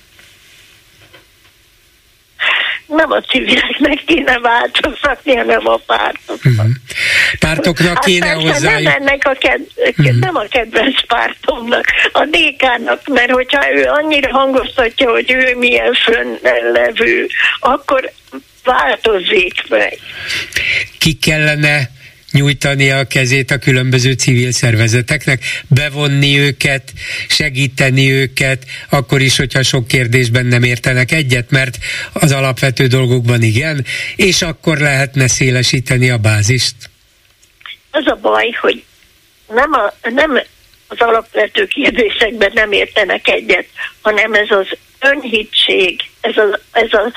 Nem 2.87 3.11
a 3.11 3.21
civileknek 3.21 4.05
kéne 4.07 4.39
változtatni, 4.39 5.35
hanem 5.37 5.67
a 5.67 5.77
pártoknak. 5.77 6.55
Uh-huh. 6.55 6.71
Pártoknak 7.39 8.01
kéne 8.01 8.27
hát 8.27 8.41
hozzá. 8.43 8.79
Nem, 8.79 8.87
ennek 8.87 9.27
a 9.27 9.37
ked- 9.39 9.71
uh-huh. 9.77 10.19
nem 10.19 10.37
a 10.37 10.45
kedvenc 10.51 11.07
pártomnak, 11.07 11.85
a 12.13 12.25
DK-nak, 12.25 13.01
mert 13.07 13.31
hogyha 13.31 13.73
ő 13.73 13.85
annyira 13.85 14.31
hangoztatja, 14.31 15.11
hogy 15.11 15.31
ő 15.31 15.57
milyen 15.59 15.93
fönnlevő, 15.93 17.27
akkor 17.61 18.13
változzék 18.65 19.69
meg. 19.69 19.99
Ki 20.99 21.13
kellene 21.13 21.91
nyújtani 22.37 22.91
a 22.91 23.05
kezét 23.05 23.51
a 23.51 23.59
különböző 23.59 24.13
civil 24.13 24.53
szervezeteknek, 24.53 25.43
bevonni 25.69 26.39
őket, 26.39 26.93
segíteni 27.29 28.11
őket, 28.11 28.65
akkor 28.91 29.21
is, 29.21 29.37
hogyha 29.37 29.63
sok 29.63 29.87
kérdésben 29.89 30.47
nem 30.47 30.63
értenek 30.63 31.13
egyet, 31.13 31.51
mert 31.51 31.79
az 32.13 32.33
alapvető 32.33 32.87
dolgokban 32.87 33.43
igen, 33.43 33.85
és 34.17 34.43
akkor 34.43 34.79
lehetne 34.79 35.29
szélesíteni 35.29 36.11
a 36.11 36.17
bázist. 36.19 36.75
Az 37.91 38.07
a 38.07 38.19
baj, 38.21 38.51
hogy 38.61 38.85
nem, 39.49 39.73
a, 39.73 39.95
nem 40.03 40.43
az 40.87 41.01
alapvető 41.01 41.67
kérdésekben 41.67 42.51
nem 42.55 42.73
értenek 42.73 43.29
egyet, 43.29 43.67
hanem 44.01 44.33
ez 44.33 44.51
az 44.51 44.69
önhitség, 45.01 46.01
ez 46.21 46.37
a, 46.37 46.61
ez 46.73 46.93
a, 46.93 47.13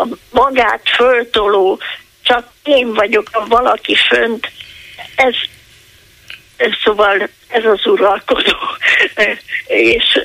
a 0.00 0.08
magát 0.30 0.82
föltoló 0.96 1.80
csak 2.24 2.48
én 2.62 2.94
vagyok 2.94 3.28
a 3.32 3.46
valaki 3.46 3.96
fönt. 4.08 4.50
Ez, 5.14 5.34
ez 6.56 6.70
szóval 6.84 7.28
ez 7.48 7.64
az 7.64 7.86
uralkodó. 7.86 8.56
És 9.66 10.20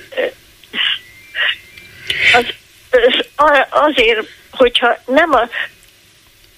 az, 2.33 2.45
az, 3.35 3.65
azért, 3.69 4.27
hogyha 4.51 4.97
nem 5.05 5.31
a 5.31 5.49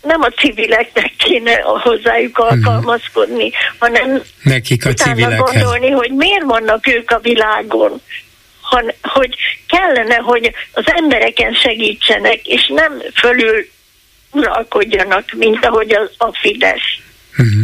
nem 0.01 0.21
a 0.21 0.29
civileknek 0.29 1.11
kéne 1.17 1.61
hozzájuk 1.61 2.37
mhm. 2.37 2.47
alkalmazkodni, 2.47 3.49
hmm. 3.49 3.75
hanem 3.79 4.21
Nekik 4.43 4.85
a 4.85 4.89
utána 4.89 5.35
gondolni, 5.35 5.89
hogy 5.89 6.11
miért 6.11 6.43
vannak 6.43 6.87
ők 6.87 7.11
a 7.11 7.19
világon, 7.19 8.01
han, 8.61 8.93
hogy 9.01 9.35
kellene, 9.67 10.15
hogy 10.15 10.51
az 10.71 10.83
embereken 10.85 11.53
segítsenek, 11.53 12.47
és 12.47 12.67
nem 12.67 13.01
fölül 13.15 13.65
uralkodjanak, 14.31 15.25
mint 15.37 15.65
ahogy 15.65 15.91
az 15.91 16.09
a 16.17 16.37
Fidesz. 16.41 16.99
Uh-huh. 17.37 17.63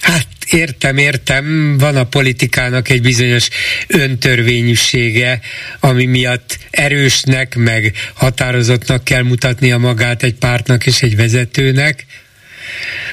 Hát 0.00 0.26
értem, 0.50 0.96
értem, 0.96 1.76
van 1.78 1.96
a 1.96 2.04
politikának 2.04 2.88
egy 2.88 3.02
bizonyos 3.02 3.48
öntörvényűsége, 3.86 5.40
ami 5.80 6.04
miatt 6.04 6.58
erősnek, 6.70 7.54
meg 7.56 7.92
határozottnak 8.14 9.04
kell 9.04 9.22
mutatnia 9.22 9.78
magát 9.78 10.22
egy 10.22 10.34
pártnak 10.34 10.86
és 10.86 11.02
egy 11.02 11.16
vezetőnek, 11.16 12.06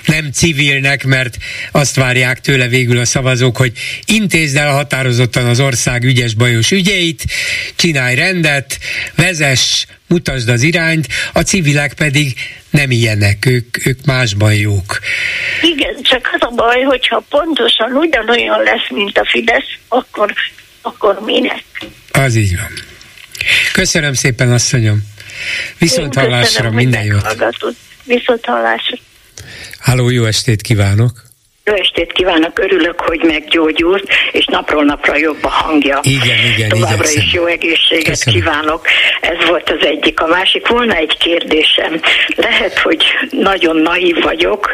nem 0.06 0.32
civilnek, 0.32 1.04
mert 1.04 1.38
azt 1.72 1.96
várják 1.96 2.40
tőle 2.40 2.68
végül 2.68 3.00
a 3.00 3.06
szavazók, 3.06 3.58
hogy 3.58 3.72
intézd 4.06 4.58
el 4.58 4.72
határozottan 4.72 5.46
az 5.46 5.60
ország 5.60 6.04
ügyes 6.04 6.34
bajos 6.34 6.72
ügyeit, 6.72 7.24
csinálj 7.76 8.16
rendet, 8.16 8.78
vezess, 9.16 9.86
mutasd 10.08 10.50
az 10.50 10.62
irányt, 10.62 11.08
a 11.34 11.40
civilek 11.40 11.94
pedig 11.94 12.34
nem 12.70 12.92
ilyenek, 12.92 13.46
ők, 13.46 13.86
ők 13.86 14.06
másban 14.06 14.54
jók. 14.54 15.00
Igen, 15.62 16.02
csak 16.02 16.30
az 16.34 16.42
a 16.42 16.52
baj, 16.56 16.82
hogyha 16.82 17.24
pontosan 17.30 17.92
ugyanolyan 17.92 18.64
lesz, 18.64 18.90
mint 18.90 19.18
a 19.18 19.26
Fidesz, 19.26 19.78
akkor, 19.88 20.34
akkor 20.82 21.20
minek? 21.26 21.64
Az 22.12 22.36
így 22.36 22.56
van. 22.56 22.74
Köszönöm 23.74 24.14
szépen, 24.14 24.52
asszonyom. 24.52 25.02
Viszont 25.78 26.16
hallásra, 26.16 26.72
minden 26.72 27.04
jót. 27.04 27.38
Viszont 28.04 28.46
hallásra. 28.46 28.98
Háló, 29.80 30.10
jó 30.10 30.26
estét 30.26 30.62
kívánok! 30.62 31.12
Jó 31.66 31.74
estét 31.76 32.12
kívánok, 32.12 32.60
örülök, 32.60 33.00
hogy 33.00 33.20
meggyógyult, 33.24 34.10
és 34.32 34.46
napról 34.46 34.84
napra 34.86 35.18
jobb 35.18 35.44
a 35.44 35.48
hangja. 35.50 36.00
Igen, 36.02 36.38
igen, 36.56 36.70
Továbbra 36.70 36.94
igyekszem. 36.96 37.24
is 37.24 37.34
jó 37.34 37.46
egészséget 37.46 38.06
Köszönöm. 38.06 38.40
kívánok. 38.40 38.86
Ez 39.22 39.48
volt 39.48 39.70
az 39.70 39.86
egyik. 39.86 40.22
A 40.22 40.28
másik, 40.28 40.68
volna 40.68 40.96
egy 40.96 41.18
kérdésem. 41.18 42.02
Lehet, 42.36 42.78
hogy 42.80 43.04
nagyon 43.32 43.76
naív 43.78 44.22
vagyok, 44.22 44.74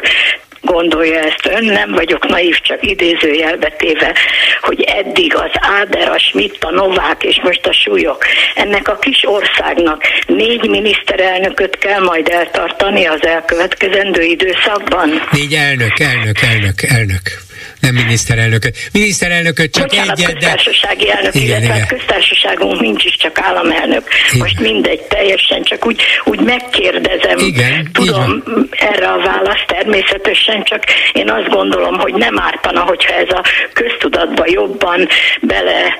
gondolja 0.66 1.20
ezt 1.20 1.46
ön, 1.50 1.66
nem 1.66 1.92
vagyok 1.92 2.28
naív, 2.28 2.60
csak 2.60 2.86
idézőjelbe 2.86 3.74
téve, 3.78 4.16
hogy 4.62 4.82
eddig 4.82 5.36
az 5.36 5.52
Áder, 5.54 6.10
a 6.10 6.20
Schmidt, 6.20 6.64
a 6.64 6.72
Novák 6.72 7.24
és 7.24 7.40
most 7.44 7.68
a 7.68 7.74
súlyok, 7.74 8.26
ennek 8.56 8.88
a 8.88 8.98
kis 8.98 9.24
országnak 9.28 10.04
négy 10.28 10.70
miniszterelnököt 10.70 11.78
kell 11.78 12.00
majd 12.00 12.28
eltartani 12.28 13.06
az 13.06 13.26
elkövetkezendő 13.26 14.22
időszakban? 14.22 15.10
Négy 15.32 15.54
elnök, 15.54 16.00
elnök, 16.00 16.42
elnök, 16.42 16.82
elnök 16.82 17.45
nem 17.86 18.04
miniszterelnököt. 18.04 18.78
Miniszterelnököt 18.92 19.72
csak 19.72 19.88
Bocsánat, 19.88 20.20
egyet, 20.20 20.28
de... 20.28 20.34
köztársasági 20.34 21.12
elnök, 21.12 21.36
igen, 21.36 21.48
illetve 21.48 21.76
igen. 21.76 21.88
köztársaságunk 21.88 22.80
nincs 22.80 23.04
is 23.04 23.18
csak 23.18 23.40
államelnök. 23.40 24.04
Igen. 24.28 24.40
Most 24.40 24.60
mindegy, 24.60 25.02
teljesen 25.02 25.64
csak 25.64 25.86
úgy, 25.86 26.02
úgy 26.24 26.40
megkérdezem. 26.40 27.38
Igen, 27.38 27.90
Tudom 27.94 28.44
erre 28.70 29.08
a 29.08 29.18
választ 29.18 29.66
természetesen, 29.68 30.64
csak 30.64 30.84
én 31.14 31.30
azt 31.30 31.50
gondolom, 31.50 32.00
hogy 32.00 32.14
nem 32.14 32.40
ártana, 32.40 32.82
hogyha 32.82 33.14
ez 33.14 33.30
a 33.30 33.44
köztudatba 33.74 34.44
jobban 34.48 35.08
bele, 35.42 36.00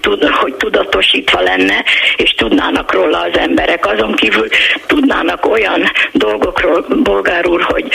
tud, 0.00 0.24
hogy 0.24 0.54
tudatosítva 0.54 1.40
lenne, 1.40 1.84
és 2.16 2.30
tudnának 2.30 2.92
róla 2.92 3.20
az 3.20 3.38
emberek. 3.38 3.86
Azon 3.86 4.14
kívül 4.14 4.48
tudnának 4.86 5.46
olyan 5.46 5.90
dolgokról, 6.12 6.86
bolgár 7.02 7.46
úr, 7.46 7.62
hogy, 7.62 7.88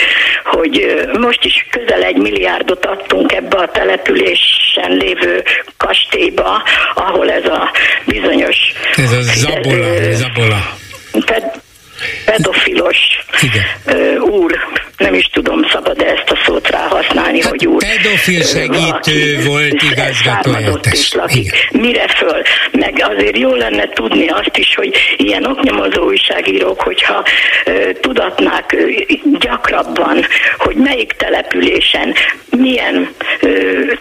hogy 0.44 1.04
most 1.18 1.44
is 1.44 1.66
közel 1.70 2.02
egy 2.02 2.16
milliárdot 2.16 2.79
milliót 2.80 2.86
adtunk 2.86 3.32
ebbe 3.32 3.56
a 3.56 3.70
településen 3.70 4.90
lévő 4.98 5.44
kastélyba, 5.76 6.62
ahol 6.94 7.30
ez 7.30 7.44
a 7.44 7.70
bizonyos... 8.06 8.56
Ez 8.96 9.12
a 9.12 9.20
Zabola, 9.22 10.12
Zabola. 10.12 10.78
Ped, 11.24 11.44
pedofilos 12.24 12.96
Igen. 13.42 14.20
úr, 14.20 14.58
nem 14.96 15.14
is 15.14 15.30
tudom, 15.32 15.64
szabad 15.72 16.02
ezt 16.02 16.30
a 16.30 16.38
szót 16.46 16.70
rá 16.70 16.86
használni, 16.88 17.40
hát 17.40 17.50
hogy 17.50 17.66
úr. 17.66 17.82
Pedofil 17.82 18.42
segítő 18.42 19.42
volt 19.44 19.82
igazgató 19.92 20.50
Mire 21.72 22.08
föl? 22.08 22.42
Meg 22.72 23.04
azért 23.08 23.38
jó 23.38 23.54
lenne 23.54 23.88
tudni 23.88 24.28
azt 24.28 24.56
is, 24.56 24.74
hogy 24.74 24.96
ilyen 25.16 25.44
oknyomozó 25.46 26.02
újságírók, 26.02 26.80
hogyha 26.80 27.24
ö, 27.64 27.92
tudatnák 28.00 28.72
ö, 28.72 28.90
gyakrabban, 29.38 30.26
hogy 30.58 30.76
melyik 30.76 31.12
településen 31.12 32.14
milyen, 32.50 33.08
ö, 33.40 33.48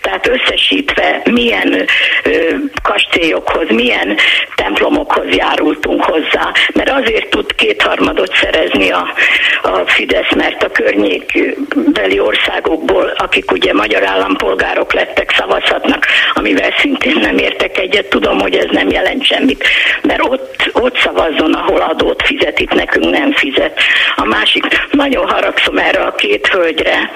tehát 0.01 0.27
összesítve 0.27 1.21
milyen 1.31 1.85
ö, 2.23 2.53
kastélyokhoz, 2.83 3.67
milyen 3.69 4.17
templomokhoz 4.55 5.35
járultunk 5.35 6.03
hozzá, 6.03 6.51
mert 6.73 6.89
azért 6.89 7.29
tud 7.29 7.55
kétharmadot 7.89 8.35
szerezni 8.35 8.89
a, 8.89 9.13
a 9.61 9.83
Fidesz, 9.85 10.33
mert 10.35 10.63
a 10.63 10.69
környékbeli 10.69 12.19
országokból, 12.19 13.13
akik 13.17 13.51
ugye 13.51 13.73
magyar 13.73 14.03
állampolgárok 14.03 14.93
lettek, 14.93 15.33
szavazhatnak, 15.37 16.05
amivel 16.33 16.73
szintén 16.77 17.17
nem 17.21 17.37
értek 17.37 17.77
egyet, 17.77 18.09
tudom, 18.09 18.39
hogy 18.39 18.55
ez 18.55 18.67
nem 18.71 18.89
jelent 18.89 19.25
semmit, 19.25 19.63
mert 20.01 20.23
ott, 20.23 20.69
ott 20.73 20.97
szavazzon, 20.97 21.53
ahol 21.53 21.81
adót 21.81 22.21
fizet, 22.25 22.59
itt 22.59 22.73
nekünk 22.73 23.09
nem 23.09 23.33
fizet. 23.33 23.79
A 24.15 24.25
másik, 24.25 24.63
nagyon 24.91 25.29
haragszom 25.29 25.77
erre 25.77 25.99
a 25.99 26.15
két 26.15 26.47
hölgyre, 26.47 27.11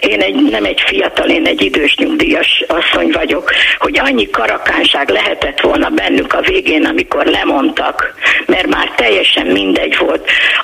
én 0.00 0.20
egy, 0.20 0.34
nem 0.50 0.64
egy 0.64 0.80
fiatal, 0.80 1.28
én 1.28 1.46
egy 1.46 1.62
idős 1.62 1.96
nyugdíjas 1.96 2.64
asszony 2.66 3.10
vagyok, 3.12 3.52
hogy 3.78 3.98
annyi 3.98 4.30
karakánság 4.30 5.08
lehetett 5.08 5.60
volna 5.60 5.88
bennük 5.88 6.32
a 6.32 6.40
végén, 6.40 6.84
amikor 6.84 7.26
lemondtak, 7.26 8.14
mert 8.46 8.66
már 8.66 8.92
teljesen 8.96 9.46
mindegy 9.46 9.96
volt. 9.98 10.05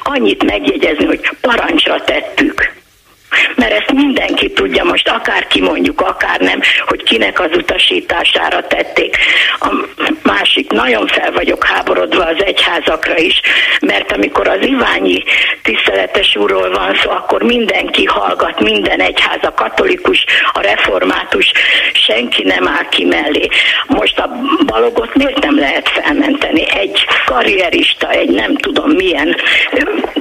Annyit 0.03 0.45
megjegyezni, 0.45 1.05
hogy 1.05 1.31
parancsra 1.41 2.05
tettük 2.05 2.82
mert 3.55 3.73
ezt 3.73 3.93
mindenki 3.93 4.51
tudja 4.51 4.85
most, 4.85 5.09
akár 5.09 5.47
kimondjuk, 5.47 6.01
akár 6.01 6.41
nem, 6.41 6.61
hogy 6.87 7.03
kinek 7.03 7.41
az 7.41 7.51
utasítására 7.57 8.67
tették. 8.67 9.17
A, 9.61 9.69
másik, 10.23 10.71
nagyon 10.71 11.07
fel 11.07 11.33
vagyok 11.33 11.65
háborodva 11.65 12.25
az 12.25 12.45
egyházakra 12.45 13.17
is, 13.19 13.41
mert 13.81 14.13
amikor 14.13 14.49
az 14.49 14.67
Iványi 14.67 15.23
tiszteletes 15.63 16.37
úrról 16.37 16.71
van 16.71 16.95
szó, 17.03 17.11
akkor 17.11 17.43
mindenki 17.43 18.05
hallgat, 18.05 18.61
minden 18.61 19.01
egyház, 19.01 19.39
a 19.43 19.55
katolikus, 19.55 20.25
a 20.53 20.61
református, 20.61 21.53
senki 21.93 22.43
nem 22.43 22.69
áll 22.69 22.89
ki 22.89 23.05
mellé. 23.05 23.49
Most 23.87 24.19
a 24.19 24.31
balogot 24.67 25.15
miért 25.15 25.45
nem 25.45 25.59
lehet 25.59 25.89
felmenteni? 25.89 26.71
Egy 26.71 27.07
karrierista, 27.25 28.11
egy 28.11 28.31
nem 28.31 28.57
tudom 28.57 28.91
milyen 28.91 29.37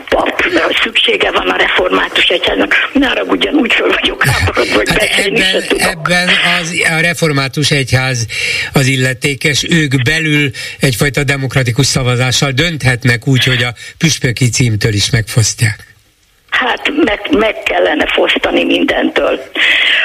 pap, 0.09 0.43
szüksége 0.81 1.31
van 1.31 1.49
a 1.49 1.55
református 1.55 2.27
egyháznak, 2.27 2.89
ne 3.01 3.09
arra 3.09 3.23
ugyanúgy 3.23 3.73
föl 3.73 3.89
vagyok 4.01 4.23
háborodva, 4.23 4.75
hogy 4.75 4.89
hát 4.89 4.99
beszélni 4.99 5.41
ebben, 5.41 5.79
ebben 5.79 6.29
az, 6.61 6.73
a 6.97 6.99
református 6.99 7.71
egyház 7.71 8.25
az 8.73 8.85
illetékes, 8.85 9.65
ők 9.69 10.01
belül 10.03 10.51
egyfajta 10.79 11.23
demokratikus 11.23 11.85
szavazással 11.85 12.51
dönthetnek 12.51 13.27
úgy, 13.27 13.43
hogy 13.43 13.63
a 13.63 13.73
püspöki 13.97 14.49
címtől 14.49 14.93
is 14.93 15.09
megfosztják. 15.09 15.90
Hát 16.51 16.91
meg, 16.95 17.27
meg 17.37 17.63
kellene 17.63 18.05
fosztani 18.05 18.63
mindentől. 18.63 19.39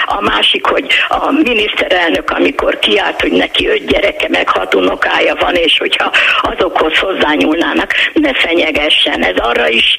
A 0.04 0.20
másik, 0.20 0.66
hogy 0.66 0.86
a 1.08 1.30
miniszterelnök, 1.30 2.30
amikor 2.30 2.78
kiállt, 2.78 3.20
hogy 3.20 3.32
neki 3.32 3.68
öt 3.68 3.86
gyereke, 3.86 4.28
meg 4.28 4.48
hat 4.48 4.74
unokája 4.74 5.34
van, 5.34 5.54
és 5.54 5.78
hogyha 5.78 6.12
azokhoz 6.42 6.98
hozzányúlnának, 6.98 7.94
ne 8.12 8.34
fenyegessen. 8.34 9.24
Ez 9.24 9.36
arra 9.36 9.68
is 9.68 9.96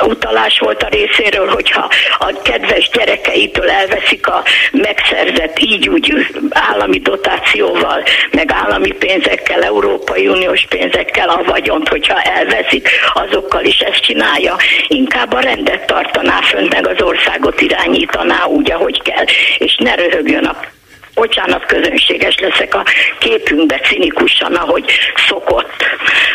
utalás 0.00 0.58
volt 0.58 0.82
a 0.82 0.88
részéről, 0.88 1.48
hogyha 1.48 1.90
a 2.18 2.42
kedves 2.42 2.90
gyerekeitől 2.92 3.70
elveszik 3.70 4.26
a 4.26 4.42
megszerzett 4.72 5.58
így 5.58 5.88
úgy 5.88 6.26
állami 6.50 6.98
dotációval, 6.98 8.02
meg 8.30 8.52
állami 8.52 8.92
pénzekkel, 8.92 9.62
Európai 9.62 10.28
Uniós 10.28 10.66
pénzekkel 10.68 11.28
a 11.28 11.42
vagyont, 11.46 11.88
hogyha 11.88 12.20
elveszik, 12.20 12.88
azokkal 13.14 13.64
is 13.64 13.78
ezt 13.78 14.02
csinálja. 14.02 14.56
Inkább 14.86 15.31
a 15.32 15.40
rendet 15.40 15.86
tartaná 15.86 16.40
fönt, 16.40 16.72
meg 16.72 16.86
az 16.88 17.02
országot 17.02 17.60
irányítaná 17.60 18.44
úgy, 18.44 18.70
ahogy 18.70 19.02
kell, 19.02 19.24
és 19.58 19.76
ne 19.76 19.94
röhögjön 19.94 20.44
a 20.44 20.56
bocsánat, 21.22 21.66
közönséges 21.66 22.34
leszek 22.38 22.74
a 22.74 22.84
képünkbe 23.18 23.78
cinikusan, 23.78 24.54
ahogy 24.54 24.84
szokott. 25.28 25.84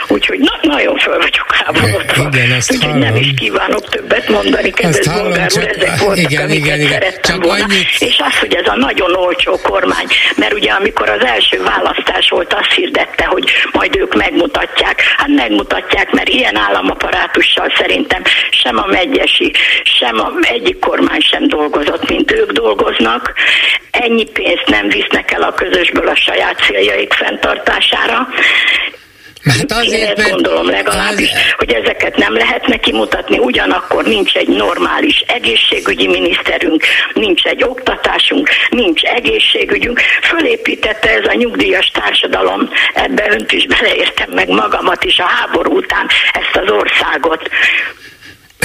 Úgyhogy 0.07 0.39
na, 0.39 0.59
nagyon 0.61 0.97
föl 0.97 1.17
vagyok 1.17 1.55
háborodva. 1.55 2.29
Igen, 2.31 2.51
ezt 2.51 2.71
Úgyhogy 2.71 2.93
nem 2.93 3.15
is 3.15 3.33
kívánok 3.39 3.89
többet 3.89 4.29
mondani, 4.29 4.69
kedves 4.69 5.07
bolgár 5.07 5.49
úr, 5.55 5.67
ezek 5.75 5.99
voltak, 5.99 6.31
igen, 6.31 6.43
amiket 6.43 6.65
igen, 6.65 6.79
igen. 6.79 6.91
szerettem 6.91 7.35
csak 7.35 7.43
volna. 7.45 7.63
Annyit... 7.63 7.87
És 7.99 8.17
az, 8.27 8.39
hogy 8.39 8.55
ez 8.55 8.67
a 8.67 8.75
nagyon 8.75 9.15
olcsó 9.15 9.59
kormány, 9.63 10.07
mert 10.35 10.53
ugye 10.53 10.71
amikor 10.71 11.09
az 11.09 11.25
első 11.25 11.63
választás 11.63 12.29
volt, 12.29 12.53
azt 12.53 12.71
hirdette, 12.71 13.25
hogy 13.25 13.51
majd 13.71 13.95
ők 13.95 14.15
megmutatják. 14.15 15.01
Hát 15.17 15.27
megmutatják, 15.27 16.11
mert 16.11 16.29
ilyen 16.29 16.55
államaparátussal 16.55 17.73
szerintem 17.77 18.21
sem 18.49 18.77
a 18.77 18.85
megyesi, 18.85 19.51
sem 19.83 20.19
a 20.19 20.31
egyik 20.41 20.79
kormány 20.79 21.21
sem 21.21 21.47
dolgozott, 21.47 22.09
mint 22.09 22.31
ők 22.31 22.51
dolgoznak. 22.51 23.33
Ennyi 23.91 24.23
pénzt 24.23 24.67
nem 24.67 24.76
visznek 24.87 25.31
el 25.31 25.41
a 25.41 25.53
közösből 25.53 26.07
a 26.07 26.15
saját 26.15 26.59
céljaik 26.59 27.13
fenntartására. 27.13 28.27
Hát 29.43 29.71
azért, 29.71 30.01
Én 30.01 30.15
ezt 30.15 30.31
gondolom 30.31 30.69
legalábbis, 30.69 31.31
az... 31.31 31.53
hogy 31.57 31.73
ezeket 31.73 32.15
nem 32.15 32.33
lehetne 32.33 32.77
kimutatni, 32.77 33.37
ugyanakkor 33.37 34.03
nincs 34.03 34.35
egy 34.35 34.47
normális 34.47 35.23
egészségügyi 35.27 36.07
miniszterünk, 36.07 36.83
nincs 37.13 37.45
egy 37.45 37.63
oktatásunk, 37.63 38.49
nincs 38.69 39.03
egészségügyünk. 39.03 39.99
Fölépítette 40.21 41.09
ez 41.09 41.25
a 41.25 41.33
nyugdíjas 41.33 41.91
társadalom, 41.93 42.69
ebbe 42.93 43.27
önt 43.29 43.51
is 43.51 43.65
beleértem 43.65 44.29
meg 44.31 44.47
magamat 44.47 45.03
is 45.03 45.19
a 45.19 45.25
háború 45.25 45.77
után 45.77 46.07
ezt 46.33 46.55
az 46.65 46.71
országot. 46.71 47.49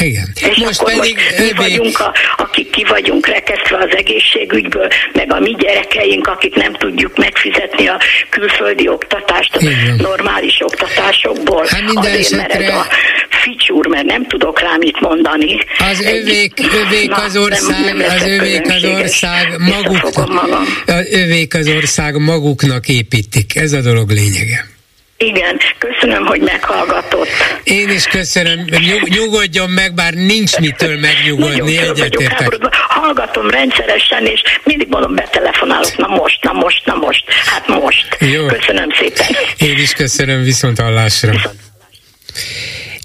Igen. 0.01 0.33
És 0.51 0.57
most 0.57 0.81
akkor 0.81 0.93
pedig 0.93 1.15
most 1.15 1.39
mi 1.39 1.53
vagyunk, 1.53 2.01
a, 2.01 2.15
akik 2.37 2.71
ki 2.71 2.85
vagyunk 2.89 3.27
rekesztve 3.27 3.77
az 3.77 3.97
egészségügyből, 3.97 4.89
meg 5.13 5.33
a 5.33 5.39
mi 5.39 5.55
gyerekeink, 5.59 6.27
akik 6.27 6.55
nem 6.55 6.73
tudjuk 6.73 7.17
megfizetni 7.17 7.87
a 7.87 8.01
külföldi 8.31 8.89
oktatást, 8.89 9.57
a 9.57 9.61
normális 9.97 10.61
oktatásokból. 10.61 11.67
Hát 11.69 11.83
minden 11.83 12.13
Azért, 12.13 12.19
esetre... 12.19 12.59
mert 12.59 12.71
ez 12.71 12.75
a 12.75 12.87
ficsúr, 13.29 13.87
mert 13.87 14.05
nem 14.05 14.27
tudok 14.27 14.61
rá 14.61 14.77
mit 14.79 15.01
mondani. 15.01 15.59
Az 15.79 16.01
övék, 16.01 16.53
övék 16.87 17.09
Na, 17.09 17.17
az 17.17 17.37
ország, 17.37 17.85
nem, 17.85 17.97
nem 17.97 18.11
az 18.15 18.27
övék 18.27 18.67
az 18.69 18.85
ország 18.85 19.59
maguk, 19.59 20.11
az 20.87 21.07
övék 21.11 21.55
az 21.55 21.69
ország 21.69 22.17
maguknak 22.17 22.89
építik. 22.89 23.57
Ez 23.57 23.73
a 23.73 23.81
dolog 23.81 24.11
lényege. 24.11 24.72
Igen, 25.23 25.59
köszönöm, 25.79 26.27
hogy 26.27 26.41
meghallgatott. 26.41 27.29
Én 27.63 27.91
is 27.91 28.05
köszönöm. 28.05 28.65
Nyug, 28.65 29.09
nyugodjon 29.09 29.71
meg, 29.71 29.95
bár 29.95 30.15
nincs 30.15 30.59
mitől 30.59 30.99
megnyugodni, 30.99 31.79
egyetértek. 31.79 32.59
Hallgatom 32.71 33.51
rendszeresen, 33.51 34.27
és 34.27 34.43
mindig 34.65 34.89
mondom, 34.89 35.15
betelefonálok, 35.15 35.97
na 35.97 36.07
most, 36.07 36.43
na 36.43 36.53
most, 36.53 36.87
na 36.87 36.95
most. 36.95 37.25
Hát 37.45 37.69
most. 37.69 38.17
Jó. 38.19 38.47
Köszönöm 38.47 38.91
szépen. 38.91 39.27
Én 39.59 39.79
is 39.79 39.93
köszönöm, 39.93 40.43
viszont 40.43 40.81
hallásra. 40.81 41.31
Viszont. 41.31 41.61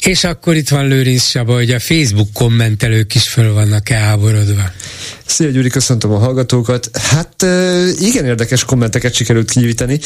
És 0.01 0.23
akkor 0.23 0.55
itt 0.55 0.69
van 0.69 0.87
Lőrinc 0.87 1.23
Saba, 1.23 1.53
hogy 1.53 1.71
a 1.71 1.79
Facebook 1.79 2.33
kommentelők 2.33 3.15
is 3.15 3.27
föl 3.27 3.53
vannak 3.53 3.89
elháborodva. 3.89 4.71
Szia 5.25 5.49
Gyuri, 5.49 5.69
köszöntöm 5.69 6.11
a 6.11 6.17
hallgatókat. 6.17 6.89
Hát 6.93 7.45
igen 7.99 8.25
érdekes 8.25 8.63
kommenteket 8.63 9.13
sikerült 9.13 9.51
kinyújtani. 9.51 9.99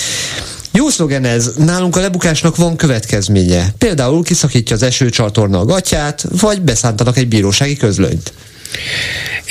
Jó 0.71 0.89
szlogen 0.89 1.25
ez, 1.25 1.51
nálunk 1.57 1.95
a 1.95 1.99
lebukásnak 1.99 2.55
van 2.55 2.75
következménye. 2.75 3.73
Például 3.77 4.23
kiszakítja 4.23 4.75
az 4.75 4.83
esőcsatorna 4.83 5.59
a 5.59 5.65
gatyát, 5.65 6.25
vagy 6.39 6.61
beszántanak 6.61 7.17
egy 7.17 7.27
bírósági 7.27 7.77
közlönyt. 7.77 8.33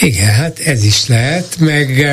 Igen, 0.03 0.35
hát 0.35 0.59
ez 0.59 0.85
is 0.85 1.07
lehet, 1.07 1.57
meg 1.59 2.07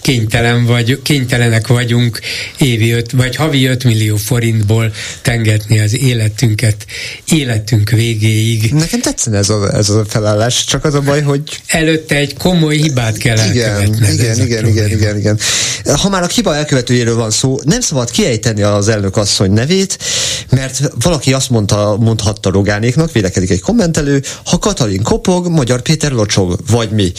kénytelen 0.00 0.64
vagy, 0.66 1.02
kénytelenek 1.02 1.66
vagyunk 1.66 2.20
évi 2.58 2.92
öt, 2.92 3.10
vagy 3.10 3.36
havi 3.36 3.66
5 3.66 3.84
millió 3.84 4.16
forintból 4.16 4.92
tengetni 5.22 5.80
az 5.80 5.98
életünket 5.98 6.86
életünk 7.32 7.90
végéig. 7.90 8.72
Nekem 8.72 9.00
tetszene 9.00 9.38
ez 9.38 9.48
a, 9.48 9.74
ez 9.74 9.88
a 9.88 10.04
felállás, 10.08 10.64
csak 10.64 10.84
az 10.84 10.94
a 10.94 11.00
baj, 11.00 11.22
hogy... 11.22 11.42
Előtte 11.66 12.14
egy 12.14 12.36
komoly 12.36 12.76
hibát 12.76 13.16
kell 13.16 13.38
igen, 13.50 13.94
igen, 13.94 14.40
igen, 14.40 14.66
igen, 14.66 14.90
igen, 14.90 15.18
igen. 15.18 15.38
Ha 15.96 16.08
már 16.08 16.22
a 16.22 16.26
hiba 16.26 16.56
elkövetőjéről 16.56 17.16
van 17.16 17.30
szó, 17.30 17.58
nem 17.64 17.80
szabad 17.80 18.10
kiejteni 18.10 18.62
az 18.62 18.88
elnök 18.88 19.16
asszony 19.16 19.52
nevét, 19.52 19.98
mert 20.50 20.80
valaki 21.02 21.32
azt 21.32 21.50
mondta, 21.50 21.96
mondhatta 22.00 22.50
Rogánéknak, 22.50 23.12
vélekedik 23.12 23.50
egy 23.50 23.60
kommentelő, 23.60 24.22
ha 24.44 24.58
Katalin 24.58 25.02
kopog, 25.02 25.48
Magyar 25.48 25.80
Péter 25.80 26.12
locsog, 26.12 26.39
vagy 26.66 26.90
mi. 26.90 27.12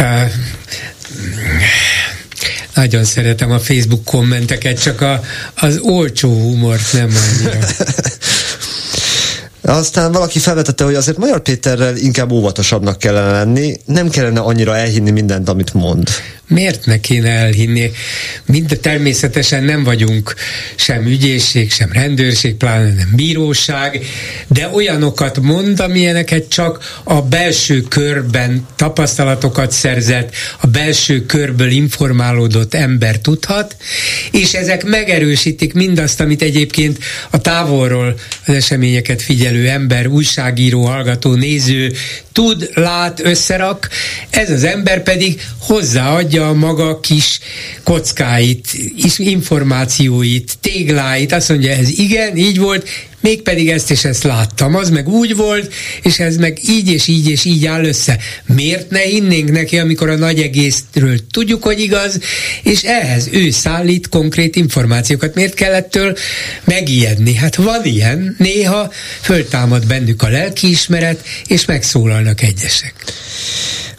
Uh, 0.00 0.30
nagyon 2.74 3.04
szeretem 3.04 3.50
a 3.50 3.58
Facebook 3.58 4.04
kommenteket, 4.04 4.82
csak 4.82 5.00
a, 5.00 5.20
az 5.54 5.78
olcsó 5.82 6.28
humort 6.28 6.92
nem 6.92 7.10
annyira. 7.16 7.58
Aztán 9.66 10.12
valaki 10.12 10.38
felvetette, 10.38 10.84
hogy 10.84 10.94
azért 10.94 11.16
Magyar 11.16 11.40
Péterrel 11.40 11.96
inkább 11.96 12.30
óvatosabbnak 12.30 12.98
kellene 12.98 13.30
lenni, 13.30 13.76
nem 13.84 14.08
kellene 14.08 14.40
annyira 14.40 14.76
elhinni 14.76 15.10
mindent, 15.10 15.48
amit 15.48 15.74
mond 15.74 16.08
miért 16.48 16.86
ne 16.86 17.00
kéne 17.00 17.28
elhinni? 17.28 17.90
Mind 18.44 18.78
természetesen 18.82 19.64
nem 19.64 19.84
vagyunk 19.84 20.34
sem 20.76 21.06
ügyészség, 21.06 21.72
sem 21.72 21.92
rendőrség, 21.92 22.54
pláne 22.54 22.92
nem 22.92 23.12
bíróság, 23.14 24.00
de 24.46 24.70
olyanokat 24.72 25.40
mond, 25.40 25.80
amilyeneket 25.80 26.48
csak 26.48 27.00
a 27.04 27.22
belső 27.22 27.80
körben 27.80 28.66
tapasztalatokat 28.76 29.72
szerzett, 29.72 30.34
a 30.60 30.66
belső 30.66 31.26
körből 31.26 31.70
informálódott 31.70 32.74
ember 32.74 33.18
tudhat, 33.18 33.76
és 34.30 34.52
ezek 34.52 34.84
megerősítik 34.84 35.72
mindazt, 35.72 36.20
amit 36.20 36.42
egyébként 36.42 36.98
a 37.30 37.40
távolról 37.40 38.18
az 38.46 38.54
eseményeket 38.54 39.22
figyelő 39.22 39.55
ember, 39.64 40.06
újságíró, 40.06 40.84
hallgató, 40.84 41.34
néző 41.34 41.92
tud, 42.32 42.70
lát, 42.74 43.20
összerak, 43.24 43.88
ez 44.30 44.50
az 44.50 44.64
ember 44.64 45.02
pedig 45.02 45.40
hozzáadja 45.58 46.48
a 46.48 46.54
maga 46.54 47.00
kis 47.00 47.40
kockáit, 47.82 48.66
információit, 49.16 50.58
tégláit, 50.60 51.32
azt 51.32 51.48
mondja, 51.48 51.70
ez 51.70 51.98
igen, 51.98 52.36
így 52.36 52.58
volt, 52.58 52.88
mégpedig 53.26 53.70
ezt 53.70 53.90
és 53.90 54.04
ezt 54.04 54.22
láttam, 54.22 54.74
az 54.74 54.90
meg 54.90 55.08
úgy 55.08 55.36
volt, 55.36 55.74
és 56.02 56.18
ez 56.18 56.36
meg 56.36 56.58
így 56.68 56.88
és 56.88 57.06
így 57.06 57.28
és 57.28 57.44
így 57.44 57.66
áll 57.66 57.84
össze. 57.84 58.18
Miért 58.46 58.90
ne 58.90 59.00
hinnénk 59.00 59.50
neki, 59.50 59.78
amikor 59.78 60.10
a 60.10 60.16
nagy 60.16 60.40
egészről 60.40 61.18
tudjuk, 61.30 61.62
hogy 61.62 61.80
igaz, 61.80 62.18
és 62.62 62.82
ehhez 62.82 63.28
ő 63.32 63.50
szállít 63.50 64.08
konkrét 64.08 64.56
információkat. 64.56 65.34
Miért 65.34 65.54
kell 65.54 65.72
ettől 65.74 66.16
megijedni? 66.64 67.34
Hát 67.34 67.54
van 67.54 67.84
ilyen, 67.84 68.34
néha 68.38 68.92
föltámad 69.20 69.86
bennük 69.86 70.22
a 70.22 70.28
lelkiismeret, 70.28 71.24
és 71.46 71.64
megszólalnak 71.64 72.42
egyesek. 72.42 72.94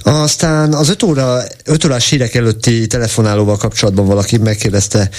Aztán 0.07 0.73
az 0.73 0.89
5 0.89 1.03
óra, 1.03 1.43
5 1.63 1.85
órás 1.85 2.09
hírek 2.09 2.35
előtti 2.35 2.87
telefonálóval 2.87 3.57
kapcsolatban 3.57 4.05
valaki 4.05 4.37
megkérdezte, 4.37 5.09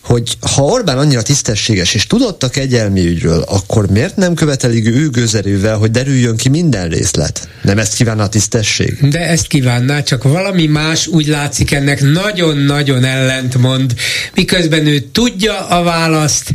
hogy 0.00 0.36
ha 0.54 0.62
Orbán 0.62 0.98
annyira 0.98 1.22
tisztességes 1.22 1.94
és 1.94 2.06
tudott 2.06 2.42
a 2.42 2.48
kegyelmi 2.48 3.06
ügyről, 3.06 3.42
akkor 3.42 3.90
miért 3.90 4.16
nem 4.16 4.34
követelik 4.34 4.86
ő 4.86 5.08
gőzerővel, 5.08 5.76
hogy 5.76 5.90
derüljön 5.90 6.36
ki 6.36 6.48
minden 6.48 6.88
részlet? 6.88 7.48
Nem 7.62 7.78
ezt 7.78 7.94
kívánna 7.94 8.22
a 8.22 8.28
tisztesség? 8.28 9.08
De 9.10 9.18
ezt 9.18 9.46
kívánná, 9.46 10.02
csak 10.02 10.22
valami 10.22 10.66
más 10.66 11.06
úgy 11.06 11.26
látszik 11.26 11.72
ennek 11.72 12.00
nagyon-nagyon 12.00 13.04
ellentmond, 13.04 13.94
miközben 14.34 14.86
ő 14.86 15.00
tudja 15.00 15.66
a 15.66 15.82
választ, 15.82 16.50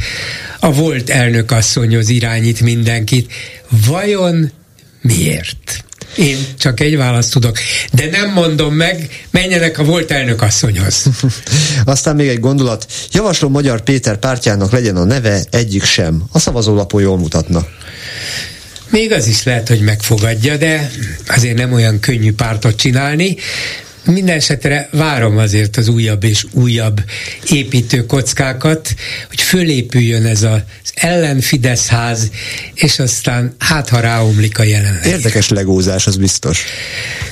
a 0.60 0.74
volt 0.74 1.10
elnökasszonyhoz 1.10 2.10
irányít 2.10 2.62
mindenkit. 2.62 3.34
Vajon 3.88 4.52
miért? 5.02 5.86
Én 6.16 6.38
csak 6.58 6.80
egy 6.80 6.98
választ 6.98 7.32
tudok. 7.32 7.58
De 7.92 8.10
nem 8.10 8.32
mondom 8.34 8.74
meg, 8.74 9.26
menjenek 9.32 9.80
a 9.80 9.84
volt 9.84 10.12
elnök 10.12 10.42
asszonyhoz. 10.42 11.06
Aztán 11.86 12.16
még 12.16 12.28
egy 12.28 12.40
gondolat. 12.40 12.86
Javaslom 13.12 13.52
Magyar 13.52 13.82
Péter 13.82 14.18
pártjának 14.18 14.72
legyen 14.72 14.96
a 14.96 15.04
neve 15.04 15.44
egyik 15.50 15.84
sem. 15.84 16.24
A 16.32 16.40
szavazólapon 16.40 17.02
jól 17.02 17.18
mutatna. 17.18 17.66
Még 18.90 19.12
az 19.12 19.28
is 19.28 19.44
lehet, 19.44 19.68
hogy 19.68 19.80
megfogadja, 19.80 20.58
de 20.58 20.92
azért 21.28 21.58
nem 21.58 21.74
olyan 21.74 22.00
könnyű 22.00 22.34
pártot 22.34 22.76
csinálni. 22.76 23.38
Minden 24.12 24.36
esetre 24.36 24.90
várom 24.92 25.38
azért 25.38 25.78
az 25.78 25.88
újabb 25.88 26.24
és 26.24 26.46
újabb 26.52 27.02
építő 27.52 28.06
kockákat, 28.06 28.94
hogy 29.28 29.42
fölépüljön 29.42 30.26
ez 30.26 30.44
az 30.44 30.62
ellen-Fidesz 30.94 31.88
ház, 31.88 32.32
és 32.74 33.00
aztán 33.00 33.56
hát, 33.60 33.90
ha 33.90 34.00
ráomlik 34.00 34.60
a 34.60 34.64
jelenleg. 34.64 35.06
Érdekes 35.06 35.50
legózás, 35.50 36.08
az 36.08 36.18
biztos. 36.18 36.64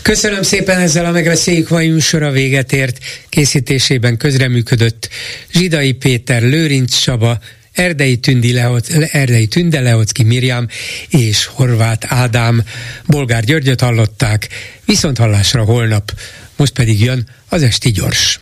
Köszönöm 0.01 0.41
szépen 0.41 0.79
ezzel 0.79 1.05
a 1.05 1.11
megbeszéljük 1.11 1.69
mai 1.69 1.89
műsora 1.89 2.31
véget 2.31 2.73
ért. 2.73 2.97
Készítésében 3.29 4.17
közreműködött 4.17 5.09
Zsidai 5.51 5.91
Péter, 5.91 6.41
Lőrinc 6.41 6.95
Saba, 6.95 7.39
Erdei, 7.75 8.17
Tündi 8.17 8.53
Leoc, 8.53 8.87
Erdei 9.11 9.47
Tünde 9.47 9.79
Leocki 9.79 10.23
Mirjam 10.23 10.67
és 11.09 11.45
Horváth 11.45 12.13
Ádám. 12.13 12.63
Bolgár 13.05 13.43
Györgyöt 13.43 13.81
hallották, 13.81 14.47
viszont 14.85 15.17
hallásra 15.17 15.63
holnap. 15.63 16.11
Most 16.55 16.73
pedig 16.73 17.01
jön 17.01 17.27
az 17.49 17.63
Esti 17.63 17.91
Gyors. 17.91 18.39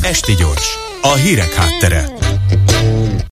Esti 0.00 0.34
Gyors, 0.34 0.66
a 1.02 1.14
hírek 1.14 1.54
háttere. 1.54 2.08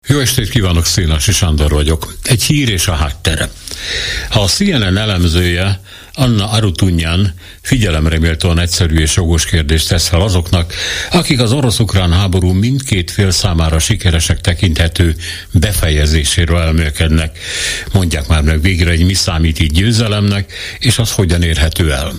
Jó 0.06 0.18
estét 0.18 0.48
kívánok, 0.48 0.86
Szénási 0.86 1.32
Sándor 1.32 1.70
vagyok. 1.70 2.16
Egy 2.24 2.42
hír 2.42 2.68
és 2.68 2.86
a 2.86 2.92
háttere. 2.92 3.50
Ha 4.30 4.40
a 4.40 4.46
CNN 4.46 4.96
elemzője 4.96 5.80
Anna 6.12 6.50
Arutunyan 6.50 7.34
figyelemre 7.60 8.18
méltóan 8.18 8.58
egyszerű 8.58 8.98
és 8.98 9.16
jogos 9.16 9.46
kérdést 9.46 9.88
tesz 9.88 10.08
fel 10.08 10.20
azoknak, 10.20 10.74
akik 11.10 11.40
az 11.40 11.52
orosz-ukrán 11.52 12.12
háború 12.12 12.52
mindkét 12.52 13.10
fél 13.10 13.30
számára 13.30 13.78
sikeresek 13.78 14.40
tekinthető 14.40 15.16
befejezéséről 15.52 16.58
elmélkednek. 16.58 17.38
Mondják 17.92 18.26
már 18.26 18.42
meg 18.42 18.60
végre, 18.60 18.90
hogy 18.90 19.04
mi 19.04 19.14
számít 19.14 19.60
így 19.60 19.72
győzelemnek, 19.72 20.52
és 20.78 20.98
az 20.98 21.12
hogyan 21.12 21.42
érhető 21.42 21.92
el 21.92 22.12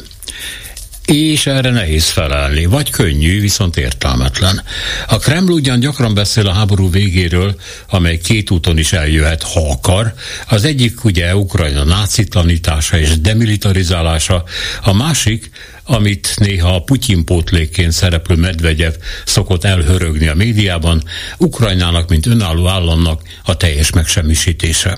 és 1.05 1.45
erre 1.45 1.69
nehéz 1.69 2.09
felelni, 2.09 2.65
vagy 2.65 2.89
könnyű, 2.89 3.41
viszont 3.41 3.77
értelmetlen. 3.77 4.63
A 5.07 5.17
Kreml 5.17 5.51
ugyan 5.51 5.80
gyakran 5.80 6.13
beszél 6.13 6.47
a 6.47 6.53
háború 6.53 6.89
végéről, 6.89 7.55
amely 7.89 8.17
két 8.17 8.51
úton 8.51 8.77
is 8.77 8.93
eljöhet, 8.93 9.43
ha 9.43 9.69
akar. 9.69 10.13
Az 10.47 10.63
egyik 10.63 11.03
ugye 11.03 11.35
Ukrajna 11.35 11.84
nácitlanítása 11.84 12.97
és 12.97 13.19
demilitarizálása, 13.21 14.43
a 14.81 14.93
másik, 14.93 15.49
amit 15.84 16.34
néha 16.38 16.75
a 16.75 16.84
Putyin 16.84 17.25
pótlékként 17.25 17.91
szereplő 17.91 18.35
Medvegyev 18.35 18.93
szokott 19.25 19.63
elhörögni 19.63 20.27
a 20.27 20.35
médiában, 20.35 21.03
Ukrajnának, 21.38 22.09
mint 22.09 22.25
önálló 22.25 22.67
államnak 22.67 23.21
a 23.43 23.57
teljes 23.57 23.91
megsemmisítése. 23.91 24.97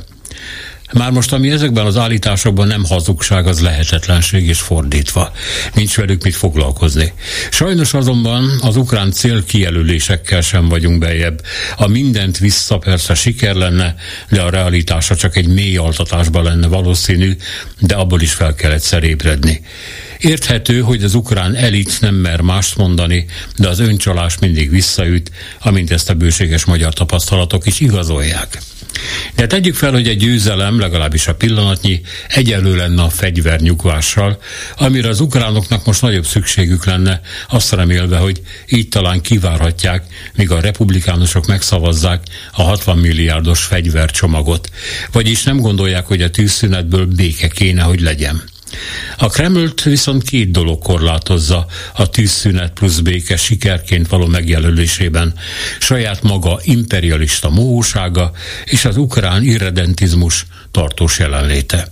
Már 0.97 1.11
most, 1.11 1.33
ami 1.33 1.49
ezekben 1.49 1.85
az 1.85 1.97
állításokban 1.97 2.67
nem 2.67 2.85
hazugság, 2.85 3.47
az 3.47 3.61
lehetetlenség 3.61 4.47
és 4.47 4.59
fordítva. 4.59 5.31
Nincs 5.73 5.95
velük 5.95 6.23
mit 6.23 6.35
foglalkozni. 6.35 7.13
Sajnos 7.51 7.93
azonban 7.93 8.59
az 8.61 8.75
ukrán 8.75 9.11
célkijelölésekkel 9.11 10.41
sem 10.41 10.67
vagyunk 10.69 10.99
bejebb. 10.99 11.41
A 11.75 11.87
mindent 11.87 12.37
vissza 12.37 12.77
persze 12.77 13.13
siker 13.13 13.55
lenne, 13.55 13.95
de 14.29 14.41
a 14.41 14.49
realitása 14.49 15.15
csak 15.15 15.35
egy 15.35 15.47
mély 15.47 15.77
altatásban 15.77 16.43
lenne 16.43 16.67
valószínű, 16.67 17.35
de 17.79 17.95
abból 17.95 18.21
is 18.21 18.33
fel 18.33 18.55
kell 18.55 18.71
egyszer 18.71 19.03
ébredni. 19.03 19.61
Érthető, 20.19 20.79
hogy 20.79 21.03
az 21.03 21.13
ukrán 21.13 21.55
elit 21.55 22.01
nem 22.01 22.15
mer 22.15 22.41
mást 22.41 22.77
mondani, 22.77 23.25
de 23.57 23.67
az 23.67 23.79
öncsalás 23.79 24.37
mindig 24.39 24.69
visszaüt, 24.69 25.31
amint 25.59 25.91
ezt 25.91 26.09
a 26.09 26.13
bőséges 26.13 26.65
magyar 26.65 26.93
tapasztalatok 26.93 27.65
is 27.65 27.79
igazolják. 27.79 28.61
De 29.35 29.47
tegyük 29.47 29.75
fel, 29.75 29.91
hogy 29.91 30.07
egy 30.07 30.17
győzelem, 30.17 30.79
legalábbis 30.79 31.27
a 31.27 31.35
pillanatnyi, 31.35 32.01
egyelő 32.27 32.75
lenne 32.75 33.01
a 33.01 33.09
fegyvernyugvással, 33.09 34.39
amire 34.77 35.09
az 35.09 35.19
ukránoknak 35.19 35.85
most 35.85 36.01
nagyobb 36.01 36.25
szükségük 36.25 36.85
lenne, 36.85 37.21
azt 37.49 37.71
remélve, 37.71 38.17
hogy 38.17 38.41
így 38.67 38.89
talán 38.89 39.21
kivárhatják, 39.21 40.03
míg 40.35 40.51
a 40.51 40.59
republikánusok 40.59 41.45
megszavazzák 41.45 42.23
a 42.51 42.61
60 42.61 42.97
milliárdos 42.97 43.63
fegyvercsomagot. 43.63 44.69
Vagyis 45.11 45.43
nem 45.43 45.59
gondolják, 45.59 46.05
hogy 46.05 46.21
a 46.21 46.29
tűzszünetből 46.29 47.05
béke 47.05 47.47
kéne, 47.47 47.81
hogy 47.81 48.01
legyen. 48.01 48.43
A 49.17 49.27
Kremlt 49.27 49.83
viszont 49.83 50.23
két 50.23 50.51
dolog 50.51 50.83
korlátozza 50.83 51.65
a 51.93 52.09
tűzszünet 52.09 52.73
plusz 52.73 52.99
béke 52.99 53.37
sikerként 53.37 54.07
való 54.07 54.25
megjelölésében. 54.25 55.33
Saját 55.79 56.21
maga 56.21 56.59
imperialista 56.63 57.49
mohósága 57.49 58.31
és 58.65 58.85
az 58.85 58.97
ukrán 58.97 59.43
irredentizmus 59.43 60.45
tartós 60.71 61.19
jelenléte. 61.19 61.87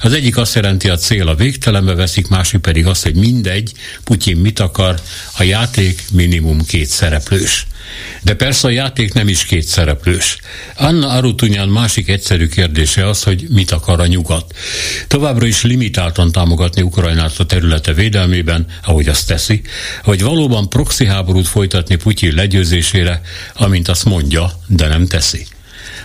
Az 0.00 0.12
egyik 0.12 0.36
azt 0.36 0.54
jelenti, 0.54 0.88
a 0.88 0.96
cél 0.96 1.28
a 1.28 1.34
végtelenbe 1.34 1.94
veszik, 1.94 2.28
másik 2.28 2.60
pedig 2.60 2.86
az, 2.86 3.02
hogy 3.02 3.14
mindegy, 3.14 3.72
Putyin 4.04 4.36
mit 4.36 4.60
akar, 4.60 5.00
a 5.38 5.42
játék 5.42 6.04
minimum 6.12 6.64
két 6.64 6.88
szereplős. 6.88 7.66
De 8.22 8.34
persze 8.34 8.66
a 8.66 8.70
játék 8.70 9.12
nem 9.12 9.28
is 9.28 9.44
két 9.44 9.66
szereplős. 9.66 10.38
Anna 10.76 11.08
Arutunyan 11.08 11.68
másik 11.68 12.08
egyszerű 12.08 12.48
kérdése 12.48 13.08
az, 13.08 13.22
hogy 13.22 13.46
mit 13.48 13.70
akar 13.70 14.00
a 14.00 14.06
nyugat. 14.06 14.54
Továbbra 15.06 15.46
is 15.46 15.62
limitáltan 15.62 16.32
támogatni 16.32 16.82
Ukrajnát 16.82 17.38
a 17.38 17.46
területe 17.46 17.92
védelmében, 17.92 18.66
ahogy 18.84 19.08
azt 19.08 19.26
teszi, 19.26 19.62
vagy 20.04 20.22
valóban 20.22 20.68
proxy 20.68 21.06
háborút 21.06 21.46
folytatni 21.46 21.96
Putyin 21.96 22.34
legyőzésére, 22.34 23.20
amint 23.54 23.88
azt 23.88 24.04
mondja, 24.04 24.50
de 24.66 24.88
nem 24.88 25.06
teszi. 25.06 25.46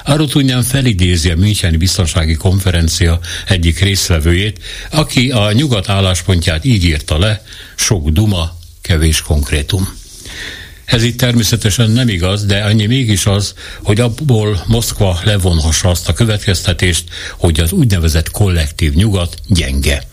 Arutunyan 0.03 0.64
felidézi 0.64 1.30
a 1.30 1.36
Müncheni 1.36 1.78
Biztonsági 1.78 2.34
Konferencia 2.34 3.19
egyik 3.48 3.80
részvevőjét, 3.80 4.60
aki 4.91 5.32
a 5.32 5.52
nyugat 5.52 5.90
álláspontját 5.90 6.65
így 6.65 6.84
írta 6.84 7.18
le, 7.18 7.44
sok 7.76 8.10
duma, 8.10 8.57
kevés 8.82 9.22
konkrétum. 9.22 9.99
Ez 10.86 11.03
itt 11.03 11.18
természetesen 11.18 11.91
nem 11.91 12.10
igaz, 12.10 12.45
de 12.45 12.64
annyi 12.64 12.86
mégis 12.86 13.26
az, 13.26 13.53
hogy 13.84 13.99
abból 13.99 14.64
Moszkva 14.68 15.19
levonhassa 15.23 15.90
azt 15.90 16.10
a 16.10 16.14
következtetést, 16.14 17.03
hogy 17.38 17.60
az 17.60 17.72
úgynevezett 17.72 18.32
kollektív 18.32 18.94
nyugat 18.94 19.36
gyenge. 19.48 20.03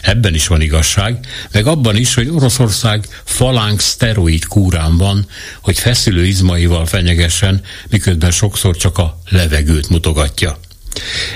Ebben 0.00 0.34
is 0.34 0.46
van 0.46 0.60
igazság, 0.60 1.26
meg 1.52 1.66
abban 1.66 1.96
is, 1.96 2.14
hogy 2.14 2.28
Oroszország 2.28 3.06
falánk 3.24 3.80
szteroid 3.80 4.44
kúrán 4.44 4.96
van, 4.96 5.26
hogy 5.60 5.78
feszülő 5.78 6.24
izmaival 6.24 6.86
fenyegessen, 6.86 7.62
miközben 7.88 8.30
sokszor 8.30 8.76
csak 8.76 8.98
a 8.98 9.18
levegőt 9.28 9.88
mutogatja. 9.88 10.58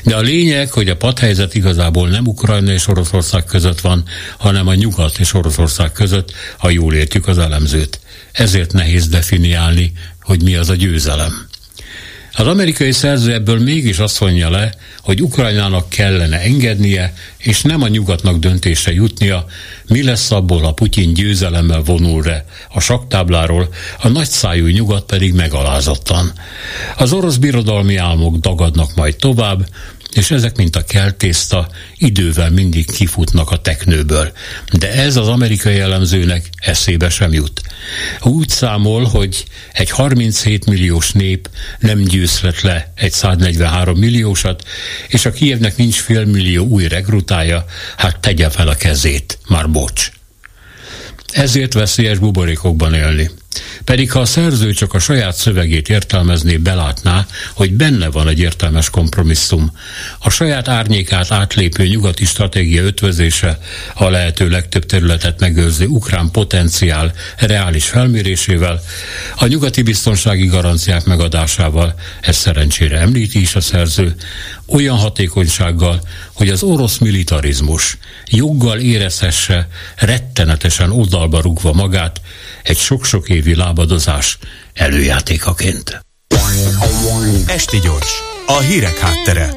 De 0.02 0.16
a 0.16 0.20
lényeg, 0.20 0.70
hogy 0.70 0.88
a 0.88 0.96
padhelyzet 0.96 1.54
igazából 1.54 2.08
nem 2.08 2.26
Ukrajna 2.26 2.72
és 2.72 2.86
Oroszország 2.86 3.44
között 3.44 3.80
van, 3.80 4.04
hanem 4.38 4.66
a 4.66 4.74
nyugat 4.74 5.18
és 5.18 5.34
Oroszország 5.34 5.92
között, 5.92 6.32
ha 6.58 6.70
jól 6.70 6.94
értjük 6.94 7.26
az 7.26 7.38
elemzőt. 7.38 8.00
Ezért 8.32 8.72
nehéz 8.72 9.08
definiálni, 9.08 9.92
hogy 10.22 10.42
mi 10.42 10.54
az 10.54 10.68
a 10.68 10.74
győzelem. 10.74 11.48
Az 12.38 12.46
amerikai 12.46 12.92
szerző 12.92 13.32
ebből 13.32 13.58
mégis 13.58 13.98
azt 13.98 14.20
mondja 14.20 14.50
le, 14.50 14.74
hogy 15.00 15.22
Ukrajnának 15.22 15.88
kellene 15.88 16.40
engednie, 16.40 17.12
és 17.38 17.62
nem 17.62 17.82
a 17.82 17.88
nyugatnak 17.88 18.38
döntése 18.38 18.92
jutnia, 18.92 19.44
mi 19.86 20.02
lesz 20.02 20.30
abból, 20.30 20.60
ha 20.60 20.72
Putyin 20.72 21.14
győzelemmel 21.14 21.80
vonul 21.80 22.22
re 22.22 22.44
a 22.68 22.80
saktábláról, 22.80 23.68
a 24.02 24.08
nagyszájú 24.08 24.66
nyugat 24.66 25.04
pedig 25.04 25.34
megalázottan. 25.34 26.32
Az 26.96 27.12
orosz 27.12 27.36
birodalmi 27.36 27.96
álmok 27.96 28.36
dagadnak 28.36 28.94
majd 28.94 29.16
tovább, 29.16 29.68
és 30.12 30.30
ezek, 30.30 30.56
mint 30.56 30.76
a 30.76 30.84
keltészta, 30.84 31.68
idővel 31.96 32.50
mindig 32.50 32.90
kifutnak 32.90 33.50
a 33.50 33.60
teknőből. 33.60 34.32
De 34.72 34.92
ez 34.92 35.16
az 35.16 35.28
amerikai 35.28 35.74
jellemzőnek 35.74 36.48
eszébe 36.56 37.08
sem 37.08 37.32
jut. 37.32 37.62
Úgy 38.22 38.48
számol, 38.48 39.04
hogy 39.04 39.44
egy 39.72 39.90
37 39.90 40.66
milliós 40.66 41.12
nép 41.12 41.50
nem 41.78 42.02
győzhet 42.02 42.60
le 42.60 42.92
egy 42.94 43.12
143 43.12 43.98
milliósat, 43.98 44.62
és 45.08 45.24
a 45.24 45.30
Kievnek 45.30 45.76
nincs 45.76 46.00
félmillió 46.00 46.66
új 46.66 46.88
rekrutája, 46.88 47.64
hát 47.96 48.20
tegye 48.20 48.50
fel 48.50 48.68
a 48.68 48.74
kezét, 48.74 49.38
már 49.48 49.70
bocs. 49.70 50.10
Ezért 51.32 51.72
veszélyes 51.72 52.18
buborékokban 52.18 52.94
élni. 52.94 53.30
Pedig 53.84 54.12
ha 54.12 54.20
a 54.20 54.24
szerző 54.24 54.72
csak 54.72 54.94
a 54.94 54.98
saját 54.98 55.36
szövegét 55.36 55.88
értelmezné, 55.88 56.56
belátná, 56.56 57.26
hogy 57.54 57.72
benne 57.72 58.08
van 58.08 58.28
egy 58.28 58.38
értelmes 58.38 58.90
kompromisszum. 58.90 59.72
A 60.18 60.30
saját 60.30 60.68
árnyékát 60.68 61.32
átlépő 61.32 61.86
nyugati 61.86 62.24
stratégia 62.24 62.82
ötvözése 62.82 63.58
a 63.94 64.08
lehető 64.08 64.48
legtöbb 64.48 64.86
területet 64.86 65.40
megőrző 65.40 65.86
ukrán 65.86 66.30
potenciál 66.30 67.12
reális 67.36 67.88
felmérésével, 67.88 68.80
a 69.36 69.46
nyugati 69.46 69.82
biztonsági 69.82 70.46
garanciák 70.46 71.04
megadásával, 71.04 71.94
ez 72.20 72.36
szerencsére 72.36 72.98
említi 72.98 73.40
is 73.40 73.54
a 73.54 73.60
szerző, 73.60 74.14
olyan 74.66 74.96
hatékonysággal, 74.96 76.00
hogy 76.32 76.48
az 76.48 76.62
orosz 76.62 76.98
militarizmus 76.98 77.98
joggal 78.26 78.78
érezhesse 78.78 79.68
rettenetesen 79.96 80.90
oldalba 80.90 81.40
rúgva 81.40 81.72
magát 81.72 82.20
egy 82.68 82.78
sok-sok 82.78 83.28
évi 83.28 83.54
lábadozás 83.54 84.38
előjátékaként. 84.74 86.00
Esti 87.46 87.78
gyors, 87.78 88.12
a 88.46 88.58
hírek 88.58 88.98
háttere. 88.98 89.54